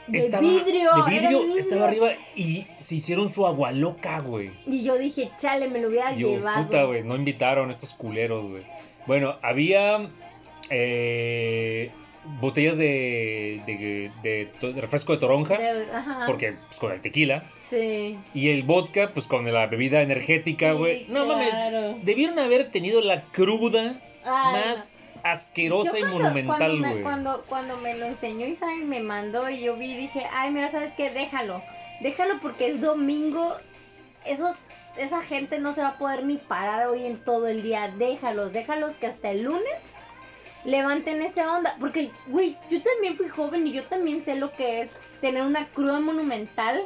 De 0.09 0.19
Estaba- 0.19 0.41
vidrio, 0.43 0.91
de 1.05 1.11
vidrio, 1.11 1.57
estaba 1.57 1.87
arriba 1.89 2.11
y 2.35 2.67
se 2.81 2.97
hicieron 2.97 3.29
su 3.29 3.47
agua 3.47 3.71
loca, 3.73 4.21
güey. 4.21 4.51
Y 4.67 4.83
yo 4.83 4.99
dije, 4.99 5.31
chale, 5.39 5.69
me 5.69 5.79
lo 5.81 5.89
hubiera 5.89 6.13
Yo, 6.13 6.31
llevado. 6.37 6.65
puta, 6.65 6.85
güey, 6.85 7.03
no 7.05 7.15
invitaron 7.15 7.69
a 7.69 7.71
estos 7.71 7.95
culeros, 7.95 8.49
güey. 8.51 8.63
Bueno, 9.07 9.37
había 9.43 10.09
eh, 10.71 11.91
botellas 12.41 12.77
de, 12.77 13.63
de, 13.67 14.11
de 14.23 14.47
to- 14.61 14.73
de 14.73 14.81
refresco 14.81 15.13
de 15.13 15.19
toronja, 15.19 15.59
porque 16.27 16.55
pues, 16.69 16.79
con 16.81 16.93
el 16.93 17.01
tequila. 17.01 17.45
Sí. 17.71 18.19
Y 18.35 18.51
el 18.51 18.63
vodka, 18.65 19.11
pues 19.15 19.27
con 19.27 19.51
la 19.51 19.67
bebida 19.67 20.03
energética, 20.03 20.73
Sí, 20.73 20.79
güey. 20.79 21.07
no 21.09 21.25
claro. 21.25 21.29
mames, 21.29 22.05
debieron 22.05 22.39
haber 22.39 22.71
tenido 22.71 23.01
la 23.01 23.23
cruda 23.33 24.01
Ay, 24.25 24.53
más 24.53 24.99
asquerosa 25.23 25.93
Yo 25.93 25.99
y 25.99 26.01
cuando- 26.03 26.18
monumental, 26.18 26.57
cuando 26.59 26.77
me, 26.79 26.91
güey. 26.91 27.03
cuando, 27.03 27.45
cuando 27.49 27.77
me 27.79 27.95
lo 27.97 28.07
enseñó 28.07 28.47
Isabel 28.47 28.85
me 28.85 29.01
mandó 29.01 29.49
y 29.49 29.61
yo 29.62 29.77
vi 29.77 29.93
y 29.93 29.97
dije, 29.97 30.27
ay, 30.33 30.51
mira, 30.51 30.68
¿sabes 30.68 30.93
qué? 30.97 31.11
Déjalo. 31.11 31.62
Déjalo 32.01 32.41
porque 32.41 32.68
es 32.68 32.81
domingo. 32.81 33.57
Esos, 34.25 34.57
esa 34.97 35.20
gente 35.23 35.59
no 35.59 35.75
se 35.75 35.83
va 35.83 35.89
a 35.89 35.99
poder 35.99 36.25
ni 36.25 36.37
parar 36.37 36.87
hoy 36.89 37.05
en 37.05 37.18
todo 37.25 37.47
el 37.49 37.62
día. 37.62 37.93
Déjalos, 37.97 38.53
déjalos 38.53 38.97
que 38.97 39.07
hasta 39.07 39.31
el 39.31 39.43
lunes 39.43 39.64
levanten 40.64 41.23
esa 41.23 41.53
onda. 41.57 41.77
Porque, 41.81 42.11
güey, 42.27 42.57
yo 42.70 42.81
también 42.83 43.16
fui 43.16 43.29
joven 43.29 43.66
y 43.66 43.73
yo 43.73 43.85
también 43.85 44.25
sé 44.25 44.37
lo 44.37 44.53
que 44.53 44.81
es 44.83 44.91
tener 45.20 45.43
una 45.45 45.66
cruda 45.68 46.01
monumental 46.01 46.85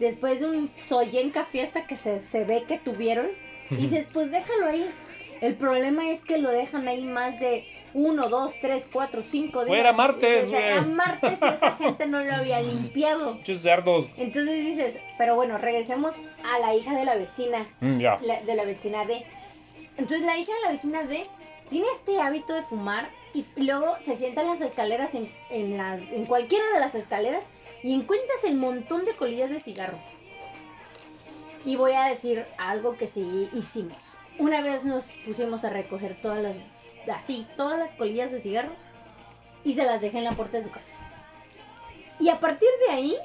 después 0.00 0.40
de 0.40 0.46
un 0.46 0.70
Soyenca 0.88 1.44
fiesta 1.44 1.86
que 1.86 1.96
se, 1.96 2.20
se 2.22 2.44
ve 2.44 2.64
que 2.68 2.78
tuvieron. 2.78 3.28
Y 3.70 3.76
dices, 3.76 4.06
pues 4.12 4.30
déjalo 4.30 4.66
ahí. 4.66 4.88
El 5.40 5.54
problema 5.54 6.08
es 6.10 6.20
que 6.20 6.38
lo 6.38 6.50
dejan 6.50 6.86
ahí 6.88 7.02
más 7.02 7.38
de 7.40 7.66
uno, 7.98 8.28
dos, 8.28 8.54
tres, 8.60 8.86
cuatro, 8.92 9.22
cinco 9.22 9.60
días. 9.64 9.68
Fuera 9.68 9.92
martes, 9.92 10.42
Y 10.44 10.46
dices, 10.52 10.64
Era 10.64 10.80
güey. 10.82 10.94
martes 10.94 11.30
y 11.40 11.44
esa 11.44 11.76
gente 11.76 12.06
no 12.06 12.20
lo 12.22 12.34
había 12.34 12.60
limpiado. 12.72 13.38
Cerdos. 13.44 14.06
Entonces 14.18 14.54
dices, 14.66 14.98
pero 15.16 15.34
bueno, 15.34 15.56
regresemos 15.56 16.12
a 16.44 16.58
la 16.58 16.74
hija 16.74 16.94
de 16.98 17.04
la 17.06 17.16
vecina, 17.16 17.66
Mm, 17.80 17.96
ya. 17.98 18.18
la- 18.20 18.42
de 18.42 18.54
la 18.54 18.64
vecina 18.64 19.04
D. 19.06 19.24
Entonces 19.96 20.22
la 20.26 20.36
hija 20.36 20.52
de 20.54 20.60
la 20.62 20.70
vecina 20.72 21.02
D 21.04 21.26
tiene 21.70 21.86
este 21.94 22.20
hábito 22.20 22.52
de 22.52 22.62
fumar 22.64 23.08
y 23.32 23.46
luego 23.56 23.96
se 24.04 24.14
sienta 24.16 24.42
en 24.42 24.48
las 24.48 24.60
escaleras, 24.60 25.14
en, 25.14 25.32
en, 25.50 25.76
la- 25.78 25.94
en 25.96 26.26
cualquiera 26.26 26.64
de 26.74 26.80
las 26.80 26.94
escaleras, 26.94 27.44
y 27.82 27.94
encuentras 27.94 28.44
el 28.44 28.56
montón 28.56 29.04
de 29.06 29.12
colillas 29.12 29.48
de 29.50 29.60
cigarros. 29.60 30.00
Y 31.64 31.76
voy 31.76 31.92
a 31.92 32.04
decir 32.04 32.44
algo 32.58 32.96
que 32.96 33.08
sí 33.08 33.48
hicimos. 33.54 33.96
Una 34.38 34.60
vez 34.60 34.84
nos 34.84 35.06
pusimos 35.26 35.64
a 35.64 35.70
recoger 35.70 36.16
todas 36.20 36.42
las, 36.42 36.56
así, 37.14 37.46
todas 37.56 37.78
las 37.78 37.94
colillas 37.94 38.30
de 38.32 38.40
cigarro 38.40 38.72
y 39.64 39.74
se 39.74 39.84
las 39.84 40.00
dejé 40.00 40.18
en 40.18 40.24
la 40.24 40.32
puerta 40.32 40.58
de 40.58 40.64
su 40.64 40.70
casa. 40.70 40.94
Y 42.20 42.28
a 42.28 42.40
partir 42.40 42.68
de 42.86 42.94
ahí, 42.94 43.16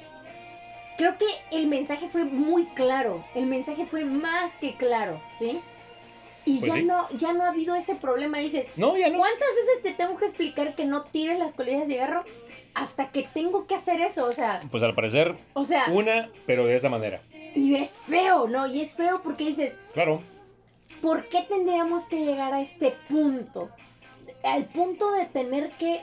creo 0.98 1.16
que 1.18 1.26
el 1.50 1.66
mensaje 1.66 2.08
fue 2.08 2.24
muy 2.24 2.66
claro. 2.66 3.22
El 3.34 3.46
mensaje 3.46 3.86
fue 3.86 4.04
más 4.04 4.52
que 4.60 4.74
claro, 4.76 5.20
¿sí? 5.32 5.60
Y 6.44 6.58
Pues 6.58 6.72
ya 6.72 6.78
sí. 6.78 6.84
no, 6.84 7.08
ya 7.10 7.32
no 7.32 7.44
ha 7.44 7.48
habido 7.50 7.74
ese 7.74 7.94
problema. 7.94 8.38
Dices, 8.38 8.66
No, 8.76 8.96
ya 8.96 9.08
no. 9.08 9.18
¿cuántas 9.18 9.48
veces 9.54 9.82
te 9.82 9.92
tengo 9.94 10.16
que 10.18 10.26
explicar 10.26 10.74
que 10.74 10.84
no 10.84 11.02
tires 11.04 11.38
las 11.38 11.52
colillas 11.52 11.82
de 11.86 11.94
cigarro 11.94 12.24
hasta 12.74 13.08
que 13.10 13.22
tengo 13.32 13.66
que 13.66 13.76
hacer 13.76 14.00
eso? 14.00 14.26
O 14.26 14.32
sea, 14.32 14.60
Pues 14.70 14.82
al 14.82 14.94
parecer, 14.94 15.36
o 15.54 15.64
sea, 15.64 15.84
una, 15.92 16.30
pero 16.46 16.66
de 16.66 16.74
esa 16.74 16.88
manera. 16.88 17.20
y 17.54 17.76
es 17.76 17.96
feo, 18.06 18.48
¿no? 18.48 18.66
Y 18.66 18.80
es 18.80 18.94
feo 18.94 19.20
porque 19.22 19.44
dices, 19.46 19.74
Claro. 19.92 20.20
¿Por 21.02 21.28
qué 21.28 21.42
tendríamos 21.48 22.06
que 22.06 22.24
llegar 22.24 22.54
a 22.54 22.62
este 22.62 22.94
punto? 23.08 23.68
Al 24.44 24.64
punto 24.64 25.12
de 25.12 25.26
tener 25.26 25.70
que, 25.72 26.00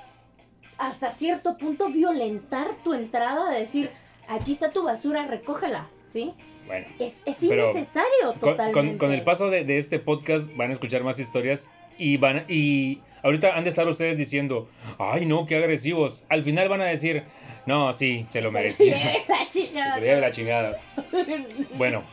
hasta 0.78 1.12
cierto 1.12 1.58
punto, 1.58 1.90
violentar 1.90 2.76
tu 2.84 2.94
entrada, 2.94 3.50
de 3.52 3.62
decir, 3.62 3.90
aquí 4.28 4.52
está 4.52 4.70
tu 4.70 4.84
basura, 4.84 5.26
recógela, 5.26 5.88
¿sí? 6.08 6.34
Bueno. 6.68 6.86
Es, 7.00 7.22
es 7.26 7.42
innecesario 7.42 8.34
totalmente. 8.40 8.74
con- 8.74 8.98
con 9.00 9.12
el 9.12 9.24
paso 9.24 9.50
de, 9.50 9.64
de 9.64 9.80
este 9.80 9.98
podcast 9.98 10.48
van 10.56 10.70
a 10.70 10.74
escuchar 10.74 11.04
más 11.04 11.18
historias 11.20 11.68
y 11.98 12.18
van 12.18 12.46
y 12.48 13.02
ahorita 13.24 13.56
han 13.58 13.64
de 13.64 13.72
estar 13.72 13.88
ustedes 13.88 14.18
diciendo, 14.18 14.70
ay 15.00 15.26
no, 15.26 15.48
qué 15.48 15.56
agresivos. 15.56 16.26
Al 16.30 16.44
final 16.44 16.70
van 16.70 16.82
a 16.82 16.86
decir, 16.86 17.24
no, 17.66 17.92
sí, 17.94 18.26
se 18.30 18.42
lo 18.42 18.50
Se 18.50 18.54
merecía. 18.54 18.96
lleve 19.14 19.26
la 19.28 19.48
chingada. 19.50 19.96
se 19.96 20.16
la 20.22 20.32
chingada. 20.32 20.78
Bueno, 21.78 22.04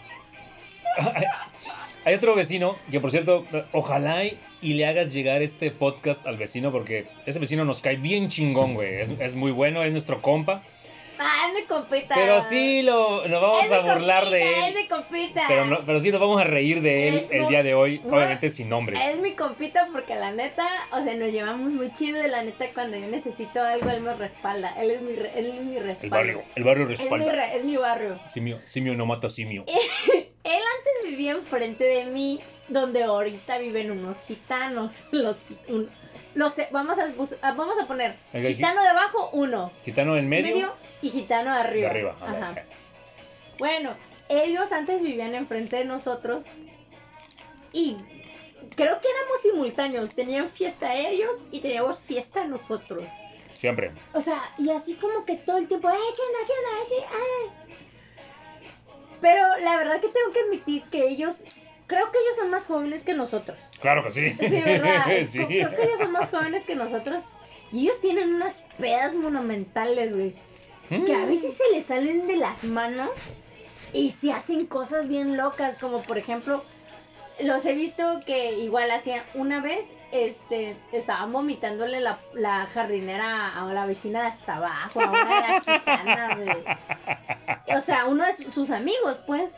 hay 2.07 2.15
otro 2.15 2.37
vecino 2.37 2.77
que, 2.89 3.01
por 3.01 3.11
cierto, 3.11 3.45
ojalá 3.73 4.25
y, 4.25 4.39
le 4.63 4.87
hagas 4.87 5.13
llegar 5.13 5.43
este 5.43 5.73
podcast 5.73 6.25
al 6.25 6.37
vecino 6.37 6.71
porque 6.71 7.09
ese 7.27 7.41
vecino 7.41 7.65
nos 7.65 7.83
cae 7.83 7.97
bien 7.97 8.29
chingón, 8.29 8.75
güey. 8.75 9.01
Es, 9.01 9.13
es 9.19 9.35
muy 9.35 9.51
bueno, 9.51 9.83
es 9.83 9.91
nuestro 9.91 10.23
compa. 10.23 10.63
Ah, 11.19 11.47
es 11.49 11.55
mi 11.55 11.67
compita. 11.67 12.15
Pero 12.15 12.41
sí 12.43 12.83
lo, 12.83 13.27
nos 13.27 13.41
vamos 13.41 13.65
Es 13.65 13.73
a 13.73 13.81
burlar 13.81 14.25
compita, 14.25 14.37
de 14.37 14.43
Es 14.53 14.69
él. 14.69 14.75
mi 14.75 14.87
compita. 14.89 15.45
Pero, 15.49 15.65
no- 15.67 15.81
pero 15.85 16.01
sí 16.01 16.11
nos 16.11 16.21
vamos 16.21 16.41
a 16.41 16.45
reír 16.45 16.81
de 16.83 17.09
él 17.09 17.27
el 17.31 17.47
día 17.49 17.63
de 17.63 17.75
hoy, 17.75 18.01
no. 18.05 18.17
obviamente 18.17 18.51
sin 18.51 18.69
nombres. 18.69 19.01
Es 19.05 19.19
mi 19.21 19.33
compita 19.35 19.89
porque 19.93 20.15
la 20.15 20.33
neta, 20.33 20.67
o 20.93 21.03
sea, 21.03 21.15
nos 21.15 21.31
llevamos 21.33 21.71
muy 21.71 21.93
chido 21.93 22.25
y 22.25 22.29
la 22.29 22.43
neta 22.43 22.67
cuando 22.75 22.97
yo 22.99 23.07
necesito 23.07 23.63
algo, 23.63 23.89
él 23.91 24.01
me 24.03 24.15
respalda. 24.15 24.75
Él 24.81 24.91
es 24.91 25.01
mi, 25.03 25.13
él 25.13 25.47
es 25.59 25.65
mi 25.65 25.79
respaldo. 25.79 26.05
El 26.05 26.11
barrio, 26.11 26.43
el 26.55 26.65
barrio 26.65 26.83
Es 26.85 26.89
mi, 26.91 26.97
respalda. 27.09 27.33
re- 27.33 27.57
es 27.59 27.65
mi 27.65 27.77
barrio. 27.77 28.19
Simio, 28.27 28.61
simio 28.67 28.95
no 28.95 29.07
mata 29.07 29.29
simio. 29.31 29.65
Él 30.47 30.63
antes 30.79 31.11
vivía 31.11 31.33
enfrente 31.33 31.83
de 31.83 32.05
mí, 32.05 32.41
donde 32.69 33.03
ahorita 33.03 33.59
viven 33.59 33.91
unos 33.91 34.17
gitanos. 34.29 34.93
Los, 35.11 35.39
un- 35.69 35.91
los 36.37 36.55
vamos 36.71 36.99
a 36.99 37.07
ah, 37.43 37.53
vamos 37.53 37.79
a 37.81 37.87
poner 37.87 38.15
gitano 38.33 38.83
de 38.83 38.89
abajo, 38.89 39.31
uno. 39.33 39.73
Gitano 39.85 40.17
en 40.17 40.29
medio, 40.29 40.75
y 41.03 41.11
gitano 41.11 41.53
de 41.55 41.61
arriba. 41.61 42.15
Ajá. 42.21 42.55
Bueno, 43.59 43.95
ellos 44.29 44.71
antes 44.71 45.03
vivían 45.03 45.35
enfrente 45.35 45.77
de 45.77 45.85
nosotros 45.87 46.45
y 47.73 47.97
creo 48.75 49.01
que 49.01 49.09
éramos 49.09 49.41
simultáneos. 49.43 50.15
Tenían 50.15 50.51
fiesta 50.51 50.95
ellos 50.95 51.33
y 51.51 51.61
teníamos 51.61 51.99
fiesta 52.01 52.45
nosotros. 52.45 53.05
Siempre. 53.59 53.93
O 54.13 54.21
sea, 54.21 54.43
y 54.59 54.71
así 54.71 54.95
como 54.95 55.25
que 55.25 55.37
todo 55.37 55.57
el 55.57 55.67
tiempo, 55.67 55.89
¡ay, 55.89 55.99
qué 56.15 56.23
onda, 56.23 56.39
qué 56.47 57.03
onda! 57.03 57.17
¡ay! 57.17 57.67
Pero 59.23 59.59
la 59.65 59.79
verdad 59.79 60.01
que 60.03 60.09
tengo 60.09 60.33
que 60.33 60.41
admitir 60.41 60.83
que 60.91 61.09
ellos, 61.09 61.35
creo 61.87 62.11
que 62.13 62.19
ellos 62.19 62.37
son 62.37 62.51
más 62.51 62.67
jóvenes 62.67 63.03
que 63.03 63.15
nosotros. 63.15 63.59
Claro 63.81 64.03
que 64.05 64.11
sí. 64.11 64.31
Sí, 64.39 64.61
¿verdad? 64.65 65.05
Sí. 65.29 65.45
Creo 65.47 65.71
que 65.75 65.83
ellos 65.85 65.99
son 66.01 66.13
más 66.13 66.31
jóvenes 66.31 66.65
que 66.65 66.75
nosotros. 66.75 67.23
Y 67.73 67.85
ellos 67.87 68.01
tienen 68.01 68.35
unas 68.35 68.63
pedas 68.79 69.15
monumentales, 69.15 70.15
güey. 70.15 70.35
Que 70.89 71.15
a 71.15 71.25
veces 71.25 71.57
se 71.57 71.65
les 71.75 71.87
salen 71.87 72.29
de 72.29 72.37
las 72.37 72.63
manos 72.63 73.11
y 73.93 74.13
se 74.13 74.33
hacen 74.33 74.67
cosas 74.67 75.09
bien 75.09 75.37
locas, 75.37 75.79
como 75.79 76.03
por 76.03 76.17
ejemplo, 76.17 76.63
los 77.41 77.65
he 77.65 77.75
visto 77.75 78.21
que 78.25 78.53
igual 78.61 78.91
hacían 78.93 79.23
una 79.35 79.61
vez, 79.61 79.91
este, 80.13 80.77
estaban 80.93 81.33
vomitándole 81.33 82.01
la, 82.01 82.21
la 82.35 82.67
jardinera 82.73 83.61
a 83.61 83.65
la 83.73 83.85
vecina 83.85 84.23
de 84.23 84.27
hasta 84.29 84.57
abajo, 84.57 85.01
a 85.01 85.11
una 85.11 85.25
de 85.25 85.41
las 85.53 85.65
gitanas, 85.81 86.39
güey. 86.39 87.77
O 87.77 87.81
sea, 87.83 88.07
uno 88.07 88.25
de 88.25 88.33
su- 88.35 88.53
sus 88.53 88.71
amigos, 88.71 89.19
pues. 89.27 89.51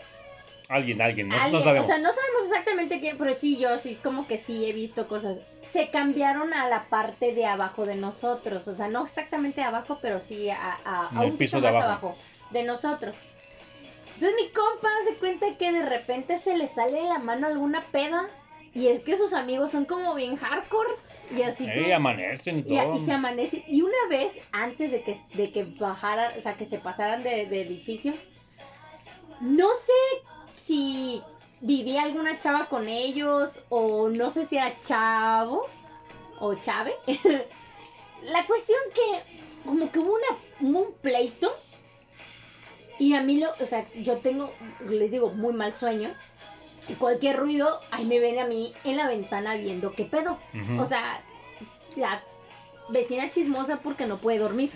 Alguien, 0.69 1.01
alguien, 1.01 1.29
no, 1.29 1.39
sabemos. 1.61 1.85
O 1.89 1.93
sea, 1.93 1.97
no 1.99 2.12
sabemos 2.12 2.45
exactamente 2.45 3.01
quién, 3.01 3.16
pero 3.16 3.33
sí, 3.35 3.57
yo 3.59 3.79
sí, 3.79 3.99
como 4.03 4.27
que 4.27 4.37
sí 4.37 4.66
he 4.69 4.73
visto 4.75 5.09
cosas. 5.09 5.39
Se 5.71 5.89
cambiaron 5.91 6.53
a 6.53 6.69
la 6.69 6.85
parte 6.91 7.35
de 7.35 7.47
abajo 7.47 7.87
de 7.87 7.95
nosotros, 7.97 8.69
o 8.69 8.75
sea, 8.77 8.89
no 8.89 9.05
exactamente 9.05 9.62
abajo, 9.62 9.99
pero 10.03 10.21
sí 10.21 10.51
a, 10.51 10.79
a, 10.85 11.07
a 11.09 11.21
un 11.23 11.39
piso 11.39 11.39
piso 11.39 11.57
de 11.62 11.73
más 11.73 11.85
abajo. 11.85 12.07
abajo. 12.09 12.19
de 12.51 12.64
nosotros. 12.64 13.16
Entonces 14.14 14.35
mi 14.43 14.49
compa 14.51 14.89
se 15.09 15.14
cuenta 15.16 15.47
que 15.57 15.73
de 15.73 15.87
repente 15.87 16.37
se 16.39 16.57
le 16.59 16.66
sale 16.69 17.01
de 17.01 17.09
la 17.09 17.19
mano 17.19 17.47
alguna 17.47 17.87
peda 17.93 18.29
y 18.75 18.89
es 18.89 19.01
que 19.05 19.16
sus 19.16 19.33
amigos 19.33 19.71
son 19.71 19.85
como 19.87 20.14
bien 20.14 20.37
hardcore 20.37 20.91
y 21.35 21.43
así 21.43 21.66
Ey, 21.66 21.85
como- 21.85 21.95
amanecen 21.95 22.59
y 22.59 22.62
todo. 22.64 22.95
y 22.97 22.99
se 23.07 23.12
amanece. 23.12 23.64
Y 23.69 23.81
una 23.83 23.97
vez, 24.11 24.39
antes 24.53 24.91
de 24.91 25.03
que, 25.03 25.19
de 25.35 25.51
que 25.51 25.64
bajaran, 25.64 26.37
o 26.37 26.41
sea, 26.43 26.55
que 26.57 26.66
se 26.66 26.79
pasaran 26.79 27.23
de, 27.23 27.47
de 27.47 27.62
edificio, 27.62 28.12
no 29.41 29.69
sé 29.69 30.23
si 30.69 31.23
vivía 31.62 32.03
alguna 32.03 32.37
chava 32.37 32.66
con 32.66 32.89
ellos 32.89 33.59
o 33.71 34.11
no 34.11 34.31
sé 34.31 34.45
si 34.45 34.59
era 34.59 34.79
chavo 34.81 35.66
o 36.41 36.55
chave. 36.57 36.95
La 38.23 38.47
cuestión 38.47 38.79
que 38.95 39.64
como 39.64 39.91
que 39.91 39.99
hubo 39.99 40.14
una, 40.14 40.77
un 40.77 40.93
pleito 41.01 41.57
y 42.99 43.14
a 43.14 43.23
mí 43.23 43.39
lo, 43.39 43.51
o 43.61 43.66
sea, 43.66 43.87
yo 43.95 44.19
tengo, 44.19 44.53
les 44.87 45.11
digo, 45.11 45.31
muy 45.31 45.55
mal 45.55 45.73
sueño. 45.73 46.11
Y 46.89 46.95
cualquier 46.95 47.37
ruido, 47.37 47.81
ahí 47.91 48.05
me 48.05 48.19
ven 48.19 48.39
a 48.39 48.47
mí 48.47 48.75
en 48.85 48.97
la 48.97 49.07
ventana 49.07 49.55
viendo 49.55 49.93
qué 49.93 50.05
pedo. 50.05 50.39
O 50.79 50.87
sea, 50.87 51.23
la 51.97 52.23
vecina 52.89 53.31
chismosa 53.31 53.79
porque 53.79 54.07
no 54.07 54.19
puede 54.19 54.39
dormir. 54.39 54.73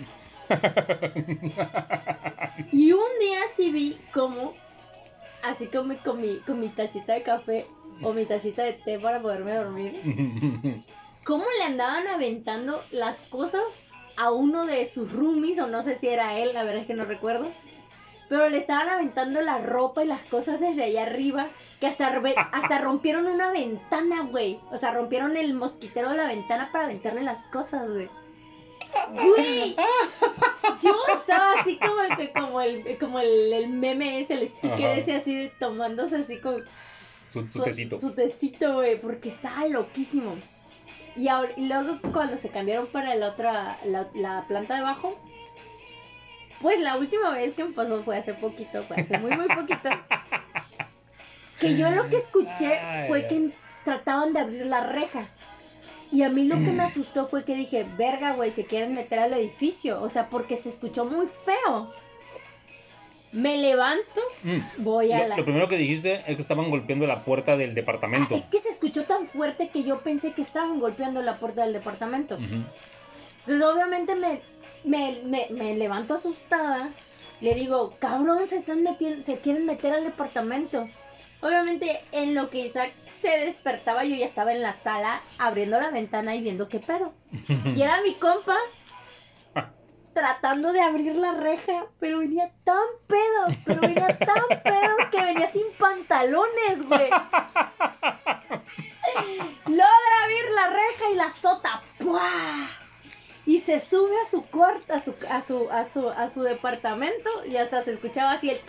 Y 2.71 2.91
un 2.91 3.19
día 3.19 3.39
sí 3.55 3.71
vi 3.71 3.97
como, 4.13 4.53
así 5.43 5.67
como 5.67 5.95
con 5.97 6.21
mi, 6.21 6.37
con 6.39 6.59
mi 6.59 6.69
tacita 6.69 7.13
de 7.13 7.23
café 7.23 7.65
o 8.01 8.13
mi 8.13 8.25
tacita 8.25 8.63
de 8.63 8.73
té 8.73 8.99
para 8.99 9.21
poderme 9.21 9.53
dormir, 9.53 10.01
cómo 11.25 11.45
le 11.57 11.63
andaban 11.63 12.07
aventando 12.07 12.81
las 12.91 13.19
cosas 13.21 13.63
a 14.17 14.31
uno 14.31 14.65
de 14.65 14.85
sus 14.85 15.11
roomies, 15.11 15.59
o 15.59 15.67
no 15.67 15.83
sé 15.83 15.95
si 15.95 16.07
era 16.07 16.37
él, 16.37 16.53
la 16.53 16.63
verdad 16.63 16.81
es 16.81 16.87
que 16.87 16.93
no 16.93 17.05
recuerdo. 17.05 17.51
Pero 18.29 18.49
le 18.49 18.57
estaban 18.57 18.89
aventando 18.89 19.41
la 19.41 19.59
ropa 19.59 20.03
y 20.03 20.07
las 20.07 20.21
cosas 20.23 20.59
desde 20.59 20.83
allá 20.83 21.03
arriba, 21.03 21.49
que 21.79 21.87
hasta, 21.87 22.07
hasta 22.51 22.77
rompieron 22.81 23.27
una 23.27 23.51
ventana, 23.51 24.21
güey. 24.21 24.59
O 24.71 24.77
sea, 24.77 24.91
rompieron 24.91 25.37
el 25.37 25.53
mosquitero 25.53 26.09
de 26.09 26.17
la 26.17 26.27
ventana 26.27 26.69
para 26.71 26.85
aventarle 26.85 27.21
las 27.21 27.43
cosas, 27.47 27.89
güey. 27.89 28.09
Güey, 29.11 29.75
yo 30.81 30.95
estaba 31.15 31.59
así 31.59 31.77
como 31.77 32.17
que 32.17 32.31
como 32.31 32.61
el 32.61 32.97
como 32.97 33.19
el, 33.19 33.53
el 33.53 33.69
meme 33.69 34.19
ese, 34.19 34.35
el 34.35 34.47
sticker 34.47 34.91
Ajá. 34.91 34.93
ese 34.93 35.15
así 35.15 35.51
tomándose 35.59 36.17
así 36.17 36.39
como 36.39 36.57
su, 37.29 37.45
su 37.47 37.63
tecito. 37.63 37.99
su 37.99 38.11
tecito, 38.11 38.75
güey, 38.75 38.99
porque 38.99 39.29
estaba 39.29 39.67
loquísimo. 39.67 40.37
Y, 41.15 41.27
ahora, 41.27 41.51
y 41.57 41.67
luego 41.67 41.99
cuando 42.11 42.37
se 42.37 42.49
cambiaron 42.49 42.87
para 42.87 43.13
la 43.15 43.29
otra, 43.29 43.77
la, 43.85 44.07
la 44.15 44.45
planta 44.47 44.75
de 44.75 44.81
abajo, 44.81 45.17
pues 46.61 46.79
la 46.79 46.97
última 46.97 47.31
vez 47.31 47.53
que 47.53 47.65
me 47.65 47.73
pasó 47.73 48.03
fue 48.03 48.17
hace 48.17 48.33
poquito, 48.33 48.83
fue 48.83 48.97
hace 48.97 49.17
muy, 49.19 49.35
muy 49.35 49.47
poquito. 49.47 49.89
Que 51.59 51.77
yo 51.77 51.91
lo 51.91 52.09
que 52.09 52.17
escuché 52.17 52.77
Ay, 52.79 53.07
fue 53.07 53.27
que 53.27 53.51
trataban 53.85 54.33
de 54.33 54.39
abrir 54.39 54.65
la 54.65 54.85
reja. 54.85 55.29
Y 56.13 56.21
a 56.21 56.29
mí 56.29 56.45
lo 56.45 56.55
que 56.57 56.71
me 56.71 56.83
asustó 56.83 57.27
fue 57.27 57.43
que 57.43 57.55
dije, 57.55 57.85
verga, 57.97 58.33
güey, 58.33 58.51
se 58.51 58.65
quieren 58.65 58.93
meter 58.93 59.17
al 59.19 59.33
edificio. 59.33 60.01
O 60.01 60.09
sea, 60.09 60.29
porque 60.29 60.57
se 60.57 60.69
escuchó 60.69 61.05
muy 61.05 61.25
feo. 61.43 61.89
Me 63.31 63.57
levanto, 63.57 64.21
Mm. 64.43 64.59
voy 64.83 65.11
a 65.11 65.23
Lo, 65.23 65.27
la... 65.29 65.37
lo 65.37 65.43
primero 65.43 65.67
que 65.67 65.75
dijiste 65.77 66.23
es 66.27 66.35
que 66.35 66.41
estaban 66.43 66.69
golpeando 66.69 67.07
la 67.07 67.23
puerta 67.23 67.57
del 67.57 67.73
departamento. 67.73 68.35
Ah, 68.35 68.37
es 68.37 68.45
que 68.45 68.59
se 68.59 68.69
escuchó 68.69 69.05
tan 69.05 69.27
fuerte 69.27 69.69
que 69.69 69.83
yo 69.83 70.01
pensé 70.01 70.33
que 70.33 70.43
estaban 70.43 70.79
golpeando 70.79 71.23
la 71.23 71.39
puerta 71.39 71.63
del 71.63 71.73
departamento. 71.73 72.35
Entonces 72.35 73.65
obviamente 73.65 74.13
me, 74.15 74.41
me, 74.83 75.17
me, 75.25 75.47
me 75.49 75.75
levanto 75.75 76.13
asustada. 76.13 76.91
Le 77.41 77.55
digo, 77.55 77.95
cabrón, 77.97 78.47
se 78.47 78.57
están 78.57 78.83
metiendo, 78.83 79.23
se 79.23 79.39
quieren 79.39 79.65
meter 79.65 79.93
al 79.93 80.03
departamento. 80.03 80.85
Obviamente 81.43 82.01
en 82.13 82.33
lo 82.35 82.49
que 82.49 82.59
Isaac 82.59 82.93
se 83.21 83.27
despertaba, 83.27 84.05
yo 84.05 84.15
ya 84.15 84.25
estaba 84.25 84.53
en 84.53 84.61
la 84.61 84.71
sala 84.71 85.21
abriendo 85.37 85.77
la 85.79 85.89
ventana 85.89 86.35
y 86.35 86.41
viendo 86.41 86.69
qué 86.69 86.79
pedo. 86.79 87.13
Y 87.75 87.81
era 87.81 88.01
mi 88.01 88.15
compa 88.15 88.55
tratando 90.13 90.71
de 90.71 90.81
abrir 90.81 91.15
la 91.15 91.33
reja, 91.33 91.85
pero 91.99 92.19
venía 92.19 92.49
tan 92.63 92.85
pedo, 93.07 93.47
pero 93.65 93.81
venía 93.81 94.17
tan 94.19 94.61
pedo 94.63 94.95
que 95.11 95.21
venía 95.21 95.47
sin 95.47 95.63
pantalones, 95.77 96.87
güey. 96.87 97.09
Logra 99.65 100.23
abrir 100.23 100.45
la 100.55 100.67
reja 100.67 101.09
y 101.11 101.15
la. 101.15 101.33
¡Puah! 101.99 102.69
Y 103.45 103.59
se 103.59 103.81
sube 103.81 104.15
a 104.21 104.29
su 104.29 104.45
cuarto, 104.45 104.93
a 104.93 104.99
su, 104.99 105.13
a 105.29 105.41
su, 105.41 105.69
a 105.69 105.89
su, 105.89 106.09
a 106.09 106.29
su 106.29 106.43
departamento 106.43 107.29
y 107.45 107.57
hasta 107.57 107.81
se 107.81 107.91
escuchaba 107.91 108.33
así 108.33 108.51
el 108.51 108.61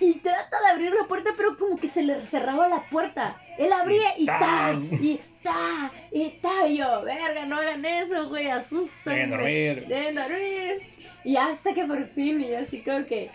y 0.00 0.14
trata 0.14 0.60
de 0.60 0.66
abrir 0.72 0.92
la 0.92 1.06
puerta, 1.06 1.30
pero 1.36 1.56
como 1.56 1.78
que 1.78 1.88
se 1.88 2.02
le 2.02 2.20
cerraba 2.26 2.68
la 2.68 2.88
puerta. 2.88 3.40
Él 3.58 3.72
abría 3.72 4.18
y 4.18 4.26
ta, 4.26 4.38
¡Tas! 4.38 4.84
y 4.84 5.20
ta, 5.42 5.92
y 6.10 6.30
ta, 6.40 6.66
y 6.66 6.78
yo, 6.78 7.02
verga, 7.02 7.46
no 7.46 7.58
hagan 7.58 7.84
eso, 7.84 8.28
güey, 8.28 8.48
asustan. 8.48 9.14
Dejen 9.14 9.30
dormir. 9.30 9.86
Dejen 9.86 10.14
dormir. 10.16 10.82
Y 11.24 11.36
hasta 11.36 11.72
que 11.72 11.84
por 11.84 12.06
fin, 12.08 12.40
y 12.40 12.54
así 12.54 12.80
como 12.82 13.06
que. 13.06 13.30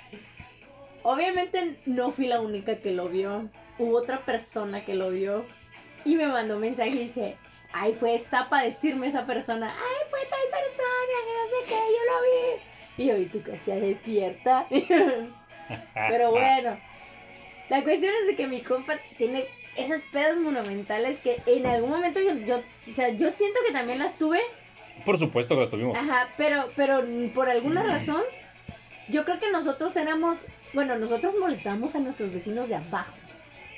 Obviamente 1.01 1.78
no 1.86 2.12
fui 2.12 2.28
la 2.28 2.41
única 2.41 2.78
que 2.78 2.91
lo 2.91 3.07
vio. 3.07 3.49
Hubo 3.78 3.97
otra 3.97 4.20
persona 4.26 4.84
que 4.84 4.95
lo 4.95 5.12
vio. 5.12 5.45
Y 6.03 6.16
me 6.16 6.28
mandó 6.28 6.55
un 6.55 6.62
mensaje 6.62 6.89
y 6.89 6.99
dice, 6.99 7.38
ay, 7.72 7.93
fue 7.93 8.16
esa 8.16 8.49
para 8.49 8.64
decirme 8.64 9.07
esa 9.07 9.26
persona, 9.26 9.74
ay, 9.74 10.10
fue 10.10 10.20
tal 10.30 10.39
persona, 10.51 11.16
que 11.26 11.34
no 11.34 11.49
sé 11.49 11.68
qué, 11.68 11.76
yo 11.76 12.14
lo 12.14 12.22
vi. 12.22 13.03
Y 13.03 13.07
yo, 13.07 13.18
¿y 13.18 13.26
tú 13.28 13.41
qué 13.43 13.53
hacías 13.53 13.82
despierta? 13.82 14.68
Pero 15.93 16.32
bueno, 16.32 16.78
la 17.70 17.84
cuestión 17.84 18.13
es 18.22 18.28
de 18.28 18.36
que 18.36 18.47
mi 18.47 18.61
compa 18.61 18.97
tiene 19.17 19.45
esas 19.76 20.01
pedas 20.11 20.38
monumentales 20.38 21.20
que 21.20 21.41
en 21.45 21.65
algún 21.65 21.91
momento 21.91 22.20
yo, 22.20 22.34
yo, 22.45 22.61
o 22.89 22.93
sea, 22.93 23.09
yo 23.09 23.32
siento 23.32 23.59
que 23.65 23.72
también 23.74 23.99
las 23.99 24.17
tuve, 24.17 24.41
Por 25.05 25.17
supuesto 25.17 25.55
que 25.55 25.61
las 25.61 25.70
tuvimos. 25.70 25.95
ajá, 25.97 26.28
pero, 26.38 26.72
pero 26.76 27.03
por 27.34 27.49
alguna 27.49 27.84
razón, 27.84 28.22
yo 29.07 29.24
creo 29.26 29.39
que 29.39 29.51
nosotros 29.51 29.95
éramos, 29.95 30.45
bueno, 30.74 30.97
nosotros 30.97 31.34
molestábamos 31.39 31.95
a 31.95 31.99
nuestros 31.99 32.34
vecinos 32.34 32.67
de 32.67 32.76
abajo, 32.76 33.13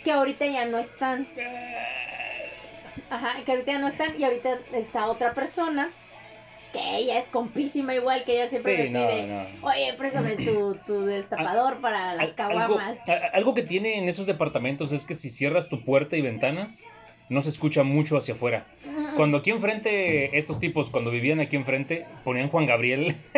que 0.03 0.11
ahorita 0.11 0.45
ya 0.47 0.65
no 0.65 0.79
están, 0.79 1.27
ajá, 3.09 3.43
que 3.45 3.51
ahorita 3.51 3.71
ya 3.73 3.79
no 3.79 3.87
están, 3.87 4.19
y 4.19 4.23
ahorita 4.23 4.57
está 4.73 5.05
otra 5.07 5.33
persona, 5.33 5.89
que 6.73 6.97
ella 6.97 7.19
es 7.19 7.25
compísima 7.25 7.93
igual, 7.95 8.23
que 8.23 8.33
ella 8.33 8.47
siempre 8.47 8.83
Sí, 8.83 8.89
me 8.89 8.99
no, 8.99 9.07
pide, 9.07 9.27
no. 9.27 9.67
oye, 9.67 9.93
préstame 9.97 10.35
tu, 10.37 10.75
tu 10.85 11.05
destapador 11.05 11.79
para 11.81 12.15
las 12.15 12.29
algo, 12.29 12.35
caguamas. 12.35 12.97
algo 13.33 13.53
que 13.53 13.63
tiene 13.63 13.97
en 13.97 14.07
esos 14.07 14.25
departamentos 14.25 14.91
es 14.91 15.05
que 15.05 15.13
si 15.13 15.29
cierras 15.29 15.69
tu 15.69 15.83
puerta 15.83 16.15
y 16.17 16.21
ventanas, 16.21 16.83
no 17.29 17.41
se 17.41 17.49
escucha 17.49 17.83
mucho 17.83 18.17
hacia 18.17 18.33
afuera. 18.33 18.65
Cuando 19.15 19.37
aquí 19.37 19.51
enfrente, 19.51 20.37
estos 20.37 20.59
tipos, 20.59 20.89
cuando 20.89 21.11
vivían 21.11 21.39
aquí 21.39 21.55
enfrente, 21.55 22.05
ponían 22.23 22.49
Juan 22.49 22.65
Gabriel. 22.65 23.15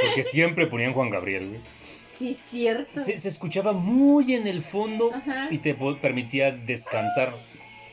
porque 0.00 0.22
siempre 0.24 0.66
ponían 0.66 0.92
Juan 0.92 1.10
Gabriel. 1.10 1.60
Sí, 2.18 2.34
cierto. 2.34 3.02
Se, 3.04 3.18
se 3.18 3.28
escuchaba 3.28 3.72
muy 3.72 4.34
en 4.34 4.46
el 4.46 4.62
fondo 4.62 5.10
Ajá. 5.14 5.48
y 5.50 5.58
te 5.58 5.74
permitía 5.74 6.52
descansar. 6.52 7.34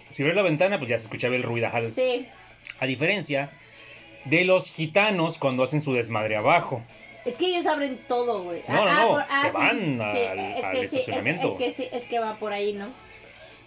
Si 0.09 0.23
ves 0.23 0.35
la 0.35 0.41
ventana, 0.41 0.77
pues 0.77 0.89
ya 0.89 0.97
se 0.97 1.03
escuchaba 1.05 1.35
el 1.35 1.43
ruidajal. 1.43 1.89
Sí. 1.89 2.27
A 2.79 2.85
diferencia 2.85 3.51
de 4.29 4.45
los 4.45 4.69
gitanos 4.71 5.37
cuando 5.37 5.63
hacen 5.63 5.81
su 5.81 5.93
desmadre 5.93 6.35
abajo. 6.35 6.81
Es 7.25 7.35
que 7.35 7.47
ellos 7.47 7.65
abren 7.65 7.97
todo, 8.07 8.43
güey. 8.43 8.61
No, 8.69 8.85
no, 8.85 9.17
se 9.41 9.51
van 9.51 10.01
al- 10.01 10.39
es 10.39 10.63
al 10.63 10.71
que 10.71 10.87
sí, 10.87 10.95
es- 10.95 11.01
estacionamiento. 11.01 11.51
Es, 11.51 11.57
que 11.57 11.73
sí, 11.83 11.89
es 11.91 12.03
que 12.03 12.19
va 12.19 12.35
por 12.35 12.53
ahí, 12.53 12.73
¿no? 12.73 12.87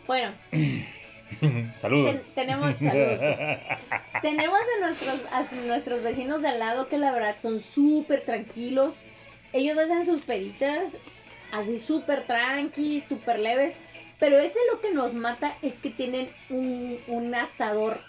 Bueno, 0.07 0.33
Saludos. 1.77 2.35
Ten- 2.35 2.47
tenemos- 2.47 2.75
saludos. 2.79 3.21
tenemos 4.23 4.59
a 4.61 4.87
nuestros, 4.87 5.21
a 5.33 5.45
nuestros 5.67 6.03
vecinos 6.03 6.43
de 6.43 6.49
al 6.49 6.59
lado 6.59 6.89
que 6.89 6.99
la 6.99 7.13
verdad 7.13 7.37
son 7.41 7.61
súper 7.61 8.23
tranquilos. 8.25 8.97
Ellos 9.53 9.79
hacen 9.79 10.05
sus 10.07 10.23
peditas 10.23 10.97
así 11.53 11.79
súper 11.81 12.27
tranqui, 12.27 13.01
súper 13.01 13.39
leves. 13.39 13.75
Pero 14.19 14.39
ese 14.39 14.59
lo 14.73 14.81
que 14.81 14.93
nos 14.93 15.15
mata 15.15 15.57
es 15.63 15.75
que 15.75 15.91
tienen 15.91 16.31
un, 16.51 16.99
un 17.07 17.35
asador 17.35 18.01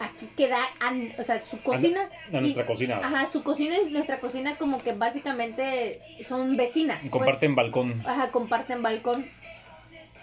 aquí 0.00 0.28
que 0.36 0.48
da, 0.48 0.62
a- 0.80 1.20
o 1.20 1.22
sea, 1.22 1.40
su 1.42 1.60
cocina. 1.62 2.08
A 2.32 2.40
nuestra 2.40 2.64
y- 2.64 2.66
cocina. 2.66 3.00
Ajá, 3.02 3.26
su 3.28 3.42
cocina 3.42 3.76
y 3.78 3.90
nuestra 3.90 4.18
cocina 4.18 4.56
como 4.56 4.78
que 4.82 4.92
básicamente 4.92 6.00
son 6.28 6.56
vecinas. 6.56 6.98
pues. 7.00 7.10
Comparten 7.10 7.54
balcón. 7.54 8.02
Ajá, 8.06 8.30
comparten 8.30 8.82
balcón. 8.82 9.28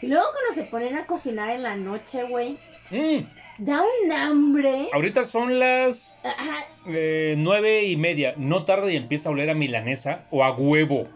Y 0.02 0.08
luego 0.08 0.26
cuando 0.32 0.54
se 0.56 0.64
ponen 0.70 0.96
a 0.98 1.06
cocinar 1.06 1.50
en 1.50 1.64
la 1.64 1.76
noche, 1.76 2.24
güey, 2.24 2.58
Mm, 2.92 3.20
da 3.60 3.82
un 3.84 4.12
hambre. 4.12 4.88
ahorita 4.94 5.24
son 5.26 5.60
las 5.60 6.16
Ajá, 6.24 6.66
eh, 6.88 7.36
nueve 7.38 7.84
y 7.84 7.98
media. 7.98 8.34
No 8.38 8.64
tarda 8.66 8.90
y 8.92 8.96
empieza 8.96 9.30
a 9.30 9.34
oler 9.34 9.50
a 9.50 9.54
milanesa 9.56 10.22
o 10.32 10.44
a 10.44 10.52
huevo. 10.56 11.08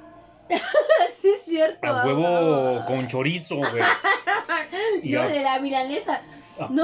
sí 1.22 1.30
es 1.30 1.44
cierto. 1.46 1.88
A 1.88 2.06
huevo 2.06 2.84
con 2.86 3.08
chorizo, 3.08 3.56
güey. 3.56 3.72
y 5.04 5.16
a- 5.16 5.28
de 5.28 5.40
la 5.42 5.60
milanesa. 5.60 6.22
No. 6.70 6.84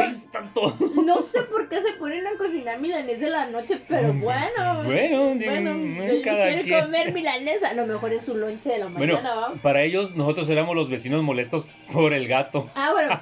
No 1.04 1.22
sé 1.24 1.42
por 1.44 1.70
qué 1.70 1.82
se 1.82 1.94
ponen 1.94 2.26
a 2.26 2.38
cocinar 2.38 2.80
milanesa 2.80 3.26
en 3.26 3.32
la 3.32 3.46
noche, 3.48 3.80
pero 3.88 4.14
bueno. 4.14 4.84
Bueno, 4.84 5.36
digo, 5.36 5.52
Bueno, 5.52 5.74
mm, 5.76 6.22
cada 6.24 6.62
quien. 6.62 6.82
comer 6.84 7.14
milanesa. 7.14 7.70
A 7.70 7.74
lo 7.74 7.86
mejor 7.86 8.14
es 8.14 8.24
su 8.24 8.36
lonche 8.36 8.70
de 8.70 8.80
la 8.80 8.86
Bueno, 8.88 9.16
mañana, 9.16 9.36
¿va? 9.36 9.54
para 9.62 9.84
ellos, 9.84 10.16
nosotros 10.16 10.50
éramos 10.50 10.76
los 10.76 10.90
vecinos 10.90 11.22
molestos 11.24 11.66
por 11.92 12.14
el 12.14 12.28
gato. 12.28 12.70
Ah, 12.76 12.92
bueno. 12.94 13.20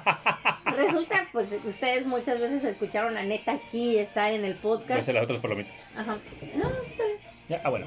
Resulta, 0.76 1.26
pues, 1.32 1.48
ustedes 1.66 2.06
muchas 2.06 2.40
veces 2.40 2.64
escucharon 2.64 3.16
a 3.16 3.22
Neta 3.22 3.52
aquí 3.52 3.98
estar 3.98 4.32
en 4.32 4.44
el 4.44 4.54
podcast. 4.54 4.98
No 5.00 5.02
sé 5.02 5.12
las 5.12 5.24
otras 5.24 5.40
palomitas. 5.40 5.90
Ajá. 5.96 6.16
No, 6.54 6.64
no, 6.70 6.76
está 6.82 7.04
bien. 7.04 7.18
Ya, 7.48 7.60
ah, 7.64 7.70
bueno. 7.70 7.86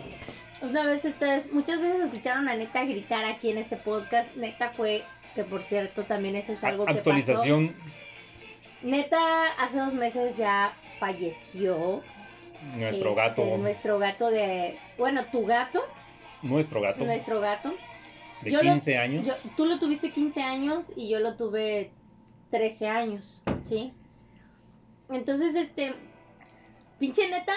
Una 0.61 0.85
vez 0.85 1.03
ustedes, 1.03 1.51
muchas 1.51 1.81
veces 1.81 2.01
escucharon 2.03 2.47
a 2.47 2.55
Neta 2.55 2.83
gritar 2.85 3.25
aquí 3.25 3.49
en 3.49 3.57
este 3.57 3.77
podcast. 3.77 4.35
Neta 4.35 4.69
fue, 4.69 5.03
que 5.33 5.43
por 5.43 5.63
cierto 5.63 6.03
también 6.03 6.35
eso 6.35 6.53
es 6.53 6.63
algo 6.63 6.85
que 6.85 6.91
Actualización. 6.91 7.73
Neta 8.83 9.47
hace 9.59 9.77
dos 9.79 9.93
meses 9.93 10.35
ya 10.37 10.73
falleció. 10.99 12.01
Nuestro 12.77 13.09
Este, 13.09 13.21
gato. 13.21 13.57
Nuestro 13.57 13.99
gato 13.99 14.29
de, 14.29 14.79
bueno, 14.97 15.25
tu 15.31 15.45
gato, 15.45 15.81
Nuestro 16.43 16.79
gato. 16.81 17.03
nuestro 17.05 17.39
gato. 17.39 17.73
De 18.43 18.51
yo 18.51 18.61
lo- 18.61 18.71
15 18.71 18.97
años. 18.97 19.25
Yo, 19.27 19.33
tú 19.57 19.65
lo 19.65 19.79
tuviste 19.79 20.11
15 20.11 20.41
años 20.41 20.91
y 20.95 21.09
yo 21.09 21.19
lo 21.19 21.35
tuve 21.37 21.91
13 22.51 22.87
años, 22.87 23.39
¿sí? 23.63 23.93
Entonces, 25.09 25.55
este, 25.55 25.93
pinche 26.99 27.27
neta, 27.29 27.53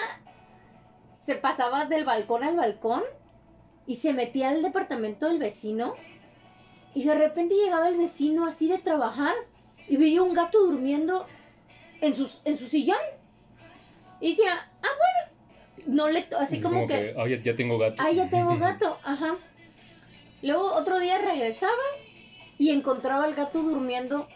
se 1.25 1.35
pasaba 1.35 1.85
del 1.85 2.03
balcón 2.03 2.43
al 2.43 2.55
balcón 2.55 3.03
y 3.87 3.95
se 3.97 4.13
metía 4.13 4.49
al 4.49 4.61
departamento 4.63 5.27
del 5.27 5.37
vecino 5.39 5.95
y 6.93 7.03
de 7.03 7.15
repente 7.15 7.55
llegaba 7.55 7.87
el 7.89 7.97
vecino 7.97 8.45
así 8.45 8.67
de 8.67 8.77
trabajar 8.79 9.33
y 9.87 9.97
veía 9.97 10.21
un 10.21 10.33
gato 10.33 10.59
durmiendo 10.65 11.27
en 12.01 12.15
su, 12.15 12.29
en 12.43 12.57
su 12.57 12.67
sillón 12.67 12.97
y 14.19 14.31
decía, 14.31 14.53
ah, 14.81 14.87
bueno, 14.97 15.95
no 15.95 16.09
le, 16.09 16.27
así 16.39 16.61
como, 16.61 16.87
que 16.87 17.13
"Ah, 17.17 17.27
ya, 17.27 17.37
ya 17.41 17.55
tengo 17.55 17.77
gato. 17.77 17.95
Ah, 17.99 18.11
ya 18.11 18.29
tengo 18.29 18.57
gato, 18.59 18.97
ajá. 19.03 19.37
Luego 20.41 20.73
otro 20.73 20.99
día 20.99 21.17
regresaba 21.19 21.73
y 22.57 22.71
encontraba 22.71 23.23
al 23.25 23.35
gato 23.35 23.61
durmiendo 23.61 24.27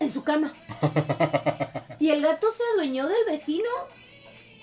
en 0.00 0.12
su 0.12 0.22
cama. 0.24 0.52
Y 1.98 2.10
el 2.10 2.20
gato 2.20 2.50
se 2.50 2.62
adueñó 2.74 3.06
del 3.06 3.24
vecino 3.26 3.68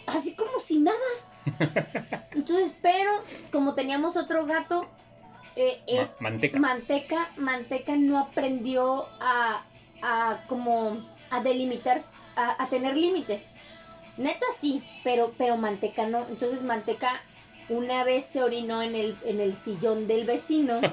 así 0.08 0.34
como 0.36 0.60
si 0.60 0.80
nada. 0.80 0.98
Entonces, 2.34 2.76
pero 2.82 3.12
como 3.50 3.76
teníamos 3.76 4.18
otro 4.18 4.46
gato, 4.46 4.88
eh, 5.56 5.78
es 5.88 6.10
Ma- 6.20 6.32
Manteca. 6.32 6.60
Manteca, 6.60 7.30
Manteca 7.38 7.96
no 7.96 8.20
aprendió 8.20 9.08
a, 9.22 9.64
a 10.02 10.44
como 10.48 11.06
a 11.30 11.42
delimitar, 11.42 12.00
a, 12.36 12.62
a 12.64 12.70
tener 12.70 12.96
límites. 12.96 13.56
Neta 14.18 14.46
sí, 14.60 14.84
pero, 15.04 15.34
pero 15.38 15.58
Manteca 15.58 16.08
no. 16.08 16.26
Entonces 16.30 16.64
Manteca 16.64 17.22
una 17.70 18.04
vez 18.04 18.26
se 18.26 18.44
orinó 18.44 18.82
en 18.82 18.96
el, 18.96 19.16
en 19.26 19.40
el 19.40 19.56
sillón 19.56 20.08
del 20.08 20.26
vecino. 20.26 20.82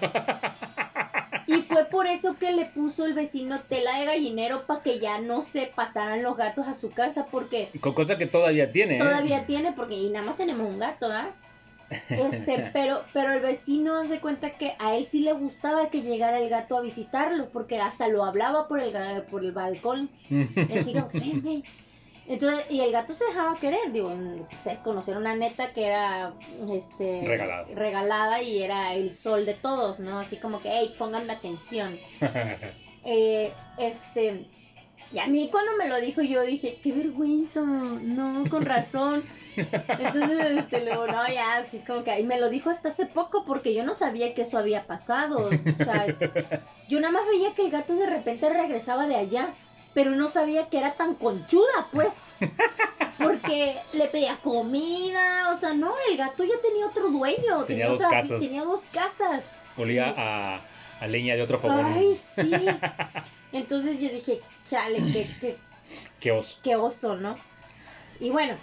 Y 1.48 1.62
fue 1.62 1.84
por 1.84 2.09
eso 2.09 2.36
que 2.38 2.50
le 2.50 2.64
puso 2.64 3.04
el 3.04 3.14
vecino 3.14 3.61
tela 3.68 3.98
de 3.98 4.04
gallinero 4.04 4.66
para 4.66 4.82
que 4.82 4.98
ya 4.98 5.20
no 5.20 5.42
se 5.42 5.70
pasaran 5.74 6.22
los 6.22 6.36
gatos 6.36 6.66
a 6.66 6.74
su 6.74 6.90
casa, 6.90 7.26
porque 7.30 7.70
Con 7.80 7.94
cosa 7.94 8.18
que 8.18 8.26
todavía 8.26 8.72
tiene. 8.72 8.96
¿eh? 8.96 8.98
todavía 8.98 9.46
tiene, 9.46 9.72
porque 9.72 9.94
y 9.94 10.11
nada 10.11 10.26
más 10.26 10.36
tenemos 10.36 10.68
un 10.68 10.80
gato, 10.80 11.07
¿ah? 11.11 11.30
Este, 12.09 12.70
pero, 12.72 13.03
pero 13.12 13.32
el 13.32 13.41
vecino 13.41 13.97
hace 13.97 14.20
cuenta 14.20 14.51
que 14.51 14.74
a 14.78 14.97
él 14.97 15.07
sí 15.07 15.20
le 15.20 15.32
gustaba 15.32 15.91
que 15.91 16.03
llegara 16.03 16.39
el 16.41 16.49
gato 16.49 16.76
a 16.76 16.80
visitarlo, 16.82 17.49
porque 17.51 17.78
hasta 17.80 18.09
lo 18.09 18.24
hablaba 18.24 18.68
por 18.68 18.80
el, 18.80 18.93
por 19.30 19.45
el 19.45 19.53
balcón. 19.53 20.11
Y 20.30 20.78
así 20.78 20.93
como, 20.93 21.09
ven, 21.12 21.43
ven. 21.43 21.62
Entonces, 22.28 22.66
y 22.70 22.80
el 22.80 22.91
gato 22.91 23.14
se 23.14 23.24
dejaba 23.24 23.55
querer, 23.57 23.93
digo, 23.93 24.12
ustedes 24.51 24.80
conocieron 24.80 25.26
a 25.28 25.37
Neta 25.37 25.72
que 25.72 25.87
era 25.87 26.34
este 26.72 27.22
Regalada. 27.24 27.66
regalada 27.72 28.43
y 28.43 28.62
era 28.64 28.95
el 28.95 29.12
sol 29.12 29.47
de 29.47 29.55
todos, 29.55 30.01
¿no? 30.01 30.18
Así 30.18 30.37
como 30.37 30.61
que, 30.61 30.68
hey, 30.72 30.95
pónganme 30.99 31.32
atención. 31.32 31.99
Eh, 33.09 33.53
este, 33.78 34.49
y 35.12 35.18
a 35.20 35.28
mí 35.28 35.49
cuando 35.53 35.76
me 35.76 35.89
lo 35.89 36.01
dijo 36.01 36.22
yo 36.22 36.43
dije, 36.43 36.80
qué 36.82 36.91
vergüenza, 36.91 37.61
no, 37.61 38.43
con 38.51 38.64
razón. 38.64 39.22
Entonces, 39.57 40.59
este, 40.59 40.84
luego, 40.84 41.07
no, 41.07 41.28
ya, 41.28 41.57
así 41.59 41.78
como 41.80 42.04
que, 42.04 42.18
y 42.20 42.24
me 42.24 42.38
lo 42.38 42.50
dijo 42.50 42.70
hasta 42.70 42.88
hace 42.90 43.07
poco 43.07 43.44
porque 43.46 43.74
yo 43.74 43.84
no 43.84 43.94
sabía 43.94 44.34
que 44.34 44.42
eso 44.42 44.59
había 44.59 44.86
pasado. 44.86 45.46
O 45.48 45.84
sea, 45.84 46.07
yo 46.88 47.00
nada 47.00 47.12
más 47.12 47.26
veía 47.26 47.54
que 47.54 47.62
el 47.64 47.70
gato 47.70 47.94
de 47.96 48.07
repente 48.07 48.48
regresaba 48.50 49.07
de 49.07 49.16
allá, 49.16 49.54
pero 49.94 50.11
no 50.11 50.28
sabía 50.28 50.68
que 50.68 50.78
era 50.78 50.94
tan 50.94 51.14
conchuda, 51.14 51.88
pues. 51.92 52.12
Porque 53.18 53.76
le 53.94 54.09
pedía 54.09 54.36
comida, 54.42 55.54
o 55.54 55.59
sea, 55.59 55.72
no, 55.72 55.94
el 56.11 56.16
gato 56.18 56.44
ya 56.44 56.61
tenía 56.62 56.86
otro 56.86 57.09
dueño. 57.09 57.64
Tenía 57.66 57.88
dos 57.88 58.04
otra- 58.04 58.20
casas. 58.20 58.40
Tenía 58.40 58.62
dos 58.62 58.84
casas. 58.92 59.44
Olía 59.78 60.14
a, 60.16 60.61
a 61.00 61.07
leña 61.07 61.34
de 61.34 61.42
otro 61.42 61.59
fogón. 61.59 61.86
Ay, 61.86 62.14
sí. 62.14 62.50
Entonces 63.52 63.98
yo 64.00 64.09
dije, 64.11 64.40
chale, 64.66 64.98
qué, 65.12 65.26
qué, 65.40 65.57
Qué 66.20 66.32
oso. 66.32 66.59
qué 66.62 66.76
oso, 66.76 67.16
¿no? 67.16 67.36
Y 68.20 68.30
bueno, 68.30 68.54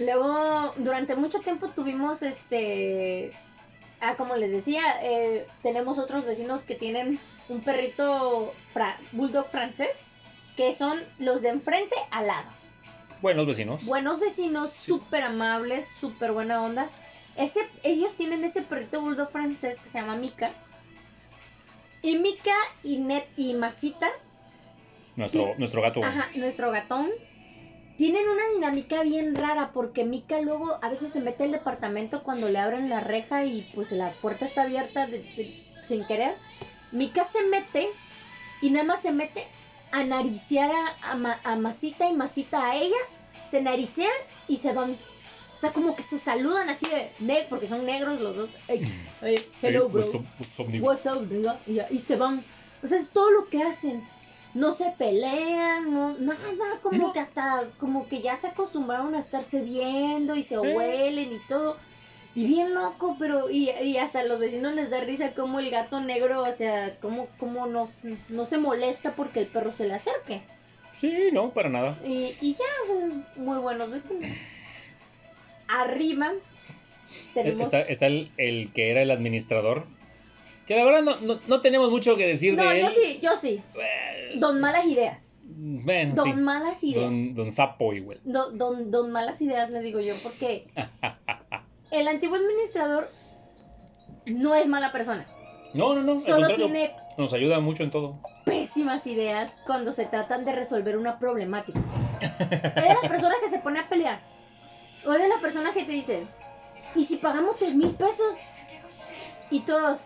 luego 0.00 0.74
durante 0.78 1.14
mucho 1.14 1.38
tiempo 1.40 1.68
tuvimos 1.68 2.22
este. 2.22 3.32
Ah, 4.00 4.16
como 4.16 4.34
les 4.36 4.50
decía, 4.50 4.82
eh, 5.02 5.46
tenemos 5.62 5.98
otros 5.98 6.24
vecinos 6.24 6.64
que 6.64 6.74
tienen 6.74 7.20
un 7.48 7.60
perrito 7.62 8.54
fra- 8.72 8.98
bulldog 9.12 9.48
francés, 9.50 9.94
que 10.56 10.72
son 10.74 11.00
los 11.18 11.42
de 11.42 11.50
enfrente 11.50 11.94
al 12.10 12.26
lado. 12.28 12.48
Buenos 13.20 13.46
vecinos. 13.46 13.84
Buenos 13.84 14.18
vecinos, 14.18 14.72
Sí. 14.72 14.84
súper 14.92 15.22
amables, 15.24 15.86
súper 16.00 16.32
buena 16.32 16.62
onda. 16.62 16.88
ese, 17.36 17.60
ellos 17.84 18.16
tienen 18.16 18.42
ese 18.44 18.60
perrito 18.62 19.00
bulldog 19.00 19.30
francés 19.30 19.78
que 19.78 19.88
se 19.88 20.00
llama 20.00 20.16
Mika. 20.16 20.50
Y 22.02 22.16
Mika 22.16 22.54
y 22.82 22.98
Net 22.98 23.26
y 23.36 23.54
Masita, 23.54 24.08
Nuestro, 25.16 25.44
Sí. 25.48 25.50
nuestro 25.58 25.82
gato. 25.82 26.02
ajá, 26.02 26.28
nuestro 26.34 26.70
gatón, 26.70 27.10
tienen 28.00 28.26
una 28.30 28.48
dinámica 28.54 29.02
bien 29.02 29.34
rara 29.34 29.72
porque 29.74 30.04
Mika 30.04 30.40
luego 30.40 30.78
a 30.80 30.88
veces 30.88 31.12
se 31.12 31.20
mete 31.20 31.44
al 31.44 31.52
departamento 31.52 32.22
cuando 32.22 32.48
le 32.48 32.58
abren 32.58 32.88
la 32.88 33.00
reja 33.00 33.44
y 33.44 33.60
pues 33.74 33.92
la 33.92 34.12
puerta 34.22 34.46
está 34.46 34.62
abierta 34.62 35.06
de- 35.06 35.18
de- 35.36 35.52
sin 35.86 36.06
querer. 36.06 36.34
Mika 36.92 37.24
se 37.24 37.42
mete 37.42 37.90
y 38.62 38.70
nada 38.70 38.86
más 38.86 39.00
se 39.02 39.12
mete 39.12 39.44
a 39.92 40.02
nariciar 40.02 40.70
a, 40.70 41.10
a 41.12 41.14
Ma- 41.14 41.40
a 41.44 41.56
Masita 41.56 42.08
y 42.08 42.14
Masita 42.14 42.70
a 42.70 42.76
ella, 42.76 42.96
se 43.50 43.60
naricean 43.60 44.08
y 44.48 44.56
se 44.56 44.72
van. 44.72 44.92
O 45.54 45.58
sea, 45.58 45.74
como 45.74 45.94
que 45.94 46.02
se 46.02 46.18
saludan 46.18 46.70
así 46.70 46.86
de 46.86 47.10
ne 47.18 47.46
porque 47.50 47.68
son 47.68 47.84
negros 47.84 48.18
los 48.18 48.34
dos. 48.34 48.50
Ey, 48.68 48.82
ey, 49.20 49.44
hello, 49.60 49.88
Eh, 49.88 49.88
bro. 49.92 50.06
what's 50.80 51.04
up- 51.06 51.20
what's 51.28 51.90
y 51.90 51.98
se 51.98 52.16
van. 52.16 52.42
O 52.82 52.86
sea, 52.86 52.96
es 52.96 53.10
todo 53.10 53.30
lo 53.30 53.50
que 53.50 53.62
hacen. 53.62 54.02
No 54.54 54.72
se 54.72 54.92
pelean, 54.98 55.92
no, 55.94 56.18
nada, 56.18 56.38
como 56.82 56.98
No. 56.98 57.12
que 57.12 57.20
hasta, 57.20 57.68
como 57.78 58.08
que 58.08 58.20
ya 58.20 58.36
se 58.36 58.48
acostumbraron 58.48 59.14
a 59.14 59.20
estarse 59.20 59.60
viendo 59.62 60.34
y 60.34 60.42
se 60.42 60.56
Eh. 60.56 60.58
huelen 60.58 61.32
y 61.32 61.38
todo. 61.48 61.76
Y 62.34 62.46
bien 62.46 62.74
loco, 62.74 63.16
pero, 63.18 63.50
y, 63.50 63.70
y 63.70 63.96
hasta 63.98 64.20
a 64.20 64.24
los 64.24 64.38
vecinos 64.38 64.74
les 64.74 64.88
da 64.90 65.00
risa 65.00 65.34
como 65.34 65.58
el 65.60 65.70
gato 65.70 66.00
negro, 66.00 66.42
o 66.42 66.52
sea, 66.52 66.96
como, 67.00 67.26
como 67.38 67.66
no, 67.66 67.86
no 68.28 68.46
se 68.46 68.58
molesta 68.58 69.14
porque 69.16 69.40
el 69.40 69.46
perro 69.46 69.72
se 69.72 69.86
le 69.86 69.94
acerque. 69.94 70.42
Sí, 71.00 71.30
no, 71.32 71.50
para 71.50 71.68
nada. 71.68 71.96
Y, 72.04 72.34
y 72.40 72.54
ya, 72.54 72.64
o 72.84 72.86
sea, 72.86 73.08
muy 73.36 73.58
buenos 73.58 73.90
vecinos. 73.90 74.30
Arriba 75.68 76.32
tenemos... 77.34 77.62
Está, 77.62 77.80
está 77.82 78.06
el, 78.06 78.30
el 78.36 78.72
que 78.72 78.90
era 78.90 79.02
el 79.02 79.10
administrador. 79.10 79.86
Que 80.70 80.76
la 80.76 80.84
verdad 80.84 81.02
no, 81.02 81.20
no, 81.20 81.40
no 81.48 81.60
tenemos 81.60 81.90
mucho 81.90 82.14
que 82.16 82.28
decir 82.28 82.54
no, 82.54 82.62
de 82.62 82.78
él. 82.78 82.86
yo 82.86 82.90
sí, 82.92 83.18
yo 83.20 83.36
sí. 83.36 83.60
Don 84.36 84.60
Malas 84.60 84.86
Ideas. 84.86 85.36
Bueno, 85.42 86.14
Don 86.14 86.24
sí. 86.26 86.32
Malas 86.34 86.84
Ideas. 86.84 87.04
Don, 87.06 87.34
don 87.34 87.50
Sapo 87.50 87.92
igual. 87.92 88.20
Don, 88.22 88.56
don, 88.56 88.88
don 88.92 89.10
Malas 89.10 89.42
Ideas 89.42 89.68
le 89.70 89.80
digo 89.80 89.98
yo, 89.98 90.14
porque 90.22 90.68
el 91.90 92.06
antiguo 92.06 92.36
administrador 92.36 93.10
no 94.26 94.54
es 94.54 94.68
mala 94.68 94.92
persona. 94.92 95.26
No, 95.74 95.92
no, 95.96 96.02
no. 96.02 96.20
Solo 96.20 96.54
tiene 96.54 96.94
Nos 97.18 97.32
ayuda 97.32 97.58
mucho 97.58 97.82
en 97.82 97.90
todo. 97.90 98.20
pésimas 98.44 99.08
ideas 99.08 99.50
cuando 99.66 99.90
se 99.90 100.04
tratan 100.04 100.44
de 100.44 100.52
resolver 100.52 100.96
una 100.96 101.18
problemática. 101.18 101.80
Es 102.20 102.48
de 102.48 102.96
la 103.02 103.08
persona 103.08 103.34
que 103.42 103.50
se 103.50 103.58
pone 103.58 103.80
a 103.80 103.88
pelear. 103.88 104.20
O 105.04 105.12
es 105.12 105.20
de 105.20 105.28
la 105.28 105.40
persona 105.40 105.74
que 105.74 105.82
te 105.84 105.90
dice, 105.90 106.28
¿y 106.94 107.02
si 107.02 107.16
pagamos 107.16 107.58
tres 107.58 107.74
mil 107.74 107.90
pesos? 107.96 108.36
Y 109.50 109.62
todos, 109.62 110.02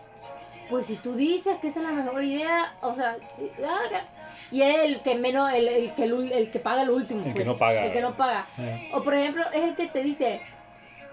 pues 0.69 0.85
si 0.87 0.95
tú 0.97 1.15
dices 1.15 1.57
que 1.61 1.67
esa 1.67 1.79
es 1.81 1.85
la 1.85 1.91
mejor 1.91 2.23
idea, 2.23 2.73
o 2.81 2.93
sea, 2.95 3.17
haga. 3.59 4.03
Y 4.51 4.61
es 4.61 4.75
el 4.83 4.99
que 5.01 5.15
menos, 5.15 5.51
el, 5.53 5.67
el 5.67 5.91
que, 5.93 6.03
el, 6.03 6.31
el 6.31 6.51
que 6.51 6.59
paga 6.59 6.83
lo 6.83 6.95
último. 6.95 7.21
El 7.21 7.27
que 7.33 7.33
pues, 7.33 7.45
no 7.47 7.57
paga. 7.57 7.85
El 7.85 7.93
que 7.93 8.01
no 8.01 8.15
paga. 8.15 8.47
Eh, 8.59 8.89
O 8.93 9.03
por 9.03 9.15
ejemplo, 9.15 9.43
es 9.53 9.63
el 9.63 9.75
que 9.75 9.87
te 9.87 10.03
dice, 10.03 10.39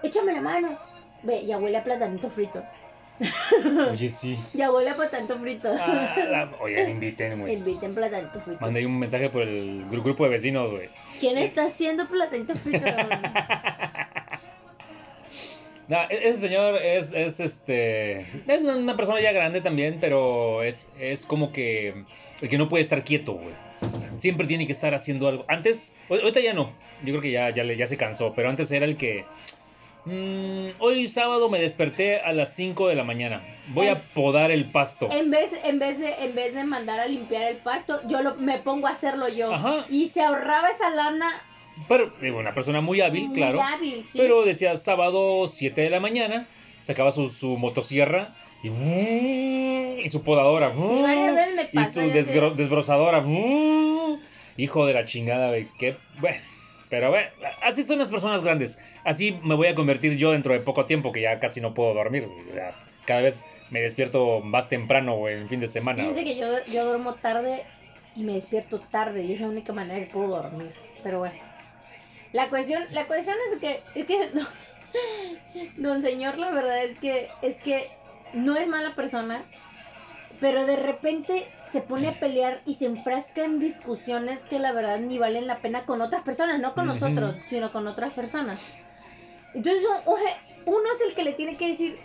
échame 0.03 0.33
la 0.33 0.41
mano. 0.41 0.77
Ve, 1.23 1.45
ya 1.45 1.57
huele 1.57 1.77
a 1.77 1.83
platanito 1.83 2.29
frito. 2.29 2.63
Oye, 3.91 4.09
sí. 4.09 4.37
Ya 4.53 4.71
huele 4.71 4.89
a 4.91 4.95
platanito 4.95 5.37
frito. 5.39 5.69
Ah, 5.79 6.15
la- 6.29 6.51
Oye, 6.61 6.89
inviten, 6.89 7.39
güey. 7.39 7.53
Inviten 7.53 7.95
platanito 7.95 8.39
frito. 8.41 8.59
Mandé 8.61 8.85
un 8.85 8.99
mensaje 8.99 9.29
por 9.29 9.41
el 9.43 9.85
gru- 9.89 10.03
grupo 10.03 10.25
de 10.25 10.29
vecinos, 10.31 10.69
güey. 10.71 10.89
¿Quién 11.19 11.37
está 11.37 11.65
haciendo 11.65 12.07
platanito 12.07 12.55
frito? 12.55 12.85
No, 15.87 15.97
e- 16.09 16.29
ese 16.29 16.41
señor 16.41 16.75
es, 16.81 17.13
es 17.13 17.39
este. 17.39 18.21
Es 18.47 18.61
una, 18.61 18.95
persona 18.95 19.19
ya 19.21 19.31
grande 19.31 19.61
también, 19.61 19.97
pero 19.99 20.63
es, 20.63 20.87
es 20.99 21.25
como 21.25 21.51
que. 21.51 22.03
El 22.41 22.49
que 22.49 22.57
no 22.57 22.67
puede 22.69 22.81
estar 22.81 23.03
quieto, 23.03 23.33
güey. 23.33 23.53
Siempre 24.17 24.47
tiene 24.47 24.65
que 24.65 24.71
estar 24.71 24.93
haciendo 24.93 25.27
algo. 25.27 25.45
Antes, 25.47 25.93
ahor- 26.09 26.21
ahorita 26.21 26.39
ya 26.39 26.53
no. 26.53 26.71
Yo 27.03 27.09
creo 27.11 27.21
que 27.21 27.31
ya, 27.31 27.49
ya, 27.49 27.63
ya 27.63 27.87
se 27.87 27.97
cansó, 27.97 28.33
pero 28.33 28.49
antes 28.49 28.71
era 28.71 28.85
el 28.85 28.95
que. 28.97 29.25
"Mm, 30.05 30.69
hoy 30.79 31.07
sábado 31.07 31.49
me 31.49 31.59
desperté 31.59 32.19
a 32.19 32.33
las 32.33 32.53
5 32.55 32.87
de 32.87 32.95
la 32.95 33.03
mañana. 33.03 33.41
Voy 33.69 33.87
a 33.87 34.03
podar 34.13 34.51
el 34.51 34.65
pasto. 34.71 35.09
en 35.11 35.31
vez, 35.31 35.49
en 35.63 35.79
vez 35.79 35.97
de, 35.99 36.11
en 36.25 36.35
vez 36.35 36.53
de 36.53 36.63
mandar 36.65 36.99
a 36.99 37.05
limpiar 37.07 37.43
el 37.43 37.57
pasto, 37.57 38.01
yo 38.07 38.21
lo, 38.21 38.35
me 38.35 38.57
pongo 38.59 38.87
a 38.87 38.91
hacerlo 38.91 39.29
yo. 39.29 39.53
Ajá. 39.53 39.85
Y 39.89 40.07
se 40.09 40.21
ahorraba 40.21 40.69
esa 40.69 40.89
lana 40.89 41.41
Pero, 41.87 42.11
una 42.37 42.53
persona 42.53 42.81
muy 42.81 43.01
hábil, 43.01 43.27
muy 43.27 43.35
claro. 43.35 43.61
hábil, 43.61 44.05
sí. 44.05 44.17
Pero 44.17 44.43
decía 44.43 44.77
sábado 44.77 45.47
7 45.47 45.81
de 45.81 45.89
la 45.89 45.99
mañana, 45.99 46.47
sacaba 46.79 47.11
su, 47.11 47.29
su 47.29 47.57
motosierra 47.57 48.35
y, 48.63 48.69
y 50.03 50.09
su 50.09 50.23
podadora. 50.23 50.73
Sí, 50.73 50.79
y 51.73 51.85
su 51.85 51.99
desgro- 52.01 52.55
desbrozadora. 52.55 53.23
Hijo 54.57 54.85
de 54.85 54.93
la 54.93 55.05
chingada, 55.05 55.49
güey. 55.49 55.67
Qué. 55.79 55.95
Bueno, 56.19 56.37
pero 56.89 57.09
bueno, 57.09 57.27
así 57.63 57.83
son 57.83 57.97
las 57.99 58.09
personas 58.09 58.43
grandes. 58.43 58.79
Así 59.03 59.37
me 59.43 59.55
voy 59.55 59.67
a 59.67 59.75
convertir 59.75 60.15
yo 60.15 60.31
dentro 60.31 60.53
de 60.53 60.59
poco 60.59 60.85
tiempo, 60.85 61.11
que 61.11 61.21
ya 61.21 61.39
casi 61.39 61.59
no 61.59 61.73
puedo 61.73 61.93
dormir. 61.93 62.27
Ya 62.55 62.75
Cada 63.05 63.21
vez 63.21 63.43
me 63.71 63.81
despierto 63.81 64.41
más 64.41 64.69
temprano, 64.69 65.15
güey, 65.17 65.35
en 65.37 65.49
fin 65.49 65.59
de 65.59 65.67
semana. 65.67 66.07
Güey. 66.07 66.23
que 66.23 66.37
yo, 66.37 66.45
yo 66.71 66.85
duermo 66.85 67.15
tarde 67.15 67.63
y 68.15 68.21
me 68.23 68.33
despierto 68.33 68.79
tarde 68.79 69.23
y 69.23 69.33
es 69.33 69.41
la 69.41 69.47
única 69.47 69.73
manera 69.73 69.99
que 70.05 70.11
puedo 70.11 70.27
dormir. 70.27 70.71
Pero 71.01 71.19
bueno. 71.19 71.35
La 72.33 72.49
cuestión, 72.49 72.83
la 72.91 73.07
cuestión 73.07 73.37
es 73.53 73.59
que, 73.59 73.83
es 73.95 74.05
que 74.05 74.29
no- 74.33 74.47
don 75.77 76.01
señor, 76.01 76.37
la 76.37 76.51
verdad 76.51 76.83
es 76.83 76.97
que, 76.99 77.29
es 77.41 77.55
que 77.57 77.89
no 78.33 78.57
es 78.57 78.67
mala 78.67 78.95
persona, 78.95 79.45
pero 80.39 80.65
de 80.65 80.75
repente 80.75 81.47
se 81.71 81.81
pone 81.81 82.07
a 82.09 82.19
pelear 82.19 82.61
y 82.65 82.75
se 82.75 82.85
enfrasca 82.85 83.43
en 83.45 83.59
discusiones 83.59 84.43
que 84.43 84.59
la 84.59 84.73
verdad 84.73 84.99
ni 84.99 85.17
valen 85.17 85.47
la 85.47 85.59
pena 85.61 85.85
con 85.85 86.01
otras 86.01 86.23
personas, 86.23 86.59
no 86.59 86.73
con 86.73 86.87
nosotros, 86.87 87.35
sino 87.47 87.71
con 87.71 87.87
otras 87.87 88.13
personas. 88.13 88.59
Entonces 89.53 89.83
uno 90.65 90.83
es 90.95 91.01
el 91.07 91.15
que 91.15 91.23
le 91.23 91.33
tiene 91.33 91.57
que 91.57 91.67
decir, 91.67 91.99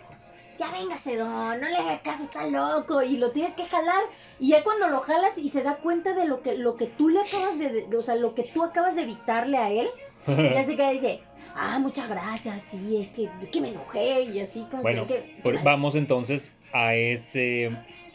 ya 0.59 0.71
véngase 0.73 1.17
don, 1.17 1.61
no 1.61 1.69
le 1.69 1.77
haga 1.77 2.03
caso, 2.03 2.25
está 2.25 2.47
loco, 2.47 3.03
y 3.03 3.17
lo 3.17 3.31
tienes 3.33 3.55
que 3.55 3.67
jalar, 3.67 4.03
y 4.39 4.49
ya 4.49 4.65
cuando 4.65 4.89
lo 4.89 5.01
jalas 5.01 5.39
y 5.39 5.49
se 5.51 5.63
da 5.63 5.77
cuenta 5.77 6.15
de 6.15 6.27
lo 6.27 6.43
que, 6.43 6.57
lo 6.59 6.77
que 6.77 6.87
tú 6.87 7.09
le 7.09 7.21
acabas 7.21 7.59
de, 7.59 7.87
de- 7.87 7.97
o 7.97 8.03
sea, 8.03 8.17
lo 8.17 8.35
que 8.35 8.43
tú 8.43 8.65
acabas 8.65 8.95
de 8.97 9.03
evitarle 9.03 9.57
a 9.59 9.71
él, 9.71 9.89
ya 10.55 10.65
se 10.65 10.77
queda 10.77 10.91
y 10.93 10.95
dice, 10.95 11.21
ah, 11.55 11.79
muchas 11.79 12.09
gracias, 12.09 12.65
sí, 12.65 12.99
es 13.01 13.09
que, 13.09 13.25
es 13.25 13.49
que 13.51 13.61
me 13.61 13.69
enojé, 13.69 14.23
y 14.23 14.41
así 14.41 14.67
como 14.71 14.83
Bueno, 14.83 15.07
que... 15.07 15.35
que- 15.43 15.53
vamos 15.65 15.95
entonces 15.95 16.53
a 16.73 16.95
ese 16.95 17.71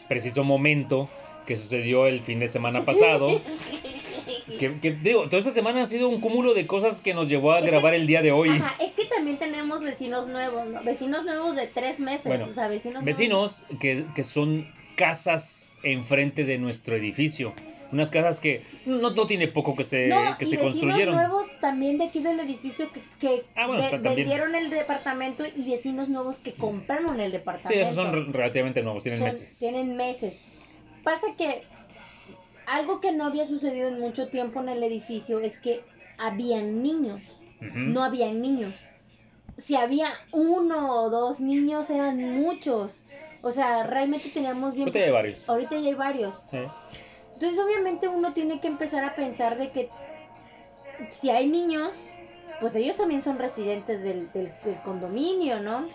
preciso 0.07 0.43
momento 0.43 1.09
que 1.45 1.57
sucedió 1.57 2.07
el 2.07 2.21
fin 2.21 2.39
de 2.39 2.47
semana 2.47 2.85
pasado. 2.85 3.41
Que, 4.59 4.79
que, 4.79 4.91
digo, 4.91 5.23
toda 5.25 5.39
esta 5.39 5.51
semana 5.51 5.81
ha 5.81 5.85
sido 5.85 6.07
un 6.07 6.21
cúmulo 6.21 6.53
de 6.53 6.67
cosas 6.67 7.01
que 7.01 7.13
nos 7.13 7.27
llevó 7.27 7.51
a 7.53 7.59
Es 7.59 7.65
que- 7.65 7.71
grabar 7.71 7.93
el 7.93 8.07
día 8.07 8.21
de 8.21 8.31
hoy. 8.31 8.49
Ajá, 8.49 8.75
es 8.81 8.91
que 8.93 9.05
también 9.05 9.37
tenemos 9.37 9.81
vecinos 9.81 10.27
nuevos, 10.27 10.67
¿no? 10.67 10.81
Vecinos 10.83 11.25
nuevos 11.25 11.55
de 11.55 11.67
tres 11.67 11.99
meses, 11.99 12.25
Bueno, 12.25 12.45
o 12.49 12.53
sea, 12.53 12.67
vecinos 12.67 13.03
nuevos- 13.03 13.05
Vecinos 13.05 13.63
que, 13.79 14.05
que 14.15 14.23
son 14.23 14.67
casas 14.95 15.71
enfrente 15.81 16.45
de 16.45 16.57
nuestro 16.57 16.95
edificio. 16.95 17.53
Unas 17.93 18.09
casas 18.11 18.39
que 18.39 18.63
no, 18.85 19.11
no 19.11 19.27
tiene 19.27 19.47
poco 19.47 19.75
que 19.75 19.83
se, 19.83 20.07
No, 20.07 20.35
que 20.37 20.45
y 20.45 20.47
se 20.49 20.55
vecinos 20.57 20.73
construyeron. 20.73 21.15
nuevos 21.15 21.47
también 21.61 21.97
de 21.99 22.05
aquí 22.05 22.21
del 22.23 22.39
edificio 22.39 22.91
que, 22.91 23.01
que 23.19 23.45
Ah, 23.55 23.67
bueno, 23.67 23.83
ve- 23.89 23.97
vendieron 23.99 24.55
el 24.55 24.69
departamento 24.69 25.43
y 25.45 25.69
vecinos 25.69 26.09
nuevos 26.09 26.37
que 26.39 26.53
compraron 26.53 27.19
el 27.19 27.31
Sí, 27.31 27.37
departamento. 27.37 27.81
esos 27.83 27.95
son 27.95 28.11
re- 28.13 28.31
relativamente 28.31 28.81
nuevos, 28.81 29.03
tienen 29.03 29.19
Son- 29.19 29.25
meses. 29.27 29.59
Tienen 29.59 29.95
meses. 29.95 30.39
Pasa 31.03 31.27
que 31.37 31.63
algo 32.65 32.99
que 32.99 33.11
no 33.11 33.25
había 33.25 33.45
sucedido 33.45 33.89
en 33.89 33.99
mucho 33.99 34.29
tiempo 34.29 34.59
en 34.61 34.69
el 34.69 34.81
edificio 34.83 35.39
es 35.39 35.59
que 35.59 35.81
habían 36.17 36.81
niños. 36.81 37.21
No 37.61 38.03
habían 38.03 38.41
niños. 38.41 38.73
Si 39.57 39.75
había 39.75 40.07
uno 40.31 40.91
o 41.03 41.09
dos 41.09 41.39
niños 41.39 41.89
eran 41.89 42.17
muchos. 42.41 42.99
O 43.41 43.51
sea, 43.51 43.83
realmente 43.85 44.29
teníamos 44.29 44.73
bien... 44.73 44.87
Ahorita 44.87 44.99
ya 44.99 45.05
hay 45.05 45.11
varios. 45.11 45.49
Ahorita 45.49 45.77
ya 45.77 45.87
hay 45.89 45.93
varios. 45.93 46.41
Eh, 46.53 46.67
Entonces 47.43 47.61
obviamente 47.61 48.07
uno 48.07 48.31
tiene 48.31 48.61
que 48.61 48.69
empezar 48.69 49.03
a 49.03 49.15
pensar 49.15 49.57
de 49.57 49.69
que 49.73 49.89
si 51.09 51.29
hay 51.29 51.49
niños, 51.49 51.91
pues 52.61 52.73
ellos 52.75 52.95
también 52.95 53.21
son 53.21 53.37
residentes 53.37 54.01
del, 54.01 54.31
del, 54.31 54.53
del 54.63 54.81
condominio, 54.81 55.59
¿no? 55.59 55.89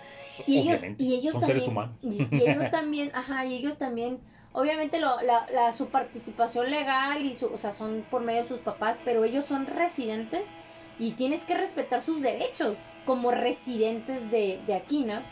Y 0.46 0.59
ellos, 0.59 0.80
y 0.99 1.14
ellos 1.14 1.32
son 1.32 1.40
también, 1.40 1.61
seres 1.61 1.68
humanos. 1.68 1.96
Y, 2.03 2.36
y 2.36 2.42
ellos 2.42 2.70
también, 2.70 3.11
ajá, 3.14 3.46
y 3.46 3.55
ellos 3.55 3.78
también, 3.78 4.20
obviamente 4.53 5.01
lo, 5.01 5.22
la, 5.22 5.46
la, 5.51 5.72
su 5.72 5.88
participación 5.88 6.70
legal 6.70 7.24
y 7.24 7.34
su, 7.34 7.46
o 7.46 7.57
sea, 7.57 7.72
son 7.72 8.03
por 8.11 8.20
medio 8.20 8.42
de 8.42 8.49
sus 8.49 8.61
papás, 8.61 8.99
pero 9.03 9.24
ellos 9.24 9.46
son 9.46 9.66
residentes 9.66 10.55
y 10.99 11.12
tienes 11.12 11.46
que 11.46 11.55
respetar 11.57 12.03
sus 12.03 12.20
derechos 12.20 12.92
como 13.07 13.30
residentes 13.30 14.30
de, 14.30 14.61
de 14.66 14.74
aquí, 14.74 15.03
¿no? 15.03 15.22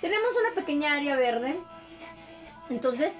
Tenemos 0.00 0.32
una 0.44 0.60
pequeña 0.60 0.96
área 0.96 1.14
verde, 1.14 1.56
entonces, 2.68 3.16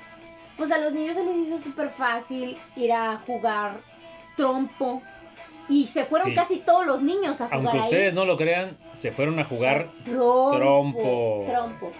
pues 0.57 0.71
a 0.73 0.79
los 0.79 0.93
niños 0.93 1.17
se 1.17 1.25
les 1.25 1.37
hizo 1.37 1.59
súper 1.59 1.91
fácil 1.91 2.59
ir 2.77 2.93
a 2.93 3.19
jugar 3.27 3.81
trompo 4.37 5.03
Y 5.69 5.87
se 5.87 6.05
fueron 6.05 6.29
Sí. 6.31 6.35
casi 6.35 6.57
todos 6.59 6.85
los 6.85 7.03
niños 7.03 7.41
a 7.41 7.47
jugar 7.47 7.61
Aunque 7.61 7.79
ahí. 7.79 7.85
ustedes 7.85 8.15
no 8.15 8.25
lo 8.25 8.37
crean, 8.37 8.77
se 8.95 9.13
fueron 9.13 9.39
a 9.39 9.45
jugar. 9.45 9.91
Trompo. 10.05 10.57
Trompo. 10.59 11.45
Trompo. 11.49 11.93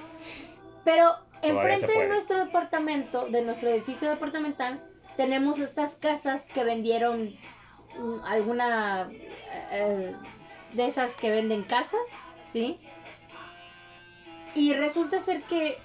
Pero 0.85 1.15
Todavía 1.41 1.75
enfrente 1.75 1.99
de 1.99 2.09
nuestro 2.09 2.45
departamento, 2.45 3.27
de 3.29 3.43
nuestro 3.43 3.71
edificio 3.71 4.09
departamental, 4.11 4.83
tenemos 5.17 5.59
estas 5.61 5.95
casas 5.97 6.43
que 6.53 6.65
vendieron 6.65 7.35
mm, 7.99 8.25
alguna 8.25 9.09
eh, 9.71 10.13
de 10.73 10.87
esas 10.87 11.13
que 11.13 11.31
venden 11.31 11.63
casas, 11.63 12.01
¿sí? 12.53 12.79
Y 14.55 14.75
resulta 14.75 15.19
ser 15.21 15.43
que 15.45 15.79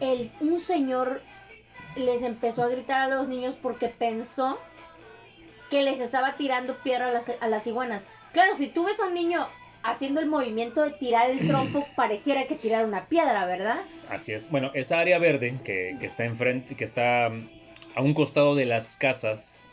el, 0.00 0.30
un 0.40 0.60
señor 0.60 1.22
les 1.96 2.22
empezó 2.22 2.62
a 2.62 2.68
gritar 2.68 3.02
a 3.02 3.14
los 3.14 3.28
niños 3.28 3.54
porque 3.60 3.88
pensó 3.88 4.58
que 5.70 5.82
les 5.82 6.00
estaba 6.00 6.36
tirando 6.36 6.76
piedra 6.78 7.08
a 7.08 7.12
las, 7.12 7.30
a 7.40 7.48
las 7.48 7.66
iguanas. 7.66 8.06
Claro, 8.32 8.56
si 8.56 8.68
tú 8.68 8.84
ves 8.84 8.98
a 9.00 9.06
un 9.06 9.14
niño 9.14 9.46
haciendo 9.82 10.20
el 10.20 10.26
movimiento 10.26 10.82
de 10.82 10.92
tirar 10.92 11.30
el 11.30 11.46
trompo, 11.46 11.86
pareciera 11.96 12.46
que 12.46 12.56
tirar 12.56 12.84
una 12.84 13.06
piedra, 13.06 13.46
¿verdad? 13.46 13.80
Así 14.08 14.32
es. 14.32 14.50
Bueno, 14.50 14.70
esa 14.74 14.98
área 14.98 15.18
verde 15.18 15.58
que, 15.64 15.96
que 15.98 16.06
está 16.06 16.24
enfrente, 16.24 16.74
que 16.74 16.84
está 16.84 17.30
mm, 17.30 17.48
a 17.94 18.02
un 18.02 18.14
costado 18.14 18.54
de 18.54 18.66
las 18.66 18.96
casas 18.96 19.70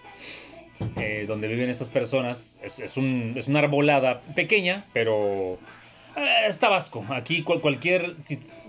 eh, 0.97 1.25
donde 1.27 1.47
viven 1.47 1.69
estas 1.69 1.89
personas, 1.89 2.59
es, 2.61 2.79
es 2.79 2.97
un, 2.97 3.33
es 3.35 3.47
una 3.47 3.59
arbolada 3.59 4.21
pequeña, 4.35 4.85
pero 4.93 5.57
es 6.47 6.59
Tabasco. 6.59 7.03
Aquí 7.09 7.43
cual- 7.43 7.61
cualquier 7.61 8.15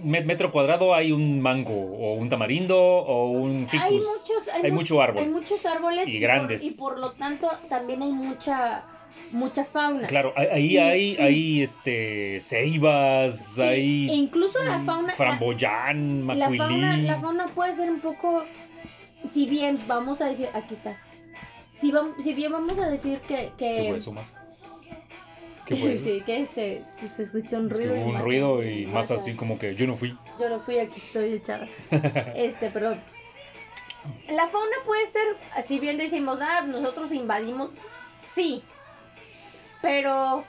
metro 0.02 0.52
cuadrado 0.52 0.94
hay 0.94 1.12
un 1.12 1.40
mango 1.40 1.72
o 1.74 2.14
un 2.14 2.28
tamarindo 2.28 2.78
o 2.78 3.26
un 3.30 3.66
ficus. 3.68 3.86
Hay 3.86 3.94
muchos, 3.94 4.48
hay, 4.52 4.62
Hay 4.64 4.70
mu- 4.70 4.78
mucho 4.78 5.00
árbol. 5.02 5.22
Hay 5.22 5.28
muchos 5.30 5.64
árboles 5.66 6.08
Y 6.08 6.12
por- 6.12 6.20
grandes. 6.20 6.62
y 6.64 6.70
por 6.72 6.98
lo 6.98 7.12
tanto 7.12 7.48
también 7.68 8.02
hay 8.02 8.12
mucha 8.12 8.84
mucha 9.32 9.64
fauna. 9.64 10.06
Claro, 10.06 10.32
ahí- 10.36 10.74
Y- 10.74 10.78
hay, 10.78 11.00
y- 11.12 11.16
hay 11.18 11.62
este 11.62 12.40
ceibas, 12.40 13.38
Sí, 13.54 13.62
hay 13.62 14.10
e 14.10 14.14
incluso 14.14 14.62
la 14.62 14.80
fauna 14.80 15.08
la- 15.08 15.14
framboyán, 15.14 16.26
la, 16.26 16.34
macuilí. 16.34 16.58
fauna 16.58 16.96
la 16.98 17.20
fauna 17.20 17.46
puede 17.48 17.74
ser 17.74 17.90
un 17.90 18.00
poco 18.00 18.44
si 19.24 19.46
bien 19.46 19.78
vamos 19.86 20.20
a 20.20 20.26
decir 20.26 20.48
aquí 20.54 20.74
está. 20.74 20.96
Si, 21.80 21.92
si 22.22 22.34
bien 22.34 22.52
vamos 22.52 22.78
a 22.78 22.88
decir 22.88 23.20
que, 23.20 23.50
que 23.58 23.98
¿Qué 25.68 25.98
sí, 26.02 26.22
que 26.22 26.46
se, 26.46 26.82
se- 27.14 27.22
escuchó 27.24 27.58
un 27.58 27.70
Es 27.70 27.78
que 27.78 27.88
hubo 27.90 28.06
un 28.10 28.18
ruido 28.18 28.62
y 28.64 28.86
más 28.86 29.10
así 29.10 29.34
como 29.34 29.58
que 29.58 29.74
yo 29.74 29.86
no 29.86 29.96
fui. 29.96 30.16
Yo 30.38 30.48
no 30.48 30.60
fui, 30.60 30.78
aquí 30.78 30.94
estoy 30.96 31.34
echada. 31.34 31.68
Este, 32.34 32.70
pero 32.70 32.96
la 34.28 34.48
fauna 34.48 34.76
puede 34.86 35.06
ser, 35.06 35.36
si 35.66 35.78
bien 35.78 35.98
decimos, 35.98 36.38
ah, 36.40 36.62
nosotros 36.66 37.12
invadimos, 37.12 37.70
sí, 38.22 38.62
pero 39.82 40.44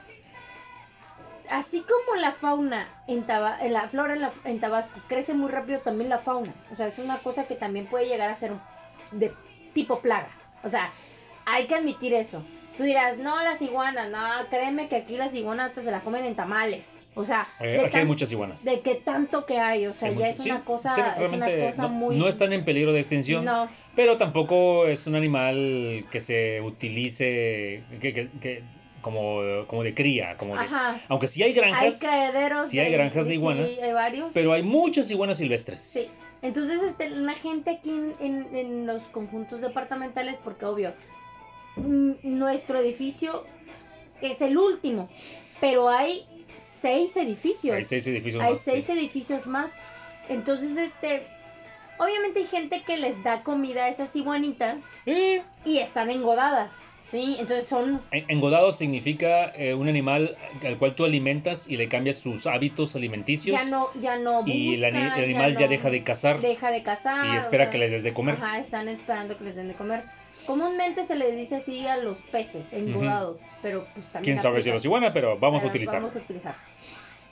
así 1.50 1.84
como 1.84 2.20
la 2.22 2.34
fauna 2.34 2.88
en, 3.08 3.26
Taba- 3.26 3.58
en 3.62 3.74
la 3.74 3.88
flora 3.90 4.14
en, 4.14 4.22
la- 4.22 4.34
en 4.44 4.60
Tabasco 4.60 5.00
crece 5.08 5.34
muy 5.34 5.50
rápido, 5.50 5.80
también 5.80 6.10
la 6.10 6.20
fauna, 6.20 6.54
o 6.72 6.76
sea, 6.76 6.88
es 6.88 7.00
una 7.00 7.20
cosa 7.20 7.46
que 7.48 7.56
también 7.56 7.88
puede 7.88 8.08
llegar 8.08 8.30
a 8.30 8.36
ser 8.36 8.54
de 9.12 9.34
tipo 9.74 10.00
plaga, 10.02 10.30
o 10.64 10.70
sea, 10.70 10.92
hay 11.46 11.66
que 11.68 11.76
admitir 11.76 12.14
eso. 12.14 12.44
Tú 12.80 12.86
dirás, 12.86 13.18
no, 13.18 13.44
las 13.44 13.62
iguanas, 13.62 14.10
no, 14.10 14.20
créeme 14.50 14.88
que 14.88 14.96
aquí 14.96 15.18
las 15.18 15.36
iguanas 15.36 15.68
hasta 15.72 15.82
se 15.82 15.92
las 15.92 16.02
comen 16.02 16.24
en 16.24 16.34
tamales. 16.36 16.90
O 17.14 17.26
sea, 17.26 17.44
Eh, 17.60 17.72
de 17.72 17.86
aquí 17.88 17.98
hay 17.98 18.06
muchas 18.06 18.32
iguanas. 18.32 18.64
de 18.64 18.80
que 18.80 18.96
tanto 18.96 19.46
que 19.46 19.60
hay, 19.60 19.86
o 19.86 19.94
sea, 19.94 20.08
Hay 20.08 20.14
ya 20.16 20.20
muchas. 20.22 20.38
es 20.38 20.44
Sí, 20.46 20.50
una 20.50 20.64
cosa, 20.64 20.94
sí, 20.96 21.02
es 21.22 21.30
una 21.30 21.46
cosa 21.68 21.82
no, 21.82 21.90
muy... 21.90 22.16
no 22.16 22.30
están 22.30 22.54
en 22.54 22.64
peligro 22.64 22.94
de 22.94 23.00
extinción, 23.02 23.44
No, 23.44 23.68
pero 23.98 24.16
tampoco 24.16 24.88
es 24.88 25.06
un 25.08 25.16
animal 25.16 26.06
que 26.10 26.22
se 26.22 26.62
utilice 26.62 27.84
que, 28.00 28.14
que- 28.14 28.30
que- 28.40 28.64
como, 29.02 29.42
como 29.68 29.84
de 29.84 29.94
cría, 29.94 30.38
como 30.38 30.56
de- 30.58 30.66
aunque 31.10 31.28
sí 31.28 31.44
hay 31.44 31.50
Hay 31.50 31.56
granjas, 31.56 32.00
criaderos. 32.00 32.70
sí 32.70 32.80
hay 32.80 32.94
granjas 32.94 33.26
de 33.26 33.32
sí, 33.32 33.38
iguanas. 33.38 33.82
hay 33.84 33.92
varios. 33.92 34.32
pero 34.34 34.54
hay 34.54 34.64
muchas 34.64 35.12
iguanas 35.12 35.38
silvestres. 35.38 35.82
Sí. 35.82 36.08
Entonces, 36.42 36.82
este, 36.82 37.10
la 37.10 37.34
gente 37.34 37.72
aquí 37.72 37.90
en, 37.90 38.16
en- 38.22 38.56
en 38.56 38.88
los 38.88 39.02
conjuntos 39.12 39.60
departamentales, 39.60 40.38
porque 40.42 40.64
obvio, 40.66 40.94
nuestro 42.24 42.80
edificio 42.80 43.46
es 44.22 44.42
el 44.42 44.58
último, 44.58 45.10
pero 45.62 45.90
hay 45.90 46.26
seis 46.58 47.16
edificios. 47.18 47.76
Hay 47.76 47.84
seis 47.84 48.06
edificios 48.08 48.44
hay 48.44 48.54
más. 48.54 48.62
seis 48.62 48.86
sí. 48.86 48.92
edificios 48.92 49.48
más. 49.48 49.74
Entonces, 50.30 50.78
este, 50.78 51.24
obviamente 51.98 52.40
hay 52.40 52.46
gente 52.48 52.84
que 52.86 52.98
les 52.98 53.22
da 53.24 53.44
comida 53.44 53.86
a 53.86 53.90
esas 53.90 54.16
iguanitas 54.16 54.84
Eh, 55.06 55.42
y 55.66 55.80
están 55.80 56.10
engodadas, 56.12 56.70
¿sí? 57.10 57.36
Entonces 57.40 57.66
son, 57.66 58.02
en- 58.12 58.26
engodado 58.30 58.72
significa 58.72 59.52
eh, 59.56 59.74
un 59.74 59.88
animal 59.90 60.38
al 60.64 60.78
cual 60.78 60.96
tú 60.96 61.04
alimentas 61.06 61.68
y 61.70 61.78
le 61.78 61.90
cambias 61.90 62.18
sus 62.18 62.46
hábitos 62.46 62.96
alimenticios 62.96 63.60
ya 63.60 63.68
no, 63.70 63.90
ya 64.00 64.18
no 64.18 64.44
y 64.46 64.76
el, 64.76 64.86
ani- 64.86 65.00
buscan, 65.00 65.18
el 65.20 65.24
animal 65.26 65.54
ya, 65.56 65.62
no- 65.62 65.68
deja 65.72 65.90
de 65.90 66.04
cazar 66.04 66.42
deja 66.42 66.72
de 66.72 66.84
cazar. 66.84 67.26
y 67.26 67.30
o 67.32 67.38
espera 67.38 67.64
sea, 67.66 67.70
que 67.72 67.78
le 67.80 67.90
des 67.90 68.04
de 68.04 68.14
comer. 68.14 68.36
Ajá, 68.36 68.60
están 68.60 68.88
esperando 68.88 69.38
que 69.38 69.44
les 69.46 69.56
den 69.56 69.68
de 69.70 69.74
comer. 69.74 70.04
Comúnmente 70.50 71.04
se 71.04 71.16
les 71.16 71.36
dice 71.38 71.58
así 71.58 71.86
a 71.86 71.98
los 71.98 72.18
peces 72.32 72.74
engodados, 72.74 73.40
pero 73.62 73.86
pues 73.94 74.04
también 74.08 74.24
Quién 74.24 74.42
sabe 74.42 74.64
si 74.64 74.72
los 74.72 74.84
iguana, 74.84 75.14
pero 75.14 75.38
vamos 75.38 75.64
a 75.64 75.68
utilizar. 75.68 76.02
Vamos 76.02 76.16
a 76.16 76.20
utilizar. 76.22 76.56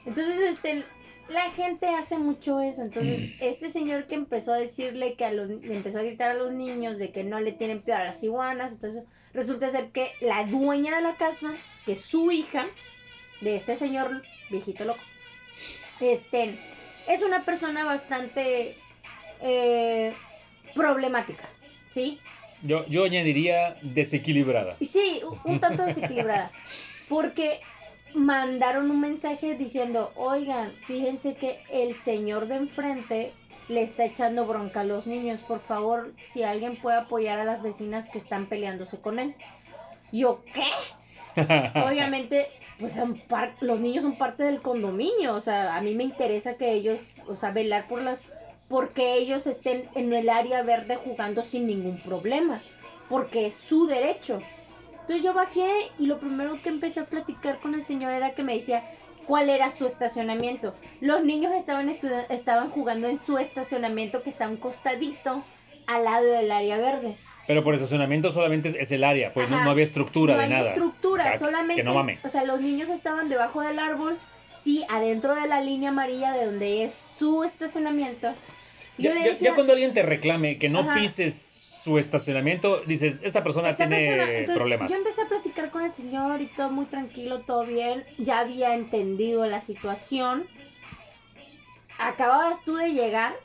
Entonces, 0.05 0.37
este, 0.39 0.83
la 1.27 1.49
gente 1.49 1.87
hace 1.87 2.19
mucho 2.19 2.59
eso. 2.59 2.83
Entonces, 2.83 3.31
este 3.39 3.69
señor 3.69 4.05
que 4.05 4.13
empezó 4.13 4.53
a 4.53 4.59
decirle 4.59 5.15
que 5.15 5.25
a 5.25 5.31
los, 5.31 5.49
le 5.49 5.75
empezó 5.75 5.97
a 5.97 6.03
gritar 6.03 6.29
a 6.29 6.33
los 6.35 6.51
niños 6.51 6.99
de 6.99 7.11
que 7.11 7.23
no 7.23 7.39
le 7.39 7.53
tienen 7.53 7.81
piedad 7.81 8.01
a 8.01 8.05
las 8.05 8.21
iguanas, 8.21 8.73
entonces 8.73 9.03
resulta 9.33 9.71
ser 9.71 9.89
que 9.89 10.11
la 10.21 10.43
dueña 10.43 10.97
de 10.97 11.01
la 11.01 11.15
casa, 11.15 11.55
que 11.87 11.93
es 11.93 12.01
su 12.01 12.29
hija, 12.31 12.67
de 13.41 13.55
este 13.55 13.75
señor 13.77 14.21
viejito 14.51 14.85
loco, 14.85 15.01
este, 16.01 16.55
es 17.07 17.23
una 17.23 17.43
persona 17.45 17.83
bastante 17.83 18.77
eh, 19.41 20.13
problemática, 20.75 21.49
¿sí? 21.89 22.19
Yo, 22.63 22.85
yo 22.87 23.03
añadiría 23.05 23.77
desequilibrada. 23.81 24.75
Sí, 24.81 25.21
un- 25.43 25.59
tanto 25.59 25.83
desequilibrada. 25.85 26.51
Porque 27.09 27.59
mandaron 28.13 28.89
un 28.89 28.99
mensaje 28.99 29.55
diciendo, 29.55 30.11
oigan, 30.15 30.71
fíjense 30.87 31.35
que 31.35 31.59
el 31.71 31.95
señor 31.95 32.47
de 32.47 32.55
enfrente 32.55 33.33
le 33.69 33.83
está 33.83 34.05
echando 34.05 34.45
bronca 34.45 34.81
a 34.81 34.83
los 34.85 35.07
niños. 35.07 35.39
Por 35.41 35.59
favor, 35.61 36.13
si 36.23 36.43
alguien 36.43 36.77
puede 36.77 36.97
apoyar 36.97 37.39
a 37.39 37.45
las 37.45 37.61
vecinas 37.61 38.09
que 38.09 38.17
están 38.17 38.47
peleándose 38.47 38.99
con 38.99 39.19
él. 39.19 39.35
Yo, 40.11 40.41
¿qué? 40.53 41.41
Obviamente, 41.85 42.47
pues 42.79 42.93
son 42.93 43.15
par- 43.27 43.55
los 43.61 43.79
niños 43.79 44.03
son 44.03 44.15
parte 44.17 44.43
del 44.43 44.61
condominio. 44.61 45.35
O 45.35 45.41
sea, 45.41 45.75
a 45.75 45.81
mí 45.81 45.93
me 45.95 46.03
interesa 46.03 46.55
que 46.55 46.71
ellos, 46.73 46.99
o 47.27 47.35
sea, 47.35 47.51
velar 47.51 47.87
por 47.87 48.01
las... 48.01 48.27
Porque 48.67 49.15
ellos 49.15 49.47
estén 49.47 49.89
en 49.95 50.11
el 50.13 50.29
área 50.29 50.61
verde 50.63 50.97
jugando 50.97 51.41
sin 51.41 51.67
ningún 51.67 51.99
problema. 51.99 52.61
Porque 53.09 53.47
es 53.47 53.55
su 53.55 53.87
derecho. 53.87 54.41
Entonces 55.01 55.23
yo 55.23 55.33
bajé 55.33 55.69
y 55.97 56.07
lo 56.07 56.19
primero 56.19 56.61
que 56.61 56.69
empecé 56.69 56.99
a 56.99 57.05
platicar 57.05 57.59
con 57.59 57.73
el 57.73 57.83
señor 57.83 58.11
era 58.11 58.31
que 58.31 58.43
me 58.43 58.55
decía 58.55 58.83
cuál 59.25 59.49
era 59.49 59.71
su 59.71 59.85
estacionamiento. 59.85 60.73
Los 60.99 61.23
niños 61.23 61.53
estaban, 61.53 61.87
estaban 61.87 62.71
jugando 62.71 63.07
en 63.07 63.17
su 63.19 63.37
estacionamiento 63.37 64.21
que 64.21 64.29
está 64.29 64.45
a 64.45 64.49
un 64.49 64.57
costadito 64.57 65.43
al 65.85 66.03
lado 66.03 66.25
del 66.25 66.51
área 66.51 66.77
verde. 66.77 67.15
Pero 67.47 67.63
por 67.63 67.73
estacionamiento 67.73 68.31
solamente 68.31 68.75
es, 68.77 68.91
el 68.91 69.05
área, 69.05 69.31
pues 69.31 69.49
no, 69.49 69.63
no 69.63 69.71
había 69.71 69.85
estructura 69.85 70.33
no 70.33 70.39
de 70.39 70.45
hay 70.45 70.51
nada. 70.51 70.69
estructura, 70.71 71.23
O 71.23 71.27
sea, 71.27 71.39
solamente. 71.39 71.75
Que 71.75 71.83
no 71.83 71.93
mame. 71.93 72.19
O 72.25 72.27
sea, 72.27 72.43
los 72.43 72.59
niños 72.59 72.89
estaban 72.89 73.29
debajo 73.29 73.61
del 73.61 73.79
árbol, 73.79 74.17
sí, 74.63 74.83
adentro 74.89 75.33
de 75.33 75.47
la 75.47 75.61
línea 75.61 75.89
amarilla 75.89 76.33
de 76.33 76.45
donde 76.45 76.83
es 76.83 77.01
su 77.17 77.45
estacionamiento. 77.45 78.33
Yo 78.97 79.13
Ya, 79.13 79.19
ya- 79.19 79.29
decía, 79.29 79.49
ya 79.49 79.55
cuando 79.55 79.73
alguien 79.73 79.93
te 79.93 80.01
reclame 80.03 80.57
que 80.57 80.69
no 80.69 80.79
Ajá. 80.79 80.93
pises 80.95 81.35
su 81.83 81.97
estacionamiento, 81.97 82.81
dices, 82.81 83.21
esta 83.23 83.43
persona 83.43 83.69
Esta 83.69 83.87
tiene 83.87 84.07
persona- 84.07 84.29
entonces, 84.31 84.55
problemas. 84.57 84.91
Yo 84.91 84.97
empecé 84.97 85.21
a 85.21 85.27
platicar 85.27 85.69
con 85.71 85.83
el 85.83 85.91
señor 85.91 86.41
y 86.41 86.47
todo 86.47 86.69
muy 86.69 86.85
tranquilo, 86.85 87.41
todo 87.41 87.65
bien. 87.65 88.03
Ya 88.17 88.39
había 88.39 88.73
entendido 88.75 89.45
la 89.45 89.61
situación. 89.61 90.47
Acababas 91.99 92.63
tú 92.65 92.75
de 92.75 92.91
llegar 92.91 93.35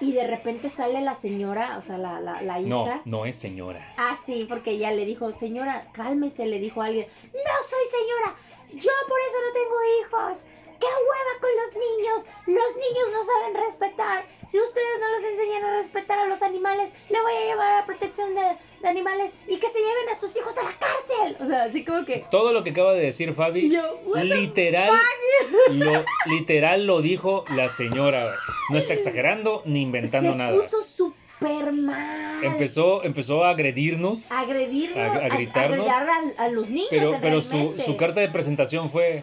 y 0.00 0.12
de 0.12 0.26
repente 0.26 0.68
sale 0.68 1.00
la 1.00 1.14
señora, 1.14 1.78
o 1.78 1.82
sea, 1.82 1.98
la, 1.98 2.20
la, 2.20 2.42
la 2.42 2.60
hija. 2.60 2.68
No, 2.68 3.02
no 3.04 3.26
es 3.26 3.36
señora. 3.36 3.94
Ah, 3.96 4.16
sí, 4.26 4.44
porque 4.48 4.72
ella 4.72 4.90
le 4.90 5.04
dijo, 5.04 5.32
señora, 5.34 5.86
cálmese, 5.92 6.46
le 6.46 6.58
dijo 6.58 6.82
a 6.82 6.86
alguien. 6.86 7.06
No 7.32 7.40
soy 7.68 7.84
señora, 7.90 8.36
yo 8.72 8.90
por 9.08 9.18
eso 9.20 9.36
no 9.46 9.52
tengo 9.52 9.76
hijos. 10.32 10.38
Animales, 16.76 16.92
le 17.10 17.20
voy 17.20 17.32
a 17.32 17.46
llevar 17.46 17.72
a 17.72 17.80
la 17.80 17.86
protección 17.86 18.34
de, 18.34 18.42
de 18.82 18.88
animales 18.88 19.32
y 19.48 19.56
que 19.58 19.68
se 19.68 19.78
lleven 19.78 20.08
a 20.10 20.14
sus 20.14 20.36
hijos 20.36 20.56
a 20.58 20.62
la 20.62 20.72
cárcel. 20.72 21.36
O 21.40 21.46
sea, 21.46 21.64
así 21.64 21.84
como 21.84 22.04
que... 22.04 22.24
Todo 22.30 22.52
lo 22.52 22.62
que 22.64 22.70
acaba 22.70 22.92
de 22.94 23.02
decir 23.02 23.32
Fabi, 23.34 23.70
yo, 23.70 24.00
literal, 24.14 24.90
lo, 25.70 26.04
literal 26.26 26.86
lo 26.86 27.00
dijo 27.00 27.44
la 27.54 27.68
señora. 27.68 28.34
No 28.70 28.78
está 28.78 28.94
exagerando 28.94 29.62
ni 29.64 29.82
inventando 29.82 30.32
se 30.32 30.36
nada. 30.36 30.54
puso 30.56 30.82
súper 30.82 31.72
mal. 31.72 32.44
empezó, 32.44 33.02
empezó 33.04 33.44
a 33.44 33.50
agredirnos. 33.50 34.30
a 34.32 34.40
agredirnos, 34.40 34.96
a- 34.98 35.12
a 35.12 35.26
a, 35.26 35.28
gritarnos, 35.28 35.88
a, 35.88 36.06
a, 36.38 36.44
a 36.44 36.48
los 36.48 36.68
niños. 36.68 36.88
pero 36.90 37.18
pero 37.20 37.40
su 37.42 37.96
carta 37.96 38.20
de 38.20 38.28
presentación 38.28 38.90
fue, 38.90 39.22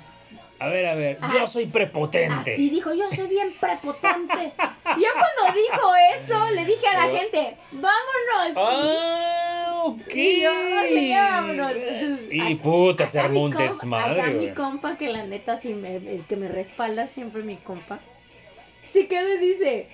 a 0.63 0.67
ver, 0.69 0.85
a 0.85 0.95
ver, 0.95 1.19
yo 1.33 1.45
soy 1.47 1.65
prepotente. 1.65 2.53
Así 2.53 2.69
dijo, 2.69 2.93
yo 2.93 3.09
soy 3.09 3.27
bien 3.27 3.53
prepotente. 3.59 4.53
Yo 4.57 5.09
cuando 5.13 5.59
dijo 5.59 5.91
eso, 6.15 6.51
le 6.55 6.65
dije 6.65 6.87
a 6.87 7.05
la 7.05 7.17
gente, 7.17 7.57
vámonos. 7.71 8.53
Ah, 8.55 9.81
ok. 9.85 10.15
Y 10.15 10.41
yo, 10.41 10.51
"Sí, 10.87 11.11
vámonos". 11.11 11.73
Y 12.31 12.39
acá- 12.53 12.63
puta, 12.63 13.07
se 13.07 13.19
armó 13.19 13.43
un 13.43 13.51
desmadre, 13.51 14.21
Acá 14.21 14.31
mi 14.31 14.49
compa, 14.51 14.97
que 14.97 15.09
la 15.09 15.25
neta, 15.25 15.57
sí 15.57 15.73
me, 15.73 15.97
el 15.97 16.23
que 16.29 16.37
me 16.37 16.47
respalda 16.47 17.07
siempre 17.07 17.43
mi 17.43 17.57
compa, 17.57 17.99
se 18.91 19.07
queda 19.07 19.33
y 19.35 19.39
dice, 19.39 19.87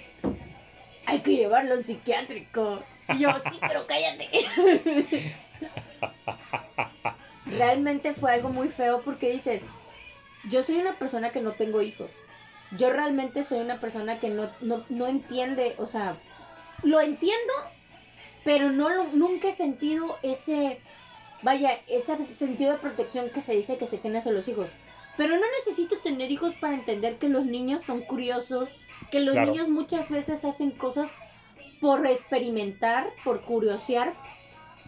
hay 1.07 1.21
que 1.21 1.35
llevarlo 1.35 1.73
al 1.73 1.83
psiquiátrico. 1.83 2.83
Y 3.11 3.17
yo, 3.19 3.31
sí, 3.51 3.59
pero 3.67 3.87
cállate. 3.87 4.29
Realmente 7.47 8.13
fue 8.13 8.33
algo 8.33 8.49
muy 8.49 8.67
feo 8.69 9.01
porque 9.03 9.31
dices, 9.31 9.63
yo 10.47 10.63
soy 10.63 10.77
una 10.77 10.97
persona 10.97 11.31
que 11.31 11.41
no 11.41 11.53
tengo 11.53 11.81
hijos. 11.81 12.11
Yo 12.77 12.91
realmente 12.91 13.43
soy 13.43 13.59
una 13.59 13.79
persona 13.79 14.19
que 14.19 14.29
no, 14.29 14.49
no, 14.61 14.85
no 14.89 15.07
entiende, 15.07 15.75
o 15.79 15.85
sea, 15.87 16.17
lo 16.83 17.01
entiendo, 17.01 17.53
pero 18.43 18.71
no 18.71 18.89
lo- 18.89 19.11
nunca 19.11 19.49
he 19.49 19.51
sentido 19.51 20.17
ese, 20.23 20.79
vaya, 21.41 21.71
ese 21.87 22.17
sentido 22.35 22.71
de 22.73 22.77
protección 22.77 23.29
que 23.31 23.41
se 23.41 23.53
dice 23.55 23.77
que 23.77 23.87
se 23.87 23.97
tiene 23.97 24.19
hacia 24.19 24.31
los 24.31 24.47
hijos. 24.47 24.69
Pero 25.17 25.35
no 25.35 25.45
necesito 25.57 25.97
tener 25.97 26.31
hijos 26.31 26.53
para 26.55 26.75
entender 26.75 27.17
que 27.17 27.27
los 27.27 27.45
niños 27.45 27.83
son 27.83 28.01
curiosos, 28.01 28.69
que 29.11 29.19
los 29.19 29.33
Claro. 29.33 29.51
niños 29.51 29.67
muchas 29.67 30.09
veces 30.09 30.45
hacen 30.45 30.71
cosas 30.71 31.11
por 31.81 32.05
experimentar, 32.05 33.11
por 33.23 33.41
curiosear, 33.41 34.13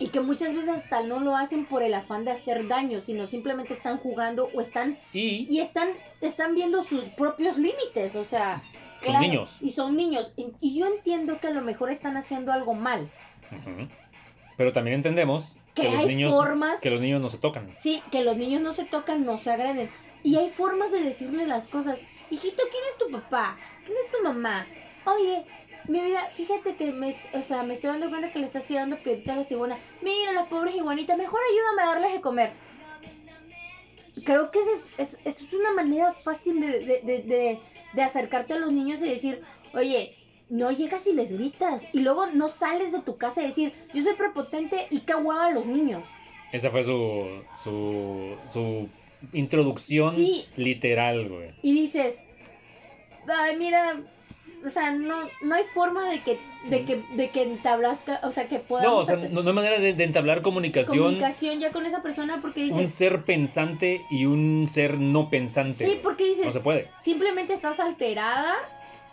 y 0.02 0.08
que 0.10 0.20
muchas 0.20 0.54
veces 0.54 0.70
hasta 0.70 1.04
no 1.04 1.20
lo 1.20 1.36
hacen 1.38 1.66
por 1.66 1.84
el 1.84 1.94
afán 1.94 2.26
de 2.26 2.32
hacer 2.32 2.68
daño, 2.68 3.02
sino 3.02 3.28
simplemente 3.28 3.74
están 3.74 3.98
jugando 4.00 4.50
o 4.54 4.62
están 4.62 4.98
Y 5.14 5.46
y 5.50 5.60
están 5.60 5.90
están 6.22 6.56
viendo 6.56 6.84
sus 6.84 7.04
propios 7.06 7.58
límites, 7.58 8.16
o 8.16 8.24
sea, 8.26 8.64
Son 9.06 9.20
niños. 9.22 9.58
y 9.62 9.70
son 9.72 9.96
niños 9.96 10.34
y, 10.36 10.54
y 10.60 10.78
yo 10.80 10.88
entiendo 10.88 11.40
que 11.40 11.48
a 11.48 11.52
lo 11.52 11.62
mejor 11.62 11.92
están 11.92 12.18
haciendo 12.18 12.52
algo 12.52 12.74
mal. 12.74 13.10
Pero 14.58 14.74
también 14.74 14.96
entendemos 14.96 15.58
que, 15.74 15.84
Que 15.84 15.90
los 15.90 16.00
hay 16.00 16.06
niños 16.08 16.32
formas- 16.34 16.80
que 16.82 16.90
los 16.90 17.02
niños 17.02 17.22
no 17.22 17.30
se 17.30 17.38
tocan. 17.38 17.72
Sí, 17.78 18.02
que 18.12 18.24
los 18.24 18.38
niños 18.38 18.62
no 18.62 18.74
se 18.74 18.86
tocan, 18.86 19.26
no 19.26 19.38
se 19.38 19.52
agreden. 19.52 19.90
Y 20.24 20.36
hay 20.36 20.50
formas 20.50 20.92
de 20.92 21.02
decirle 21.02 21.48
las 21.48 21.68
cosas. 21.68 21.98
Hijito, 22.30 22.64
¿quién 22.70 22.84
es 22.90 22.98
tu 22.98 23.10
papá? 23.12 23.58
¿Quién 23.86 23.98
es 23.98 24.12
tu 24.12 24.24
mamá? 24.24 24.68
Oye, 25.06 25.44
mi 25.88 26.00
vida, 26.02 26.30
fíjate 26.36 26.76
que 26.76 26.92
me, 26.94 27.16
o 27.34 27.42
sea, 27.42 27.64
me 27.64 27.74
estoy 27.74 27.90
dando 27.90 28.10
cuenta 28.10 28.32
que 28.32 28.40
le 28.40 28.46
estás 28.46 28.66
tirando 28.66 28.98
piedritas 29.00 29.36
a 29.36 29.40
la 29.40 29.44
cigüeña. 29.44 29.78
Mira, 30.02 30.32
las 30.34 30.48
pobres 30.48 30.76
iguanitas, 30.76 31.18
mejor 31.18 31.40
ayúdame 31.50 31.82
a 31.82 31.94
darles 31.94 32.14
de 32.14 32.22
comer. 32.22 32.52
Creo 34.26 34.52
que 34.52 34.60
esa 34.60 34.72
es, 34.98 35.16
es, 35.26 35.42
es 35.44 35.54
una 35.54 35.72
manera 35.74 36.14
fácil 36.14 36.60
de, 36.60 36.80
de, 36.80 37.02
de, 37.24 37.60
de, 37.94 38.02
acercarte 38.04 38.54
a 38.54 38.60
los 38.60 38.72
niños 38.72 39.02
y 39.02 39.10
decir, 39.10 39.42
oye, 39.74 40.16
no 40.50 40.70
llegas 40.72 41.08
y 41.08 41.14
les 41.14 41.32
gritas. 41.32 41.88
Y 41.94 42.02
luego 42.02 42.28
no 42.28 42.50
sales 42.50 42.92
de 42.92 43.02
tu 43.02 43.18
casa 43.18 43.42
y 43.42 43.48
decir, 43.48 43.74
yo 43.94 44.04
soy 44.04 44.14
prepotente 44.16 44.88
y 44.92 45.00
qué 45.02 45.16
hueva 45.16 45.48
a 45.48 45.52
los 45.52 45.66
niños. 45.66 46.04
Esa 46.52 46.70
fue 46.70 46.84
su 46.84 47.44
su, 47.64 48.36
su 48.52 48.90
introducción 49.34 50.14
Sí. 50.14 50.46
literal, 50.58 51.30
güey. 51.30 51.54
y 51.64 51.72
dices, 51.74 52.20
ay, 53.28 53.56
mira, 53.58 54.02
o 54.66 54.70
sea, 54.70 54.92
no, 54.92 55.22
no 55.42 55.56
hay 55.56 55.64
forma 55.74 56.10
de 56.10 56.22
que, 56.22 56.40
de 56.70 56.86
que, 56.86 57.04
de 57.16 57.30
que 57.30 57.42
entablas, 57.44 58.04
o 58.24 58.32
sea, 58.32 58.48
que 58.48 58.60
podamos 58.60 58.92
No, 58.92 58.98
o 59.00 59.06
sea, 59.06 59.16
no, 59.30 59.42
no 59.42 59.50
hay 59.50 59.56
manera 59.56 59.80
de, 59.80 59.94
de 59.94 60.04
entablar 60.04 60.42
comunicación, 60.42 60.98
comunicación 60.98 61.60
ya 61.60 61.72
con 61.72 61.86
esa 61.86 62.02
persona 62.02 62.40
porque 62.42 62.62
un 62.64 62.70
dices, 62.78 62.94
ser 62.94 63.24
pensante 63.24 64.06
y 64.10 64.26
un 64.26 64.66
ser 64.68 65.00
no 65.00 65.30
pensante. 65.30 65.86
sí, 65.86 66.00
porque 66.04 66.26
dices, 66.26 66.46
No 66.46 66.52
se 66.52 66.60
puede. 66.60 66.88
simplemente 67.00 67.54
estás 67.54 67.80
alterada, 67.80 68.54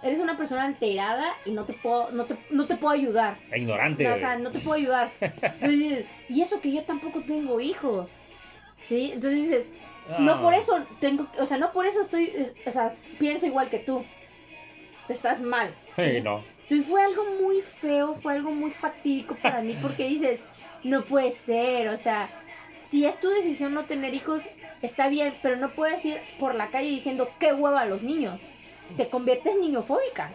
eres 0.02 0.20
una 0.20 0.36
persona 0.36 0.64
alterada 0.64 1.34
y 1.44 1.50
no 1.52 1.64
te 1.64 1.72
puedo, 1.72 2.10
no 2.12 2.26
te, 2.26 2.36
no 2.50 2.66
te 2.66 2.76
puedo 2.76 2.94
ayudar. 2.94 3.38
Ignorante. 3.56 4.04
No, 4.04 4.14
o 4.14 4.16
sea, 4.16 4.36
no 4.38 4.50
te 4.52 4.58
puedo 4.60 4.74
ayudar. 4.74 5.10
Entonces 5.20 5.78
dices, 5.78 6.04
y 6.28 6.42
eso 6.42 6.60
que 6.60 6.72
yo 6.72 6.82
tampoco 6.84 7.22
tengo 7.22 7.60
hijos. 7.60 8.10
¿Sí? 8.80 9.10
Entonces 9.12 9.40
dices, 9.40 9.66
no 10.20 10.34
Ah. 10.34 10.40
por 10.40 10.54
eso 10.54 10.78
tengo, 11.00 11.26
o 11.38 11.46
sea, 11.46 11.56
no 11.58 11.72
por 11.72 11.84
eso 11.86 12.00
estoy, 12.00 12.30
es- 12.34 12.52
o 12.66 12.70
sea, 12.70 12.94
pienso 13.18 13.46
igual 13.46 13.68
que 13.70 13.78
tú. 13.80 14.04
Estás 15.08 15.40
mal. 15.40 15.74
Sí, 15.96 16.02
¿sí? 16.16 16.20
no. 16.20 16.44
Entonces 16.62 16.86
fue 16.86 17.02
algo 17.02 17.22
muy 17.40 17.62
feo, 17.62 18.14
fue 18.14 18.34
algo 18.34 18.50
muy 18.52 18.70
fatídico 18.72 19.36
para 19.40 19.62
mí 19.62 19.74
porque 19.80 20.06
dices, 20.06 20.40
no 20.84 21.04
puede 21.06 21.32
ser, 21.32 21.88
o 21.88 21.96
sea, 21.96 22.28
si 22.84 23.06
es 23.06 23.18
tu 23.20 23.28
decisión 23.28 23.72
no 23.74 23.86
tener 23.86 24.12
hijos, 24.14 24.42
está 24.82 25.08
bien, 25.08 25.32
pero 25.42 25.56
no 25.56 25.74
puedes 25.74 26.04
ir 26.04 26.20
por 26.38 26.54
la 26.54 26.70
calle 26.70 26.88
diciendo 26.88 27.26
qué 27.38 27.52
hueva 27.54 27.80
a 27.82 27.86
los 27.86 28.02
niños. 28.02 28.42
Te 28.96 29.06
conviertes 29.08 29.54
en 29.54 29.60
niñofóbica. 29.60 30.34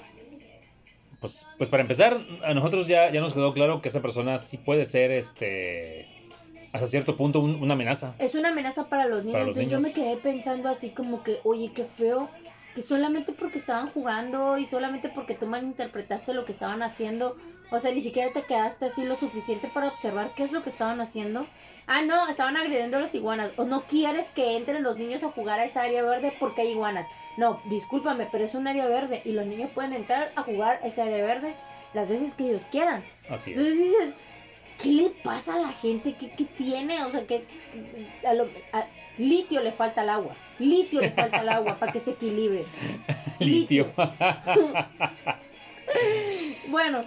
Pues, 1.19 1.45
pues 1.57 1.69
para 1.69 1.82
empezar, 1.82 2.19
a 2.43 2.53
nosotros 2.53 2.88
ya, 2.88 3.11
ya 3.11 3.21
nos 3.21 3.34
quedó 3.34 3.53
claro 3.53 3.82
que 3.82 3.89
esa 3.89 4.01
persona 4.01 4.38
sí 4.39 4.57
puede 4.57 4.86
ser, 4.86 5.11
este, 5.11 6.07
hasta 6.74 6.88
cierto 6.88 7.15
punto, 7.15 7.39
un- 7.39 7.55
una 7.55 7.74
amenaza. 7.76 8.15
Es 8.19 8.36
una 8.36 8.49
amenaza 8.49 8.89
para 8.89 9.05
los 9.05 9.24
niños. 9.24 9.34
Para 9.34 9.45
los 9.45 9.57
Entonces 9.57 9.71
yo 9.71 9.80
me 9.80 9.93
niños. 9.93 10.15
quedé 10.15 10.17
pensando 10.21 10.69
así 10.69 10.89
como 10.89 11.24
que, 11.24 11.38
oye, 11.45 11.71
qué 11.74 11.86
feo, 11.86 12.30
que 12.74 12.82
solamente 12.82 13.34
porque 13.34 13.57
estaban 13.59 13.89
jugando 13.91 14.57
y 14.57 14.65
solamente 14.65 15.09
porque 15.09 15.36
tú 15.36 15.47
malinterpretaste 15.47 16.34
lo 16.34 16.45
que 16.45 16.51
estaban 16.53 16.82
haciendo, 16.82 17.38
o 17.69 17.80
sea, 17.80 17.91
ni 17.91 18.01
siquiera 18.01 18.34
te 18.34 18.45
quedaste 18.45 18.86
así 18.86 19.03
lo 19.03 19.15
suficiente 19.15 19.67
para 19.67 19.88
observar 19.88 20.34
qué 20.36 20.43
es 20.43 20.51
lo 20.51 20.63
que 20.63 20.69
estaban 20.69 21.01
haciendo. 21.01 21.47
Ah, 21.88 22.01
no, 22.03 22.28
estaban 22.28 22.55
agrediendo 22.57 22.97
a 22.97 23.01
las 23.01 23.15
iguanas. 23.15 23.53
O 23.57 23.65
no 23.65 23.88
quieres 23.88 24.30
que 24.32 24.55
entren 24.57 24.84
los 24.84 24.97
niños 24.97 25.24
a 25.24 25.30
jugar 25.32 25.59
a 25.59 25.65
esa 25.65 25.82
área 25.84 26.03
verde 26.03 26.36
porque 26.39 26.61
hay 26.61 26.69
iguanas. 26.71 27.07
No, 27.36 27.61
discúlpame, 27.65 28.28
pero 28.32 28.43
es 28.43 28.53
un 28.53 28.67
área 28.67 28.88
verde 28.88 29.21
y 29.26 29.32
los 29.34 29.45
niños 29.47 29.71
pueden 29.71 29.93
entrar 29.93 30.34
a 30.36 30.43
jugar 30.43 30.80
a 30.84 30.88
esa 30.88 31.03
área 31.03 31.24
verde 31.24 31.55
las 31.93 32.07
veces 32.07 32.36
que 32.36 32.45
ellos 32.49 32.65
quieran. 32.71 33.03
Así 33.28 33.51
es. 33.51 33.57
Entonces 33.57 33.80
dices, 33.84 34.13
¿qué 34.78 34.89
le 34.89 35.09
pasa 35.09 35.55
a 35.55 35.59
la 35.59 35.74
gente? 35.74 36.15
¿Qué, 36.17 36.32
qué 36.32 36.45
tiene? 36.45 37.03
O 37.05 37.11
sea, 37.11 37.26
que 37.28 37.47
a 38.26 38.34
lo- 38.34 38.51
a- 38.71 38.88
litio 39.18 39.61
le 39.61 39.72
falta 39.72 40.01
al 40.01 40.09
agua. 40.09 40.36
Litio 40.59 41.01
le 41.01 41.11
falta 41.11 41.39
al 41.39 41.49
agua 41.49 41.78
para 41.80 41.91
que 41.91 41.99
se 41.99 42.11
equilibre. 42.11 42.66
Litio. 43.39 43.91
Bueno. 46.70 47.03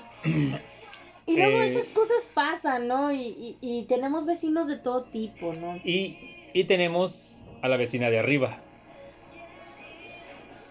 Y 1.27 1.37
luego 1.37 1.61
Eh. 1.61 1.67
esas 1.71 1.89
cosas 1.89 2.29
pasan, 2.35 2.87
¿no? 2.87 3.11
Y, 3.13 3.19
y- 3.21 3.59
y 3.61 3.83
tenemos 3.85 4.27
vecinos 4.27 4.69
de 4.69 4.77
todo 4.77 5.05
tipo, 5.05 5.53
¿no? 5.55 5.77
y, 5.85 6.17
y 6.53 6.65
tenemos 6.65 7.43
a 7.63 7.69
la 7.69 7.77
vecina 7.77 8.11
de 8.11 8.19
arriba. 8.19 8.59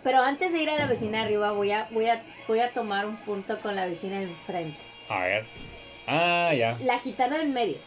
Pero 0.03 0.19
antes 0.21 0.53
de 0.53 0.61
ir 0.61 0.69
a 0.69 0.77
la 0.77 0.85
vecina 0.87 1.17
de 1.19 1.23
arriba, 1.25 1.51
voy 1.51 1.71
a, 1.71 1.89
voy 1.91 2.05
a, 2.07 2.23
voy 2.47 2.59
a 2.59 2.71
tomar 2.73 3.05
un 3.07 3.17
punto 3.17 3.59
con 3.59 3.75
la 3.75 3.85
vecina 3.85 4.17
de 4.19 4.25
enfrente. 4.25 4.77
A 5.09 5.19
ver. 5.25 5.45
Ah, 6.07 6.53
ya. 6.57 6.77
La 6.83 6.99
gitana 6.99 7.41
en 7.41 7.53
medio. 7.53 7.77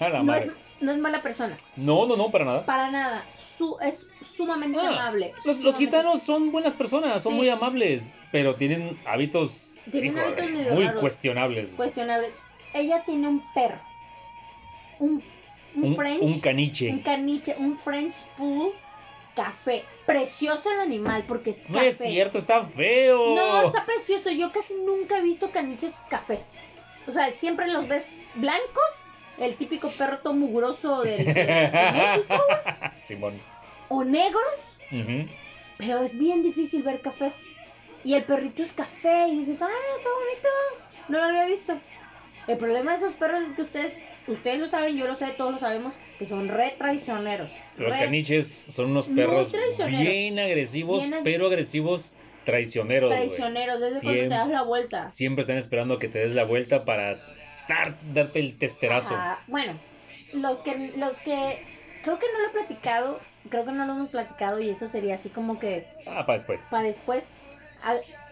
A 0.00 0.08
la 0.08 0.18
No 0.18 0.24
madre. 0.24 0.46
es, 0.46 0.52
no 0.80 0.92
es 0.92 0.98
mala 0.98 1.22
persona. 1.22 1.56
No, 1.76 2.06
no, 2.06 2.16
no, 2.16 2.30
para 2.30 2.44
nada. 2.44 2.64
Para 2.66 2.90
nada. 2.90 3.24
Su, 3.56 3.76
es 3.80 4.06
sumamente 4.36 4.78
Ah, 4.80 4.88
amable. 4.88 5.32
Los, 5.44 5.60
los 5.60 5.76
gitanos 5.78 6.22
son 6.22 6.52
buenas 6.52 6.74
personas, 6.74 7.22
son 7.22 7.32
Sí. 7.32 7.38
muy 7.38 7.48
amables, 7.48 8.14
pero 8.32 8.54
tienen 8.56 8.98
hábitos, 9.06 9.84
Tienen 9.90 10.10
híjole, 10.12 10.26
hábitos 10.26 10.50
medio 10.50 10.74
muy 10.74 10.84
raros. 10.84 11.00
cuestionables. 11.00 11.64
güey. 11.68 11.76
cuestionable. 11.76 12.30
Ella 12.74 13.02
tiene 13.06 13.28
un 13.28 13.42
perro. 13.54 13.80
Un, 14.98 15.22
un, 15.74 15.84
un, 15.84 15.96
French. 15.96 16.22
un 16.22 16.40
caniche. 16.40 16.90
un 16.90 17.00
caniche, 17.00 17.54
un 17.58 17.78
French 17.78 18.14
Pool 18.36 18.72
café. 19.34 19.84
Precioso 20.06 20.70
el 20.72 20.80
animal 20.80 21.24
porque 21.28 21.50
es 21.50 21.62
no 21.68 21.74
café. 21.74 21.86
es 21.88 21.98
cierto, 21.98 22.38
está 22.38 22.62
feo. 22.64 23.34
No, 23.34 23.62
está 23.66 23.84
precioso. 23.84 24.30
Yo 24.30 24.52
casi 24.52 24.74
nunca 24.74 25.18
he 25.18 25.22
visto 25.22 25.50
caniches 25.50 25.94
cafés. 26.10 26.44
O 27.06 27.12
sea, 27.12 27.30
siempre 27.36 27.68
los 27.70 27.86
ves 27.88 28.06
blancos. 28.34 28.84
El 29.38 29.54
típico 29.56 29.90
perro 29.90 30.18
todo 30.18 30.32
mugroso 30.32 31.02
del- 31.02 31.24
de, 31.26 31.34
de 31.34 31.70
México. 32.16 32.42
Simón. 33.00 33.40
O 33.88 34.02
negros. 34.04 34.42
Pero 35.78 36.02
es 36.02 36.16
bien 36.18 36.42
difícil 36.42 36.82
ver 36.82 37.00
cafés. 37.00 37.34
Y 38.04 38.14
el 38.14 38.24
perrito 38.24 38.62
es 38.62 38.72
café. 38.72 39.28
Y 39.28 39.40
dices, 39.40 39.60
ah, 39.60 39.68
está 39.98 40.08
bonito. 40.10 40.48
No 41.08 41.18
lo 41.18 41.24
había 41.24 41.46
visto. 41.46 41.74
El 42.46 42.56
problema 42.58 42.92
de 42.92 42.98
esos 42.98 43.12
perros 43.14 43.40
es 43.42 43.56
que 43.56 43.62
ustedes, 43.62 43.98
ustedes 44.28 44.60
lo 44.60 44.68
saben, 44.68 44.96
yo 44.96 45.06
lo 45.08 45.16
sé, 45.16 45.26
todos 45.36 45.52
lo 45.52 45.58
sabemos, 45.58 45.94
que 46.18 46.26
son 46.26 46.48
re 46.48 46.74
traicioneros. 46.78 47.50
Los 47.76 47.92
Re- 47.92 47.98
caniches 47.98 48.48
son 48.48 48.92
unos 48.92 49.08
perros 49.08 49.52
bien 49.98 50.38
agresivos, 50.38 51.00
Bien 51.08 51.20
ag- 51.20 51.24
pero 51.24 51.46
agresivos 51.48 52.14
traicioneros. 52.44 53.10
Traicioneros, 53.10 53.80
desde 53.80 54.00
cuando 54.02 54.20
te 54.22 54.28
das 54.28 54.48
la 54.48 54.62
vuelta. 54.62 55.06
Siempre 55.08 55.40
están 55.42 55.58
esperando 55.58 55.98
que 55.98 56.06
te 56.08 56.20
des 56.20 56.34
la 56.36 56.44
vuelta 56.44 56.84
para 56.84 57.18
dar- 57.68 57.98
darte 58.14 58.40
el 58.40 58.58
testerazo. 58.58 59.14
Ajá. 59.14 59.38
Bueno, 59.48 59.78
los 60.32 60.58
que, 60.60 60.76
los 60.96 61.16
que, 61.20 61.58
creo 62.02 62.18
que 62.18 62.26
no 62.32 62.40
lo 62.42 62.48
he 62.48 62.52
platicado, 62.52 63.20
creo 63.50 63.64
que 63.64 63.72
no 63.72 63.86
lo 63.86 63.92
hemos 63.92 64.08
platicado 64.08 64.60
y 64.60 64.70
eso 64.70 64.88
sería 64.88 65.14
así 65.14 65.28
como 65.30 65.58
que 65.58 65.84
Ah, 66.06 66.24
para 66.26 66.34
después. 66.38 66.66
para 66.70 66.84
después. 66.84 67.24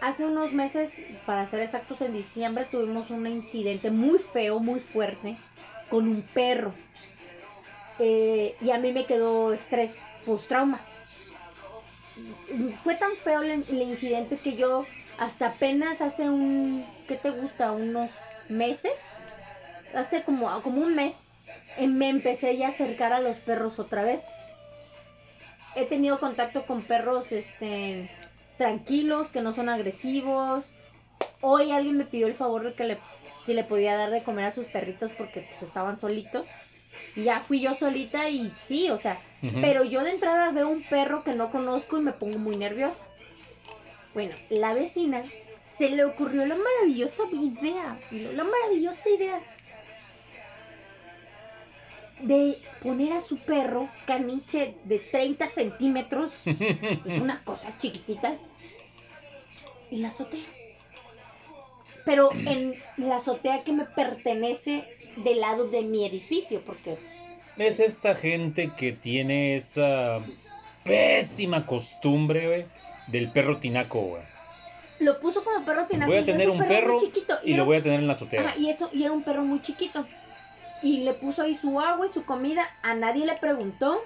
hace 0.01 0.27
unos 0.27 0.53
meses, 0.53 0.91
para 1.27 1.47
ser 1.47 1.61
exactos, 1.61 2.03
en 2.03 2.13
diciembre 2.13 2.67
tuvimos 2.71 3.11
un 3.11 3.27
incidente 3.27 3.91
muy 3.91 4.19
feo, 4.19 4.59
muy 4.61 4.81
fuerte, 4.81 5.37
con 5.91 6.09
un 6.09 6.23
perro. 6.23 6.73
Eh, 7.99 8.55
y 8.61 8.71
a 8.71 8.79
mí 8.79 8.93
me 8.93 9.05
quedó 9.07 9.53
estrés 9.53 9.97
post-trauma. 10.27 10.81
Fue 12.83 12.95
tan 12.95 13.11
feo 13.25 13.43
el, 13.43 13.51
el 13.69 13.83
incidente 13.83 14.37
que 14.39 14.57
yo 14.57 14.87
hasta 15.19 15.49
apenas 15.49 16.01
hace 16.01 16.29
un, 16.29 16.85
¿qué 17.07 17.17
te 17.17 17.31
gusta? 17.31 17.73
Unos 17.73 18.11
meses, 18.49 18.93
hace 19.95 20.23
como, 20.23 20.63
como 20.63 20.81
un 20.81 20.95
mes, 20.95 21.15
eh, 21.77 21.87
me 21.87 22.09
empecé 22.09 22.57
ya 22.57 22.67
a 22.67 22.71
acercar 22.71 23.13
a 23.13 23.21
los 23.21 23.37
perros 23.39 23.79
otra 23.79 24.03
vez. 24.03 24.27
He 25.77 25.87
tenido 25.87 26.21
contacto 26.21 26.67
con 26.67 26.83
perros 26.83 27.33
este, 27.33 28.11
tranquilos, 28.59 29.29
que 29.29 29.43
no 29.43 29.53
son 29.53 29.69
agresivos. 29.69 30.73
Hoy 31.41 31.73
alguien 31.73 31.97
me 31.97 32.05
pidió 32.05 32.27
el 32.27 32.35
favor 32.35 32.65
de 32.65 32.75
que 32.75 32.85
le, 32.85 32.99
si 33.45 33.55
le 33.55 33.65
podía 33.65 33.97
dar 33.97 34.11
de 34.11 34.23
comer 34.23 34.47
a 34.47 34.51
sus 34.53 34.67
perritos 34.67 35.11
porque 35.19 35.49
pues, 35.51 35.63
estaban 35.63 35.99
solitos. 35.99 36.47
Y 37.17 37.25
ya 37.25 37.41
fui 37.41 37.61
yo 37.61 37.75
solita 37.75 38.29
y 38.29 38.53
sí, 38.57 38.91
o 38.91 38.99
sea, 38.99 39.19
pero 39.61 39.85
yo 39.85 40.03
de 40.03 40.11
entrada 40.11 40.51
veo 40.53 40.69
un 40.69 40.83
perro 40.83 41.23
que 41.23 41.35
no 41.35 41.51
conozco 41.51 41.99
y 41.99 42.03
me 42.03 42.13
pongo 42.13 42.39
muy 42.39 42.57
nerviosa. 42.57 43.05
Bueno, 44.15 44.35
la 44.49 44.75
vecina 44.75 45.25
se 45.61 45.91
le 45.91 46.05
ocurrió 46.05 46.47
la 46.47 46.57
maravillosa 46.57 47.25
idea, 47.33 47.99
la 48.11 48.45
maravillosa 48.45 49.11
idea 49.11 49.41
de 52.21 52.59
poner 52.83 53.13
a 53.13 53.21
su 53.21 53.39
perro 53.39 53.89
caniche 54.07 54.75
de 54.85 54.99
30 54.99 55.49
centímetros, 55.49 56.33
es 56.47 57.21
una 57.21 57.43
cosa 57.45 57.77
chiquitita, 57.79 58.35
y 59.91 59.99
la 59.99 60.09
azotea. 60.09 60.45
Pero 62.05 62.31
en 62.33 62.75
la 62.97 63.17
azotea 63.17 63.65
que 63.65 63.73
me 63.73 63.85
pertenece 63.85 64.85
del 65.17 65.41
lado 65.41 65.69
de 65.69 65.83
mi 65.83 66.05
edificio, 66.05 66.61
porque 66.65 66.97
Es 67.57 67.81
esta 67.81 68.15
gente 68.15 68.73
que 68.77 68.93
tiene 68.93 69.57
esa 69.57 70.21
pésima 70.83 71.67
costumbre, 71.67 72.47
güey, 72.47 72.65
del 73.07 73.31
perro 73.31 73.59
tinaco, 73.59 74.01
güey. 74.01 74.23
lo 75.01 75.19
puso 75.21 75.43
como 75.45 75.65
perro 75.65 75.87
tinaco. 75.87 76.11
Voy 76.11 76.21
a 76.21 76.25
tener 76.25 76.51
un 76.51 76.59
perro 76.59 76.99
chiquito, 76.99 77.35
y 77.43 77.53
era 77.53 77.59
lo 77.59 77.65
voy 77.65 77.79
a 77.79 77.83
tener 77.83 78.01
en 78.01 78.07
la 78.07 78.13
azotea. 78.13 78.41
Ajá, 78.41 78.59
y 78.59 78.69
eso, 78.71 78.91
y 78.93 79.05
era 79.05 79.13
un 79.13 79.23
perro 79.23 79.43
muy 79.43 79.61
chiquito. 79.63 80.07
Y 80.85 80.99
le 80.99 81.15
puso 81.15 81.43
ahí 81.43 81.55
su 81.55 81.81
agua 81.81 82.07
y 82.07 82.11
su 82.11 82.25
comida, 82.25 82.63
a 82.83 82.95
nadie 82.95 83.25
le 83.27 83.35
preguntó. 83.39 84.01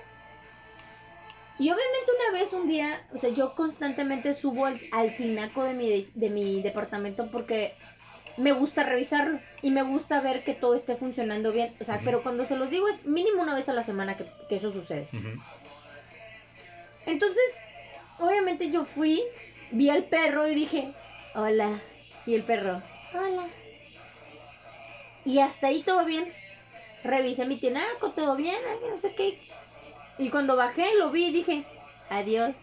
Y 1.59 1.65
obviamente 1.71 2.13
una 2.31 2.39
vez, 2.39 2.53
un 2.53 2.69
día, 2.69 3.03
o 3.13 3.19
sea, 3.19 3.31
yo 3.31 3.57
constantemente 3.57 4.33
subo 4.33 4.67
al, 4.67 4.81
al 4.93 5.17
tinaco 5.17 5.65
de 5.65 5.75
mi, 5.75 5.89
de, 5.89 6.09
de 6.15 6.31
mi 6.31 6.63
departamento 6.63 7.31
porque 7.33 7.75
me 8.37 8.53
gusta 8.53 8.85
revisarlo 8.85 9.41
y 9.61 9.73
me 9.73 9.83
gusta 9.83 10.21
ver 10.21 10.45
que 10.45 10.55
todo 10.55 10.77
esté 10.77 10.95
funcionando 10.95 11.51
bien. 11.51 11.75
O 11.81 11.85
sea, 11.85 12.01
pero 12.05 12.23
cuando 12.23 12.45
se 12.47 12.57
los 12.57 12.71
digo 12.71 12.87
es 12.87 13.05
mínimo 13.05 13.43
una 13.43 13.57
vez 13.57 13.69
a 13.69 13.73
la 13.73 13.83
semana 13.83 14.17
que, 14.17 14.27
que 14.49 14.57
eso 14.57 14.71
sucede. 14.71 15.09
Entonces, 17.07 17.43
obviamente 18.21 18.71
yo 18.71 18.85
fui, 18.85 19.25
vi 19.73 19.91
al 19.91 20.05
perro 20.05 20.47
y 20.47 20.55
dije, 20.55 20.93
hola. 21.35 21.81
Y 22.25 22.35
el 22.37 22.45
perro, 22.45 22.83
hola. 23.15 23.49
Y 25.25 25.41
hasta 25.41 25.67
ahí 25.67 25.83
todo 25.83 26.05
bien. 26.05 26.33
Revisé 27.09 27.47
mi 27.47 27.57
tinaco, 27.57 28.11
todo 28.11 28.37
bien, 28.37 28.59
ay, 28.71 28.91
no 28.91 29.01
sé 29.01 29.15
qué. 29.15 29.39
Y 30.19 30.29
cuando 30.29 30.57
bajé, 30.57 30.95
lo 30.99 31.11
vi 31.11 31.29
y 31.29 31.33
dije, 31.33 31.65
adiós. 32.11 32.55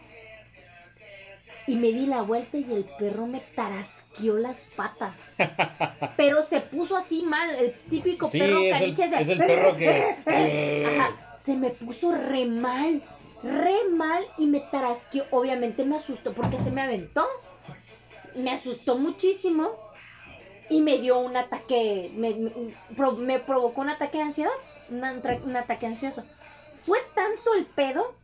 Y 1.66 1.74
me 1.74 1.88
di 1.88 2.06
la 2.06 2.22
vuelta 2.22 2.56
y 2.56 2.72
el 2.72 2.84
perro 2.96 3.26
me 3.26 3.40
tarasqueó 3.56 4.38
las 4.38 4.64
patas. 4.76 5.34
Pero 6.16 6.44
se 6.44 6.60
puso 6.60 6.96
así 6.96 7.22
mal, 7.22 7.56
el 7.56 7.74
típico 7.90 8.28
Sí, 8.28 8.38
perro 8.38 8.60
es 8.60 8.66
el, 8.66 8.72
caniche 8.72 9.08
de... 9.08 9.20
es 9.20 9.28
el 9.30 9.38
perro 9.38 9.76
que... 9.76 10.16
Ajá, 10.96 11.34
se 11.34 11.56
me 11.56 11.70
puso 11.70 12.12
re 12.12 12.46
mal, 12.46 13.02
re 13.42 13.88
mal 13.90 14.24
y 14.38 14.46
me 14.46 14.60
tarasqueó. 14.60 15.24
Obviamente 15.32 15.84
me 15.84 15.96
asustó 15.96 16.32
porque 16.34 16.58
se 16.58 16.70
me 16.70 16.82
aventó. 16.82 17.26
Me 18.36 18.52
asustó 18.52 18.96
muchísimo 18.96 19.85
y 20.68 20.80
me 20.82 20.98
dio 20.98 21.18
un 21.18 21.36
ataque, 21.36 22.10
me, 22.14 22.34
me- 22.34 22.52
pro- 22.96 23.12
me 23.16 23.38
provocó 23.38 23.80
un 23.82 23.90
ataque 23.90 24.18
de 24.18 24.24
ansiedad, 24.24 24.50
un, 24.88 25.02
un 25.44 25.56
ataque 25.56 25.86
ansioso. 25.86 26.24
Fue 26.84 26.98
tanto 27.14 27.54
el 27.54 27.66
pedo 27.66 28.14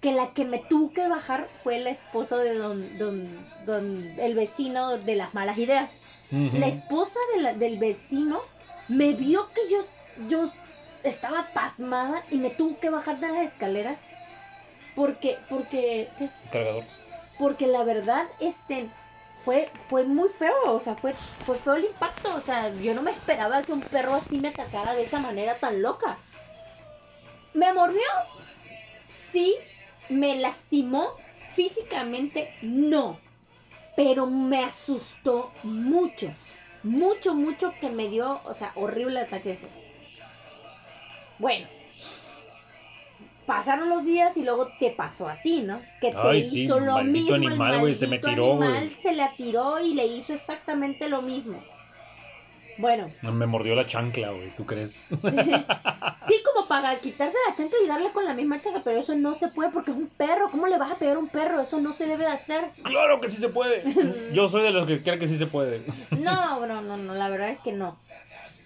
que 0.00 0.12
la 0.12 0.32
que 0.34 0.44
me 0.44 0.58
tuvo 0.58 0.92
que 0.92 1.08
bajar 1.08 1.48
fue 1.62 1.76
el 1.76 1.86
esposo 1.86 2.36
de 2.38 2.54
don, 2.54 2.98
don, 2.98 3.46
don, 3.64 4.14
el 4.18 4.34
vecino 4.34 4.98
de 4.98 5.16
las 5.16 5.34
malas 5.34 5.58
ideas. 5.58 5.90
La 6.30 6.66
esposa 6.68 7.18
de 7.34 7.42
la- 7.42 7.54
del 7.54 7.78
vecino 7.78 8.42
me 8.88 9.14
vio 9.14 9.52
que 9.54 9.62
yo, 9.70 9.78
yo 10.16 10.44
estaba 11.02 11.50
pasmada 11.52 12.24
y 12.30 12.38
me 12.40 12.50
tuvo 12.50 12.78
que 12.78 12.90
bajar 12.90 13.20
de 13.20 13.28
las 13.28 13.44
escaleras 13.50 13.98
porque, 14.94 15.44
porque, 15.48 16.10
¿qué? 16.16 16.30
Cargador. 16.50 16.84
porque 17.38 17.66
la 17.66 17.84
verdad, 17.84 18.26
este, 18.38 18.90
fue, 19.46 19.70
fue 19.88 20.02
muy 20.02 20.28
feo, 20.28 20.74
o 20.74 20.80
sea, 20.80 20.96
fue, 20.96 21.14
fue 21.44 21.56
feo 21.56 21.74
el 21.74 21.84
impacto, 21.84 22.34
o 22.34 22.40
sea, 22.40 22.74
yo 22.74 22.94
no 22.94 23.02
me 23.02 23.12
esperaba 23.12 23.62
que 23.62 23.70
un 23.70 23.80
perro 23.80 24.16
así 24.16 24.40
me 24.40 24.48
atacara 24.48 24.92
de 24.96 25.04
esa 25.04 25.20
manera 25.20 25.60
tan 25.60 25.82
loca. 25.82 26.18
¿Me 27.54 27.72
mordió? 27.72 28.00
Sí. 29.08 29.54
¿Me 30.08 30.34
lastimó? 30.34 31.12
Físicamente, 31.54 32.56
no. 32.60 33.20
Pero 33.94 34.26
me 34.26 34.64
asustó 34.64 35.52
mucho. 35.62 36.34
Mucho, 36.82 37.36
mucho 37.36 37.72
que 37.80 37.90
me 37.90 38.08
dio, 38.08 38.40
o 38.44 38.52
sea, 38.52 38.72
horrible 38.74 39.20
ataque 39.20 39.52
ese. 39.52 39.68
Bueno. 41.38 41.75
Pasaron 43.46 43.88
los 43.88 44.04
días 44.04 44.36
y 44.36 44.42
luego 44.44 44.68
te 44.80 44.90
pasó 44.90 45.28
a 45.28 45.40
ti, 45.40 45.62
¿no? 45.62 45.80
Que 46.00 46.10
te 46.10 46.18
Ay, 46.18 46.42
sí, 46.42 46.64
hizo 46.64 46.80
lo 46.80 46.94
maldito 46.94 47.20
mismo. 47.20 47.36
el 47.36 47.46
animal, 47.46 47.80
güey, 47.80 47.94
se 47.94 48.06
me 48.08 48.18
tiró, 48.18 48.52
animal 48.52 48.90
se 48.98 49.12
le 49.12 49.22
atiró 49.22 49.78
y 49.78 49.94
le 49.94 50.06
hizo 50.06 50.34
exactamente 50.34 51.08
lo 51.08 51.22
mismo. 51.22 51.62
Bueno, 52.78 53.10
Me 53.22 53.46
mordió 53.46 53.74
la 53.74 53.86
chancla, 53.86 54.32
güey, 54.32 54.50
¿tú 54.54 54.66
crees? 54.66 54.92
sí, 56.28 56.42
como 56.44 56.68
para 56.68 56.98
quitarse 57.00 57.36
la 57.48 57.54
chancla 57.54 57.78
y 57.82 57.88
darle 57.88 58.12
con 58.12 58.24
la 58.24 58.34
misma 58.34 58.60
chancla, 58.60 58.82
pero 58.84 58.98
eso 58.98 59.14
no 59.14 59.34
se 59.34 59.48
puede 59.48 59.70
porque 59.70 59.92
es 59.92 59.96
un 59.96 60.08
perro. 60.08 60.50
¿Cómo 60.50 60.66
le 60.66 60.76
vas 60.76 60.92
a 60.92 60.96
pegar 60.96 61.16
a 61.16 61.20
un 61.20 61.28
perro? 61.28 61.60
Eso 61.60 61.80
no 61.80 61.92
se 61.92 62.06
debe 62.06 62.24
de 62.24 62.32
hacer. 62.32 62.72
claro 62.82 63.20
que 63.20 63.30
sí 63.30 63.38
se 63.38 63.48
puede. 63.48 63.84
Yo 64.32 64.48
soy 64.48 64.62
de 64.62 64.72
los 64.72 64.86
que 64.86 65.02
creen 65.02 65.18
que 65.18 65.28
sí 65.28 65.38
se 65.38 65.46
puede. 65.46 65.86
No, 66.10 66.66
no, 66.66 66.82
no, 66.82 66.96
no, 66.96 67.14
la 67.14 67.30
verdad 67.30 67.50
es 67.50 67.60
que 67.60 67.72
no. 67.72 67.96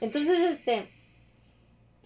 Entonces, 0.01 0.39
este, 0.41 0.91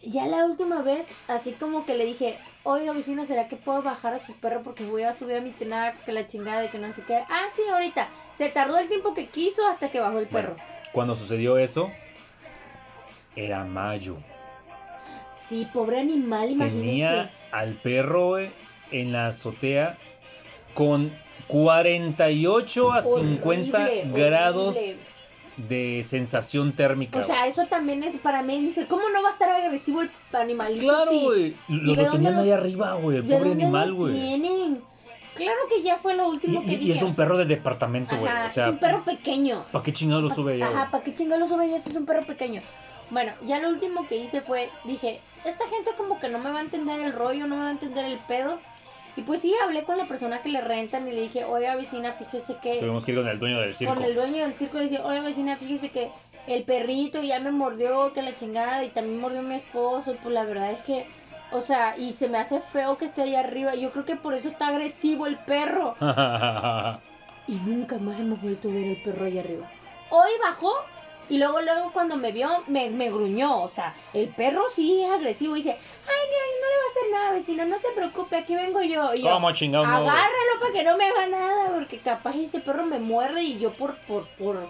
ya 0.02 0.26
la 0.26 0.44
última 0.44 0.82
vez, 0.82 1.06
así 1.28 1.52
como 1.52 1.86
que 1.86 1.94
le 1.94 2.04
dije, 2.04 2.38
oiga 2.64 2.92
vecina, 2.92 3.24
¿será 3.26 3.46
que 3.46 3.56
puedo 3.56 3.82
bajar 3.82 4.14
a 4.14 4.18
su 4.18 4.32
perro 4.34 4.62
porque 4.62 4.84
voy 4.84 5.04
a 5.04 5.12
subir 5.12 5.36
a 5.36 5.40
mi 5.40 5.52
tinaco, 5.52 5.98
que 6.04 6.12
la 6.12 6.26
chingada, 6.26 6.64
y 6.64 6.68
que 6.68 6.78
no 6.78 6.92
sé 6.92 7.02
qué? 7.06 7.18
Ah, 7.28 7.46
sí, 7.54 7.62
ahorita. 7.70 8.08
Se 8.36 8.48
tardó 8.48 8.78
el 8.78 8.88
tiempo 8.88 9.14
que 9.14 9.28
quiso 9.28 9.66
hasta 9.68 9.90
que 9.90 10.00
bajó 10.00 10.18
el 10.18 10.26
perro. 10.26 10.56
Cuando 10.92 11.14
sucedió 11.14 11.56
eso, 11.58 11.92
era 13.36 13.64
mayo. 13.64 14.16
Sí, 15.48 15.68
pobre 15.72 16.00
animal, 16.00 16.50
imagínese. 16.50 16.86
Tenía 16.86 17.30
al 17.52 17.74
perro 17.74 18.28
güey, 18.28 18.50
en 18.90 19.12
la 19.12 19.28
azotea 19.28 19.98
con 20.72 21.12
48 21.48 22.92
a 22.92 23.02
50 23.02 23.78
Horrible, 23.78 24.10
grados. 24.12 25.02
De 25.56 26.02
sensación 26.04 26.74
térmica. 26.74 27.18
O 27.20 27.24
sea, 27.24 27.46
eso 27.46 27.66
también 27.66 28.02
es 28.02 28.16
para 28.18 28.42
mí, 28.42 28.58
dice, 28.60 28.86
¿cómo 28.86 29.08
no 29.10 29.22
va 29.22 29.30
a 29.30 29.32
estar 29.32 29.50
agresivo 29.50 30.02
el 30.02 30.10
animalito? 30.32 30.82
claro, 30.84 31.10
güey. 31.12 31.54
si 31.66 31.72
Lo, 31.80 31.94
lo 31.94 32.10
tenían 32.10 32.34
lo- 32.36 32.42
ahí 32.42 32.50
arriba, 32.50 32.94
güey. 32.94 33.18
El 33.18 33.26
¿De 33.28 33.36
pobre 33.36 33.52
animal, 33.52 33.92
güey. 33.94 34.12
tienen? 34.14 34.80
Claro 35.34 35.58
que 35.68 35.82
ya 35.82 35.96
fue 35.98 36.14
lo 36.14 36.26
Y, 36.26 36.30
último 36.30 36.60
que 36.62 36.70
y- 36.70 36.74
y 36.74 36.76
dije. 36.78 36.92
es 36.92 37.02
un 37.02 37.14
perro 37.16 37.36
de 37.38 37.44
departamento, 37.44 38.16
güey. 38.16 38.30
O 38.30 38.50
sea, 38.50 38.66
es 38.66 38.72
un 38.72 38.78
perro 38.78 39.04
pequeño. 39.04 39.64
¿para 39.72 39.82
qué 39.82 39.92
chingado 39.92 40.20
lo 40.22 40.30
sube 40.30 40.54
allá, 40.54 40.68
Ajá? 40.68 40.90
¿para 40.90 41.02
qué 41.02 41.14
chingados 41.14 41.48
lo 41.48 41.56
sube 41.56 41.68
ya 41.70 41.80
si 41.80 41.90
es 41.90 41.96
un 41.96 42.06
perro 42.06 42.24
pequeño? 42.24 42.62
Bueno, 43.10 43.32
ya 43.42 43.58
lo 43.58 43.68
último 43.68 44.06
que 44.08 44.16
hice 44.16 44.40
fue, 44.40 44.70
dije, 44.84 45.20
esta 45.44 45.64
gente 45.68 45.90
como 45.96 46.18
que 46.20 46.28
no 46.28 46.38
me 46.38 46.50
va 46.50 46.58
a 46.58 46.62
entender 46.62 47.00
el 47.00 47.12
rollo, 47.12 47.46
no 47.46 47.56
me 47.56 47.62
va 47.62 47.68
a 47.68 47.72
entender 47.72 48.04
el 48.06 48.18
pedo. 48.18 48.58
Y 49.16 49.22
pues 49.22 49.40
sí, 49.40 49.54
hablé 49.62 49.84
con 49.84 49.96
la 49.96 50.06
persona 50.06 50.42
que 50.42 50.48
le 50.48 50.60
rentan 50.60 51.06
y 51.06 51.12
le 51.12 51.22
dije, 51.22 51.44
oiga 51.44 51.76
vecina, 51.76 52.12
fíjese 52.14 52.56
que... 52.56 52.80
Tuvimos 52.80 53.04
que 53.04 53.12
ir 53.12 53.18
con 53.18 53.28
el 53.28 53.38
dueño 53.38 53.60
del 53.60 53.72
circo. 53.72 53.94
Con 53.94 54.02
el 54.02 54.14
dueño 54.14 54.42
del 54.42 54.54
circo 54.54 54.78
le 54.78 54.84
decía, 54.84 55.04
oiga 55.04 55.22
vecina, 55.22 55.56
fíjese 55.56 55.90
que 55.90 56.10
el 56.46 56.64
perrito 56.64 57.22
ya 57.22 57.38
me 57.38 57.52
mordió, 57.52 58.12
que 58.12 58.22
la 58.22 58.36
chingada, 58.36 58.84
y 58.84 58.88
también 58.88 59.20
mordió 59.20 59.40
a 59.40 59.42
mi 59.42 59.54
esposo, 59.54 60.12
y 60.12 60.16
pues 60.16 60.34
la 60.34 60.44
verdad 60.44 60.72
es 60.72 60.82
que, 60.82 61.06
o 61.52 61.60
sea, 61.60 61.96
y 61.96 62.12
se 62.12 62.28
me 62.28 62.38
hace 62.38 62.60
feo 62.60 62.98
que 62.98 63.06
esté 63.06 63.22
ahí 63.22 63.36
arriba, 63.36 63.74
yo 63.76 63.92
creo 63.92 64.04
que 64.04 64.16
por 64.16 64.34
eso 64.34 64.48
está 64.48 64.68
agresivo 64.68 65.26
el 65.26 65.36
perro. 65.38 65.96
Y 67.46 67.56
nunca 67.56 67.98
más 67.98 68.18
hemos 68.18 68.40
vuelto 68.40 68.70
a 68.70 68.72
ver 68.72 68.86
el 68.86 68.96
perro 69.02 69.26
ahí 69.26 69.38
arriba. 69.38 69.70
Hoy 70.08 70.30
bajó 70.42 70.72
Y 71.28 71.38
luego, 71.38 71.60
luego 71.62 71.92
cuando 71.92 72.16
me 72.16 72.32
vio, 72.32 72.48
me, 72.66 72.90
me 72.90 73.10
gruñó. 73.10 73.62
O 73.62 73.70
sea, 73.70 73.94
el 74.12 74.28
perro 74.28 74.62
sí 74.74 75.02
es 75.02 75.10
agresivo. 75.10 75.56
Y 75.56 75.62
dice, 75.62 75.70
ay, 75.70 75.78
no, 76.30 76.60
no 76.60 76.68
le 76.68 76.76
va 76.76 76.84
a 76.84 76.90
hacer 76.90 77.12
nada, 77.12 77.32
vecino, 77.32 77.64
no 77.66 77.78
se 77.78 77.88
preocupe, 77.94 78.36
aquí 78.36 78.54
vengo 78.54 78.82
yo. 78.82 79.14
Y 79.14 79.22
yo, 79.22 79.30
¿Cómo 79.30 79.52
chingado? 79.52 79.86
no, 79.86 79.92
agárralo 79.92 80.60
para 80.60 80.72
que 80.72 80.84
no 80.84 80.96
me 80.96 81.04
haga 81.04 81.26
nada, 81.26 81.70
porque 81.74 81.98
capaz 81.98 82.36
ese 82.36 82.60
perro 82.60 82.84
me 82.84 82.98
muerde 82.98 83.42
y 83.42 83.58
yo 83.58 83.72
por, 83.72 83.96
por, 84.06 84.26
por, 84.38 84.68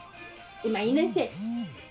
imagínense, 0.62 1.30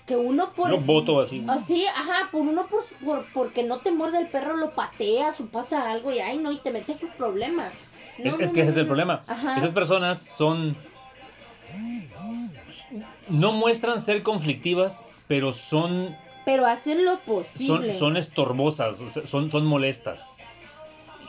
que 0.06 0.16
uno 0.16 0.52
por... 0.52 0.70
Yo 0.70 0.78
voto 0.78 1.20
así. 1.20 1.44
Así, 1.48 1.86
ajá, 1.86 2.28
por 2.30 2.42
uno 2.42 2.66
por, 2.66 2.84
por, 3.04 3.26
porque 3.32 3.62
no 3.62 3.78
te 3.78 3.90
muerde 3.90 4.18
el 4.18 4.28
perro, 4.28 4.56
lo 4.56 4.70
pateas 4.70 5.40
o 5.40 5.46
pasa 5.46 5.90
algo 5.90 6.10
y 6.12 6.18
ay 6.20 6.38
no, 6.38 6.52
y 6.52 6.56
te 6.58 6.70
metes 6.70 7.00
en 7.02 7.08
problemas. 7.10 7.72
No, 8.18 8.24
Es, 8.30 8.38
no, 8.38 8.40
es 8.44 8.52
que 8.52 8.62
no, 8.62 8.68
ese 8.68 8.70
es 8.70 8.76
el 8.76 8.82
no. 8.84 8.88
problema. 8.88 9.24
Ajá. 9.26 9.56
Esas 9.58 9.72
personas 9.72 10.20
son. 10.22 10.76
No 13.28 13.52
muestran 13.52 14.00
ser 14.00 14.22
conflictivas, 14.22 15.04
pero 15.28 15.52
son, 15.52 16.16
Pero 16.44 16.66
hacen 16.66 17.04
lo 17.04 17.12
son, 17.16 17.20
posible. 17.24 17.98
son 17.98 18.16
estorbosas, 18.16 19.00
o 19.00 19.08
sea, 19.08 19.26
son, 19.26 19.50
son 19.50 19.66
molestas. 19.66 20.38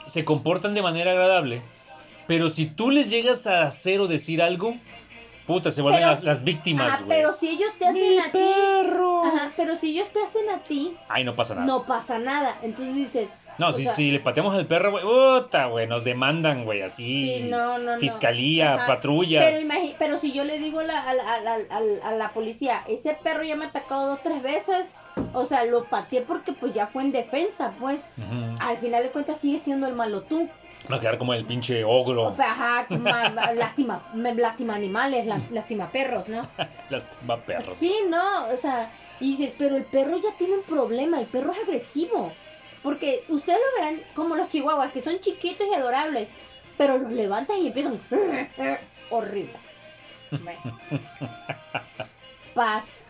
Se 0.05 0.23
comportan 0.25 0.73
de 0.75 0.81
manera 0.81 1.11
agradable, 1.11 1.61
pero 2.27 2.49
si 2.49 2.65
tú 2.67 2.91
les 2.91 3.09
llegas 3.09 3.47
a 3.47 3.63
hacer 3.63 4.01
o 4.01 4.07
decir 4.07 4.41
algo, 4.41 4.75
puta, 5.47 5.71
se 5.71 5.81
vuelven 5.81 6.01
Pero- 6.01 6.11
las, 6.11 6.23
las 6.23 6.43
víctimas, 6.43 7.03
güey. 7.03 7.17
pero 7.17 7.33
si 7.33 7.49
ellos 7.49 7.71
te 7.79 7.85
hacen 7.87 8.09
¡Mi 8.09 8.19
a 8.19 8.25
ti, 8.25 8.31
perro! 8.37 9.23
ajá, 9.25 9.51
pero 9.55 9.75
si 9.75 9.91
ellos 9.91 10.09
te 10.13 10.21
hacen 10.21 10.49
a 10.49 10.59
ti, 10.63 10.95
Ay, 11.07 11.23
no 11.23 11.35
pasa 11.35 11.55
nada. 11.55 11.65
no 11.65 11.83
pasa 11.85 12.19
nada. 12.19 12.57
Entonces 12.61 12.93
dices, 12.95 13.29
No, 13.57 13.71
si, 13.73 13.83
sea, 13.83 13.93
si 13.93 14.11
le 14.11 14.19
pateamos 14.19 14.53
al 14.55 14.67
perro, 14.67 14.91
güey, 14.91 15.03
puta, 15.03 15.67
güey, 15.67 15.87
nos 15.87 16.03
demandan, 16.03 16.65
güey, 16.65 16.81
así. 16.81 17.39
Sí, 17.39 17.43
no, 17.49 17.77
no, 17.77 17.93
no. 17.93 17.99
Fiscalía, 17.99 18.75
Ajá. 18.75 18.87
patrullas. 18.87 19.45
Pero, 19.45 19.67
pero 19.97 20.17
si 20.17 20.33
yo 20.33 20.43
le 20.43 20.57
digo 20.59 20.79
a 20.79 20.83
la, 20.83 20.99
a, 20.99 21.11
a 21.11 21.55
a 21.69 22.09
a 22.09 22.11
la 22.15 22.33
policía, 22.33 22.83
ese 22.87 23.13
perro 23.23 23.43
ya 23.43 23.55
me 23.55 23.65
ha 23.65 23.69
atacado 23.69 24.07
dos, 24.07 24.21
tres 24.23 24.41
veces, 24.43 24.93
o 25.33 25.45
sea, 25.45 25.65
lo 25.65 25.85
pateé 25.85 26.21
porque 26.21 26.53
pues 26.53 26.73
ya 26.73 26.87
fue 26.87 27.03
en 27.03 27.11
defensa, 27.11 27.73
pues. 27.79 28.09
Ujú. 28.17 28.55
Al 28.59 28.77
final 28.77 29.03
de 29.03 29.11
cuentas 29.11 29.39
sigue 29.39 29.59
siendo 29.59 29.87
el 29.87 29.93
malo 29.93 30.21
tú. 30.23 30.49
Va 30.91 30.97
a 30.97 30.99
quedar 30.99 31.17
como 31.17 31.33
el 31.33 31.45
pinche 31.45 31.83
ogro. 31.83 32.35
Ajá, 32.37 32.85
ma- 32.89 33.29
ma- 33.29 33.53
lástima, 33.53 34.03
lástima 34.13 34.75
animales, 34.75 35.25
lástima 35.49 35.89
perros, 35.91 36.27
¿no? 36.27 36.47
Lastima 36.89 37.41
perros. 37.41 37.77
Sí, 37.79 37.93
no, 38.09 38.47
o 38.47 38.57
sea, 38.57 38.91
y 39.19 39.31
dices, 39.37 39.53
pero 39.57 39.77
el 39.77 39.85
perro 39.85 40.17
ya 40.17 40.29
tiene 40.37 40.55
un 40.57 40.63
problema, 40.63 41.19
el 41.19 41.25
perro 41.27 41.53
es 41.53 41.59
agresivo. 41.59 42.35
Porque 42.85 43.23
ustedes 43.29 43.57
lo 43.59 43.81
verán 43.83 43.99
como 44.15 44.35
los 44.35 44.47
chihuahuas, 44.49 44.91
que 44.93 45.01
son 45.01 45.19
chiquitos 45.19 45.65
y 45.69 45.73
adorables, 45.73 46.29
pero 46.77 46.99
los 46.99 47.11
levantan 47.11 47.57
y 47.57 47.67
empiezan 47.67 47.99
horrible. 49.09 49.57
Bueno. 50.29 50.59
Paz, 52.53 53.01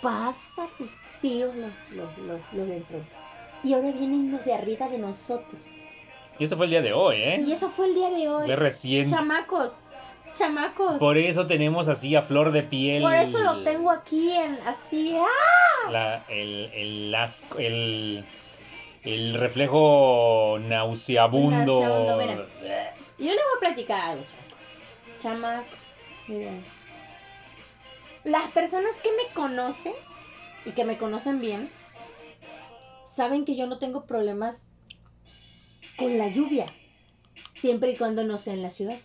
pasa 0.00 0.68
tus 0.78 0.88
tíos 1.20 1.54
los, 1.56 1.72
los, 1.96 2.18
los, 2.18 2.40
los 2.52 2.68
de 2.68 2.76
enfrente. 2.76 3.08
Y 3.64 3.72
ahora 3.74 3.90
vienen 3.90 4.30
los 4.30 4.44
de 4.44 4.54
arriba 4.54 4.88
de 4.88 4.98
nosotros. 4.98 5.60
Y 6.38 6.44
eso 6.44 6.56
fue 6.56 6.66
el 6.66 6.70
día 6.70 6.82
de 6.82 6.92
hoy, 6.92 7.16
¿eh? 7.16 7.40
Y 7.44 7.52
eso 7.52 7.68
fue 7.70 7.86
el 7.88 7.94
día 7.94 8.10
de 8.10 8.28
hoy. 8.28 8.46
De 8.46 8.54
recién. 8.56 9.10
Chamacos, 9.10 9.72
chamacos. 10.34 10.98
Por 10.98 11.18
eso 11.18 11.46
tenemos 11.46 11.88
así 11.88 12.14
a 12.14 12.22
flor 12.22 12.52
de 12.52 12.62
piel. 12.62 13.02
Por 13.02 13.14
eso 13.14 13.38
lo 13.40 13.62
tengo 13.64 13.90
aquí 13.90 14.30
en 14.32 14.54
así. 14.66 15.16
¡ah! 15.18 15.90
la- 15.90 16.24
el, 16.28 16.70
el 16.74 17.14
asco, 17.14 17.58
el, 17.58 18.24
el 19.04 19.34
reflejo 19.34 20.58
nauseabundo. 20.60 21.80
Yo 21.82 22.18
les 23.18 23.18
voy 23.18 23.56
a 23.56 23.60
platicar 23.60 24.10
algo. 24.10 24.24
Chamaco, 25.20 25.66
miren. 26.26 26.64
Las 28.24 28.50
personas 28.52 28.96
que 28.96 29.10
me 29.12 29.32
conocen 29.34 29.92
y 30.64 30.70
que 30.70 30.84
me 30.84 30.96
conocen 30.96 31.40
bien 31.40 31.70
saben 33.04 33.44
que 33.44 33.56
yo 33.56 33.66
no 33.66 33.78
tengo 33.78 34.06
problemas 34.06 34.66
con 35.98 36.18
la 36.18 36.28
lluvia, 36.28 36.66
siempre 37.54 37.92
y 37.92 37.96
cuando 37.96 38.24
no 38.24 38.38
sea 38.38 38.54
en 38.54 38.62
la 38.62 38.70
ciudad. 38.70 38.98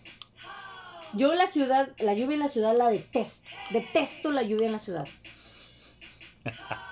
Yo 1.12 1.34
la 1.34 1.46
ciudad, 1.46 1.90
la 1.98 2.14
lluvia 2.14 2.34
en 2.34 2.40
la 2.40 2.48
ciudad 2.48 2.76
la 2.76 2.88
detesto. 2.88 3.48
Detesto 3.70 4.30
la 4.30 4.42
lluvia 4.42 4.66
en 4.66 4.72
la 4.72 4.78
ciudad. 4.78 5.06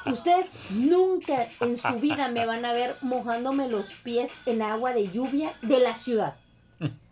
Ustedes 0.06 0.50
nunca 0.70 1.48
en 1.60 1.76
su 1.78 1.98
vida 2.00 2.28
me 2.28 2.46
van 2.46 2.64
a 2.64 2.72
ver 2.72 2.96
mojándome 3.02 3.68
los 3.68 3.90
pies 4.02 4.30
en 4.46 4.62
agua 4.62 4.92
de 4.92 5.08
lluvia 5.10 5.54
de 5.62 5.80
la 5.80 5.94
ciudad. 5.94 6.36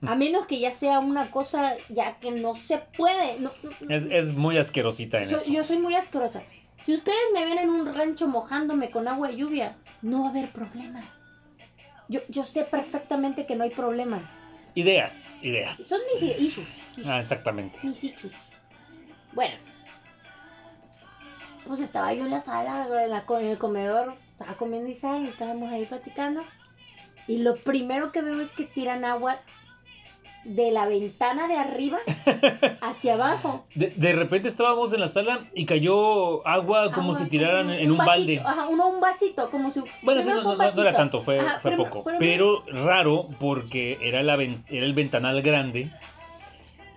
A 0.07 0.15
menos 0.15 0.47
que 0.47 0.61
ya 0.61 0.71
sea 0.73 1.01
una 1.01 1.31
cosa 1.31 1.77
ya 1.89 2.19
que 2.21 2.31
no 2.31 2.55
se 2.55 2.79
puede. 2.97 3.41
no- 3.41 3.53
Es, 3.89 4.07
es 4.11 4.33
muy 4.33 4.57
asquerosita 4.57 5.23
en 5.23 5.29
yo, 5.31 5.37
eso. 5.39 5.51
yo 5.51 5.65
soy 5.65 5.79
muy 5.79 5.95
asquerosa. 5.95 6.43
Si 6.83 6.95
ustedes 6.95 7.19
me 7.33 7.45
ven 7.45 7.59
en 7.59 7.71
un 7.71 7.95
rancho 7.95 8.29
mojándome 8.29 8.91
con 8.91 9.09
agua 9.09 9.29
de 9.29 9.37
lluvia, 9.37 9.77
no 10.03 10.21
va 10.23 10.27
a 10.29 10.31
haber 10.31 10.53
problema. 10.53 11.03
Yo, 12.09 12.21
yo 12.29 12.45
sé 12.45 12.63
perfectamente 12.65 13.47
que 13.47 13.57
no 13.57 13.65
hay 13.65 13.71
problema. 13.71 14.31
Ideas, 14.75 15.43
ideas. 15.43 15.77
Son 15.79 15.99
mis 16.15 16.23
issues. 16.39 16.69
issues, 16.95 17.07
Ah, 17.07 17.19
exactamente. 17.19 17.79
Mis 17.83 18.05
issues. 18.05 18.33
Bueno. 19.33 19.57
Pues 21.67 21.81
estaba 21.81 22.13
yo 22.13 22.25
en 22.25 22.31
la 22.31 22.41
sala, 22.41 22.87
en, 23.05 23.11
la- 23.11 23.25
en 23.41 23.47
el 23.47 23.59
comedor, 23.59 24.15
estaba 24.33 24.55
comiendo 24.55 24.89
Isaac 24.91 25.21
y 25.25 25.29
estábamos 25.29 25.73
ahí 25.73 25.85
platicando. 25.87 26.43
Y 27.29 27.39
lo 27.39 27.57
primero 27.57 28.13
que 28.13 28.23
veo 28.23 28.41
es 28.41 28.51
que 28.51 28.65
tiran 28.65 29.05
agua 29.05 29.39
de 30.45 30.71
la 30.71 30.87
ventana 30.87 31.49
de 31.49 31.57
arriba 31.57 31.99
hacia 32.81 33.15
abajo. 33.15 33.67
De, 33.75 33.91
de 33.97 34.13
repente 34.13 34.47
estábamos 34.47 34.93
en 34.93 35.01
la 35.01 35.09
sala 35.09 35.49
y 35.55 35.67
cayó 35.67 36.47
agua 36.47 36.93
como 36.93 37.17
si 37.17 37.27
tiraran 37.27 37.69
en 37.71 37.91
un 37.91 37.97
vasito, 37.97 38.11
balde. 38.13 38.41
Ajá, 38.45 38.69
uno 38.69 38.89
un 38.89 39.01
vasito, 39.01 39.51
como 39.51 39.73
si. 39.73 39.83
Bueno, 40.03 40.23
sí, 40.23 40.29
no, 40.31 40.43
no- 40.43 40.55
no 40.57 40.83
era 40.83 40.93
tanto, 40.93 41.21
fue, 41.21 41.41
Ajá, 41.41 41.59
fue 41.59 41.73
primero- 41.73 41.91
poco. 41.91 42.11
Pero 42.21 42.63
raro 42.69 43.29
porque 43.41 43.99
era, 44.01 44.23
la 44.23 44.35
era 44.35 44.55
el 44.69 44.95
ventanal 44.95 45.43
grande 45.43 45.91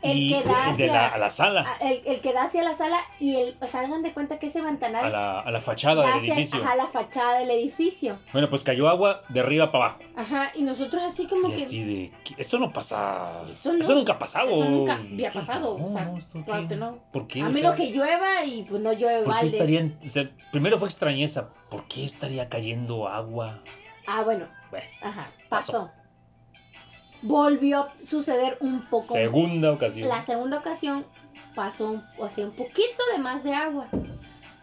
El 0.01 0.30
que 0.30 0.43
da 0.43 0.73
de 0.77 0.88
la, 0.88 1.05
hacia- 1.05 1.15
a 1.15 1.17
la 1.17 1.30
sala, 1.30 1.65
a- 1.67 1.77
el, 1.89 2.01
el 2.05 2.21
que 2.21 2.31
da 2.34 2.43
hacia 2.43 2.63
la 2.63 2.73
sala 2.73 2.99
y 3.19 3.35
el. 3.35 3.57
O 3.61 3.67
sea, 3.67 3.81
hagan 3.81 4.01
de 4.01 4.13
cuenta 4.13 4.39
que 4.39 4.47
ese 4.47 4.61
ventanal. 4.61 5.05
a 5.05 5.09
la, 5.09 5.39
a 5.41 5.51
la 5.51 5.59
fachada 5.61 5.95
da 6.03 6.07
del 6.07 6.17
hacia- 6.19 6.34
edificio. 6.35 6.63
Ajá, 6.63 6.76
la 6.76 6.88
fachada 6.88 7.39
del 7.39 7.51
edificio. 7.51 8.17
Bueno, 8.31 8.49
pues 8.49 8.63
cayó 8.63 8.88
agua 8.88 9.23
de 9.30 9.39
arriba 9.41 9.71
para 9.71 9.85
abajo. 9.85 9.99
Ajá, 10.15 10.51
y 10.55 10.63
nosotros 10.63 11.03
así 11.03 11.27
como 11.27 11.49
Y 11.49 11.55
que. 11.55 11.63
así 11.63 11.84
de, 11.84 12.11
esto 12.38 12.59
no 12.59 12.71
pasa, 12.71 13.41
Eso 13.51 13.73
esto, 13.73 13.89
no- 13.89 13.95
nunca 13.95 14.13
ha 14.13 14.19
pasado. 14.19 14.49
eso 14.51 14.65
nunca 14.65 14.93
había 14.95 15.31
pasado, 15.34 15.77
No, 15.77 15.85
o 15.85 15.89
sea, 15.91 16.05
no, 16.05 16.17
¿esto 16.17 16.43
claro 16.45 16.67
que 16.67 16.76
no. 16.76 16.99
¿Por 17.11 17.27
qué? 17.27 17.41
A 17.41 17.47
O 17.47 17.51
menos 17.51 17.76
sea, 17.76 17.85
que 17.85 17.91
llueva 17.91 18.45
y 18.45 18.63
pues 18.63 18.81
no 18.81 18.93
llueve 18.93 19.23
¿Por 19.26 19.39
qué 19.39 19.45
estarían, 19.47 19.97
o 20.03 20.07
sea, 20.07 20.30
primero 20.51 20.77
fue 20.77 20.88
extrañeza, 20.88 21.49
¿por 21.69 21.85
qué 21.88 22.05
estaría 22.05 22.47
cayendo 22.47 23.07
agua? 23.07 23.59
Ah, 24.07 24.21
bueno, 24.23 24.45
Bueno, 24.71 24.85
ajá, 25.01 25.30
Pasó. 25.49 25.71
pasó. 25.73 25.91
Volvió 27.22 27.82
a 27.82 27.94
suceder 28.08 28.58
un 28.62 28.86
poco. 28.90 29.14
segunda 29.14 29.72
ocasión. 29.72 30.08
La 30.08 30.22
segunda 30.22 30.60
ocasión 30.60 31.06
pasó 31.56 31.91
un, 31.91 32.04
o 32.18 32.30
sea, 32.30 32.46
un 32.46 32.52
poquito 32.52 33.04
de 33.12 33.20
más 33.20 33.44
de 33.44 33.54
agua. 33.54 33.88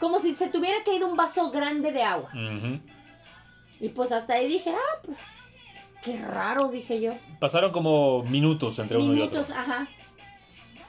Como 0.00 0.18
si 0.20 0.34
se 0.34 0.48
tuviera 0.48 0.76
caído 0.84 1.08
un 1.08 1.16
vaso 1.16 1.50
grande 1.50 1.92
de 1.92 2.02
agua. 2.02 2.30
Y 3.80 3.88
pues 3.90 4.10
hasta 4.12 4.34
ahí 4.34 4.48
dije, 4.48 4.70
ah, 4.70 5.00
pues, 5.04 5.18
qué 6.02 6.18
raro, 6.18 6.68
dije 6.68 7.00
yo. 7.00 7.12
Pasaron 7.40 7.72
como 7.72 8.22
minutos 8.22 8.78
entre 8.78 8.96
uno 8.96 9.06
y 9.06 9.16
Minutos, 9.16 9.50
otro. 9.50 9.60
ajá. 9.60 9.88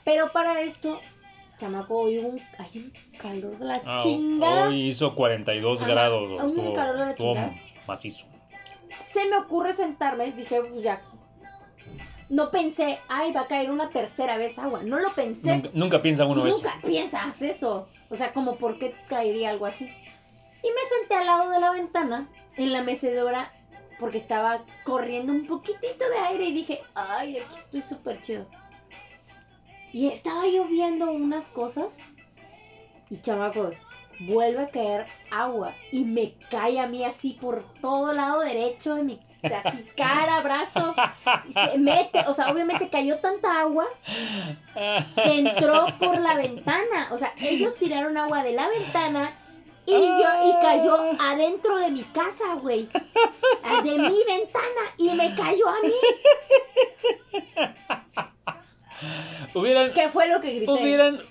Pero 0.05 0.31
para 0.31 0.61
esto, 0.61 1.01
chamaco, 1.57 1.99
hoy 1.99 2.19
hubo 2.19 2.29
un, 2.29 2.41
hay 2.59 2.69
un 2.79 2.93
calor 3.17 3.57
de 3.57 3.65
la 3.65 3.81
Ah, 3.85 3.97
chingada. 4.01 4.67
Hoy 4.69 4.87
hizo 4.87 5.13
42 5.15 5.81
Ajá, 5.81 5.91
grados, 5.91 6.23
un 6.31 6.45
estuvo, 6.47 6.73
calor 6.73 6.97
de 6.97 7.05
la 7.07 7.15
chingada. 7.15 7.55
macizo. 7.87 8.25
Se 9.11 9.25
me 9.29 9.35
ocurre 9.37 9.73
sentarme, 9.73 10.31
dije, 10.31 10.61
pues 10.61 10.81
ya. 10.81 11.01
No 12.29 12.51
pensé, 12.51 12.99
ay, 13.07 13.31
va 13.31 13.41
a 13.41 13.47
caer 13.47 13.71
una 13.71 13.89
tercera 13.89 14.37
vez 14.37 14.59
agua. 14.59 14.83
No 14.83 14.99
lo 14.99 15.13
pensé. 15.13 15.47
Nunca, 15.47 15.69
nunca 15.73 16.01
piensa 16.01 16.25
uno 16.25 16.45
y 16.45 16.49
eso. 16.49 16.57
nunca 16.57 16.79
piensas 16.85 17.41
eso. 17.41 17.87
O 18.09 18.15
sea, 18.15 18.33
como 18.33 18.57
por 18.57 18.77
qué 18.79 18.95
caería 19.07 19.49
algo 19.49 19.65
así. 19.65 19.85
Y 19.85 20.67
me 20.67 20.97
senté 20.99 21.15
al 21.15 21.25
lado 21.25 21.49
de 21.49 21.59
la 21.59 21.71
ventana, 21.71 22.27
en 22.57 22.73
la 22.73 22.83
mecedora, 22.83 23.53
porque 23.99 24.17
estaba 24.17 24.65
corriendo 24.83 25.31
un 25.31 25.47
poquitito 25.47 26.09
de 26.09 26.17
aire 26.27 26.45
y 26.45 26.53
dije, 26.53 26.81
ay, 26.95 27.37
aquí 27.37 27.55
estoy 27.57 27.81
súper 27.81 28.21
chido. 28.21 28.45
Y 29.93 30.07
estaba 30.07 30.47
yo 30.47 30.65
viendo 30.65 31.11
unas 31.11 31.47
cosas 31.49 31.97
y 33.09 33.17
chamacos, 33.21 33.73
vuelve 34.19 34.63
a 34.63 34.69
caer 34.69 35.07
agua 35.31 35.73
y 35.91 36.03
me 36.03 36.33
cae 36.49 36.79
a 36.79 36.87
mí 36.87 37.03
así 37.03 37.37
por 37.39 37.63
todo 37.81 38.13
lado 38.13 38.41
derecho 38.41 38.95
de 38.95 39.03
mi 39.03 39.19
así 39.55 39.85
cara, 39.95 40.41
brazo, 40.41 40.95
y 41.47 41.51
se 41.51 41.77
mete, 41.77 42.19
o 42.27 42.33
sea, 42.33 42.51
obviamente 42.51 42.89
cayó 42.89 43.17
tanta 43.19 43.61
agua 43.61 43.85
que 44.75 45.39
entró 45.39 45.87
por 45.99 46.19
la 46.19 46.35
ventana. 46.35 47.09
O 47.11 47.17
sea, 47.17 47.33
ellos 47.39 47.75
tiraron 47.79 48.17
agua 48.17 48.43
de 48.43 48.53
la 48.53 48.67
ventana 48.69 49.33
y 49.85 49.91
yo 49.93 50.49
y 50.49 50.61
cayó 50.61 50.97
adentro 51.19 51.77
de 51.77 51.91
mi 51.91 52.03
casa, 52.03 52.55
güey. 52.61 52.89
De 53.83 53.91
mi 53.97 54.23
ventana 54.25 54.81
y 54.97 55.09
me 55.11 55.33
cayó 55.35 55.67
a 55.69 55.79
mí. 55.81 55.93
Hubieran, 59.53 59.93
¿Qué 59.93 60.09
fue 60.09 60.27
lo 60.27 60.41
que 60.41 60.55
grité? 60.55 60.71
hubieran 60.71 61.21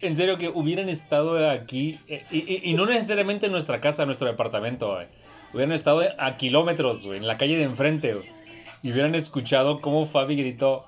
en 0.00 0.16
serio 0.16 0.38
que 0.38 0.48
hubieran 0.48 0.88
estado 0.88 1.50
aquí, 1.50 1.98
eh, 2.06 2.24
y, 2.30 2.38
y- 2.38 2.60
y 2.70 2.74
no 2.74 2.86
necesariamente 2.86 3.46
en 3.46 3.52
nuestra 3.52 3.80
casa, 3.80 4.02
en 4.02 4.06
nuestro 4.08 4.28
departamento, 4.28 4.94
güey. 4.94 5.08
Hubieran 5.52 5.72
estado 5.72 6.02
a 6.18 6.36
kilómetros, 6.36 7.04
güey, 7.06 7.18
en 7.18 7.26
la 7.26 7.38
calle 7.38 7.56
de 7.56 7.64
enfrente, 7.64 8.14
güey, 8.14 8.30
y 8.82 8.92
hubieran 8.92 9.14
escuchado 9.14 9.80
cómo 9.80 10.06
Fabi 10.06 10.36
gritó, 10.36 10.86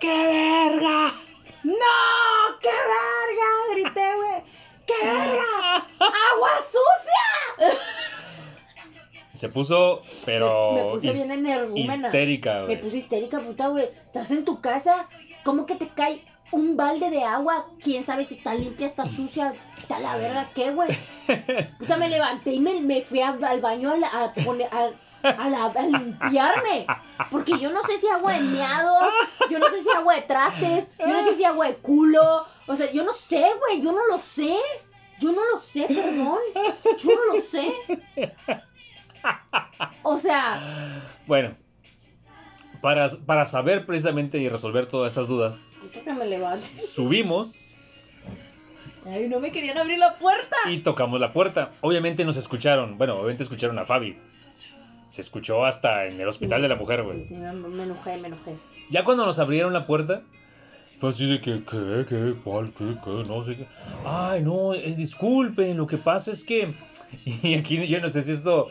¡Qué 0.00 0.08
verga! 0.08 1.12
¡No! 1.64 1.74
¡Qué 2.62 2.68
verga! 2.68 3.48
Grité, 3.72 4.14
güey. 4.16 4.42
¡Qué 4.86 5.04
verga! 5.04 5.44
¡Agua 5.98 6.50
sucia! 6.66 7.78
Se 9.32 9.48
puso, 9.48 10.02
pero 10.24 10.72
me, 10.72 10.82
me 10.84 10.90
puse 10.90 11.12
bien 11.12 11.30
energúmena. 11.30 11.94
histérica, 11.94 12.54
Me 12.60 12.64
güey. 12.66 12.80
puse 12.80 12.96
histérica, 12.98 13.40
puta, 13.40 13.68
güey. 13.68 13.88
Estás 14.06 14.30
en 14.32 14.44
tu 14.44 14.60
casa, 14.60 15.08
¿cómo 15.44 15.64
que 15.66 15.76
te 15.76 15.88
cae 15.88 16.24
un 16.50 16.76
balde 16.76 17.10
de 17.10 17.22
agua? 17.22 17.66
¿Quién 17.80 18.04
sabe 18.04 18.24
si 18.24 18.34
está 18.34 18.54
limpia, 18.54 18.86
está 18.86 19.06
sucia? 19.16 19.54
¿Está 19.88 20.00
la 20.00 20.16
verga 20.18 20.50
qué, 20.54 20.70
güey? 20.70 20.90
Puta, 21.78 21.96
me 21.96 22.08
levanté 22.10 22.52
y 22.52 22.60
me, 22.60 22.80
me 22.82 23.00
fui 23.02 23.20
a- 23.22 23.30
al 23.42 23.60
baño 23.62 23.90
a, 24.12 24.24
a 24.24 24.34
poner... 24.34 24.68
A, 24.72 24.90
a, 25.22 25.48
la- 25.48 25.64
a 25.66 25.82
limpiarme, 25.82 26.86
porque 27.30 27.58
yo 27.58 27.72
no 27.72 27.82
sé 27.82 27.98
si 27.98 28.06
agua 28.06 28.34
de 28.34 28.40
meados, 28.42 29.12
yo 29.50 29.58
no 29.58 29.68
sé 29.70 29.82
si 29.82 29.90
agua 29.90 30.14
de 30.14 30.22
trastes, 30.22 30.90
yo 30.98 31.08
no 31.08 31.24
sé 31.24 31.36
si 31.36 31.44
agua 31.44 31.66
de 31.66 31.76
culo, 31.78 32.44
o 32.66 32.76
sea, 32.76 32.92
yo 32.92 33.02
no 33.02 33.12
sé, 33.12 33.44
güey, 33.58 33.82
yo 33.82 33.90
no 33.92 34.06
lo 34.06 34.18
sé, 34.20 34.56
yo 35.18 35.32
no 35.32 35.40
lo 35.50 35.58
sé, 35.58 35.86
perdón, 35.88 36.38
yo 36.98 37.10
no 37.16 37.34
lo 37.34 37.40
sé. 37.40 37.74
O 40.04 40.16
sea, 40.18 40.62
Bueno, 41.26 41.56
para, 42.80 43.08
para 43.26 43.44
saber 43.44 43.86
precisamente 43.86 44.38
y 44.38 44.48
resolver 44.48 44.86
todas 44.86 45.12
esas 45.14 45.26
dudas, 45.26 45.76
me 46.16 46.80
subimos 46.92 47.74
Ay, 49.08 49.28
no 49.28 49.40
me 49.40 49.50
querían 49.50 49.78
abrir 49.78 49.98
la 49.98 50.18
puerta. 50.18 50.56
y 50.70 50.78
tocamos 50.78 51.18
la 51.20 51.32
puerta. 51.32 51.72
Obviamente 51.80 52.24
nos 52.24 52.36
escucharon, 52.36 52.98
bueno, 52.98 53.14
obviamente 53.16 53.42
escucharon 53.42 53.78
a 53.78 53.84
Fabi. 53.84 54.18
Se 55.08 55.22
escuchó 55.22 55.64
hasta 55.64 56.06
en 56.06 56.20
el 56.20 56.28
hospital 56.28 56.60
de 56.60 56.68
la 56.68 56.76
mujer, 56.76 57.02
güey. 57.02 57.22
Sí, 57.22 57.28
sí, 57.30 57.34
me, 57.34 57.52
me 57.52 57.82
enojé, 57.84 58.18
me 58.18 58.28
enojé. 58.28 58.56
Ya 58.90 59.04
cuando 59.04 59.24
nos 59.24 59.38
abrieron 59.38 59.72
la 59.72 59.86
puerta, 59.86 60.22
fue 60.98 61.10
así 61.10 61.26
de 61.26 61.40
que, 61.40 61.62
¿qué, 61.64 62.04
qué, 62.08 62.34
cuál, 62.44 62.72
qué, 62.76 62.96
qué, 63.04 63.10
no 63.26 63.44
sé 63.44 63.56
qué. 63.56 63.66
Ay, 64.04 64.42
no, 64.42 64.74
eh, 64.74 64.94
disculpen, 64.96 65.76
lo 65.76 65.86
que 65.86 65.96
pasa 65.96 66.32
es 66.32 66.44
que. 66.44 66.74
Y 67.42 67.54
aquí 67.54 67.86
yo 67.86 68.00
no 68.00 68.08
sé 68.10 68.22
si 68.22 68.32
esto 68.32 68.68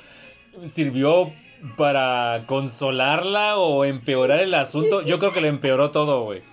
sirvió 0.65 1.31
para 1.75 2.43
consolarla 2.45 3.57
o 3.57 3.85
empeorar 3.85 4.41
el 4.41 4.53
asunto. 4.53 5.01
Yo 5.01 5.17
creo 5.17 5.31
que 5.31 5.41
lo 5.41 5.47
empeoró 5.47 5.89
todo, 5.91 6.23
güey. 6.23 6.43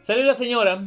Sale 0.00 0.24
la 0.24 0.32
señora 0.34 0.82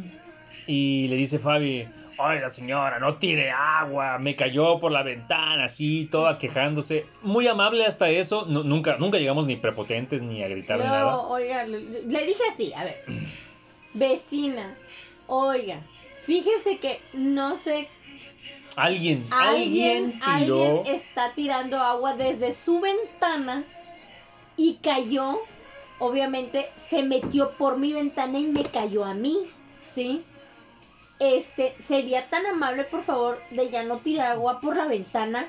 y 0.66 1.06
le 1.08 1.16
dice 1.16 1.38
Fabi. 1.38 1.86
Oiga 2.20 2.48
señora, 2.48 2.98
no 2.98 3.14
tire 3.16 3.50
agua, 3.52 4.18
me 4.18 4.34
cayó 4.34 4.80
por 4.80 4.90
la 4.90 5.04
ventana, 5.04 5.64
así, 5.64 6.08
toda 6.10 6.36
quejándose. 6.38 7.06
Muy 7.22 7.46
amable 7.46 7.86
hasta 7.86 8.10
eso, 8.10 8.44
nu- 8.46 8.64
nunca, 8.64 8.96
nunca 8.98 9.18
llegamos 9.18 9.46
ni 9.46 9.54
prepotentes 9.54 10.20
ni 10.22 10.42
a 10.42 10.48
gritar 10.48 10.78
ni 10.80 10.84
nada. 10.84 11.12
No, 11.12 11.28
oiga, 11.30 11.62
le, 11.64 11.78
le 12.02 12.26
dije 12.26 12.42
así, 12.52 12.72
a 12.74 12.82
ver. 12.84 13.04
Vecina, 13.94 14.74
oiga, 15.28 15.80
fíjese 16.26 16.78
que 16.78 17.00
no 17.12 17.56
sé, 17.58 17.88
Alguien, 18.76 19.24
alguien, 19.30 20.18
alguien 20.20 20.20
tiró. 20.20 20.78
alguien 20.78 20.94
está 20.96 21.32
tirando 21.34 21.78
agua 21.80 22.14
desde 22.16 22.52
su 22.52 22.80
ventana 22.80 23.64
y 24.56 24.74
cayó, 24.82 25.38
obviamente 25.98 26.68
se 26.76 27.02
metió 27.02 27.52
por 27.52 27.78
mi 27.78 27.92
ventana 27.92 28.38
y 28.38 28.44
me 28.46 28.64
cayó 28.64 29.04
a 29.04 29.14
mí, 29.14 29.36
¿sí? 29.84 30.24
Este, 31.18 31.74
sería 31.86 32.28
tan 32.30 32.46
amable, 32.46 32.84
por 32.84 33.02
favor, 33.02 33.42
de 33.50 33.70
ya 33.70 33.82
no 33.82 33.98
tirar 33.98 34.32
agua 34.32 34.60
por 34.60 34.76
la 34.76 34.86
ventana, 34.86 35.48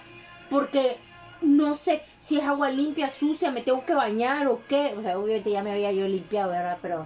porque 0.50 0.98
no 1.42 1.76
sé 1.76 2.02
si 2.18 2.38
es 2.40 2.44
agua 2.44 2.72
limpia, 2.72 3.10
sucia, 3.10 3.52
me 3.52 3.62
tengo 3.62 3.86
que 3.86 3.94
bañar 3.94 4.48
o 4.48 4.62
qué. 4.68 4.94
O 4.98 5.02
sea, 5.04 5.18
obviamente 5.20 5.52
ya 5.52 5.62
me 5.64 5.72
había 5.72 5.92
yo 5.92 6.08
limpiado, 6.08 6.50
¿verdad? 6.52 6.80
Pero. 6.82 7.06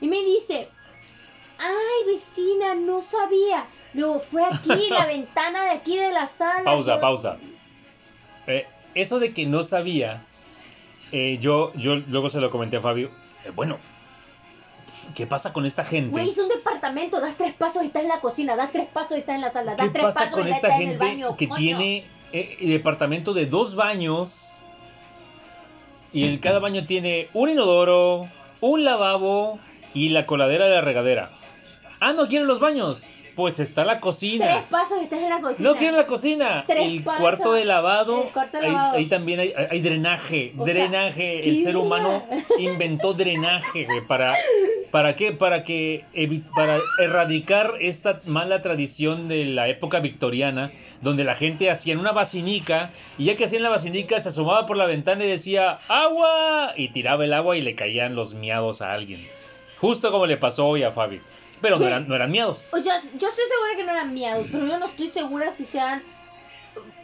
Y 0.00 0.06
me 0.06 0.22
dice, 0.24 0.68
ay, 1.58 2.06
vecina, 2.12 2.74
no 2.76 3.02
sabía. 3.02 3.66
Luego 3.94 4.20
fue 4.20 4.44
aquí, 4.44 4.68
la 4.90 5.06
ventana 5.06 5.64
de 5.64 5.70
aquí 5.70 5.96
de 5.96 6.12
la 6.12 6.28
sala. 6.28 6.62
Pausa, 6.64 6.94
Yo- 6.94 7.00
pausa. 7.00 7.36
Eh, 8.46 8.66
eso 8.94 9.18
de 9.18 9.34
que 9.34 9.44
no 9.46 9.64
sabía, 9.64 10.22
eh, 11.10 11.38
yo, 11.40 11.72
yo 11.74 11.96
luego 11.96 12.30
se 12.30 12.40
lo 12.40 12.50
comenté 12.50 12.76
a 12.76 12.80
Fabio. 12.80 13.10
eh, 13.44 13.50
bueno, 13.50 13.78
¿qué 15.14 15.26
pasa 15.26 15.52
con 15.52 15.66
esta 15.66 15.84
gente? 15.84 16.10
Güey, 16.10 16.30
es 16.30 16.38
un 16.38 16.48
departamento, 16.48 17.20
das 17.20 17.36
tres 17.36 17.54
pasos 17.54 17.82
y 17.82 17.86
estás 17.86 18.02
en 18.02 18.08
la 18.08 18.20
cocina, 18.20 18.56
das 18.56 18.72
tres 18.72 18.88
pasos 18.92 19.16
y 19.16 19.20
estás 19.20 19.34
en 19.36 19.40
la 19.42 19.50
sala, 19.50 19.74
das 19.74 19.86
¿Qué 19.86 19.92
tres 19.92 20.04
pasa 20.04 20.20
pasos 20.20 20.34
con 20.34 20.46
y 20.46 20.50
esta 20.50 20.68
estás 20.68 20.80
en 20.80 20.90
el 20.90 20.98
gente 20.98 21.04
baño. 21.04 21.36
que 21.36 21.48
coño. 21.48 21.58
tiene 21.58 22.04
eh, 22.32 22.56
departamento 22.60 23.32
de 23.34 23.46
dos 23.46 23.74
baños 23.74 24.62
y 26.12 26.26
en 26.26 26.38
cada 26.38 26.58
baño 26.58 26.86
tiene 26.86 27.28
un 27.34 27.50
inodoro, 27.50 28.28
un 28.60 28.84
lavabo 28.84 29.58
y 29.94 30.10
la 30.10 30.26
coladera 30.26 30.66
de 30.66 30.74
la 30.76 30.80
regadera? 30.80 31.30
Ah, 32.00 32.12
no 32.12 32.28
quieren 32.28 32.46
los 32.46 32.60
baños. 32.60 33.10
Pues 33.38 33.60
está 33.60 33.84
la 33.84 33.92
Tres 33.92 34.02
cocina. 34.02 34.64
pasos 34.68 34.98
y 35.00 35.04
estás 35.04 35.20
en 35.20 35.28
la 35.30 35.40
cocina. 35.40 35.68
No 35.70 35.76
quieren 35.76 35.96
la 35.96 36.06
cocina. 36.06 36.64
Tres 36.66 36.84
el 36.88 37.04
pasos, 37.04 37.20
cuarto 37.20 37.52
de 37.52 37.64
lavado. 37.64 38.24
el 38.24 38.28
cuarto 38.32 38.58
de 38.58 38.66
ahí- 38.66 38.72
lavado. 38.72 38.96
Ahí, 38.96 39.06
también 39.06 39.38
hay, 39.38 39.54
hay 39.70 39.80
drenaje. 39.80 40.54
O 40.58 40.64
drenaje. 40.64 41.40
¿qué 41.42 41.48
el 41.48 41.58
ser 41.62 41.76
humano 41.76 42.24
inventó 42.58 43.12
drenaje 43.14 43.86
para. 44.08 44.34
¿Para 44.90 45.14
qué? 45.14 45.30
Para 45.30 45.62
que 45.62 46.04
para 46.56 46.78
erradicar 47.00 47.74
esta 47.78 48.20
mala 48.26 48.60
tradición 48.60 49.28
de 49.28 49.44
la 49.44 49.68
época 49.68 50.00
victoriana, 50.00 50.72
donde 51.00 51.22
la 51.22 51.36
gente 51.36 51.70
hacía 51.70 51.92
en 51.92 52.00
una 52.00 52.10
basinica, 52.10 52.90
y 53.18 53.26
ya 53.26 53.36
que 53.36 53.44
hacían 53.44 53.62
la 53.62 53.68
basinica, 53.68 54.18
se 54.18 54.30
asomaba 54.30 54.66
por 54.66 54.76
la 54.76 54.86
ventana 54.86 55.24
y 55.24 55.28
decía 55.28 55.78
¡Agua! 55.86 56.72
y 56.76 56.88
tiraba 56.88 57.24
el 57.24 57.32
agua 57.34 57.56
y 57.56 57.60
le 57.60 57.76
caían 57.76 58.16
los 58.16 58.34
miados 58.34 58.82
a 58.82 58.92
alguien. 58.94 59.24
Justo 59.80 60.10
como 60.10 60.26
le 60.26 60.38
pasó 60.38 60.66
hoy 60.66 60.82
a 60.82 60.90
Fabi. 60.90 61.20
Pero 61.60 61.78
no 61.78 61.86
eran, 61.86 62.08
no 62.08 62.14
eran 62.14 62.30
miados. 62.30 62.72
O 62.72 62.78
yo, 62.78 62.92
yo 63.16 63.28
estoy 63.28 63.44
segura 63.44 63.76
que 63.76 63.84
no 63.84 63.90
eran 63.92 64.14
miados, 64.14 64.46
pero 64.50 64.66
yo 64.66 64.78
no 64.78 64.86
estoy 64.86 65.08
segura 65.08 65.50
si 65.50 65.64
sean 65.64 66.02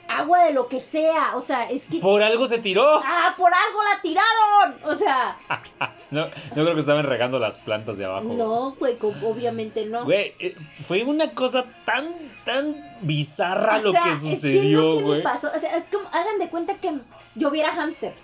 agua 0.08 0.44
de 0.44 0.52
lo 0.52 0.68
que 0.68 0.80
sea. 0.80 1.36
O 1.36 1.42
sea, 1.42 1.70
es 1.70 1.84
que. 1.84 1.98
Por 1.98 2.22
algo 2.22 2.46
se 2.46 2.58
tiró. 2.58 3.00
¡Ah, 3.04 3.34
por 3.36 3.52
algo 3.52 3.82
la 3.82 4.00
tiraron! 4.02 4.76
O 4.84 4.94
sea, 4.94 5.36
No, 6.10 6.26
no 6.26 6.62
creo 6.62 6.74
que 6.74 6.80
estaban 6.80 7.04
regando 7.06 7.40
las 7.40 7.58
plantas 7.58 7.98
de 7.98 8.04
abajo. 8.04 8.28
no, 8.32 8.72
güey, 8.78 8.96
obviamente 9.00 9.84
no. 9.86 10.04
Güey, 10.04 10.34
eh, 10.38 10.54
fue 10.86 11.02
una 11.02 11.32
cosa 11.32 11.64
tan, 11.84 12.14
tan 12.44 12.96
bizarra 13.00 13.78
O 13.78 13.82
lo 13.82 13.92
sea, 13.92 14.02
que 14.04 14.10
es 14.12 14.20
sucedió, 14.20 14.98
que 14.98 15.02
güey. 15.02 15.22
pasó, 15.24 15.50
o 15.54 15.58
sea, 15.58 15.76
es 15.76 15.84
como, 15.90 16.06
hagan 16.12 16.38
de 16.38 16.48
cuenta 16.50 16.76
que 16.76 16.94
yo 17.34 17.50
viera 17.50 17.72
hamsters. 17.72 18.14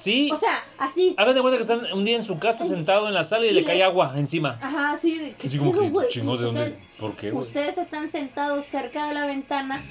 Sí, 0.00 0.30
O 0.32 0.36
sea, 0.36 0.64
así. 0.78 1.14
hagan 1.16 1.34
de 1.34 1.40
cuenta 1.40 1.56
que 1.56 1.62
están 1.62 1.92
un 1.92 2.04
día 2.04 2.16
en 2.16 2.22
su 2.22 2.38
casa 2.38 2.64
sentado 2.64 3.06
en 3.08 3.14
la 3.14 3.22
sala 3.24 3.46
y, 3.46 3.50
Y 3.50 3.52
le 3.52 3.60
le- 3.60 3.66
cae 3.66 3.82
agua 3.82 4.12
encima. 4.16 4.58
Ajá, 4.60 4.94
que 5.00 5.46
Así 5.46 5.58
como 5.58 5.72
que, 5.72 5.88
güey? 5.88 6.08
chingos, 6.08 6.38
¿de 6.40 6.46
dónde? 6.46 6.62
Ustedes- 6.62 6.84
¿Por 6.98 7.16
qué, 7.16 7.30
güey? 7.30 7.44
Ustedes 7.46 7.78
están 7.78 8.10
sentados 8.10 8.66
cerca 8.66 9.06
de 9.06 9.14
la 9.14 9.24
ventana 9.26 9.82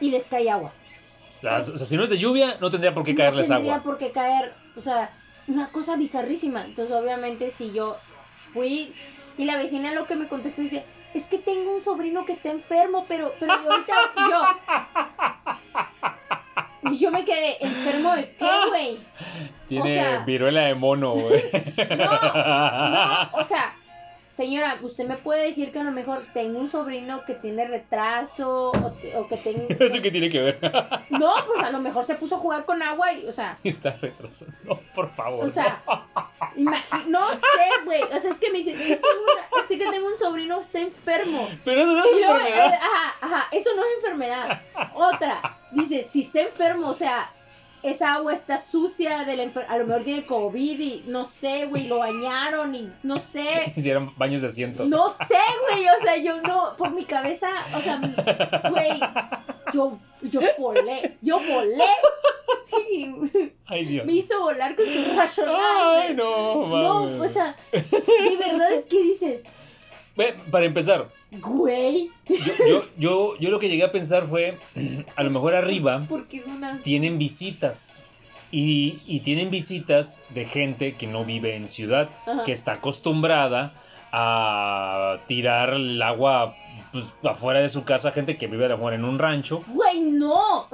y 0.00 0.10
les 0.10 0.24
cae 0.24 0.48
agua. 0.50 0.72
Ah, 1.42 1.60
O 1.72 1.76
sea, 1.78 1.86
si 1.86 1.96
no 1.96 2.04
es 2.04 2.10
de 2.10 2.18
lluvia, 2.18 2.56
no 2.60 2.70
tendría 2.70 2.92
por 2.94 3.04
qué 3.04 3.12
no 3.12 3.18
caerles 3.18 3.48
tendría 3.48 3.74
agua. 3.74 3.84
por 3.84 3.98
qué 3.98 4.10
caer, 4.12 4.54
o 4.76 4.80
sea, 4.80 5.10
una 5.46 5.68
cosa 5.68 5.96
bizarrísima. 5.96 6.64
Entonces, 6.64 6.94
obviamente, 6.94 7.50
si 7.50 7.72
yo 7.72 7.96
fui 8.52 8.92
y 9.38 9.44
la 9.44 9.56
vecina 9.58 9.92
lo 9.92 10.06
que 10.06 10.16
me 10.16 10.28
contestó 10.28 10.62
dice, 10.62 10.84
es 11.14 11.24
que 11.26 11.38
tengo 11.38 11.74
un 11.74 11.82
sobrino 11.82 12.24
que 12.24 12.32
está 12.32 12.50
enfermo, 12.50 13.04
pero, 13.08 13.34
pero 13.40 13.54
yo 13.62 13.70
ahorita 13.72 13.94
yo, 14.30 14.42
y 16.82 16.98
yo 16.98 17.10
me 17.10 17.24
quedé 17.24 17.62
enfermo 17.64 18.14
de 18.14 18.34
qué, 18.34 18.48
güey. 18.68 18.98
Tiene 19.68 20.00
o 20.00 20.02
sea- 20.04 20.18
viruela 20.24 20.62
de 20.62 20.74
mono, 20.74 21.12
güey. 21.14 21.42
No, 21.96 22.06
no, 22.06 23.30
o 23.32 23.44
sea, 23.44 23.74
señora, 24.30 24.78
usted 24.82 25.06
me 25.06 25.16
puede 25.16 25.44
decir 25.46 25.70
que 25.72 25.80
a 25.80 25.84
lo 25.84 25.92
mejor 25.92 26.24
tengo 26.32 26.58
un 26.58 26.68
sobrino 26.68 27.24
que 27.24 27.34
tiene 27.34 27.66
retraso 27.68 28.70
o, 28.72 28.92
te- 28.92 29.14
o 29.16 29.28
que 29.28 29.36
tengo... 29.36 29.66
¿Eso 29.68 30.00
qué 30.02 30.10
tiene 30.10 30.28
que 30.28 30.40
ver? 30.40 30.58
No, 31.10 31.32
pues 31.46 31.62
a 31.62 31.70
lo 31.70 31.78
mejor 31.80 32.04
se 32.04 32.14
puso 32.14 32.36
a 32.36 32.38
jugar 32.38 32.64
con 32.64 32.82
agua 32.82 33.12
y, 33.12 33.26
o 33.26 33.32
sea, 33.32 33.58
Está 33.62 33.90
retrasado. 34.00 34.52
No, 34.64 34.80
por 34.94 35.10
favor. 35.10 35.44
O 35.44 35.50
sea, 35.50 35.82
no 36.56 37.30
sé, 37.30 37.84
güey. 37.84 38.02
O 38.02 38.18
sea, 38.20 38.30
es 38.30 38.38
que 38.38 38.50
me 38.50 38.58
dice, 38.58 38.72
es 38.72 38.78
que 38.80 38.96
tengo, 39.76 39.92
que 39.92 40.00
un 40.00 40.18
sobrino 40.18 40.60
está 40.60 40.80
enfermo. 40.80 41.48
Pero 41.64 41.82
eso 41.82 41.92
no 41.92 42.04
Y 42.06 42.08
es 42.08 42.14
luego, 42.20 42.34
eh, 42.38 42.48
enfermedad. 42.48 42.74
ajá, 42.80 43.14
ajá, 43.20 43.48
eso 43.52 43.70
no 43.76 43.82
es 43.82 43.88
enfermedad. 43.98 44.60
Otra, 44.94 45.58
dice, 45.72 46.06
si 46.12 46.22
está 46.22 46.40
enfermo, 46.42 46.88
o 46.88 46.94
sea, 46.94 47.30
esa 47.82 48.14
agua 48.14 48.34
está 48.34 48.60
sucia, 48.60 49.24
de 49.24 49.36
la 49.36 49.50
a 49.68 49.78
lo 49.78 49.86
mejor 49.86 50.04
tiene 50.04 50.26
COVID 50.26 50.80
y 50.80 51.04
no 51.06 51.24
sé, 51.24 51.66
güey, 51.66 51.86
lo 51.86 51.98
bañaron 51.98 52.74
y 52.74 52.90
no 53.02 53.18
sé. 53.18 53.72
Hicieron 53.76 54.12
baños 54.18 54.42
de 54.42 54.48
asiento. 54.48 54.84
No 54.84 55.08
sé, 55.10 55.24
güey, 55.70 55.86
o 55.86 56.02
sea, 56.02 56.16
yo 56.18 56.40
no, 56.42 56.76
por 56.76 56.90
mi 56.90 57.04
cabeza, 57.04 57.48
o 57.74 57.80
sea, 57.80 58.00
güey, 58.70 59.00
yo, 59.72 59.98
yo 60.22 60.40
volé, 60.58 61.16
yo 61.22 61.38
volé. 61.38 61.84
Y 62.92 63.06
Ay, 63.66 63.84
Dios. 63.84 64.04
me 64.06 64.12
hizo 64.12 64.40
volar 64.40 64.76
con 64.76 64.84
su 64.84 65.16
rayo 65.16 65.56
Ay, 65.58 66.14
no, 66.14 66.66
No, 66.66 67.06
mames. 67.06 67.30
o 67.30 67.32
sea, 67.32 67.56
de 67.72 68.36
verdad 68.36 68.72
es 68.72 68.84
que 68.86 69.02
dices, 69.02 69.42
Para 70.50 70.66
empezar, 70.66 71.08
Güey. 71.30 72.10
yo, 72.28 72.66
yo, 72.68 72.84
yo, 72.98 73.36
yo 73.38 73.50
lo 73.50 73.58
que 73.58 73.68
llegué 73.68 73.84
a 73.84 73.92
pensar 73.92 74.26
fue, 74.26 74.56
a 75.16 75.22
lo 75.22 75.30
mejor 75.30 75.54
arriba 75.54 76.06
tienen 76.82 77.18
visitas. 77.18 78.04
Y, 78.52 78.98
y 79.06 79.20
tienen 79.20 79.48
visitas 79.50 80.20
de 80.30 80.44
gente 80.44 80.94
que 80.94 81.06
no 81.06 81.24
vive 81.24 81.54
en 81.54 81.68
ciudad, 81.68 82.08
Ajá. 82.26 82.42
que 82.44 82.50
está 82.50 82.72
acostumbrada 82.72 83.72
a 84.12 85.18
tirar 85.28 85.74
el 85.74 86.02
agua 86.02 86.56
pues, 86.92 87.06
afuera 87.22 87.60
de 87.60 87.68
su 87.68 87.84
casa, 87.84 88.10
gente 88.10 88.36
que 88.36 88.48
vive 88.48 88.64
a 88.66 88.70
lo 88.70 88.76
mejor 88.78 88.94
en 88.94 89.04
un 89.04 89.18
rancho. 89.20 89.62
Güey, 89.68 90.00
no. 90.00 90.66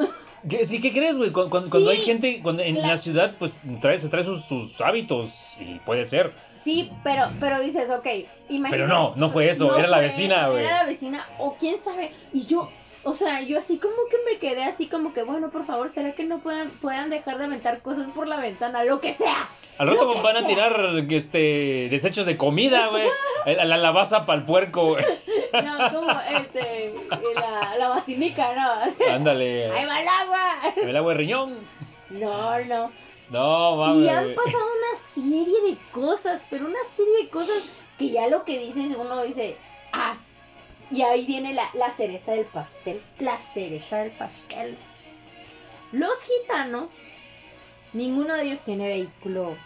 ¿Qué, 0.49 0.65
sí, 0.65 0.81
¿qué 0.81 0.91
crees, 0.93 1.19
güey? 1.19 1.31
Cuando, 1.33 1.51
cuando- 1.51 1.71
cuando 1.71 1.91
Sí, 1.91 1.99
hay 1.99 2.03
gente 2.05 2.41
cuando 2.43 2.63
en 2.63 2.77
la- 2.81 2.89
la 2.89 2.97
ciudad, 2.97 3.35
pues 3.39 3.61
trae, 3.83 3.99
se 3.99 4.09
trae 4.09 4.23
sus, 4.23 4.45
sus 4.45 4.81
hábitos 4.81 5.55
y 5.61 5.79
puede 5.81 6.05
ser. 6.07 6.33
Sí, 6.67 6.91
pero, 7.05 7.31
pero 7.39 7.61
dices, 7.61 7.89
ok, 7.91 8.07
imagínate. 8.49 8.71
Pero 8.71 8.89
no, 8.89 9.15
no 9.15 9.29
fue 9.29 9.49
eso, 9.49 9.79
era 9.79 9.87
la 9.87 10.01
vecina, 10.01 10.49
güey. 10.49 10.65
Era 10.65 10.79
la 10.79 10.85
vecina, 10.85 11.25
o 11.39 11.55
quién 11.55 11.77
sabe. 11.79 12.11
Y 12.33 12.45
yo, 12.47 12.69
o 13.05 13.13
sea, 13.15 13.41
yo 13.43 13.59
así 13.59 13.79
como 13.79 13.95
que 14.11 14.17
me 14.29 14.41
quedé 14.41 14.65
así 14.65 14.89
como 14.89 15.13
que, 15.13 15.23
bueno, 15.23 15.51
por 15.51 15.65
favor, 15.65 15.91
¿será 15.91 16.11
que 16.17 16.25
no 16.25 16.41
puedan, 16.41 16.71
puedan 16.83 17.09
dejar 17.09 17.39
de 17.39 17.45
aventar 17.45 17.83
cosas 17.83 18.09
por 18.09 18.27
la 18.27 18.39
ventana? 18.39 18.83
Lo 18.83 19.01
que 19.01 19.13
sea. 19.13 19.49
Al 19.79 19.87
rato 19.87 20.21
van 20.21 20.39
a 20.39 20.47
tirar 20.49 21.05
este 21.09 21.87
desechos 21.89 22.27
de 22.27 22.37
comida, 22.37 22.89
güey. 22.89 23.07
La, 23.47 23.65
la 23.65 23.77
lavaza 23.77 24.27
para 24.27 24.41
el 24.41 24.45
puerco, 24.45 24.87
güey. 24.87 25.05
No, 25.53 25.93
como, 25.93 26.11
este, 26.11 26.93
la, 27.37 27.77
la 27.79 27.89
¿no? 27.95 29.15
Ándale. 29.15 29.71
Ahí 29.71 29.87
va 29.87 30.01
el 30.01 30.09
agua. 30.09 30.53
El 30.83 30.97
agua 30.97 31.13
de 31.13 31.19
riñón. 31.19 31.59
No, 32.11 32.59
no. 32.65 33.06
No, 33.31 33.77
mames. 33.77 34.03
Y 34.05 34.09
han 34.09 34.35
pasado 34.35 34.65
una 34.65 35.09
serie 35.09 35.61
de 35.71 35.77
cosas, 35.93 36.41
pero 36.51 36.67
una 36.67 36.83
serie 36.89 37.25
de 37.25 37.29
cosas 37.29 37.63
que 37.99 38.11
ya 38.11 38.29
lo 38.29 38.45
que 38.45 38.59
dices, 38.59 38.97
uno 38.97 39.23
dice, 39.25 39.57
ah, 39.93 40.17
y 40.91 41.03
ahí 41.03 41.27
viene 41.27 41.53
la, 41.55 41.69
la 41.75 41.91
cereza 41.91 42.33
del 42.33 42.45
pastel, 42.47 43.03
la 43.19 43.39
cereza 43.39 43.99
del 43.99 44.13
pastel. 44.13 44.77
Los 45.93 46.23
gitanos, 46.23 46.91
ninguno 47.93 48.35
de 48.35 48.45
ellos 48.45 48.63
tiene 48.63 48.87
vehículo, 48.87 49.57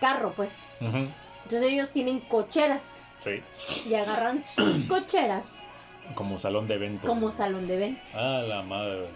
carro, 0.00 0.32
pues. 0.34 0.52
Entonces 0.80 1.72
ellos 1.72 1.90
tienen 1.90 2.20
cocheras 2.20 2.98
Sí. 3.20 3.42
y 3.88 3.94
agarran 3.94 4.42
sus 4.44 4.84
cocheras 4.88 5.46
Como 6.14 6.38
salón 6.38 6.68
de 6.68 6.74
eventos. 6.74 7.08
como 7.08 7.32
salón 7.32 7.66
de 7.66 7.74
evento. 7.76 8.00
Ah, 8.14 8.42
la 8.46 8.62
madre. 8.62 9.08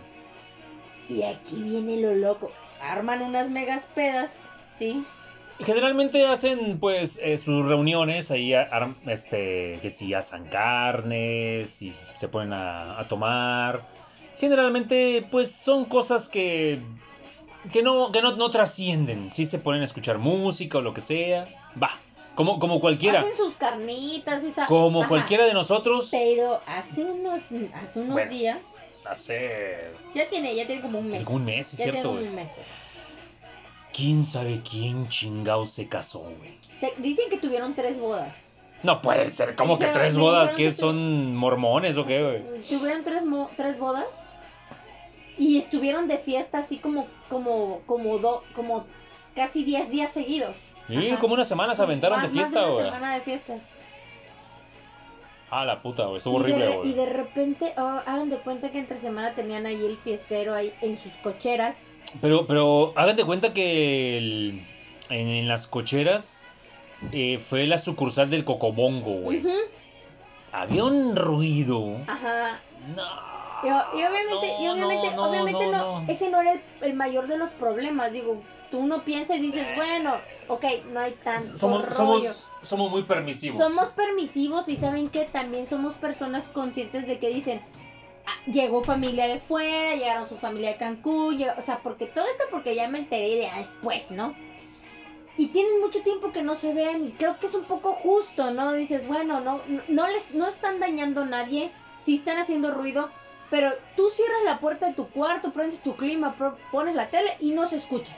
Y 1.09 1.23
aquí 1.23 1.63
viene 1.63 1.99
lo 1.99 2.15
loco. 2.15 2.51
Arman 2.83 3.23
unas 3.23 3.49
megas 3.49 3.87
pedas, 3.95 4.33
¿sí? 4.77 5.05
Generalmente 5.61 6.27
hacen 6.27 6.81
pues 6.81 7.21
eh, 7.23 7.37
sus 7.37 7.65
reuniones 7.67 8.31
ahí, 8.33 8.53
a- 8.55 8.69
este, 9.07 9.79
que 9.81 9.91
si 9.91 10.13
asan 10.13 10.49
carnes 10.49 11.81
y 11.83 11.95
se 12.15 12.29
ponen 12.29 12.53
a, 12.53 12.99
a 12.99 13.07
tomar. 13.07 13.83
Generalmente 14.39 15.25
pues 15.31 15.53
son 15.53 15.85
cosas 15.85 16.29
que 16.29 16.81
que 17.73 17.83
no 17.85 18.11
que 18.11 18.21
no, 18.23 18.35
no 18.37 18.51
trascienden. 18.51 19.31
Si 19.31 19.47
se 19.47 19.61
ponen 19.61 19.83
a 19.83 19.85
escuchar 19.85 20.19
música 20.19 20.79
o 20.79 20.81
lo 20.81 20.93
que 20.95 21.01
sea, 21.01 21.49
va, 21.81 21.93
como 22.35 22.59
como 22.59 22.81
cualquiera, 22.81 23.21
Hacen 23.21 23.37
sus 23.37 23.55
carnitas 23.55 24.43
y 24.43 24.49
esa- 24.49 24.67
como 24.67 25.01
Ajá. 25.01 25.09
cualquiera 25.09 25.45
de 25.45 25.55
nosotros. 25.55 26.09
Pero 26.11 26.61
hace 26.67 27.05
unos, 27.05 27.43
hace 27.75 28.01
unos 28.01 28.15
Bueno. 28.15 28.31
días, 28.31 28.72
Hace 29.05 29.91
ya 30.15 30.29
tiene, 30.29 30.55
ya 30.55 30.67
tiene 30.67 30.81
como 30.83 30.99
un 31.01 31.11
mes. 31.11 31.25
Como 31.25 31.37
un 31.39 31.45
mes, 31.45 31.73
es 31.73 31.79
ya 31.79 31.85
cierto, 31.91 32.13
tiene 32.13 32.29
un 32.29 32.35
mes. 32.35 32.53
quién 33.93 34.25
sabe 34.25 34.61
quién 34.69 35.09
chingado 35.09 35.67
se 35.67 35.89
casó, 35.89 36.21
güey. 36.21 36.57
Se- 36.79 36.95
dicen 36.99 37.29
que 37.29 37.37
tuvieron 37.39 37.75
tres 37.75 37.99
bodas. 37.99 38.35
No 38.83 39.01
puede 39.03 39.31
ser, 39.31 39.55
como 39.55 39.79
que 39.79 39.87
tres 39.87 40.17
bodas, 40.17 40.51
dijeron 40.51 40.71
que 40.73 40.77
son 40.77 41.37
mormones 41.37 41.97
o 41.99 42.07
qué, 42.07 42.23
güey. 42.23 42.63
Tuvieron 42.69 43.05
tres, 43.05 43.25
mo- 43.25 43.51
tres 43.57 43.79
bodas 43.79 44.07
y 45.39 45.59
estuvieron 45.59 46.09
de 46.09 46.19
fiesta 46.19 46.59
así 46.59 46.79
como, 46.79 47.07
como, 47.29 47.81
como, 47.87 48.19
do- 48.19 48.43
como 48.55 48.85
casi 49.35 49.65
10 49.65 49.89
días 49.91 50.13
seguidos. 50.13 50.57
Sí, 50.89 51.11
Ajá. 51.11 51.19
como 51.21 51.35
una 51.35 51.45
semana 51.45 51.75
se 51.75 51.83
aventaron 51.83 52.21
de 52.23 52.27
Más- 52.29 52.33
fiesta, 52.33 52.61
una 52.65 52.71
güey. 52.73 52.85
semana 52.87 53.15
de 53.15 53.21
fiestas. 53.21 53.63
Ah, 55.55 55.67
la 55.67 55.83
puta, 55.83 56.05
güey. 56.07 56.17
Estuvo 56.17 56.39
y, 56.39 56.41
horrible, 56.41 56.67
re- 56.67 56.73
y 56.75 56.77
güey. 56.79 56.93
de 56.95 57.07
repente, 57.07 57.75
oh, 57.77 58.01
hagan 58.07 58.31
de 58.31 58.39
cuenta 58.39 58.71
que 58.71 58.79
entre 58.79 58.97
semana 58.97 59.35
tenían 59.35 59.67
ahí 59.67 59.85
el 59.85 59.99
fiestero 59.99 60.55
ahí 60.55 60.73
en 60.81 60.99
sus 60.99 61.13
cocheras. 61.19 61.87
Pero, 62.23 62.47
pero, 62.47 62.93
hagan 62.97 63.17
de 63.17 63.25
cuenta 63.27 63.53
que 63.53 64.17
el- 64.17 64.67
en, 65.11 65.29
en 65.29 65.49
las 65.49 65.67
cocheras 65.67 66.43
eh, 67.13 67.39
fue 67.39 67.67
la 67.67 67.77
sucursal 67.77 68.31
del 68.31 68.45
Cocobongo, 68.47 69.13
güey. 69.21 69.43
Había 70.53 70.85
un 70.85 71.17
ruido. 71.17 71.99
Ajá. 72.07 72.61
No. 72.97 73.03
Y, 73.63 73.67
y 73.69 73.71
obviamente, 74.05 74.57
y 74.59 74.65
no, 74.65 74.73
obviamente, 74.73 75.17
no, 75.17 75.31
obviamente 75.31 75.67
no, 75.67 75.73
no, 75.73 76.01
no. 76.01 76.11
ese 76.13 76.31
no 76.31 76.41
era 76.41 76.53
el, 76.53 76.61
el 76.81 76.95
mayor 76.95 77.27
de 77.29 77.37
los 77.39 77.51
problemas. 77.51 78.11
Digo, 78.13 78.43
tú 78.73 78.85
no 78.87 79.05
piensas 79.05 79.37
y 79.37 79.41
dices, 79.41 79.69
bueno, 79.77 80.23
ok, 80.49 80.65
no 80.93 80.99
hay 80.99 81.13
tanto 81.23 81.57
Somos, 81.59 81.83
rollo. 81.83 81.95
somos, 82.33 82.51
somos 82.63 82.91
muy 82.91 83.03
permisivos. 83.05 83.59
Somos 83.63 83.91
permisivos 83.91 84.69
y 84.69 84.75
saben 84.77 85.09
que 85.11 85.27
también 85.27 85.67
somos 85.67 85.95
personas 85.95 86.49
conscientes 86.49 87.07
de 87.07 87.19
que 87.21 87.29
dicen, 87.29 87.61
"Ah, 88.27 88.51
llegó 88.51 88.83
familia 88.83 89.29
de 89.29 89.39
fuera, 89.39 89.95
llegaron 89.95 90.29
su 90.29 90.39
familia 90.39 90.71
de 90.71 90.79
Cancún, 90.79 91.39
llegó- 91.39 91.53
o 91.59 91.61
sea, 91.61 91.81
porque 91.83 92.07
todo 92.07 92.25
esto 92.27 92.45
porque 92.51 92.75
ya 92.75 92.89
me 92.89 92.99
enteré 92.99 93.37
de 93.37 93.49
después, 93.59 94.11
¿no? 94.11 94.35
Y 95.37 95.47
tienen 95.49 95.81
mucho 95.81 96.03
tiempo 96.03 96.33
que 96.33 96.43
no 96.43 96.57
se 96.57 96.73
ven, 96.75 97.07
y 97.07 97.11
creo 97.13 97.39
que 97.39 97.47
es 97.47 97.55
un 97.55 97.65
poco 97.65 97.93
justo, 97.93 98.51
¿no? 98.53 98.73
Dices, 98.73 99.07
bueno, 99.07 99.41
no, 99.41 99.63
no, 99.69 99.83
no 99.89 100.09
les, 100.09 100.31
no 100.33 100.49
están 100.49 100.81
dañando 100.81 101.23
a 101.23 101.27
nadie, 101.27 101.73
sí 101.99 102.17
están 102.17 102.39
haciendo 102.39 102.71
ruido, 102.73 103.11
pero 103.51 103.71
tú 103.97 104.09
cierras 104.09 104.45
la 104.45 104.61
puerta 104.61 104.87
de 104.87 104.95
tu 104.95 105.09
cuarto, 105.09 105.53
prendes 105.53 105.81
tu 105.83 105.95
clima, 105.97 106.35
pones 106.71 106.95
la 106.95 107.09
tele 107.09 107.37
y 107.41 107.51
no 107.53 107.69
se 107.69 107.77
escucha. 107.77 108.15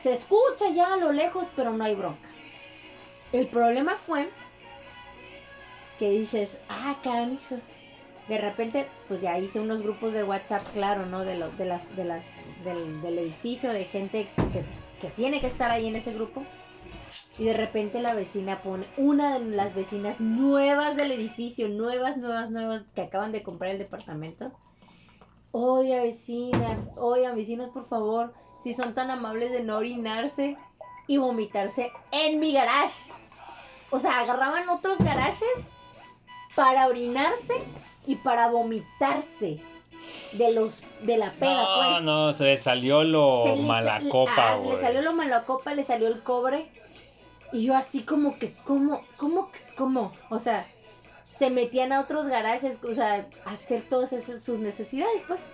Se 0.00 0.12
escucha 0.12 0.70
ya 0.74 0.94
a 0.94 0.96
lo 0.96 1.12
lejos, 1.12 1.46
pero 1.54 1.72
no 1.72 1.84
hay 1.84 1.94
bronca. 1.94 2.28
El 3.32 3.48
problema 3.50 3.96
fue 3.96 4.30
que 5.96 6.10
dices, 6.10 6.58
ah, 6.68 7.00
canijo. 7.02 7.56
De 8.26 8.38
repente, 8.38 8.96
pues 9.08 9.20
ya 9.22 9.38
hice 9.38 9.60
unos 9.60 9.82
grupos 9.82 10.12
de 10.14 10.24
WhatsApp, 10.24 10.70
claro, 10.72 11.06
¿no? 11.06 11.24
De, 11.24 11.36
lo- 11.36 11.52
de 11.52 11.66
las, 11.66 11.94
de 11.94 12.04
las, 12.04 12.54
del, 12.56 13.18
edificio, 13.18 13.72
de 13.72 13.84
gente 13.86 14.38
que, 14.50 14.72
que 14.98 15.10
tiene 15.10 15.40
que 15.40 15.48
estar 15.48 15.70
ahí 15.70 15.86
en 15.88 15.96
ese 15.96 16.12
grupo. 16.12 16.52
Y 17.36 17.46
de 17.46 17.54
repente 17.54 18.00
la 18.00 18.14
vecina 18.14 18.62
pone, 18.62 18.92
una 18.96 19.38
de 19.38 19.46
las 19.46 19.74
vecinas 19.74 20.20
nuevas 20.20 20.96
del 20.96 21.12
edificio, 21.12 21.68
nuevas, 21.68 22.16
nuevas, 22.18 22.50
nuevas, 22.50 22.84
que 22.94 23.02
acaban 23.02 23.32
de 23.32 23.42
comprar 23.42 23.72
el 23.72 23.78
departamento. 23.78 24.52
Oiga, 25.52 26.02
vecina, 26.02 26.84
oigan, 26.96 27.36
vecinos, 27.36 27.70
por 27.70 27.88
favor, 27.88 28.34
si 28.62 28.72
son 28.74 28.94
tan 28.94 29.10
amables 29.10 29.50
de 29.52 29.62
no 29.62 29.76
orinarse 29.78 30.56
y 31.06 31.16
vomitarse 31.18 31.90
en 32.12 32.38
mi 32.40 32.52
garage. 32.52 33.10
O 33.90 33.98
sea, 33.98 34.20
agarraban 34.20 34.68
otros 34.68 34.98
garajes 34.98 35.48
para 36.54 36.86
orinarse 36.86 37.54
y 38.06 38.16
para 38.16 38.48
vomitarse 38.50 39.60
de 40.32 40.52
los 40.52 40.80
de 41.02 41.16
la 41.16 41.30
peda, 41.30 41.62
No, 41.62 41.92
pues. 41.92 42.02
no, 42.02 42.32
se 42.32 42.44
le 42.44 42.56
salió 42.56 43.02
lo 43.04 43.44
Se 43.44 43.56
le- 43.56 43.62
mala 43.62 44.00
se- 44.00 44.08
copa, 44.08 44.32
ah, 44.52 44.56
güey. 44.56 44.76
Le 44.76 44.80
salió 44.80 45.02
lo 45.02 45.12
mala 45.12 45.44
copa, 45.44 45.74
le 45.74 45.84
salió 45.84 46.08
el 46.08 46.22
cobre. 46.22 46.68
Y 47.52 47.64
yo 47.64 47.74
así 47.76 48.02
como 48.02 48.38
que, 48.38 48.54
¿cómo? 48.64 49.02
¿Cómo? 49.16 49.50
¿Cómo? 49.76 50.12
O 50.30 50.38
sea, 50.38 50.66
se 51.26 51.50
metían 51.50 51.92
a 51.92 52.00
otros 52.00 52.26
garajes, 52.26 52.78
o 52.84 52.92
sea, 52.94 53.26
a 53.44 53.50
hacer 53.50 53.88
todas 53.88 54.12
esas, 54.12 54.44
sus 54.44 54.60
necesidades, 54.60 55.22
pues. 55.26 55.44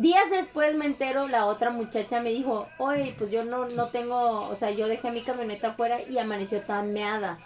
Días 0.00 0.30
después 0.30 0.76
me 0.76 0.84
entero, 0.86 1.26
la 1.26 1.46
otra 1.46 1.70
muchacha 1.70 2.20
me 2.20 2.30
dijo, 2.30 2.68
oye, 2.76 3.14
pues 3.18 3.30
yo 3.32 3.44
no, 3.44 3.66
no 3.68 3.88
tengo, 3.88 4.48
o 4.48 4.54
sea, 4.54 4.70
yo 4.70 4.86
dejé 4.86 5.10
mi 5.10 5.22
camioneta 5.22 5.68
afuera 5.70 5.98
y 6.08 6.18
amaneció 6.18 6.60
tan 6.62 6.92
meada. 6.92 7.38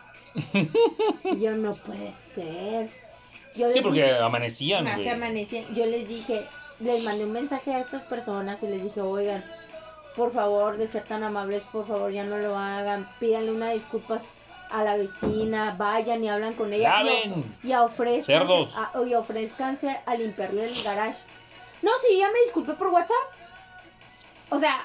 y 1.24 1.38
yo, 1.40 1.52
no 1.52 1.74
puede 1.74 2.12
ser. 2.12 2.90
Yo 3.54 3.70
Sí, 3.70 3.80
porque 3.80 4.02
dije- 4.04 4.18
amanecían, 4.18 4.84
güey. 4.96 5.08
amanecían. 5.08 5.64
Yo 5.74 5.86
les 5.86 6.06
dije, 6.06 6.46
les 6.80 7.02
mandé 7.04 7.24
un 7.24 7.32
mensaje 7.32 7.72
a 7.74 7.80
estas 7.80 8.02
personas 8.02 8.62
y 8.62 8.66
les 8.66 8.82
dije, 8.82 9.00
oigan, 9.00 9.42
por 10.14 10.32
favor, 10.32 10.76
de 10.76 10.88
ser 10.88 11.04
tan 11.04 11.22
amables, 11.22 11.62
por 11.64 11.86
favor, 11.86 12.12
ya 12.12 12.24
no 12.24 12.36
lo 12.36 12.56
hagan. 12.56 13.06
Pídanle 13.18 13.52
una 13.52 13.70
disculpas 13.70 14.28
a 14.70 14.84
la 14.84 14.96
vecina, 14.96 15.74
vayan 15.78 16.22
y 16.24 16.28
hablan 16.28 16.52
con 16.54 16.72
ella. 16.72 17.00
y 17.02 17.08
o- 17.08 17.12
¡Laven! 17.12 17.44
Y, 17.62 17.74
ofrezcanse, 17.74 18.52
a, 18.76 18.92
y 19.06 19.14
ofrezcanse 19.14 19.96
a 20.04 20.14
limpiarle 20.16 20.64
el 20.66 20.82
garage. 20.82 21.18
No, 21.82 21.90
sí, 22.00 22.18
ya 22.18 22.30
me 22.30 22.40
disculpé 22.44 22.74
por 22.74 22.88
WhatsApp. 22.88 23.16
O 24.50 24.58
sea, 24.58 24.82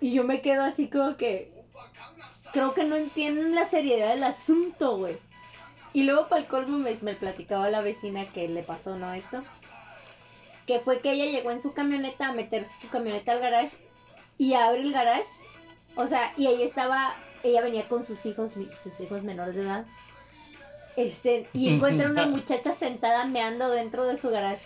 y 0.00 0.12
yo 0.12 0.24
me 0.24 0.40
quedo 0.40 0.62
así 0.62 0.88
como 0.88 1.16
que 1.16 1.52
creo 2.52 2.74
que 2.74 2.84
no 2.84 2.96
entienden 2.96 3.54
la 3.54 3.64
seriedad 3.64 4.10
del 4.10 4.24
asunto, 4.24 4.96
güey. 4.96 5.18
Y 5.92 6.02
luego 6.04 6.28
para 6.28 6.42
el 6.42 6.48
colmo 6.48 6.78
me, 6.78 6.96
me 7.00 7.14
platicaba 7.14 7.70
la 7.70 7.80
vecina 7.80 8.30
que 8.32 8.48
le 8.48 8.62
pasó, 8.62 8.96
¿no? 8.96 9.12
Esto. 9.12 9.42
Que 10.66 10.80
fue 10.80 11.00
que 11.00 11.12
ella 11.12 11.26
llegó 11.26 11.50
en 11.50 11.60
su 11.60 11.72
camioneta 11.72 12.28
a 12.28 12.32
meterse 12.32 12.72
su 12.80 12.88
camioneta 12.88 13.32
al 13.32 13.40
garage 13.40 13.76
y 14.38 14.54
abre 14.54 14.82
el 14.82 14.92
garage. 14.92 15.28
O 15.96 16.06
sea, 16.06 16.32
y 16.36 16.46
ahí 16.46 16.62
estaba 16.62 17.14
ella 17.44 17.60
venía 17.60 17.86
con 17.88 18.04
sus 18.04 18.24
hijos, 18.26 18.52
sus 18.52 19.00
hijos 19.00 19.22
menores 19.22 19.54
de 19.54 19.62
edad. 19.62 19.84
Este, 20.96 21.46
y 21.52 21.68
encuentra 21.68 22.08
una 22.08 22.26
muchacha 22.26 22.72
sentada 22.72 23.26
meando 23.26 23.68
dentro 23.68 24.06
de 24.06 24.16
su 24.16 24.30
garage. 24.30 24.64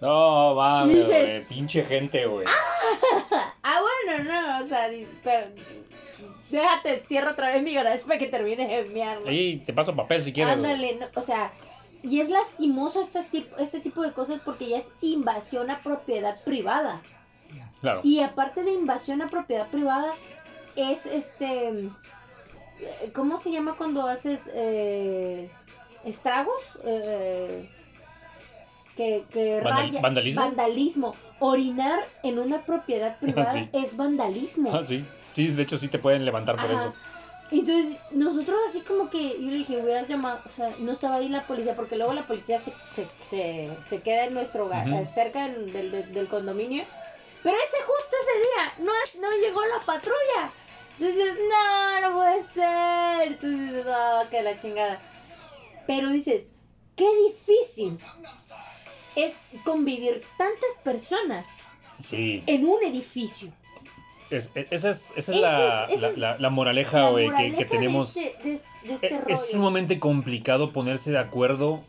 No, 0.00 0.54
mames, 0.54 0.96
Dices- 0.96 1.08
güey. 1.08 1.44
Pinche 1.46 1.84
gente, 1.84 2.26
güey. 2.26 2.46
ah, 3.62 3.80
bueno, 3.82 4.24
no, 4.24 4.64
o 4.64 4.68
sea, 4.68 4.88
pero 5.22 5.46
déjate, 6.50 7.02
cierro 7.06 7.32
otra 7.32 7.50
vez 7.50 7.62
mi 7.62 7.74
garage 7.74 8.04
para 8.04 8.18
que 8.18 8.26
termine 8.26 8.66
de. 8.66 9.04
¿no? 9.20 9.28
Ahí 9.28 9.58
te 9.58 9.72
paso 9.72 9.94
papel 9.94 10.24
si 10.24 10.32
quieres. 10.32 10.54
Ándale, 10.54 10.96
no, 10.96 11.06
o 11.14 11.22
sea, 11.22 11.52
y 12.02 12.20
es 12.20 12.30
lastimoso 12.30 13.02
este 13.02 13.22
tipo, 13.24 13.56
este 13.58 13.80
tipo 13.80 14.02
de 14.02 14.12
cosas 14.12 14.40
porque 14.44 14.68
ya 14.68 14.78
es 14.78 14.88
invasión 15.02 15.70
a 15.70 15.80
propiedad 15.80 16.42
privada. 16.44 17.02
Claro. 17.80 18.00
Y 18.04 18.20
aparte 18.20 18.62
de 18.62 18.72
invasión 18.72 19.22
a 19.22 19.26
propiedad 19.28 19.68
privada, 19.68 20.14
es 20.76 21.06
este. 21.06 21.68
eh, 21.68 23.10
¿Cómo 23.14 23.38
se 23.38 23.50
llama 23.50 23.74
cuando 23.76 24.06
haces 24.06 24.48
eh, 24.54 25.50
estragos? 26.04 26.60
Eh, 26.84 27.68
que 29.00 29.24
que 29.32 29.60
Vandal- 29.62 29.88
raya- 29.90 30.00
¿vandalismo? 30.00 30.42
Vandalismo. 30.42 31.14
Orinar 31.38 32.06
en 32.22 32.38
una 32.38 32.64
propiedad 32.66 33.18
privada 33.20 33.52
Sí. 33.52 33.68
es 33.72 33.96
vandalismo. 33.96 34.74
Ah, 34.74 34.82
sí. 34.82 35.04
Sí, 35.26 35.46
de 35.48 35.62
hecho 35.62 35.78
sí 35.78 35.88
te 35.88 35.98
pueden 35.98 36.24
levantar 36.26 36.56
por 36.56 36.66
Ajá. 36.66 36.74
eso. 36.74 36.94
Entonces, 37.52 37.96
nosotros 38.12 38.56
así 38.68 38.80
como 38.82 39.10
que, 39.10 39.30
yo 39.42 39.50
le 39.50 39.56
dije, 39.56 39.76
hubieras 39.78 40.06
llamado, 40.06 40.38
o 40.46 40.50
sea, 40.50 40.72
no 40.78 40.92
estaba 40.92 41.16
ahí 41.16 41.28
la 41.28 41.42
policía, 41.44 41.74
porque 41.74 41.96
luego 41.96 42.12
la 42.12 42.24
policía 42.26 42.60
se, 42.60 42.72
se, 42.94 43.06
se, 43.28 43.70
se 43.88 44.02
queda 44.02 44.26
en 44.26 44.34
nuestro 44.34 44.66
hogar, 44.66 44.86
cerca 45.06 45.48
del, 45.48 45.72
del, 45.72 46.12
del 46.12 46.28
condominio. 46.28 46.84
Pero 47.42 47.56
ese 47.56 47.82
justo 47.82 48.16
ese 48.22 48.38
día, 48.38 48.86
no, 48.86 48.92
no 49.20 49.36
llegó 49.44 49.62
la 49.64 49.80
patrulla. 49.84 50.52
Entonces, 51.00 51.38
no, 51.50 52.08
no 52.08 52.16
puede 52.18 52.42
ser. 52.54 53.28
Entonces, 53.32 53.84
no, 53.86 54.30
que 54.30 54.42
la 54.42 54.60
chingada. 54.60 55.00
Pero 55.88 56.10
dices, 56.10 56.44
qué 56.94 57.08
difícil 57.26 57.98
es 59.16 59.34
convivir 59.64 60.22
tantas 60.38 60.72
personas 60.84 61.46
Sí. 62.00 62.42
en 62.46 62.66
un 62.66 62.82
edificio. 62.84 63.52
Es- 64.30 64.50
e- 64.54 64.68
esa 64.70 64.90
es, 64.90 65.12
esa 65.16 65.32
es 65.34 65.40
la, 65.40 65.86
es- 65.90 66.00
la, 66.00 66.08
es 66.08 66.18
la- 66.18 66.38
la 66.38 66.50
moraleja, 66.50 67.10
que, 67.36 67.54
que 67.56 67.64
tenemos. 67.64 68.14
De 68.14 68.24
este, 68.26 68.42
de- 68.48 68.60
de 68.88 68.94
este 68.94 69.06
E- 69.14 69.18
rollo. 69.20 69.34
Es 69.34 69.50
sumamente 69.50 69.98
complicado 69.98 70.72
ponerse 70.72 71.10
de 71.10 71.18
acuerdo. 71.18 71.82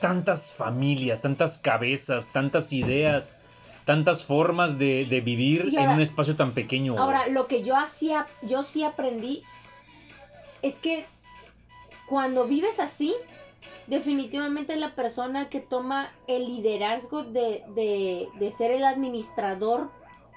Tantas 0.00 0.52
familias, 0.52 1.22
tantas 1.22 1.58
cabezas, 1.58 2.28
tantas 2.32 2.72
ideas, 2.72 3.40
tantas 3.86 4.22
formas 4.24 4.78
de, 4.78 5.06
de 5.06 5.20
vivir 5.22 5.66
Y 5.70 5.76
en 5.76 5.80
ahora- 5.82 5.94
un 5.94 6.00
espacio 6.02 6.36
tan 6.36 6.52
pequeño. 6.52 6.96
Ahora, 6.98 7.26
lo 7.28 7.46
que 7.46 7.62
yo 7.62 7.76
hacía, 7.76 8.26
yo 8.42 8.62
sí 8.62 8.84
aprendí, 8.84 9.42
es 10.62 10.74
que 10.74 11.06
cuando 12.06 12.46
vives 12.46 12.80
así, 12.80 13.14
definitivamente 13.86 14.76
la 14.76 14.94
persona 14.94 15.48
que 15.48 15.60
toma 15.60 16.10
el 16.26 16.46
liderazgo 16.46 17.24
de, 17.24 17.62
de, 17.74 18.28
de 18.38 18.50
ser 18.52 18.70
el 18.70 18.84
administrador 18.84 19.90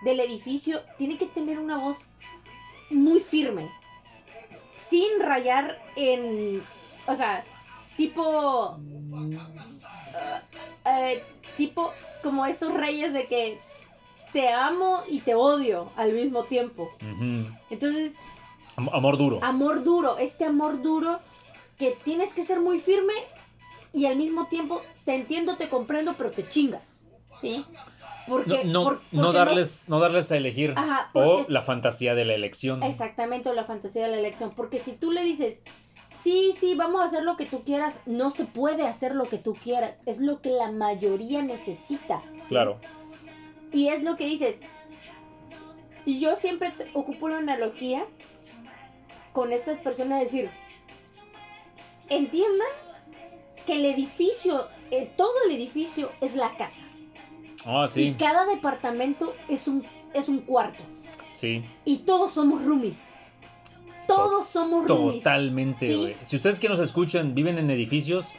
del 0.04 0.20
edificio 0.20 0.82
tiene 0.98 1.18
que 1.18 1.26
tener 1.28 1.58
una 1.60 1.78
voz 1.78 2.08
muy 2.90 3.20
firme, 3.20 3.70
sin 4.90 5.20
rayar 5.20 5.78
en, 5.96 6.64
o 7.08 7.16
sea, 7.16 7.44
tipo, 7.98 8.78
eh, 10.86 11.16
eh, 11.16 11.24
tipo 11.58 11.92
como 12.24 12.46
estos 12.46 12.74
reyes 12.74 13.14
de 13.14 13.28
que 13.28 13.60
te 14.34 14.50
amo 14.50 15.00
y 15.10 15.22
te 15.22 15.36
odio 15.36 15.90
al 15.96 16.14
mismo 16.14 16.44
tiempo. 16.44 16.90
Entonces, 17.70 18.16
Am- 18.76 18.90
Amor 18.94 19.18
duro. 19.18 19.40
amor 19.42 19.84
duro, 19.84 20.18
este 20.18 20.46
amor 20.46 20.82
duro 20.82 21.20
que 21.78 21.98
tienes 22.04 22.34
que 22.34 22.44
ser 22.44 22.60
muy 22.60 22.80
firme 22.80 23.14
y 23.94 24.06
al 24.06 24.16
mismo 24.16 24.48
tiempo 24.48 24.82
te 25.06 25.16
entiendo, 25.16 25.58
te 25.58 25.70
comprendo, 25.70 26.16
pero 26.18 26.32
te 26.32 26.48
chingas, 26.48 27.06
¿sí? 27.40 27.66
Porque 28.28 28.66
no, 28.66 28.72
no, 28.72 28.84
por- 28.84 29.02
no 29.12 29.22
porque 29.24 29.38
darles, 29.38 29.88
no 29.88 30.00
darles 30.00 30.32
a 30.32 30.38
elegir. 30.38 30.74
Ajá, 30.76 31.10
o 31.14 31.46
la 31.48 31.62
fantasía 31.62 32.14
de 32.16 32.26
la 32.26 32.34
elección. 32.34 32.84
Exactamente, 32.84 33.50
o 33.50 33.54
la 33.54 33.64
fantasía 33.64 34.04
de 34.04 34.12
la 34.12 34.18
elección. 34.18 34.52
Porque 34.56 34.80
si 34.80 34.92
tú 34.94 35.12
le 35.12 35.24
dices, 35.24 35.62
sí, 36.24 36.54
sí, 36.60 36.76
vamos 36.76 37.00
a 37.02 37.06
hacer 37.06 37.24
lo 37.24 37.38
que 37.38 37.46
tú 37.46 37.64
quieras, 37.64 37.98
no 38.06 38.32
se 38.32 38.44
puede 38.44 38.86
hacer 38.86 39.16
lo 39.16 39.30
que 39.30 39.38
tú 39.38 39.54
quieras. 39.54 39.96
Es 40.06 40.20
lo 40.20 40.42
que 40.42 40.50
la 40.50 40.72
mayoría 40.72 41.42
necesita. 41.42 42.22
Claro. 42.50 42.80
Y 43.72 43.88
es 43.88 44.04
lo 44.04 44.18
que 44.18 44.26
dices. 44.26 44.58
Y 46.06 46.20
yo 46.20 46.36
siempre 46.36 46.72
te- 46.72 46.90
ocupo 46.94 47.30
la 47.30 47.38
analogía 47.38 48.06
con 49.32 49.54
estas 49.54 49.78
personas, 49.80 50.20
decir, 50.20 50.50
entiendan 52.10 52.68
que 53.66 53.74
el 53.74 53.86
edificio, 53.86 54.68
eh, 54.92 55.12
todo 55.18 55.34
el 55.48 55.56
edificio 55.56 56.12
es 56.22 56.36
la 56.36 56.56
casa. 56.58 56.82
Ah, 57.66 57.86
Y 57.88 57.92
sí. 57.92 58.16
cada 58.18 58.46
departamento 58.46 59.36
es 59.50 59.68
un, 59.68 59.84
es 60.14 60.30
un 60.30 60.40
cuarto. 60.40 60.80
Sí. 61.32 61.64
Y 61.86 62.00
todos 62.00 62.34
somos 62.34 62.64
roomies. 62.64 63.00
Todos 64.08 64.48
somos 64.48 64.88
roomies. 64.88 65.24
Totalmente, 65.24 65.88
Sí. 65.88 66.16
Si 66.22 66.36
ustedes 66.38 66.60
que 66.60 66.70
nos 66.70 66.80
escuchan 66.80 67.36
viven 67.36 67.58
en 67.58 67.70
edificios, 67.70 68.32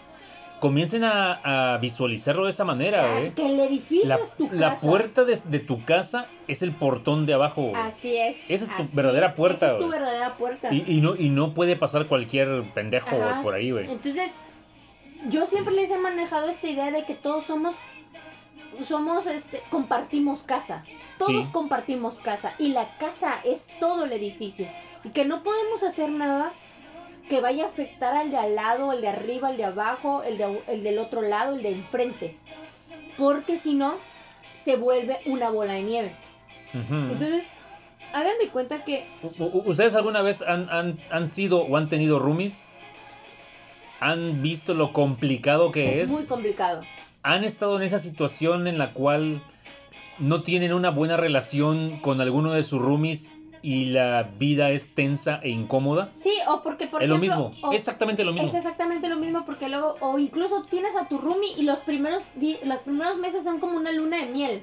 comiencen 0.60 1.04
a, 1.04 1.74
a 1.74 1.78
visualizarlo 1.78 2.44
de 2.44 2.50
esa 2.50 2.64
manera, 2.64 3.12
güey. 3.12 3.34
Que 3.34 3.46
el 3.46 3.60
edificio 3.60 4.08
La, 4.08 4.16
es 4.16 4.32
tu 4.32 4.48
la 4.52 4.70
casa. 4.74 4.86
puerta 4.86 5.24
de, 5.24 5.38
de 5.44 5.58
tu 5.60 5.84
casa 5.84 6.26
es 6.46 6.62
el 6.62 6.72
portón 6.72 7.26
de 7.26 7.34
abajo. 7.34 7.72
Así 7.76 8.16
es. 8.16 8.36
Esa 8.48 8.64
es 8.64 8.76
tu 8.76 8.96
verdadera 8.96 9.28
es, 9.28 9.34
puerta, 9.34 9.66
Esa 9.66 9.74
es 9.74 9.80
tu 9.84 9.88
verdadera 9.88 10.36
puerta. 10.36 10.72
Y, 10.72 10.84
y 10.86 11.00
no, 11.00 11.14
y 11.16 11.28
no 11.30 11.54
puede 11.54 11.76
pasar 11.76 12.06
cualquier 12.06 12.72
pendejo 12.74 13.08
Ajá. 13.22 13.42
por 13.42 13.54
ahí, 13.54 13.70
güey. 13.70 13.90
Entonces, 13.90 14.30
yo 15.28 15.46
siempre 15.46 15.74
les 15.74 15.90
he 15.90 15.98
manejado 15.98 16.48
esta 16.48 16.68
idea 16.68 16.90
de 16.90 17.04
que 17.04 17.14
todos 17.14 17.44
somos, 17.44 17.74
somos, 18.82 19.26
este, 19.26 19.62
compartimos 19.70 20.42
casa. 20.42 20.84
Todos 21.18 21.32
Sí. 21.32 21.48
compartimos 21.52 22.14
casa. 22.16 22.54
Y 22.58 22.68
la 22.68 22.96
casa 22.98 23.40
es 23.44 23.66
todo 23.80 24.04
el 24.04 24.12
edificio. 24.12 24.68
Y 25.04 25.10
que 25.10 25.24
no 25.24 25.42
podemos 25.42 25.82
hacer 25.82 26.10
nada 26.10 26.52
que 27.28 27.40
vaya 27.40 27.64
a 27.64 27.68
afectar 27.68 28.14
al 28.14 28.30
de 28.30 28.36
al 28.36 28.54
lado, 28.54 28.92
el 28.92 29.00
de 29.00 29.08
arriba, 29.08 29.50
el 29.50 29.56
de 29.56 29.64
abajo, 29.64 30.22
el, 30.22 30.38
de, 30.38 30.62
el 30.68 30.82
del 30.82 30.98
otro 30.98 31.22
lado, 31.22 31.54
el 31.56 31.62
de 31.62 31.70
enfrente. 31.70 32.36
Porque 33.16 33.56
si 33.56 33.74
no, 33.74 33.96
se 34.54 34.76
vuelve 34.76 35.18
una 35.26 35.50
bola 35.50 35.74
de 35.74 35.82
nieve. 35.82 36.16
Entonces, 36.72 37.50
hagan 38.12 38.38
de 38.40 38.48
cuenta 38.50 38.84
que 38.84 39.06
¿Ustedes 39.64 39.94
alguna 39.94 40.22
vez 40.22 40.42
han, 40.42 40.68
han, 40.70 40.96
han 41.10 41.28
sido 41.28 41.62
o 41.62 41.76
han 41.76 41.88
tenido 41.88 42.18
roomies? 42.18 42.74
¿Han 44.00 44.42
visto 44.42 44.74
lo 44.74 44.92
complicado 44.92 45.72
que 45.72 45.96
es 45.96 46.04
es? 46.04 46.10
muy 46.10 46.26
complicado. 46.26 46.82
¿Han 47.22 47.44
estado 47.44 47.76
en 47.76 47.82
esa 47.82 47.98
situación 47.98 48.68
en 48.68 48.78
la 48.78 48.92
cual 48.92 49.42
no 50.18 50.42
tienen 50.42 50.72
una 50.72 50.90
buena 50.90 51.16
relación 51.16 51.98
con 52.00 52.20
alguno 52.20 52.52
de 52.52 52.62
sus 52.62 52.80
roomies 52.80 53.34
y 53.62 53.86
la 53.86 54.22
vida 54.38 54.70
es 54.70 54.94
tensa 54.94 55.40
e 55.42 55.50
incómoda? 55.50 56.10
Sí, 56.10 56.32
o 56.48 56.62
porque 56.62 56.86
por 56.86 57.02
es 57.02 57.08
lo 57.08 57.18
mismo, 57.18 57.52
exactamente 57.72 58.24
lo 58.24 58.32
mismo. 58.32 58.48
Es 58.48 58.54
exactamente 58.54 59.08
lo 59.08 59.16
mismo 59.16 59.44
porque 59.44 59.68
luego, 59.68 59.96
o 60.00 60.18
incluso 60.18 60.62
tienes 60.62 60.96
a 60.96 61.08
tu 61.08 61.18
roomie 61.18 61.52
y 61.56 61.62
los 61.62 61.78
primeros, 61.80 62.24
di- 62.36 62.58
los 62.64 62.80
primeros 62.82 63.16
meses 63.18 63.44
son 63.44 63.60
como 63.60 63.76
una 63.76 63.92
luna 63.92 64.18
de 64.18 64.26
miel. 64.26 64.62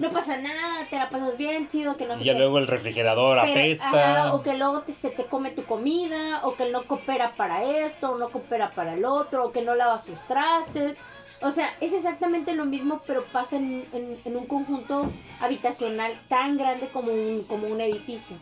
No 0.00 0.10
pasa 0.10 0.36
nada, 0.36 0.86
te 0.90 0.96
la 0.98 1.08
pasas 1.10 1.36
bien, 1.36 1.68
chido, 1.68 1.96
que 1.96 2.06
no 2.06 2.16
sé 2.16 2.22
Y 2.22 2.26
ya 2.26 2.32
qué. 2.32 2.38
luego 2.38 2.58
el 2.58 2.66
refrigerador 2.66 3.38
Pero, 3.42 3.50
apesta. 3.60 3.88
ajá, 4.24 4.34
o 4.34 4.42
que 4.42 4.54
luego 4.56 4.82
te- 4.82 4.92
se 4.92 5.10
te 5.10 5.24
come 5.26 5.50
tu 5.50 5.64
comida, 5.64 6.40
o 6.44 6.56
que 6.56 6.70
no 6.70 6.84
coopera 6.86 7.34
para 7.36 7.64
esto, 7.64 8.12
o 8.12 8.18
no 8.18 8.30
coopera 8.30 8.74
para 8.74 8.94
el 8.94 9.04
otro, 9.04 9.46
o 9.46 9.52
que 9.52 9.62
no 9.62 9.74
lava 9.74 10.00
sus 10.00 10.18
trastes. 10.26 10.98
O 11.42 11.50
sea, 11.50 11.68
es 11.80 11.92
exactamente 11.92 12.54
lo 12.54 12.64
mismo, 12.64 13.00
pero 13.06 13.24
pasa 13.26 13.56
en, 13.56 13.86
en- 13.92 14.18
en 14.24 14.36
un 14.36 14.46
conjunto 14.46 15.12
habitacional 15.40 16.18
tan 16.28 16.56
grande 16.56 16.88
como 16.88 17.12
un, 17.12 17.44
como 17.44 17.68
un 17.68 17.80
edificio. 17.80 18.36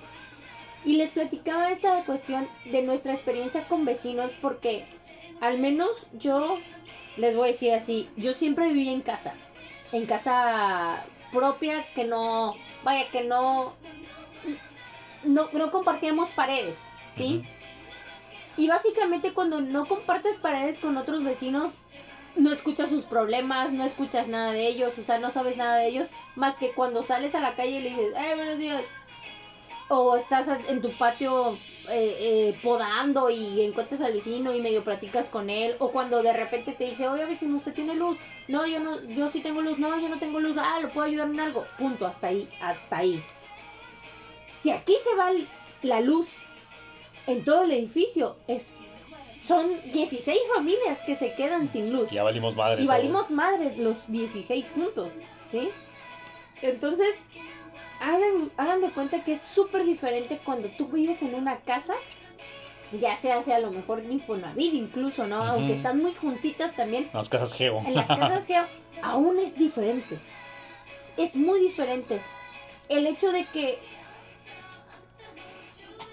Y 0.85 0.97
les 0.97 1.11
platicaba 1.11 1.71
esta 1.71 2.05
cuestión 2.05 2.47
de 2.67 2.83
nuestra 2.83 3.13
experiencia 3.13 3.65
con 3.67 3.85
vecinos, 3.85 4.33
porque 4.41 4.85
al 5.41 5.59
menos 5.59 5.89
yo 6.13 6.59
les 7.17 7.35
voy 7.37 7.49
a 7.49 7.53
decir 7.53 7.73
así, 7.73 8.09
yo 8.17 8.33
siempre 8.33 8.69
viví 8.69 8.89
en 8.91 9.01
casa, 9.01 9.35
en 9.93 10.07
casa 10.07 11.05
propia, 11.33 11.85
que 11.95 12.05
no, 12.05 12.55
vaya, 12.85 13.11
que 13.11 13.25
no, 13.25 13.73
no, 15.25 15.49
no 15.53 15.71
compartíamos 15.71 16.29
paredes, 16.31 16.79
¿sí? 17.17 17.45
Y 18.57 18.69
básicamente 18.69 19.33
cuando 19.33 19.61
no 19.61 19.87
compartes 19.87 20.37
paredes 20.37 20.79
con 20.79 20.97
otros 20.97 21.25
vecinos, 21.25 21.73
no 22.37 22.53
escuchas 22.53 22.91
sus 22.91 23.05
problemas, 23.05 23.73
no 23.73 23.85
escuchas 23.85 24.29
nada 24.29 24.53
de 24.53 24.67
ellos, 24.67 24.99
o 24.99 25.05
sea, 25.05 25.19
no 25.19 25.31
sabes 25.31 25.57
nada 25.57 25.77
de 25.77 25.89
ellos, 25.89 26.09
más 26.35 26.57
que 26.57 26.73
cuando 26.73 27.03
sales 27.03 27.35
a 27.35 27.41
la 27.41 27.55
calle 27.55 27.79
y 27.79 27.83
le 27.83 27.91
dices, 27.91 28.15
¡eh, 28.17 28.35
buenos 28.35 28.59
días! 28.59 28.83
O 29.89 30.17
estás 30.17 30.49
en 30.69 30.81
tu 30.81 30.91
patio 30.93 31.59
eh, 31.89 32.17
eh, 32.19 32.59
podando 32.63 33.29
y 33.29 33.61
encuentras 33.61 34.01
al 34.01 34.15
vecino 34.15 34.55
y 34.55 34.61
medio 34.61 34.83
platicas 34.83 35.29
con 35.29 35.51
él, 35.51 35.77
o 35.79 35.93
cuando 35.93 36.23
de 36.23 36.33
repente 36.33 36.73
te 36.73 36.85
dice, 36.85 37.09
oye 37.09 37.25
vecino, 37.27 37.57
¿usted 37.57 37.75
tiene 37.75 37.95
luz? 37.95 38.19
No, 38.49 38.67
yo 38.67 38.81
no, 38.81 39.03
yo 39.05 39.29
sí 39.29 39.41
tengo 39.41 39.61
luz, 39.61 39.79
no, 39.79 39.99
yo 40.01 40.09
no 40.09 40.19
tengo 40.19 40.41
luz, 40.41 40.57
ah, 40.59 40.81
¿lo 40.81 40.93
puedo 40.93 41.07
ayudar 41.07 41.29
en 41.29 41.41
algo? 41.41 41.67
Punto, 41.79 42.07
hasta 42.07 42.29
ahí, 42.29 42.49
hasta 42.61 42.99
ahí. 42.99 43.23
si 44.63 44.71
aquí 44.71 44.97
se 45.03 45.15
va 45.15 45.31
la 45.83 46.01
luz 46.01 46.35
en 47.27 47.45
todo 47.45 47.65
el 47.65 47.73
edificio, 47.73 48.37
es, 48.49 48.67
son 49.47 49.81
16 49.93 50.39
familias 50.55 51.01
que 51.03 51.17
se 51.17 51.35
quedan 51.35 51.69
sin 51.69 51.93
luz. 51.93 52.11
Ya 52.11 52.23
valimos 52.23 52.57
madre. 52.57 52.83
Y 52.83 52.87
valimos 52.87 53.31
madre 53.31 53.77
los 53.77 53.97
16 54.09 54.73
juntos, 54.75 55.13
¿sí? 55.51 55.71
Entonces, 56.63 57.15
hagan, 58.01 58.51
hagan 58.57 58.81
de 58.81 58.91
cuenta 58.91 59.23
que 59.25 59.33
es 59.33 59.43
súper 59.43 59.85
diferente 59.85 60.41
cuando 60.45 60.69
tú 60.71 60.87
vives 60.89 61.23
en 61.23 61.35
una 61.35 61.59
casa, 61.61 61.95
ya 63.01 63.17
sea, 63.17 63.43
sea 63.43 63.57
a 63.57 63.61
lo 63.61 63.71
mejor 63.71 64.03
Infonavit 64.05 64.75
incluso, 64.75 65.27
¿no? 65.27 65.43
Aunque 65.43 65.75
están 65.75 66.01
muy 66.01 66.15
juntitas 66.15 66.75
también, 66.75 67.11
Las 67.13 67.29
casas 67.29 67.53
Geo. 67.53 67.83
en 67.87 67.95
las 67.95 68.09
casas 68.09 68.47
que 68.47 68.57
aún 69.03 69.39
es 69.39 69.59
diferente. 69.59 70.19
Es 71.17 71.37
muy 71.37 71.61
diferente. 71.61 72.21
El 72.89 73.07
hecho 73.07 73.31
de 73.31 73.45
que 73.47 73.79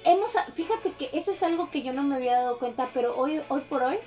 hemos, 0.06 0.32
fíjate 0.54 0.92
que 0.94 1.10
eso 1.14 1.32
es 1.32 1.42
algo 1.44 1.70
que 1.70 1.82
yo 1.84 1.94
no 1.94 2.04
me 2.04 2.16
había 2.16 2.38
dado 2.38 2.60
cuenta, 2.60 2.90
pero 2.94 3.16
hoy, 3.18 3.42
hoy 3.50 3.62
por 3.70 3.84
hoy 3.84 3.98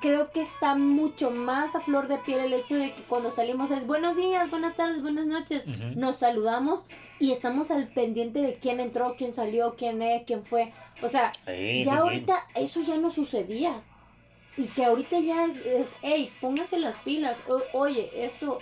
creo 0.00 0.30
que 0.30 0.40
está 0.40 0.74
mucho 0.74 1.30
más 1.30 1.74
a 1.76 1.80
flor 1.80 2.08
de 2.08 2.18
piel 2.18 2.40
el 2.40 2.52
hecho 2.54 2.74
de 2.76 2.92
que 2.92 3.02
cuando 3.04 3.30
salimos 3.30 3.70
es 3.70 3.86
buenos 3.86 4.16
días, 4.16 4.50
buenas 4.50 4.76
tardes, 4.76 5.02
buenas 5.02 5.26
noches, 5.26 5.64
nos 5.94 6.16
saludamos 6.16 6.84
y 7.18 7.32
estamos 7.32 7.70
al 7.70 7.88
pendiente 7.88 8.40
de 8.40 8.54
quién 8.56 8.80
entró, 8.80 9.14
quién 9.16 9.32
salió, 9.32 9.74
quién 9.76 10.02
es, 10.02 10.24
quién 10.26 10.44
fue. 10.44 10.72
O 11.02 11.08
sea, 11.08 11.32
Sí, 11.46 11.82
ya 11.82 11.82
sí, 11.82 11.88
sí. 11.90 11.94
ahorita 11.96 12.44
eso 12.54 12.80
ya 12.82 12.96
no 12.98 13.10
sucedía. 13.10 13.82
Y 14.58 14.68
que 14.68 14.84
ahorita 14.84 15.18
ya 15.20 15.44
es, 15.44 15.56
es 15.66 15.96
hey, 16.02 16.36
póngase 16.40 16.78
las 16.78 16.96
pilas. 16.98 17.42
o- 17.48 17.78
oye, 17.78 18.10
esto 18.24 18.60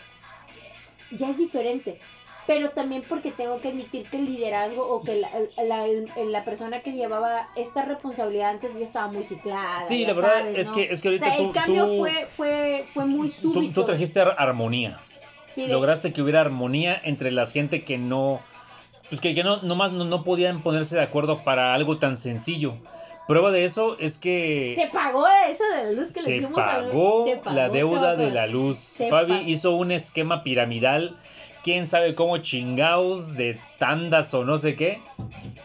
ya 1.11 1.31
es 1.31 1.39
diferente. 1.39 2.01
Pero 2.47 2.71
también 2.71 3.03
porque 3.09 3.31
tengo 3.33 3.61
que 3.61 3.69
admitir 3.69 4.05
que 4.11 4.19
el 4.19 4.27
liderazgo 4.27 4.87
o 4.87 5.03
que 5.03 5.16
la, 5.16 5.31
la, 5.65 5.87
la 6.27 6.45
persona 6.45 6.81
que 6.81 6.93
llevaba 6.93 7.49
esta 7.57 7.85
responsabilidad 7.87 8.51
antes 8.51 8.75
ya 8.79 8.85
estaba 8.85 9.07
muy 9.09 9.25
ciclada. 9.25 9.81
Sí, 9.81 10.05
la 10.05 10.12
verdad 10.12 10.39
sabes, 10.41 10.59
es 10.59 10.69
¿no? 10.69 10.77
que- 10.77 10.89
es 10.91 11.01
que 11.03 11.09
ahorita 11.09 11.27
O 11.27 11.31
sea, 11.31 11.39
el 11.39 11.47
tú- 11.47 11.53
cambio 11.53 11.87
tú- 11.87 11.99
fue, 11.99 12.27
fue, 12.37 12.85
fue 12.93 13.07
muy 13.07 13.31
súbito. 13.31 13.81
tú 13.81 13.87
trajiste 13.87 14.21
ar- 14.21 14.35
armonía. 14.39 15.01
Sí, 15.47 15.62
de- 15.62 15.73
Lograste 15.73 16.12
que 16.12 16.21
hubiera 16.21 16.43
armonía 16.43 17.01
entre 17.03 17.31
la 17.33 17.47
gente 17.47 17.83
que 17.85 17.97
no. 17.97 18.41
Pues 19.09 19.21
que, 19.21 19.35
que 19.35 19.45
no, 19.45 19.62
nomás 19.62 19.93
no, 19.93 20.05
no 20.05 20.25
podían 20.25 20.62
ponerse 20.62 20.97
de 20.97 21.03
acuerdo 21.03 21.45
para 21.45 21.73
algo 21.75 21.99
tan 21.99 22.16
sencillo. 22.16 22.75
Prueba 23.27 23.51
de 23.53 23.65
eso 23.65 23.97
es 23.99 24.19
que. 24.19 24.73
Se 24.75 24.89
pagó 24.89 25.25
eso 25.49 25.65
de 25.65 25.85
la 25.85 25.91
luz 25.93 26.11
que 26.12 26.21
le 26.21 26.27
se 26.27 26.33
dijimos 26.33 26.59
a- 26.59 26.81
se 26.83 26.87
pagó, 26.89 27.27
la 27.55 27.69
deuda 27.71 28.16
de 28.16 28.31
la 28.31 28.47
luz. 28.47 28.79
Se 28.79 29.09
Fabi 29.09 29.45
hizo 29.47 29.75
un 29.77 29.93
esquema 29.93 30.43
piramidal, 30.43 31.16
quién 31.65 31.86
sabe 31.86 32.15
cómo 32.15 32.39
chingados 32.39 33.35
de 33.35 33.59
tandas 33.78 34.32
o 34.35 34.45
no 34.45 34.59
sé 34.59 34.77
qué, 34.77 35.01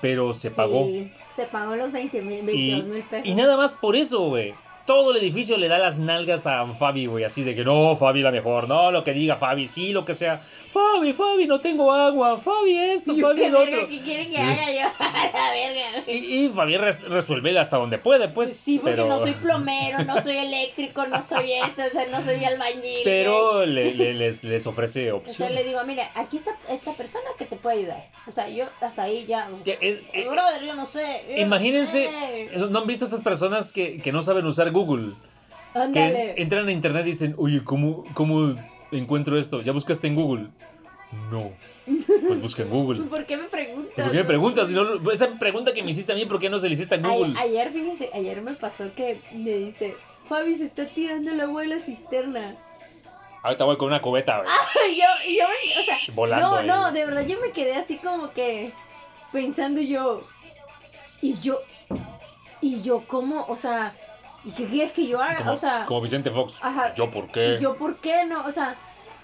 pero 0.01 0.34
se 0.34 0.49
pagó. 0.49 0.85
Sí, 0.85 1.11
se 1.35 1.45
pagó 1.45 1.76
los 1.76 1.91
20 1.91 2.21
mil, 2.23 2.39
y, 2.39 2.41
22 2.41 2.85
mil 2.85 3.03
pesos. 3.03 3.27
y 3.27 3.35
nada 3.35 3.57
más 3.57 3.73
por 3.73 3.95
eso, 3.95 4.21
güey. 4.30 4.55
Todo 4.90 5.11
el 5.11 5.18
edificio 5.18 5.56
le 5.56 5.68
da 5.68 5.78
las 5.78 5.99
nalgas 5.99 6.48
a 6.48 6.66
Fabi, 6.74 7.06
güey, 7.06 7.24
así 7.24 7.44
de 7.44 7.53
que 7.56 7.64
no, 7.64 7.95
Fabi 7.95 8.24
la 8.24 8.32
mejor, 8.32 8.68
no, 8.68 8.91
lo 8.91 9.03
que 9.03 9.14
diga 9.14 9.36
Fabi, 9.38 9.68
sí, 9.68 9.91
lo 9.91 10.03
que 10.03 10.16
sea. 10.16 10.41
Fabi, 10.70 11.14
Fabi, 11.14 11.45
no 11.45 11.60
tengo 11.60 11.91
agua, 11.94 12.40
Fabi 12.40 12.76
esto, 12.76 13.16
Fabi 13.22 13.36
¿Qué 13.36 13.49
lo 13.52 13.60
otro. 13.61 13.88
que 13.88 13.99
quieren 14.02 14.32
que 14.32 14.38
haga 14.40 14.66
yo? 14.72 14.90
La 14.99 15.52
verga. 15.52 16.03
Y, 16.11 16.45
y 16.45 16.49
Fabi 16.49 16.78
res- 16.78 17.07
resuelve 17.07 17.60
hasta 17.60 17.78
donde 17.78 17.99
puede, 17.99 18.30
pues. 18.30 18.56
sí, 18.56 18.80
porque 18.80 18.95
pero... 18.95 19.07
no 19.07 19.20
soy 19.20 19.34
plomero, 19.34 20.03
no 20.06 20.24
soy 20.24 20.38
eléctrico, 20.38 21.06
no 21.06 21.22
soy 21.22 21.53
esto, 21.53 21.84
o 21.86 21.90
sea, 21.91 22.07
no 22.07 22.24
soy 22.26 22.44
albañil. 22.44 23.02
Pero 23.03 23.68
le- 23.68 23.94
le- 23.94 24.16
les, 24.16 24.44
les 24.44 24.66
ofrece 24.66 25.11
güey. 25.11 25.22
O 25.22 25.28
sea, 25.28 25.45
opciones. 25.45 25.53
le 25.56 25.64
digo, 25.66 25.82
mira, 25.86 26.10
aquí 26.16 26.38
está 26.38 26.57
esta 26.68 26.94
persona 26.94 27.26
que 27.38 27.45
te 27.45 27.57
puede 27.57 27.78
ayudar. 27.82 28.07
O 28.28 28.32
sea, 28.32 28.49
yo 28.49 28.66
hasta 28.82 29.03
ahí 29.03 29.28
ya. 29.28 29.49
Es- 29.66 30.02
Brother, 30.11 30.64
yo 30.66 30.74
no 30.74 30.88
sé. 30.88 31.26
yo 31.30 31.36
no 31.36 31.41
Imagínense, 31.41 32.10
sé. 32.10 32.57
¿no 32.57 32.80
han 32.80 32.88
visto 32.88 33.06
estas 33.06 33.22
personas 33.22 33.72
que, 33.72 33.99
que 34.02 34.11
no 34.11 34.24
saben 34.24 34.48
usar 34.48 34.72
Google? 34.72 34.78
Que 34.85 35.80
Ándale. 35.80 36.34
entran 36.41 36.68
a 36.68 36.72
internet 36.72 37.06
y 37.06 37.10
dicen, 37.11 37.35
oye, 37.38 37.64
¿cómo, 37.64 38.03
¿cómo 38.14 38.56
encuentro 38.91 39.38
esto? 39.38 39.61
¿Ya 39.61 39.72
buscaste 39.72 40.07
en 40.07 40.15
Google? 40.15 40.47
No. 41.31 41.51
Pues 42.27 42.41
busca 42.41 42.64
en 42.64 42.69
Google. 42.69 43.01
¿Por 43.10 43.26
qué 43.26 43.38
me 43.38 43.45
preguntas? 43.45 43.93
¿Y 43.97 44.01
por 44.01 44.11
qué 44.11 44.18
me 44.18 44.23
preguntas? 44.26 44.68
Si 44.68 44.73
no, 44.73 45.11
esta 45.11 45.38
pregunta 45.39 45.73
que 45.73 45.84
me 45.84 45.91
hiciste 45.91 46.11
a 46.11 46.15
mí, 46.15 46.26
¿por 46.26 46.39
qué 46.39 46.49
no 46.49 46.60
se 46.60 46.68
le 46.68 46.73
hiciste 46.76 46.95
a 46.95 46.97
Google? 46.99 47.34
ayer, 47.39 47.72
fíjense, 47.72 48.10
ayer 48.14 48.41
me 48.41 48.53
pasó 48.53 48.93
que 48.95 49.22
me 49.34 49.51
dice, 49.51 49.95
Fabi 50.27 50.56
se 50.56 50.65
está 50.65 50.88
tirando 50.88 51.31
el 51.31 51.41
agua 51.41 51.61
de 51.61 51.68
la 51.68 51.80
cisterna. 51.80 52.56
Ahorita 53.41 53.64
voy 53.65 53.77
con 53.77 53.88
una 53.88 54.01
cubeta, 54.01 54.41
güey. 54.41 54.49
Y 54.93 54.97
yo, 54.97 55.06
y 55.27 55.38
yo, 55.38 55.45
o 55.80 55.84
sea, 55.84 55.97
Volando 56.14 56.49
no, 56.49 56.56
ahí. 56.57 56.68
no, 56.68 56.91
de 56.91 57.06
verdad 57.06 57.26
yo 57.26 57.39
me 57.39 57.51
quedé 57.51 57.76
así 57.76 57.97
como 57.97 58.31
que 58.31 58.72
pensando 59.31 59.81
yo, 59.81 60.27
y 61.22 61.39
yo, 61.39 61.60
y 62.61 62.81
yo, 62.81 63.03
¿cómo? 63.07 63.45
O 63.47 63.56
sea, 63.56 63.95
¿y 64.45 64.52
qué 64.52 64.66
quieres 64.68 64.91
que 64.94 65.07
yo 65.07 65.22
haga? 65.22 65.38
Como, 65.38 65.52
o 65.53 65.57
sea, 65.57 65.86
como 65.86 66.02
Vicente 66.02 66.32
Fox. 66.32 66.57
ajá. 66.61 66.94
¿Yo 66.95 67.10
por 67.11 67.32
qué? 67.32 67.56
¿y 67.56 67.60
yo 67.60 67.76
por 67.78 67.98
qué 67.98 68.26
no? 68.26 68.45
O 68.45 68.52
sea, 68.52 68.76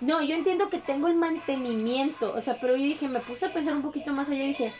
no, 0.01 0.21
yo 0.21 0.35
entiendo 0.35 0.69
que 0.69 0.79
tengo 0.79 1.07
el 1.07 1.15
mantenimiento, 1.15 2.33
o 2.33 2.41
sea, 2.41 2.57
pero 2.59 2.75
yo 2.75 2.83
dije, 2.83 3.07
me 3.07 3.19
puse 3.21 3.45
a 3.45 3.53
pensar 3.53 3.73
un 3.75 3.81
poquito 3.81 4.11
más 4.13 4.29
allá 4.29 4.43
y 4.43 4.47
dije, 4.47 4.73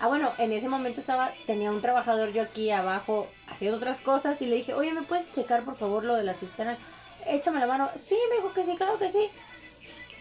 ah, 0.00 0.08
bueno, 0.08 0.30
en 0.38 0.52
ese 0.52 0.68
momento 0.68 1.00
estaba, 1.00 1.32
tenía 1.46 1.70
un 1.70 1.82
trabajador 1.82 2.32
yo 2.32 2.42
aquí 2.42 2.70
abajo 2.70 3.28
haciendo 3.48 3.76
otras 3.76 4.00
cosas 4.00 4.40
y 4.42 4.46
le 4.46 4.56
dije, 4.56 4.74
oye, 4.74 4.92
¿me 4.92 5.02
puedes 5.02 5.30
checar 5.32 5.64
por 5.64 5.76
favor 5.76 6.04
lo 6.04 6.16
de 6.16 6.24
la 6.24 6.34
cisterna? 6.34 6.78
Échame 7.26 7.60
la 7.60 7.66
mano. 7.66 7.90
Sí, 7.96 8.16
me 8.30 8.36
dijo 8.36 8.52
que 8.52 8.64
sí, 8.64 8.74
claro 8.76 8.98
que 8.98 9.10
sí. 9.10 9.28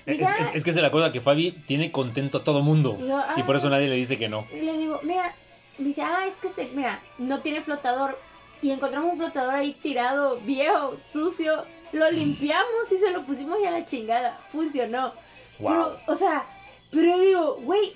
Es, 0.06 0.20
es- 0.20 0.28
es 0.56 0.64
que 0.64 0.70
es 0.72 0.76
la 0.76 0.92
cosa 0.92 1.12
que 1.12 1.22
Fabi 1.22 1.52
tiene 1.66 1.92
contento 1.92 2.40
a 2.40 2.44
todo 2.44 2.62
mundo. 2.62 2.98
Y 3.00 3.08
yo, 3.08 3.22
Y 3.38 3.44
por 3.44 3.56
eso 3.56 3.68
ah. 3.68 3.72
nadie 3.72 3.88
le 3.88 3.96
dice 3.96 4.18
que 4.18 4.28
no. 4.30 4.48
Y 4.54 4.62
le 4.62 4.78
digo, 4.78 5.00
mira, 5.04 5.34
dice, 5.78 6.02
ah, 6.02 6.26
es 6.28 6.36
que 6.36 6.50
se, 6.50 6.68
mira, 6.76 7.00
no 7.18 7.42
tiene 7.42 7.62
flotador. 7.62 8.18
Y 8.62 8.72
encontramos 8.72 9.12
un 9.14 9.18
flotador 9.18 9.56
ahí 9.56 9.74
tirado, 9.74 10.40
viejo, 10.42 10.98
sucio. 11.14 11.66
Lo 11.92 12.10
limpiamos 12.12 12.92
y 12.92 12.98
se 12.98 13.12
lo 13.12 13.26
pusimos 13.26 13.58
ya 13.62 13.70
a 13.70 13.72
la 13.80 13.86
chingada. 13.86 14.40
Funcionó. 14.52 15.14
Wow. 15.60 15.70
Pero, 15.72 16.00
o 16.08 16.16
sea, 16.16 16.46
pero 16.92 17.20
digo, 17.20 17.56
güey, 17.62 17.94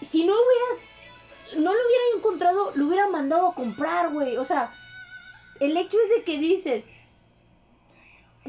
si 0.00 0.24
no 0.24 0.32
hubiera, 0.32 1.62
no 1.64 1.72
lo 1.72 1.78
hubiera 1.86 2.04
encontrado, 2.16 2.72
lo 2.74 2.86
hubiera 2.86 3.08
mandado 3.08 3.48
a 3.48 3.54
comprar, 3.54 4.10
güey. 4.10 4.36
O 4.38 4.44
sea, 4.44 4.72
el 5.60 5.76
hecho 5.76 5.96
es 6.00 6.08
de 6.18 6.24
que 6.24 6.38
dices, 6.38 6.84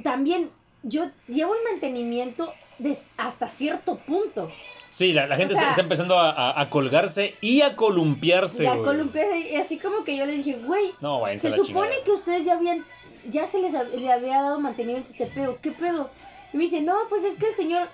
también 0.04 0.50
yo 0.84 1.06
llevo 1.28 1.56
el 1.56 1.64
mantenimiento 1.72 2.54
des- 2.80 3.06
hasta 3.18 3.50
cierto 3.50 3.98
punto. 4.00 4.52
Sí, 4.94 5.12
la, 5.12 5.26
la 5.26 5.36
gente 5.38 5.54
o 5.54 5.58
sea- 5.58 5.70
está, 5.72 5.82
empezando 5.82 6.18
a, 6.20 6.30
a- 6.30 6.62
a 6.62 6.70
colgarse 6.70 7.36
y 7.42 7.62
a 7.62 7.76
columpiarse. 7.76 8.64
Y 8.64 8.68
a 8.68 8.78
columpiarse, 8.78 9.40
y 9.40 9.56
así 9.56 9.80
como 9.80 10.04
que 10.04 10.16
yo 10.16 10.26
le 10.28 10.34
dije, 10.34 10.54
güey, 10.64 10.92
No, 11.02 11.24
se 11.36 11.50
supone 11.50 11.64
chingada. 11.66 12.04
que 12.06 12.12
ustedes 12.12 12.46
ya 12.46 12.54
habían, 12.54 12.86
ya 13.30 13.48
se 13.48 13.60
les 13.60 13.74
hab- 13.74 13.90
le 13.90 14.12
había 14.12 14.42
dado 14.44 14.60
mantenimiento 14.60 15.10
a 15.10 15.12
este 15.12 15.26
pedo, 15.26 15.58
¿qué 15.62 15.72
pedo? 15.72 16.12
Y 16.54 16.58
me 16.58 16.64
dice, 16.64 16.80
no, 16.82 16.96
pues 17.10 17.24
es 17.24 17.38
que 17.38 17.48
el 17.48 17.56
señor, 17.56 17.88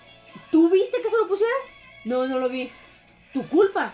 ¿tú 0.51 0.69
viste 0.69 1.01
que 1.01 1.09
se 1.09 1.17
lo 1.17 1.27
pusiera? 1.29 1.53
No, 2.03 2.27
no 2.27 2.37
lo 2.37 2.49
vi. 2.49 2.69
Tu 3.33 3.47
culpa, 3.47 3.93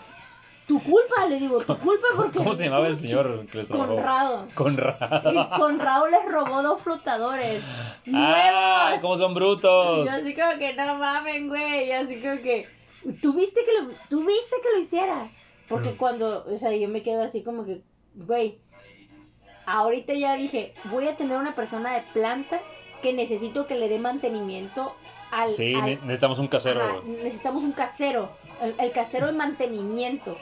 tu 0.66 0.82
culpa, 0.82 1.26
le 1.28 1.38
digo, 1.38 1.58
tu 1.62 1.78
culpa 1.78 2.08
porque... 2.16 2.38
¿Cómo 2.38 2.54
se 2.54 2.64
llamaba 2.64 2.88
el 2.88 2.96
señor 3.04 3.46
que 3.46 3.58
les 3.58 3.68
trabajó? 3.68 3.94
Conrado. 3.94 4.48
Conrado. 4.54 5.32
Y 5.32 5.58
Conrado 5.60 6.08
les 6.08 6.24
robó 6.24 6.60
dos 6.62 6.82
flotadores. 6.82 7.62
¡Ah! 8.12 8.88
¡Nuevos! 8.90 9.00
¿Cómo 9.00 9.16
son 9.16 9.30
Y 9.30 9.34
brutos? 9.36 10.06
yo 10.06 10.10
así 10.10 10.34
como 10.34 10.58
que 10.58 10.72
no 10.74 10.96
mamen, 10.96 11.48
güey. 11.48 11.86
Y 11.88 11.92
así 11.92 12.16
como 12.16 12.42
que, 12.42 12.66
¿tuviste 13.20 13.60
que 13.64 13.72
lo, 13.82 13.88
tuviste 14.08 14.56
que 14.62 14.70
lo 14.72 14.78
hiciera? 14.78 15.30
Porque 15.68 15.96
cuando, 15.96 16.44
o 16.46 16.56
sea, 16.56 16.74
yo 16.76 16.88
me 16.88 17.02
quedo 17.02 17.22
así 17.22 17.42
como 17.42 17.64
que, 17.64 17.82
güey, 18.14 18.58
ahorita 19.66 20.14
ya 20.14 20.36
dije, 20.36 20.74
voy 20.84 21.08
a 21.08 21.16
tener 21.16 21.36
una 21.36 21.54
persona 21.54 21.94
de 21.94 22.02
planta 22.12 22.60
que 23.02 23.12
necesito 23.12 23.66
que 23.66 23.74
le 23.74 23.88
dé 23.88 23.98
mantenimiento 23.98 24.94
al... 25.30 25.52
Sí, 25.52 25.74
al- 25.74 26.00
necesitamos 26.02 26.38
un 26.38 26.48
casero. 26.48 26.82
Ajá, 26.82 27.00
necesitamos 27.04 27.64
un 27.64 27.72
casero, 27.72 28.30
el, 28.62 28.74
el 28.78 28.92
casero 28.92 29.26
de 29.26 29.32
mantenimiento. 29.32 30.36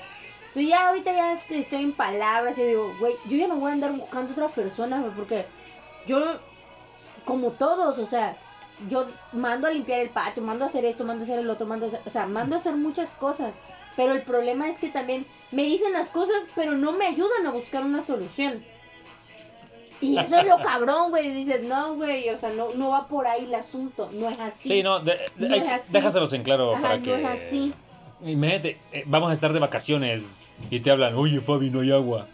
Entonces 0.48 0.68
ya 0.68 0.88
ahorita 0.88 1.12
ya 1.12 1.32
estoy, 1.50 1.82
en 1.82 1.92
palabras 1.92 2.58
y 2.58 2.64
digo, 2.64 2.94
güey, 3.00 3.16
yo 3.28 3.36
ya 3.36 3.48
no 3.48 3.56
voy 3.56 3.70
a 3.70 3.74
andar 3.74 3.92
buscando 3.92 4.32
otra 4.32 4.48
persona, 4.48 5.02
porque 5.16 5.46
yo, 6.06 6.20
como 7.24 7.52
todos, 7.52 7.98
o 7.98 8.06
sea, 8.06 8.36
yo 8.88 9.06
mando 9.32 9.66
a 9.66 9.70
limpiar 9.70 10.00
el 10.00 10.10
patio, 10.10 10.42
mando 10.42 10.64
a 10.64 10.68
hacer 10.68 10.84
esto, 10.84 11.04
mando 11.04 11.22
a 11.22 11.24
hacer 11.24 11.38
el 11.38 11.48
otro, 11.50 11.66
mando 11.66 11.86
a 11.86 11.88
hacer, 11.88 12.00
o 12.04 12.10
sea, 12.10 12.26
mando 12.26 12.54
a 12.54 12.58
hacer 12.58 12.74
muchas 12.76 13.08
cosas. 13.10 13.52
Pero 13.96 14.12
el 14.12 14.22
problema 14.22 14.68
es 14.68 14.78
que 14.78 14.88
también 14.88 15.24
me 15.52 15.62
dicen 15.62 15.92
las 15.92 16.10
cosas, 16.10 16.42
pero 16.56 16.72
no 16.72 16.92
me 16.92 17.06
ayudan 17.06 17.46
a 17.46 17.50
buscar 17.52 17.84
una 17.84 18.02
solución. 18.02 18.64
Y 20.00 20.18
eso 20.18 20.36
es 20.36 20.46
lo 20.46 20.58
cabrón, 20.58 21.10
güey. 21.10 21.30
Dices, 21.32 21.62
no, 21.62 21.94
güey, 21.94 22.28
o 22.30 22.36
sea, 22.36 22.50
no, 22.50 22.74
no 22.74 22.90
va 22.90 23.06
por 23.06 23.26
ahí 23.26 23.44
el 23.44 23.54
asunto, 23.54 24.10
no 24.12 24.28
es 24.28 24.38
así. 24.40 24.68
Sí, 24.68 24.82
no, 24.82 24.98
de- 25.00 25.18
de- 25.36 25.48
No 25.48 25.54
hay 25.54 25.60
así. 25.60 25.92
déjaselos 25.92 26.32
en 26.32 26.42
claro 26.42 26.72
Ajá, 26.72 26.82
para 26.82 26.96
no 26.98 27.02
que. 27.04 27.20
es 27.22 27.26
así. 27.26 27.72
Imagínate, 28.24 28.78
eh, 28.92 29.04
vamos 29.06 29.30
a 29.30 29.32
estar 29.32 29.52
de 29.52 29.60
vacaciones 29.60 30.50
y 30.70 30.80
te 30.80 30.90
hablan, 30.90 31.14
oye 31.14 31.40
Fabi, 31.40 31.70
no 31.70 31.80
hay 31.80 31.92
agua. 31.92 32.26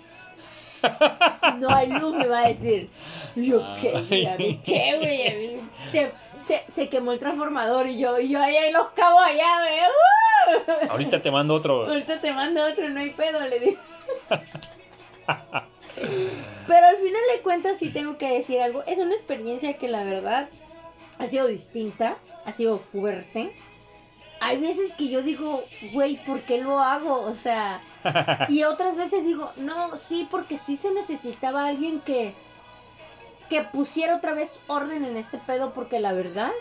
No 1.58 1.68
hay 1.68 1.88
luz, 1.90 2.14
me 2.16 2.26
va 2.26 2.40
a 2.44 2.48
decir. 2.48 2.88
Yo, 3.36 3.62
¿qué? 3.80 3.92
Ay. 4.10 4.20
¿Y 4.22 4.26
a 4.26 4.36
mí 4.36 4.60
qué, 4.64 4.96
güey? 4.98 5.28
A 5.28 5.34
mí 5.34 5.60
se, 5.90 6.12
se, 6.50 6.64
se 6.72 6.88
quemó 6.88 7.12
el 7.12 7.20
transformador 7.20 7.86
y 7.86 7.98
yo, 7.98 8.18
y 8.18 8.28
yo 8.28 8.40
ahí 8.40 8.56
en 8.56 8.72
los 8.72 8.88
cabos 8.88 9.22
allá, 9.22 9.46
güey. 9.60 9.78
¡uh! 9.78 10.90
Ahorita 10.90 11.22
te 11.22 11.30
mando 11.30 11.54
otro. 11.54 11.86
Ahorita 11.88 12.20
te 12.20 12.32
mando 12.32 12.64
otro, 12.64 12.88
no 12.88 12.98
hay 12.98 13.10
pedo, 13.10 13.40
le 13.46 13.60
digo. 13.60 13.80
Pero 16.66 16.86
al 16.86 16.96
final 16.96 17.22
de 17.34 17.42
cuentas 17.42 17.78
sí 17.78 17.90
tengo 17.90 18.18
que 18.18 18.32
decir 18.32 18.60
algo. 18.60 18.82
Es 18.86 18.98
una 18.98 19.14
experiencia 19.14 19.74
que 19.74 19.86
la 19.88 20.02
verdad 20.02 20.48
ha 21.18 21.26
sido 21.28 21.46
distinta, 21.46 22.16
ha 22.44 22.52
sido 22.52 22.80
fuerte. 22.80 23.52
Hay 24.40 24.58
veces 24.58 24.92
que 24.94 25.08
yo 25.08 25.22
digo, 25.22 25.62
güey, 25.92 26.16
¿por 26.24 26.40
qué 26.40 26.58
lo 26.58 26.80
hago? 26.80 27.20
O 27.20 27.34
sea, 27.36 27.80
y 28.48 28.64
otras 28.64 28.96
veces 28.96 29.24
digo, 29.24 29.52
no, 29.56 29.96
sí, 29.96 30.26
porque 30.30 30.58
sí 30.58 30.76
se 30.76 30.90
necesitaba 30.92 31.66
alguien 31.66 32.00
que 32.00 32.34
que 33.50 33.62
pusiera 33.62 34.16
otra 34.16 34.32
vez 34.32 34.56
orden 34.68 35.04
en 35.04 35.16
este 35.18 35.36
pedo 35.38 35.74
porque 35.74 36.00
la 36.00 36.12
verdad 36.14 36.52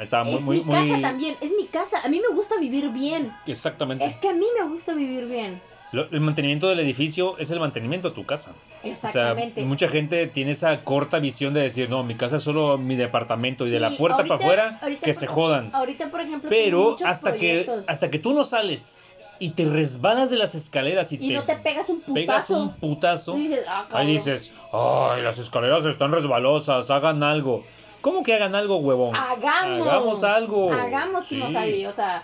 Estaba 0.00 0.24
muy, 0.24 0.34
es 0.36 0.42
muy, 0.42 0.56
mi 0.64 0.64
casa 0.70 0.84
muy- 0.84 1.02
también, 1.02 1.36
es 1.40 1.50
mi 1.52 1.66
casa. 1.66 2.00
A 2.02 2.08
mí 2.08 2.20
me 2.26 2.34
gusta 2.34 2.54
vivir 2.58 2.88
bien. 2.90 3.32
Exactamente. 3.46 4.04
Es 4.06 4.16
que 4.16 4.28
a 4.28 4.32
mí 4.32 4.46
me 4.58 4.66
gusta 4.68 4.94
vivir 4.94 5.26
bien. 5.26 5.60
Lo- 5.92 6.08
el 6.10 6.20
mantenimiento 6.20 6.68
del 6.68 6.78
edificio 6.80 7.36
es 7.38 7.50
el 7.50 7.58
mantenimiento 7.58 8.10
de 8.10 8.14
tu 8.14 8.24
casa. 8.24 8.52
Exactamente. 8.84 9.52
O 9.52 9.54
sea, 9.56 9.64
mucha 9.66 9.88
gente 9.88 10.26
tiene 10.28 10.52
esa 10.52 10.84
corta 10.84 11.18
visión 11.18 11.52
de 11.52 11.62
decir, 11.62 11.90
no, 11.90 12.04
mi 12.04 12.14
casa 12.14 12.36
es 12.36 12.44
solo 12.44 12.78
mi 12.78 12.94
departamento 12.96 13.66
y 13.66 13.70
de 13.70 13.80
la 13.80 13.96
puerta 13.98 14.18
ahorita- 14.18 14.38
para 14.38 14.68
afuera 14.68 14.80
que 15.00 15.12
por- 15.12 15.14
se 15.14 15.26
jodan. 15.26 15.70
Ahorita, 15.74 16.10
por 16.10 16.20
ejemplo, 16.20 16.48
Pero 16.48 16.96
hasta 17.04 17.32
que, 17.32 17.66
hasta 17.88 18.08
que 18.10 18.18
tú 18.20 18.32
no 18.32 18.44
sales 18.44 19.04
y 19.40 19.50
te 19.50 19.64
resbalas 19.64 20.30
de 20.30 20.36
las 20.36 20.54
escaleras 20.54 21.10
y, 21.12 21.16
y 21.20 21.32
no 21.34 21.42
te 21.44 21.56
pegas 21.56 21.88
un 21.88 22.00
putazo. 22.02 22.14
pegas 22.14 22.50
un 22.50 22.72
putazo, 22.74 23.36
y 23.36 23.48
dices, 23.48 23.64
ah, 23.66 23.88
ahí 23.90 24.06
dices, 24.12 24.52
ay, 24.72 25.22
las 25.22 25.38
escaleras 25.38 25.84
están 25.86 26.12
resbalosas, 26.12 26.88
hagan 26.90 27.22
algo. 27.24 27.64
¿Cómo 28.02 28.22
que 28.22 28.34
hagan 28.34 28.54
algo, 28.54 28.76
huevón? 28.76 29.16
Hagamos. 29.16 29.88
Hagamos 29.88 30.24
algo. 30.24 30.72
Hagamos, 30.72 31.26
Sí. 31.26 31.34
Simosabi, 31.34 31.86
O 31.86 31.92
sea, 31.92 32.22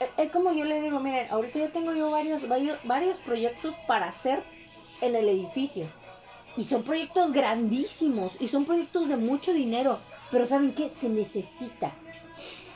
es- 0.00 0.10
es 0.18 0.30
como 0.30 0.52
yo 0.52 0.64
le 0.64 0.82
digo, 0.82 1.00
miren, 1.00 1.26
ahorita 1.30 1.58
ya 1.60 1.68
tengo 1.68 1.94
yo 1.94 2.10
varios, 2.10 2.46
varios, 2.48 2.78
varios 2.84 3.16
proyectos 3.18 3.74
para 3.86 4.08
hacer 4.08 4.42
en 5.00 5.14
el 5.16 5.28
edificio. 5.28 5.86
Y 6.56 6.64
son 6.64 6.82
proyectos 6.82 7.32
grandísimos. 7.32 8.32
Y 8.40 8.48
son 8.48 8.64
proyectos 8.64 9.08
de 9.08 9.16
mucho 9.16 9.52
dinero. 9.52 9.98
Pero 10.32 10.46
¿saben 10.46 10.74
qué? 10.74 10.88
Se 10.88 11.08
necesita. 11.08 11.92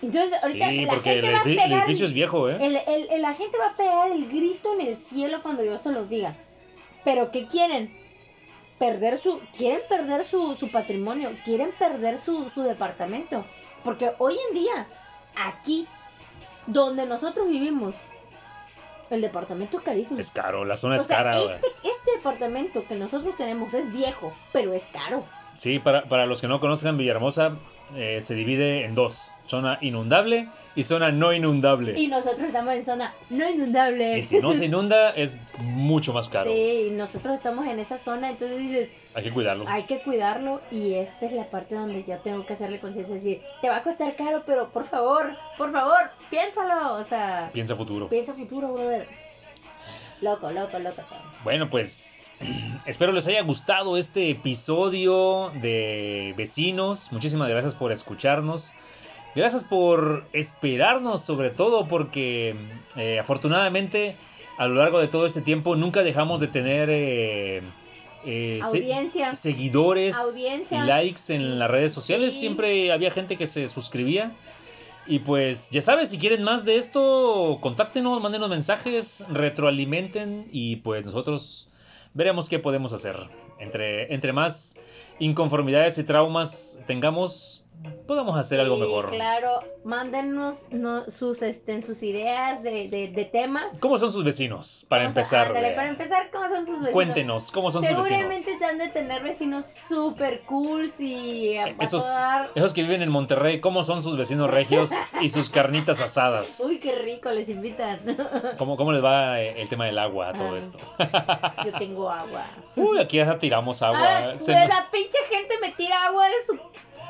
Entonces, 0.07 0.33
ahorita 0.43 0.69
Sí, 0.69 0.81
la 0.85 0.93
porque 0.93 1.19
el, 1.19 1.25
va 1.25 1.39
a 1.39 1.43
el 1.43 1.73
edificio 1.73 2.07
es 2.07 2.13
viejo, 2.13 2.49
¿eh? 2.51 2.59
El, 2.61 2.77
el- 3.11 3.23
la 3.23 3.35
gente 3.35 3.57
va 3.59 3.69
a 3.69 3.77
pegar 3.77 4.11
el 4.13 4.29
grito 4.29 4.75
en 4.79 4.87
el 4.87 4.97
cielo 4.97 5.41
cuando 5.43 5.65
yo 5.65 5.79
se 5.79 5.91
los 5.93 6.09
diga. 6.09 6.35
Pero 7.05 7.31
¿qué 7.31 7.47
quieren? 7.47 7.91
Perder 8.79 9.19
su, 9.19 9.41
quieren 9.57 9.81
perder 9.89 10.25
su, 10.25 10.57
su 10.57 10.69
patrimonio, 10.69 11.31
quieren 11.45 11.71
perder 11.79 12.19
su, 12.19 12.51
su 12.51 12.63
departamento. 12.63 13.45
Porque 13.83 14.13
hoy 14.19 14.37
en 14.49 14.55
día, 14.55 14.87
aquí, 15.37 15.87
donde 16.67 17.07
nosotros 17.07 17.49
vivimos, 17.49 17.95
el 19.11 19.21
departamento 19.21 19.79
es 19.79 19.83
carísimo. 19.85 20.21
Es 20.21 20.31
caro, 20.31 20.65
la 20.65 20.77
zona 20.77 20.97
o 20.97 20.99
es 20.99 21.05
sea, 21.05 21.19
cara. 21.19 21.39
este, 21.39 21.67
este 21.85 22.11
departamento 22.17 22.87
que 22.87 22.95
nosotros 22.95 23.37
tenemos 23.37 23.75
es 23.75 23.91
viejo, 23.93 24.33
pero 24.53 24.73
es 24.73 24.83
caro. 24.93 25.25
Sí, 25.55 25.79
para, 25.79 26.05
para 26.05 26.27
los 26.27 26.41
que 26.41 26.49
no 26.49 26.59
conozcan 26.59 26.97
Villahermosa, 26.97 27.57
eh, 27.95 28.21
se 28.21 28.35
divide 28.35 28.85
en 28.85 28.95
dos: 28.95 29.31
zona 29.45 29.79
inundable 29.81 30.49
y 30.75 30.83
zona 30.85 31.13
no 31.13 31.33
inundable. 31.33 31.99
Y 32.01 32.09
nosotros 32.09 32.41
estamos 32.47 32.75
en 32.75 32.85
zona 32.85 33.15
no 33.31 33.49
inundable. 33.49 34.19
Y 34.19 34.23
si 34.23 34.39
no 34.41 34.53
se 34.53 34.65
inunda, 34.65 35.11
es 35.11 35.37
mucho 35.59 36.13
más 36.13 36.29
caro. 36.29 36.51
Sí, 36.51 36.89
y 36.89 36.91
nosotros 36.91 37.35
estamos 37.35 37.67
en 37.67 37.79
esa 37.79 37.99
zona, 37.99 38.31
entonces 38.31 38.59
dices, 38.59 38.89
Hay 39.15 39.23
que 39.25 39.31
cuidarlo. 39.31 39.65
hay 39.69 39.85
que 39.85 40.01
cuidarlo 40.01 40.61
y 40.71 40.95
esta 40.95 41.27
es 41.27 41.33
la 41.33 41.49
parte 41.51 41.75
donde 41.75 42.05
yo 42.05 42.19
tengo 42.19 42.45
que 42.47 42.55
hacerle 42.55 42.81
conciencia, 42.81 43.15
decir, 43.15 43.41
te 43.61 43.69
va 43.69 43.77
a 43.77 43.83
costar 43.83 44.17
caro, 44.17 44.43
pero 44.47 44.71
por 44.71 44.87
favor, 44.87 45.37
por 45.59 45.71
favor, 45.73 46.11
piénsalo, 46.31 46.95
o 46.97 47.05
sea, 47.05 47.51
Piensa 47.53 47.77
futuro. 47.77 48.09
piensa 48.09 48.35
futuro, 48.35 48.73
brother. 48.73 49.07
Loco, 50.21 50.51
loco, 50.51 50.79
loco. 50.79 51.03
Bueno, 51.45 51.69
pues 51.69 52.33
espero 52.87 53.13
les 53.13 53.27
haya 53.27 53.43
gustado 53.43 53.97
este 53.97 54.31
episodio 54.31 55.53
de 55.61 56.35
Vecinos. 56.37 57.13
Muchísimas 57.13 57.49
gracias 57.49 57.75
por 57.75 57.93
escucharnos. 57.93 58.75
Gracias 59.35 59.65
por 59.65 60.25
esperarnos 60.33 61.23
sobre 61.23 61.51
todo 61.51 61.89
porque 61.89 62.55
eh, 62.97 63.19
afortunadamente 63.19 64.17
a 64.59 64.67
lo 64.67 64.75
largo 64.77 65.01
de 65.01 65.09
todo 65.09 65.27
este 65.27 65.41
tiempo 65.41 65.75
nunca 65.75 66.03
dejamos 66.05 66.39
de 66.41 66.47
tener 66.47 66.89
eh, 66.91 67.63
eh, 68.25 68.61
se- 68.71 69.35
seguidores 69.35 70.15
Audiencia. 70.17 70.85
y 70.85 70.87
likes 70.87 71.35
en 71.35 71.59
las 71.59 71.71
redes 71.71 71.93
sociales. 71.93 72.33
Sí. 72.35 72.41
Siempre 72.41 72.93
había 72.93 73.11
gente 73.11 73.37
que 73.37 73.47
se 73.47 73.69
suscribía. 73.69 74.33
Y 75.07 75.19
pues 75.19 75.69
ya 75.71 75.83
sabes, 75.83 76.09
si 76.09 76.19
quieren 76.19 76.43
más 76.43 76.65
de 76.65 76.77
esto, 76.77 77.59
contáctenos, 77.61 78.23
mándenos 78.23 78.49
mensajes, 78.49 79.23
retroalimenten 79.29 80.49
y 80.51 80.77
pues 80.77 81.05
nosotros 81.05 81.69
veremos 82.15 82.49
qué 82.49 82.59
podemos 82.59 82.93
hacer. 82.95 83.17
Entre, 83.59 84.15
entre 84.15 84.33
más 84.33 84.79
inconformidades 85.19 85.99
y 85.99 86.05
traumas 86.05 86.81
tengamos, 86.87 87.64
podamos 88.07 88.37
hacer 88.37 88.61
algo 88.61 88.77
Sí, 88.77 88.83
mejor. 88.83 89.11
Claro, 89.11 89.61
mándenos 89.85 90.57
no, 90.71 91.11
sus, 91.11 91.43
este, 91.43 91.81
sus 91.83 92.03
ideas 92.03 92.63
de, 92.63 92.89
de, 92.89 93.09
de 93.09 93.25
temas. 93.25 93.67
¿Cómo 93.81 93.99
son 93.99 94.13
sus 94.13 94.25
vecinos? 94.25 94.85
Para 94.89 95.05
Vamos 95.05 95.17
a- 95.17 95.21
empezar. 95.21 95.47
ándale, 95.49 95.69
eh, 95.73 95.75
para 95.75 95.89
empezar, 95.89 96.31
¿cómo 96.31 96.49
son 96.49 96.59
sus 96.67 96.75
vecinos? 96.77 96.93
Cuéntenos, 96.93 97.51
¿cómo 97.51 97.71
son 97.71 97.83
sus 97.83 97.89
Seguramente 97.89 98.37
vecinos? 98.37 98.59
te 98.59 98.65
han 98.67 98.79
de 98.79 98.89
tener 98.89 99.23
vecinos 99.23 99.65
super 99.89 100.43
cool 100.43 100.93
y 100.99 101.57
a, 101.57 101.69
Esos, 101.81 102.05
esos 102.55 102.73
que 102.75 102.83
viven 102.83 103.03
en 103.03 103.11
Monterrey, 103.11 103.61
¿cómo 103.61 103.85
son 103.85 104.03
sus 104.03 104.17
vecinos 104.17 104.51
regios 104.53 104.91
y 105.21 105.29
sus 105.31 105.49
carnitas 105.51 106.01
asadas? 106.01 106.61
Uy, 106.67 106.79
qué 106.81 106.95
rico, 106.95 107.31
les 107.31 107.49
invitan. 107.49 108.01
¿Cómo, 108.59 108.77
¿Cómo 108.77 108.93
les 108.93 109.03
va 109.05 109.41
eh, 109.41 109.61
el 109.61 109.69
tema 109.69 109.87
del 109.87 109.99
agua 109.99 110.29
a 110.29 110.33
todo 110.33 110.55
Ah. 110.55 110.59
esto? 110.59 110.79
Yo 111.65 111.73
tengo 111.79 112.11
agua. 112.11 112.47
Uy, 112.77 112.99
aquí 112.99 113.17
ya 113.19 113.39
tiramos 113.39 113.83
agua. 113.83 114.33
Ah, 114.35 114.39
Se 114.39 114.53
la 114.53 114.87
pinche 114.93 115.19
gente 115.31 115.55
me 115.61 115.71
tira 115.73 116.05
agua 116.07 116.27
de 116.27 116.35
su 116.47 116.59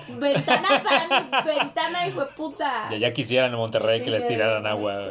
ventana 0.09 0.83
para 0.83 1.43
mi 1.45 1.51
ventana, 1.59 2.07
hijo 2.09 2.21
de 2.21 2.27
puta. 2.37 2.89
Ya, 2.91 2.99
ya 2.99 3.13
quisieran 3.13 3.53
en 3.53 3.59
Monterrey 3.59 4.03
que 4.03 4.11
les 4.11 4.27
tiraran 4.27 4.67
agua. 4.67 5.11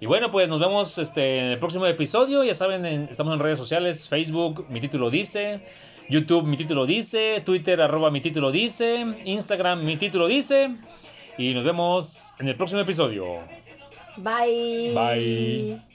Y 0.00 0.06
bueno, 0.06 0.30
pues 0.30 0.48
nos 0.48 0.60
vemos 0.60 0.98
este, 0.98 1.38
en 1.38 1.44
el 1.46 1.58
próximo 1.58 1.86
episodio. 1.86 2.44
Ya 2.44 2.54
saben, 2.54 2.84
en- 2.86 3.08
estamos 3.10 3.34
en 3.34 3.40
redes 3.40 3.58
sociales, 3.58 4.08
Facebook, 4.08 4.66
mi 4.68 4.80
título 4.80 5.10
dice, 5.10 5.60
YouTube, 6.08 6.44
mi 6.44 6.56
título 6.56 6.86
dice, 6.86 7.42
Twitter, 7.44 7.80
arroba 7.80 8.10
mi 8.10 8.20
título 8.20 8.50
dice, 8.50 9.04
Instagram, 9.24 9.84
mi 9.84 9.96
título 9.96 10.26
dice. 10.26 10.70
Y 11.38 11.52
nos 11.54 11.64
vemos 11.64 12.22
en 12.38 12.48
el 12.48 12.56
próximo 12.56 12.80
episodio. 12.80 13.40
Bye. 14.16 14.92
Bye. 14.94 15.93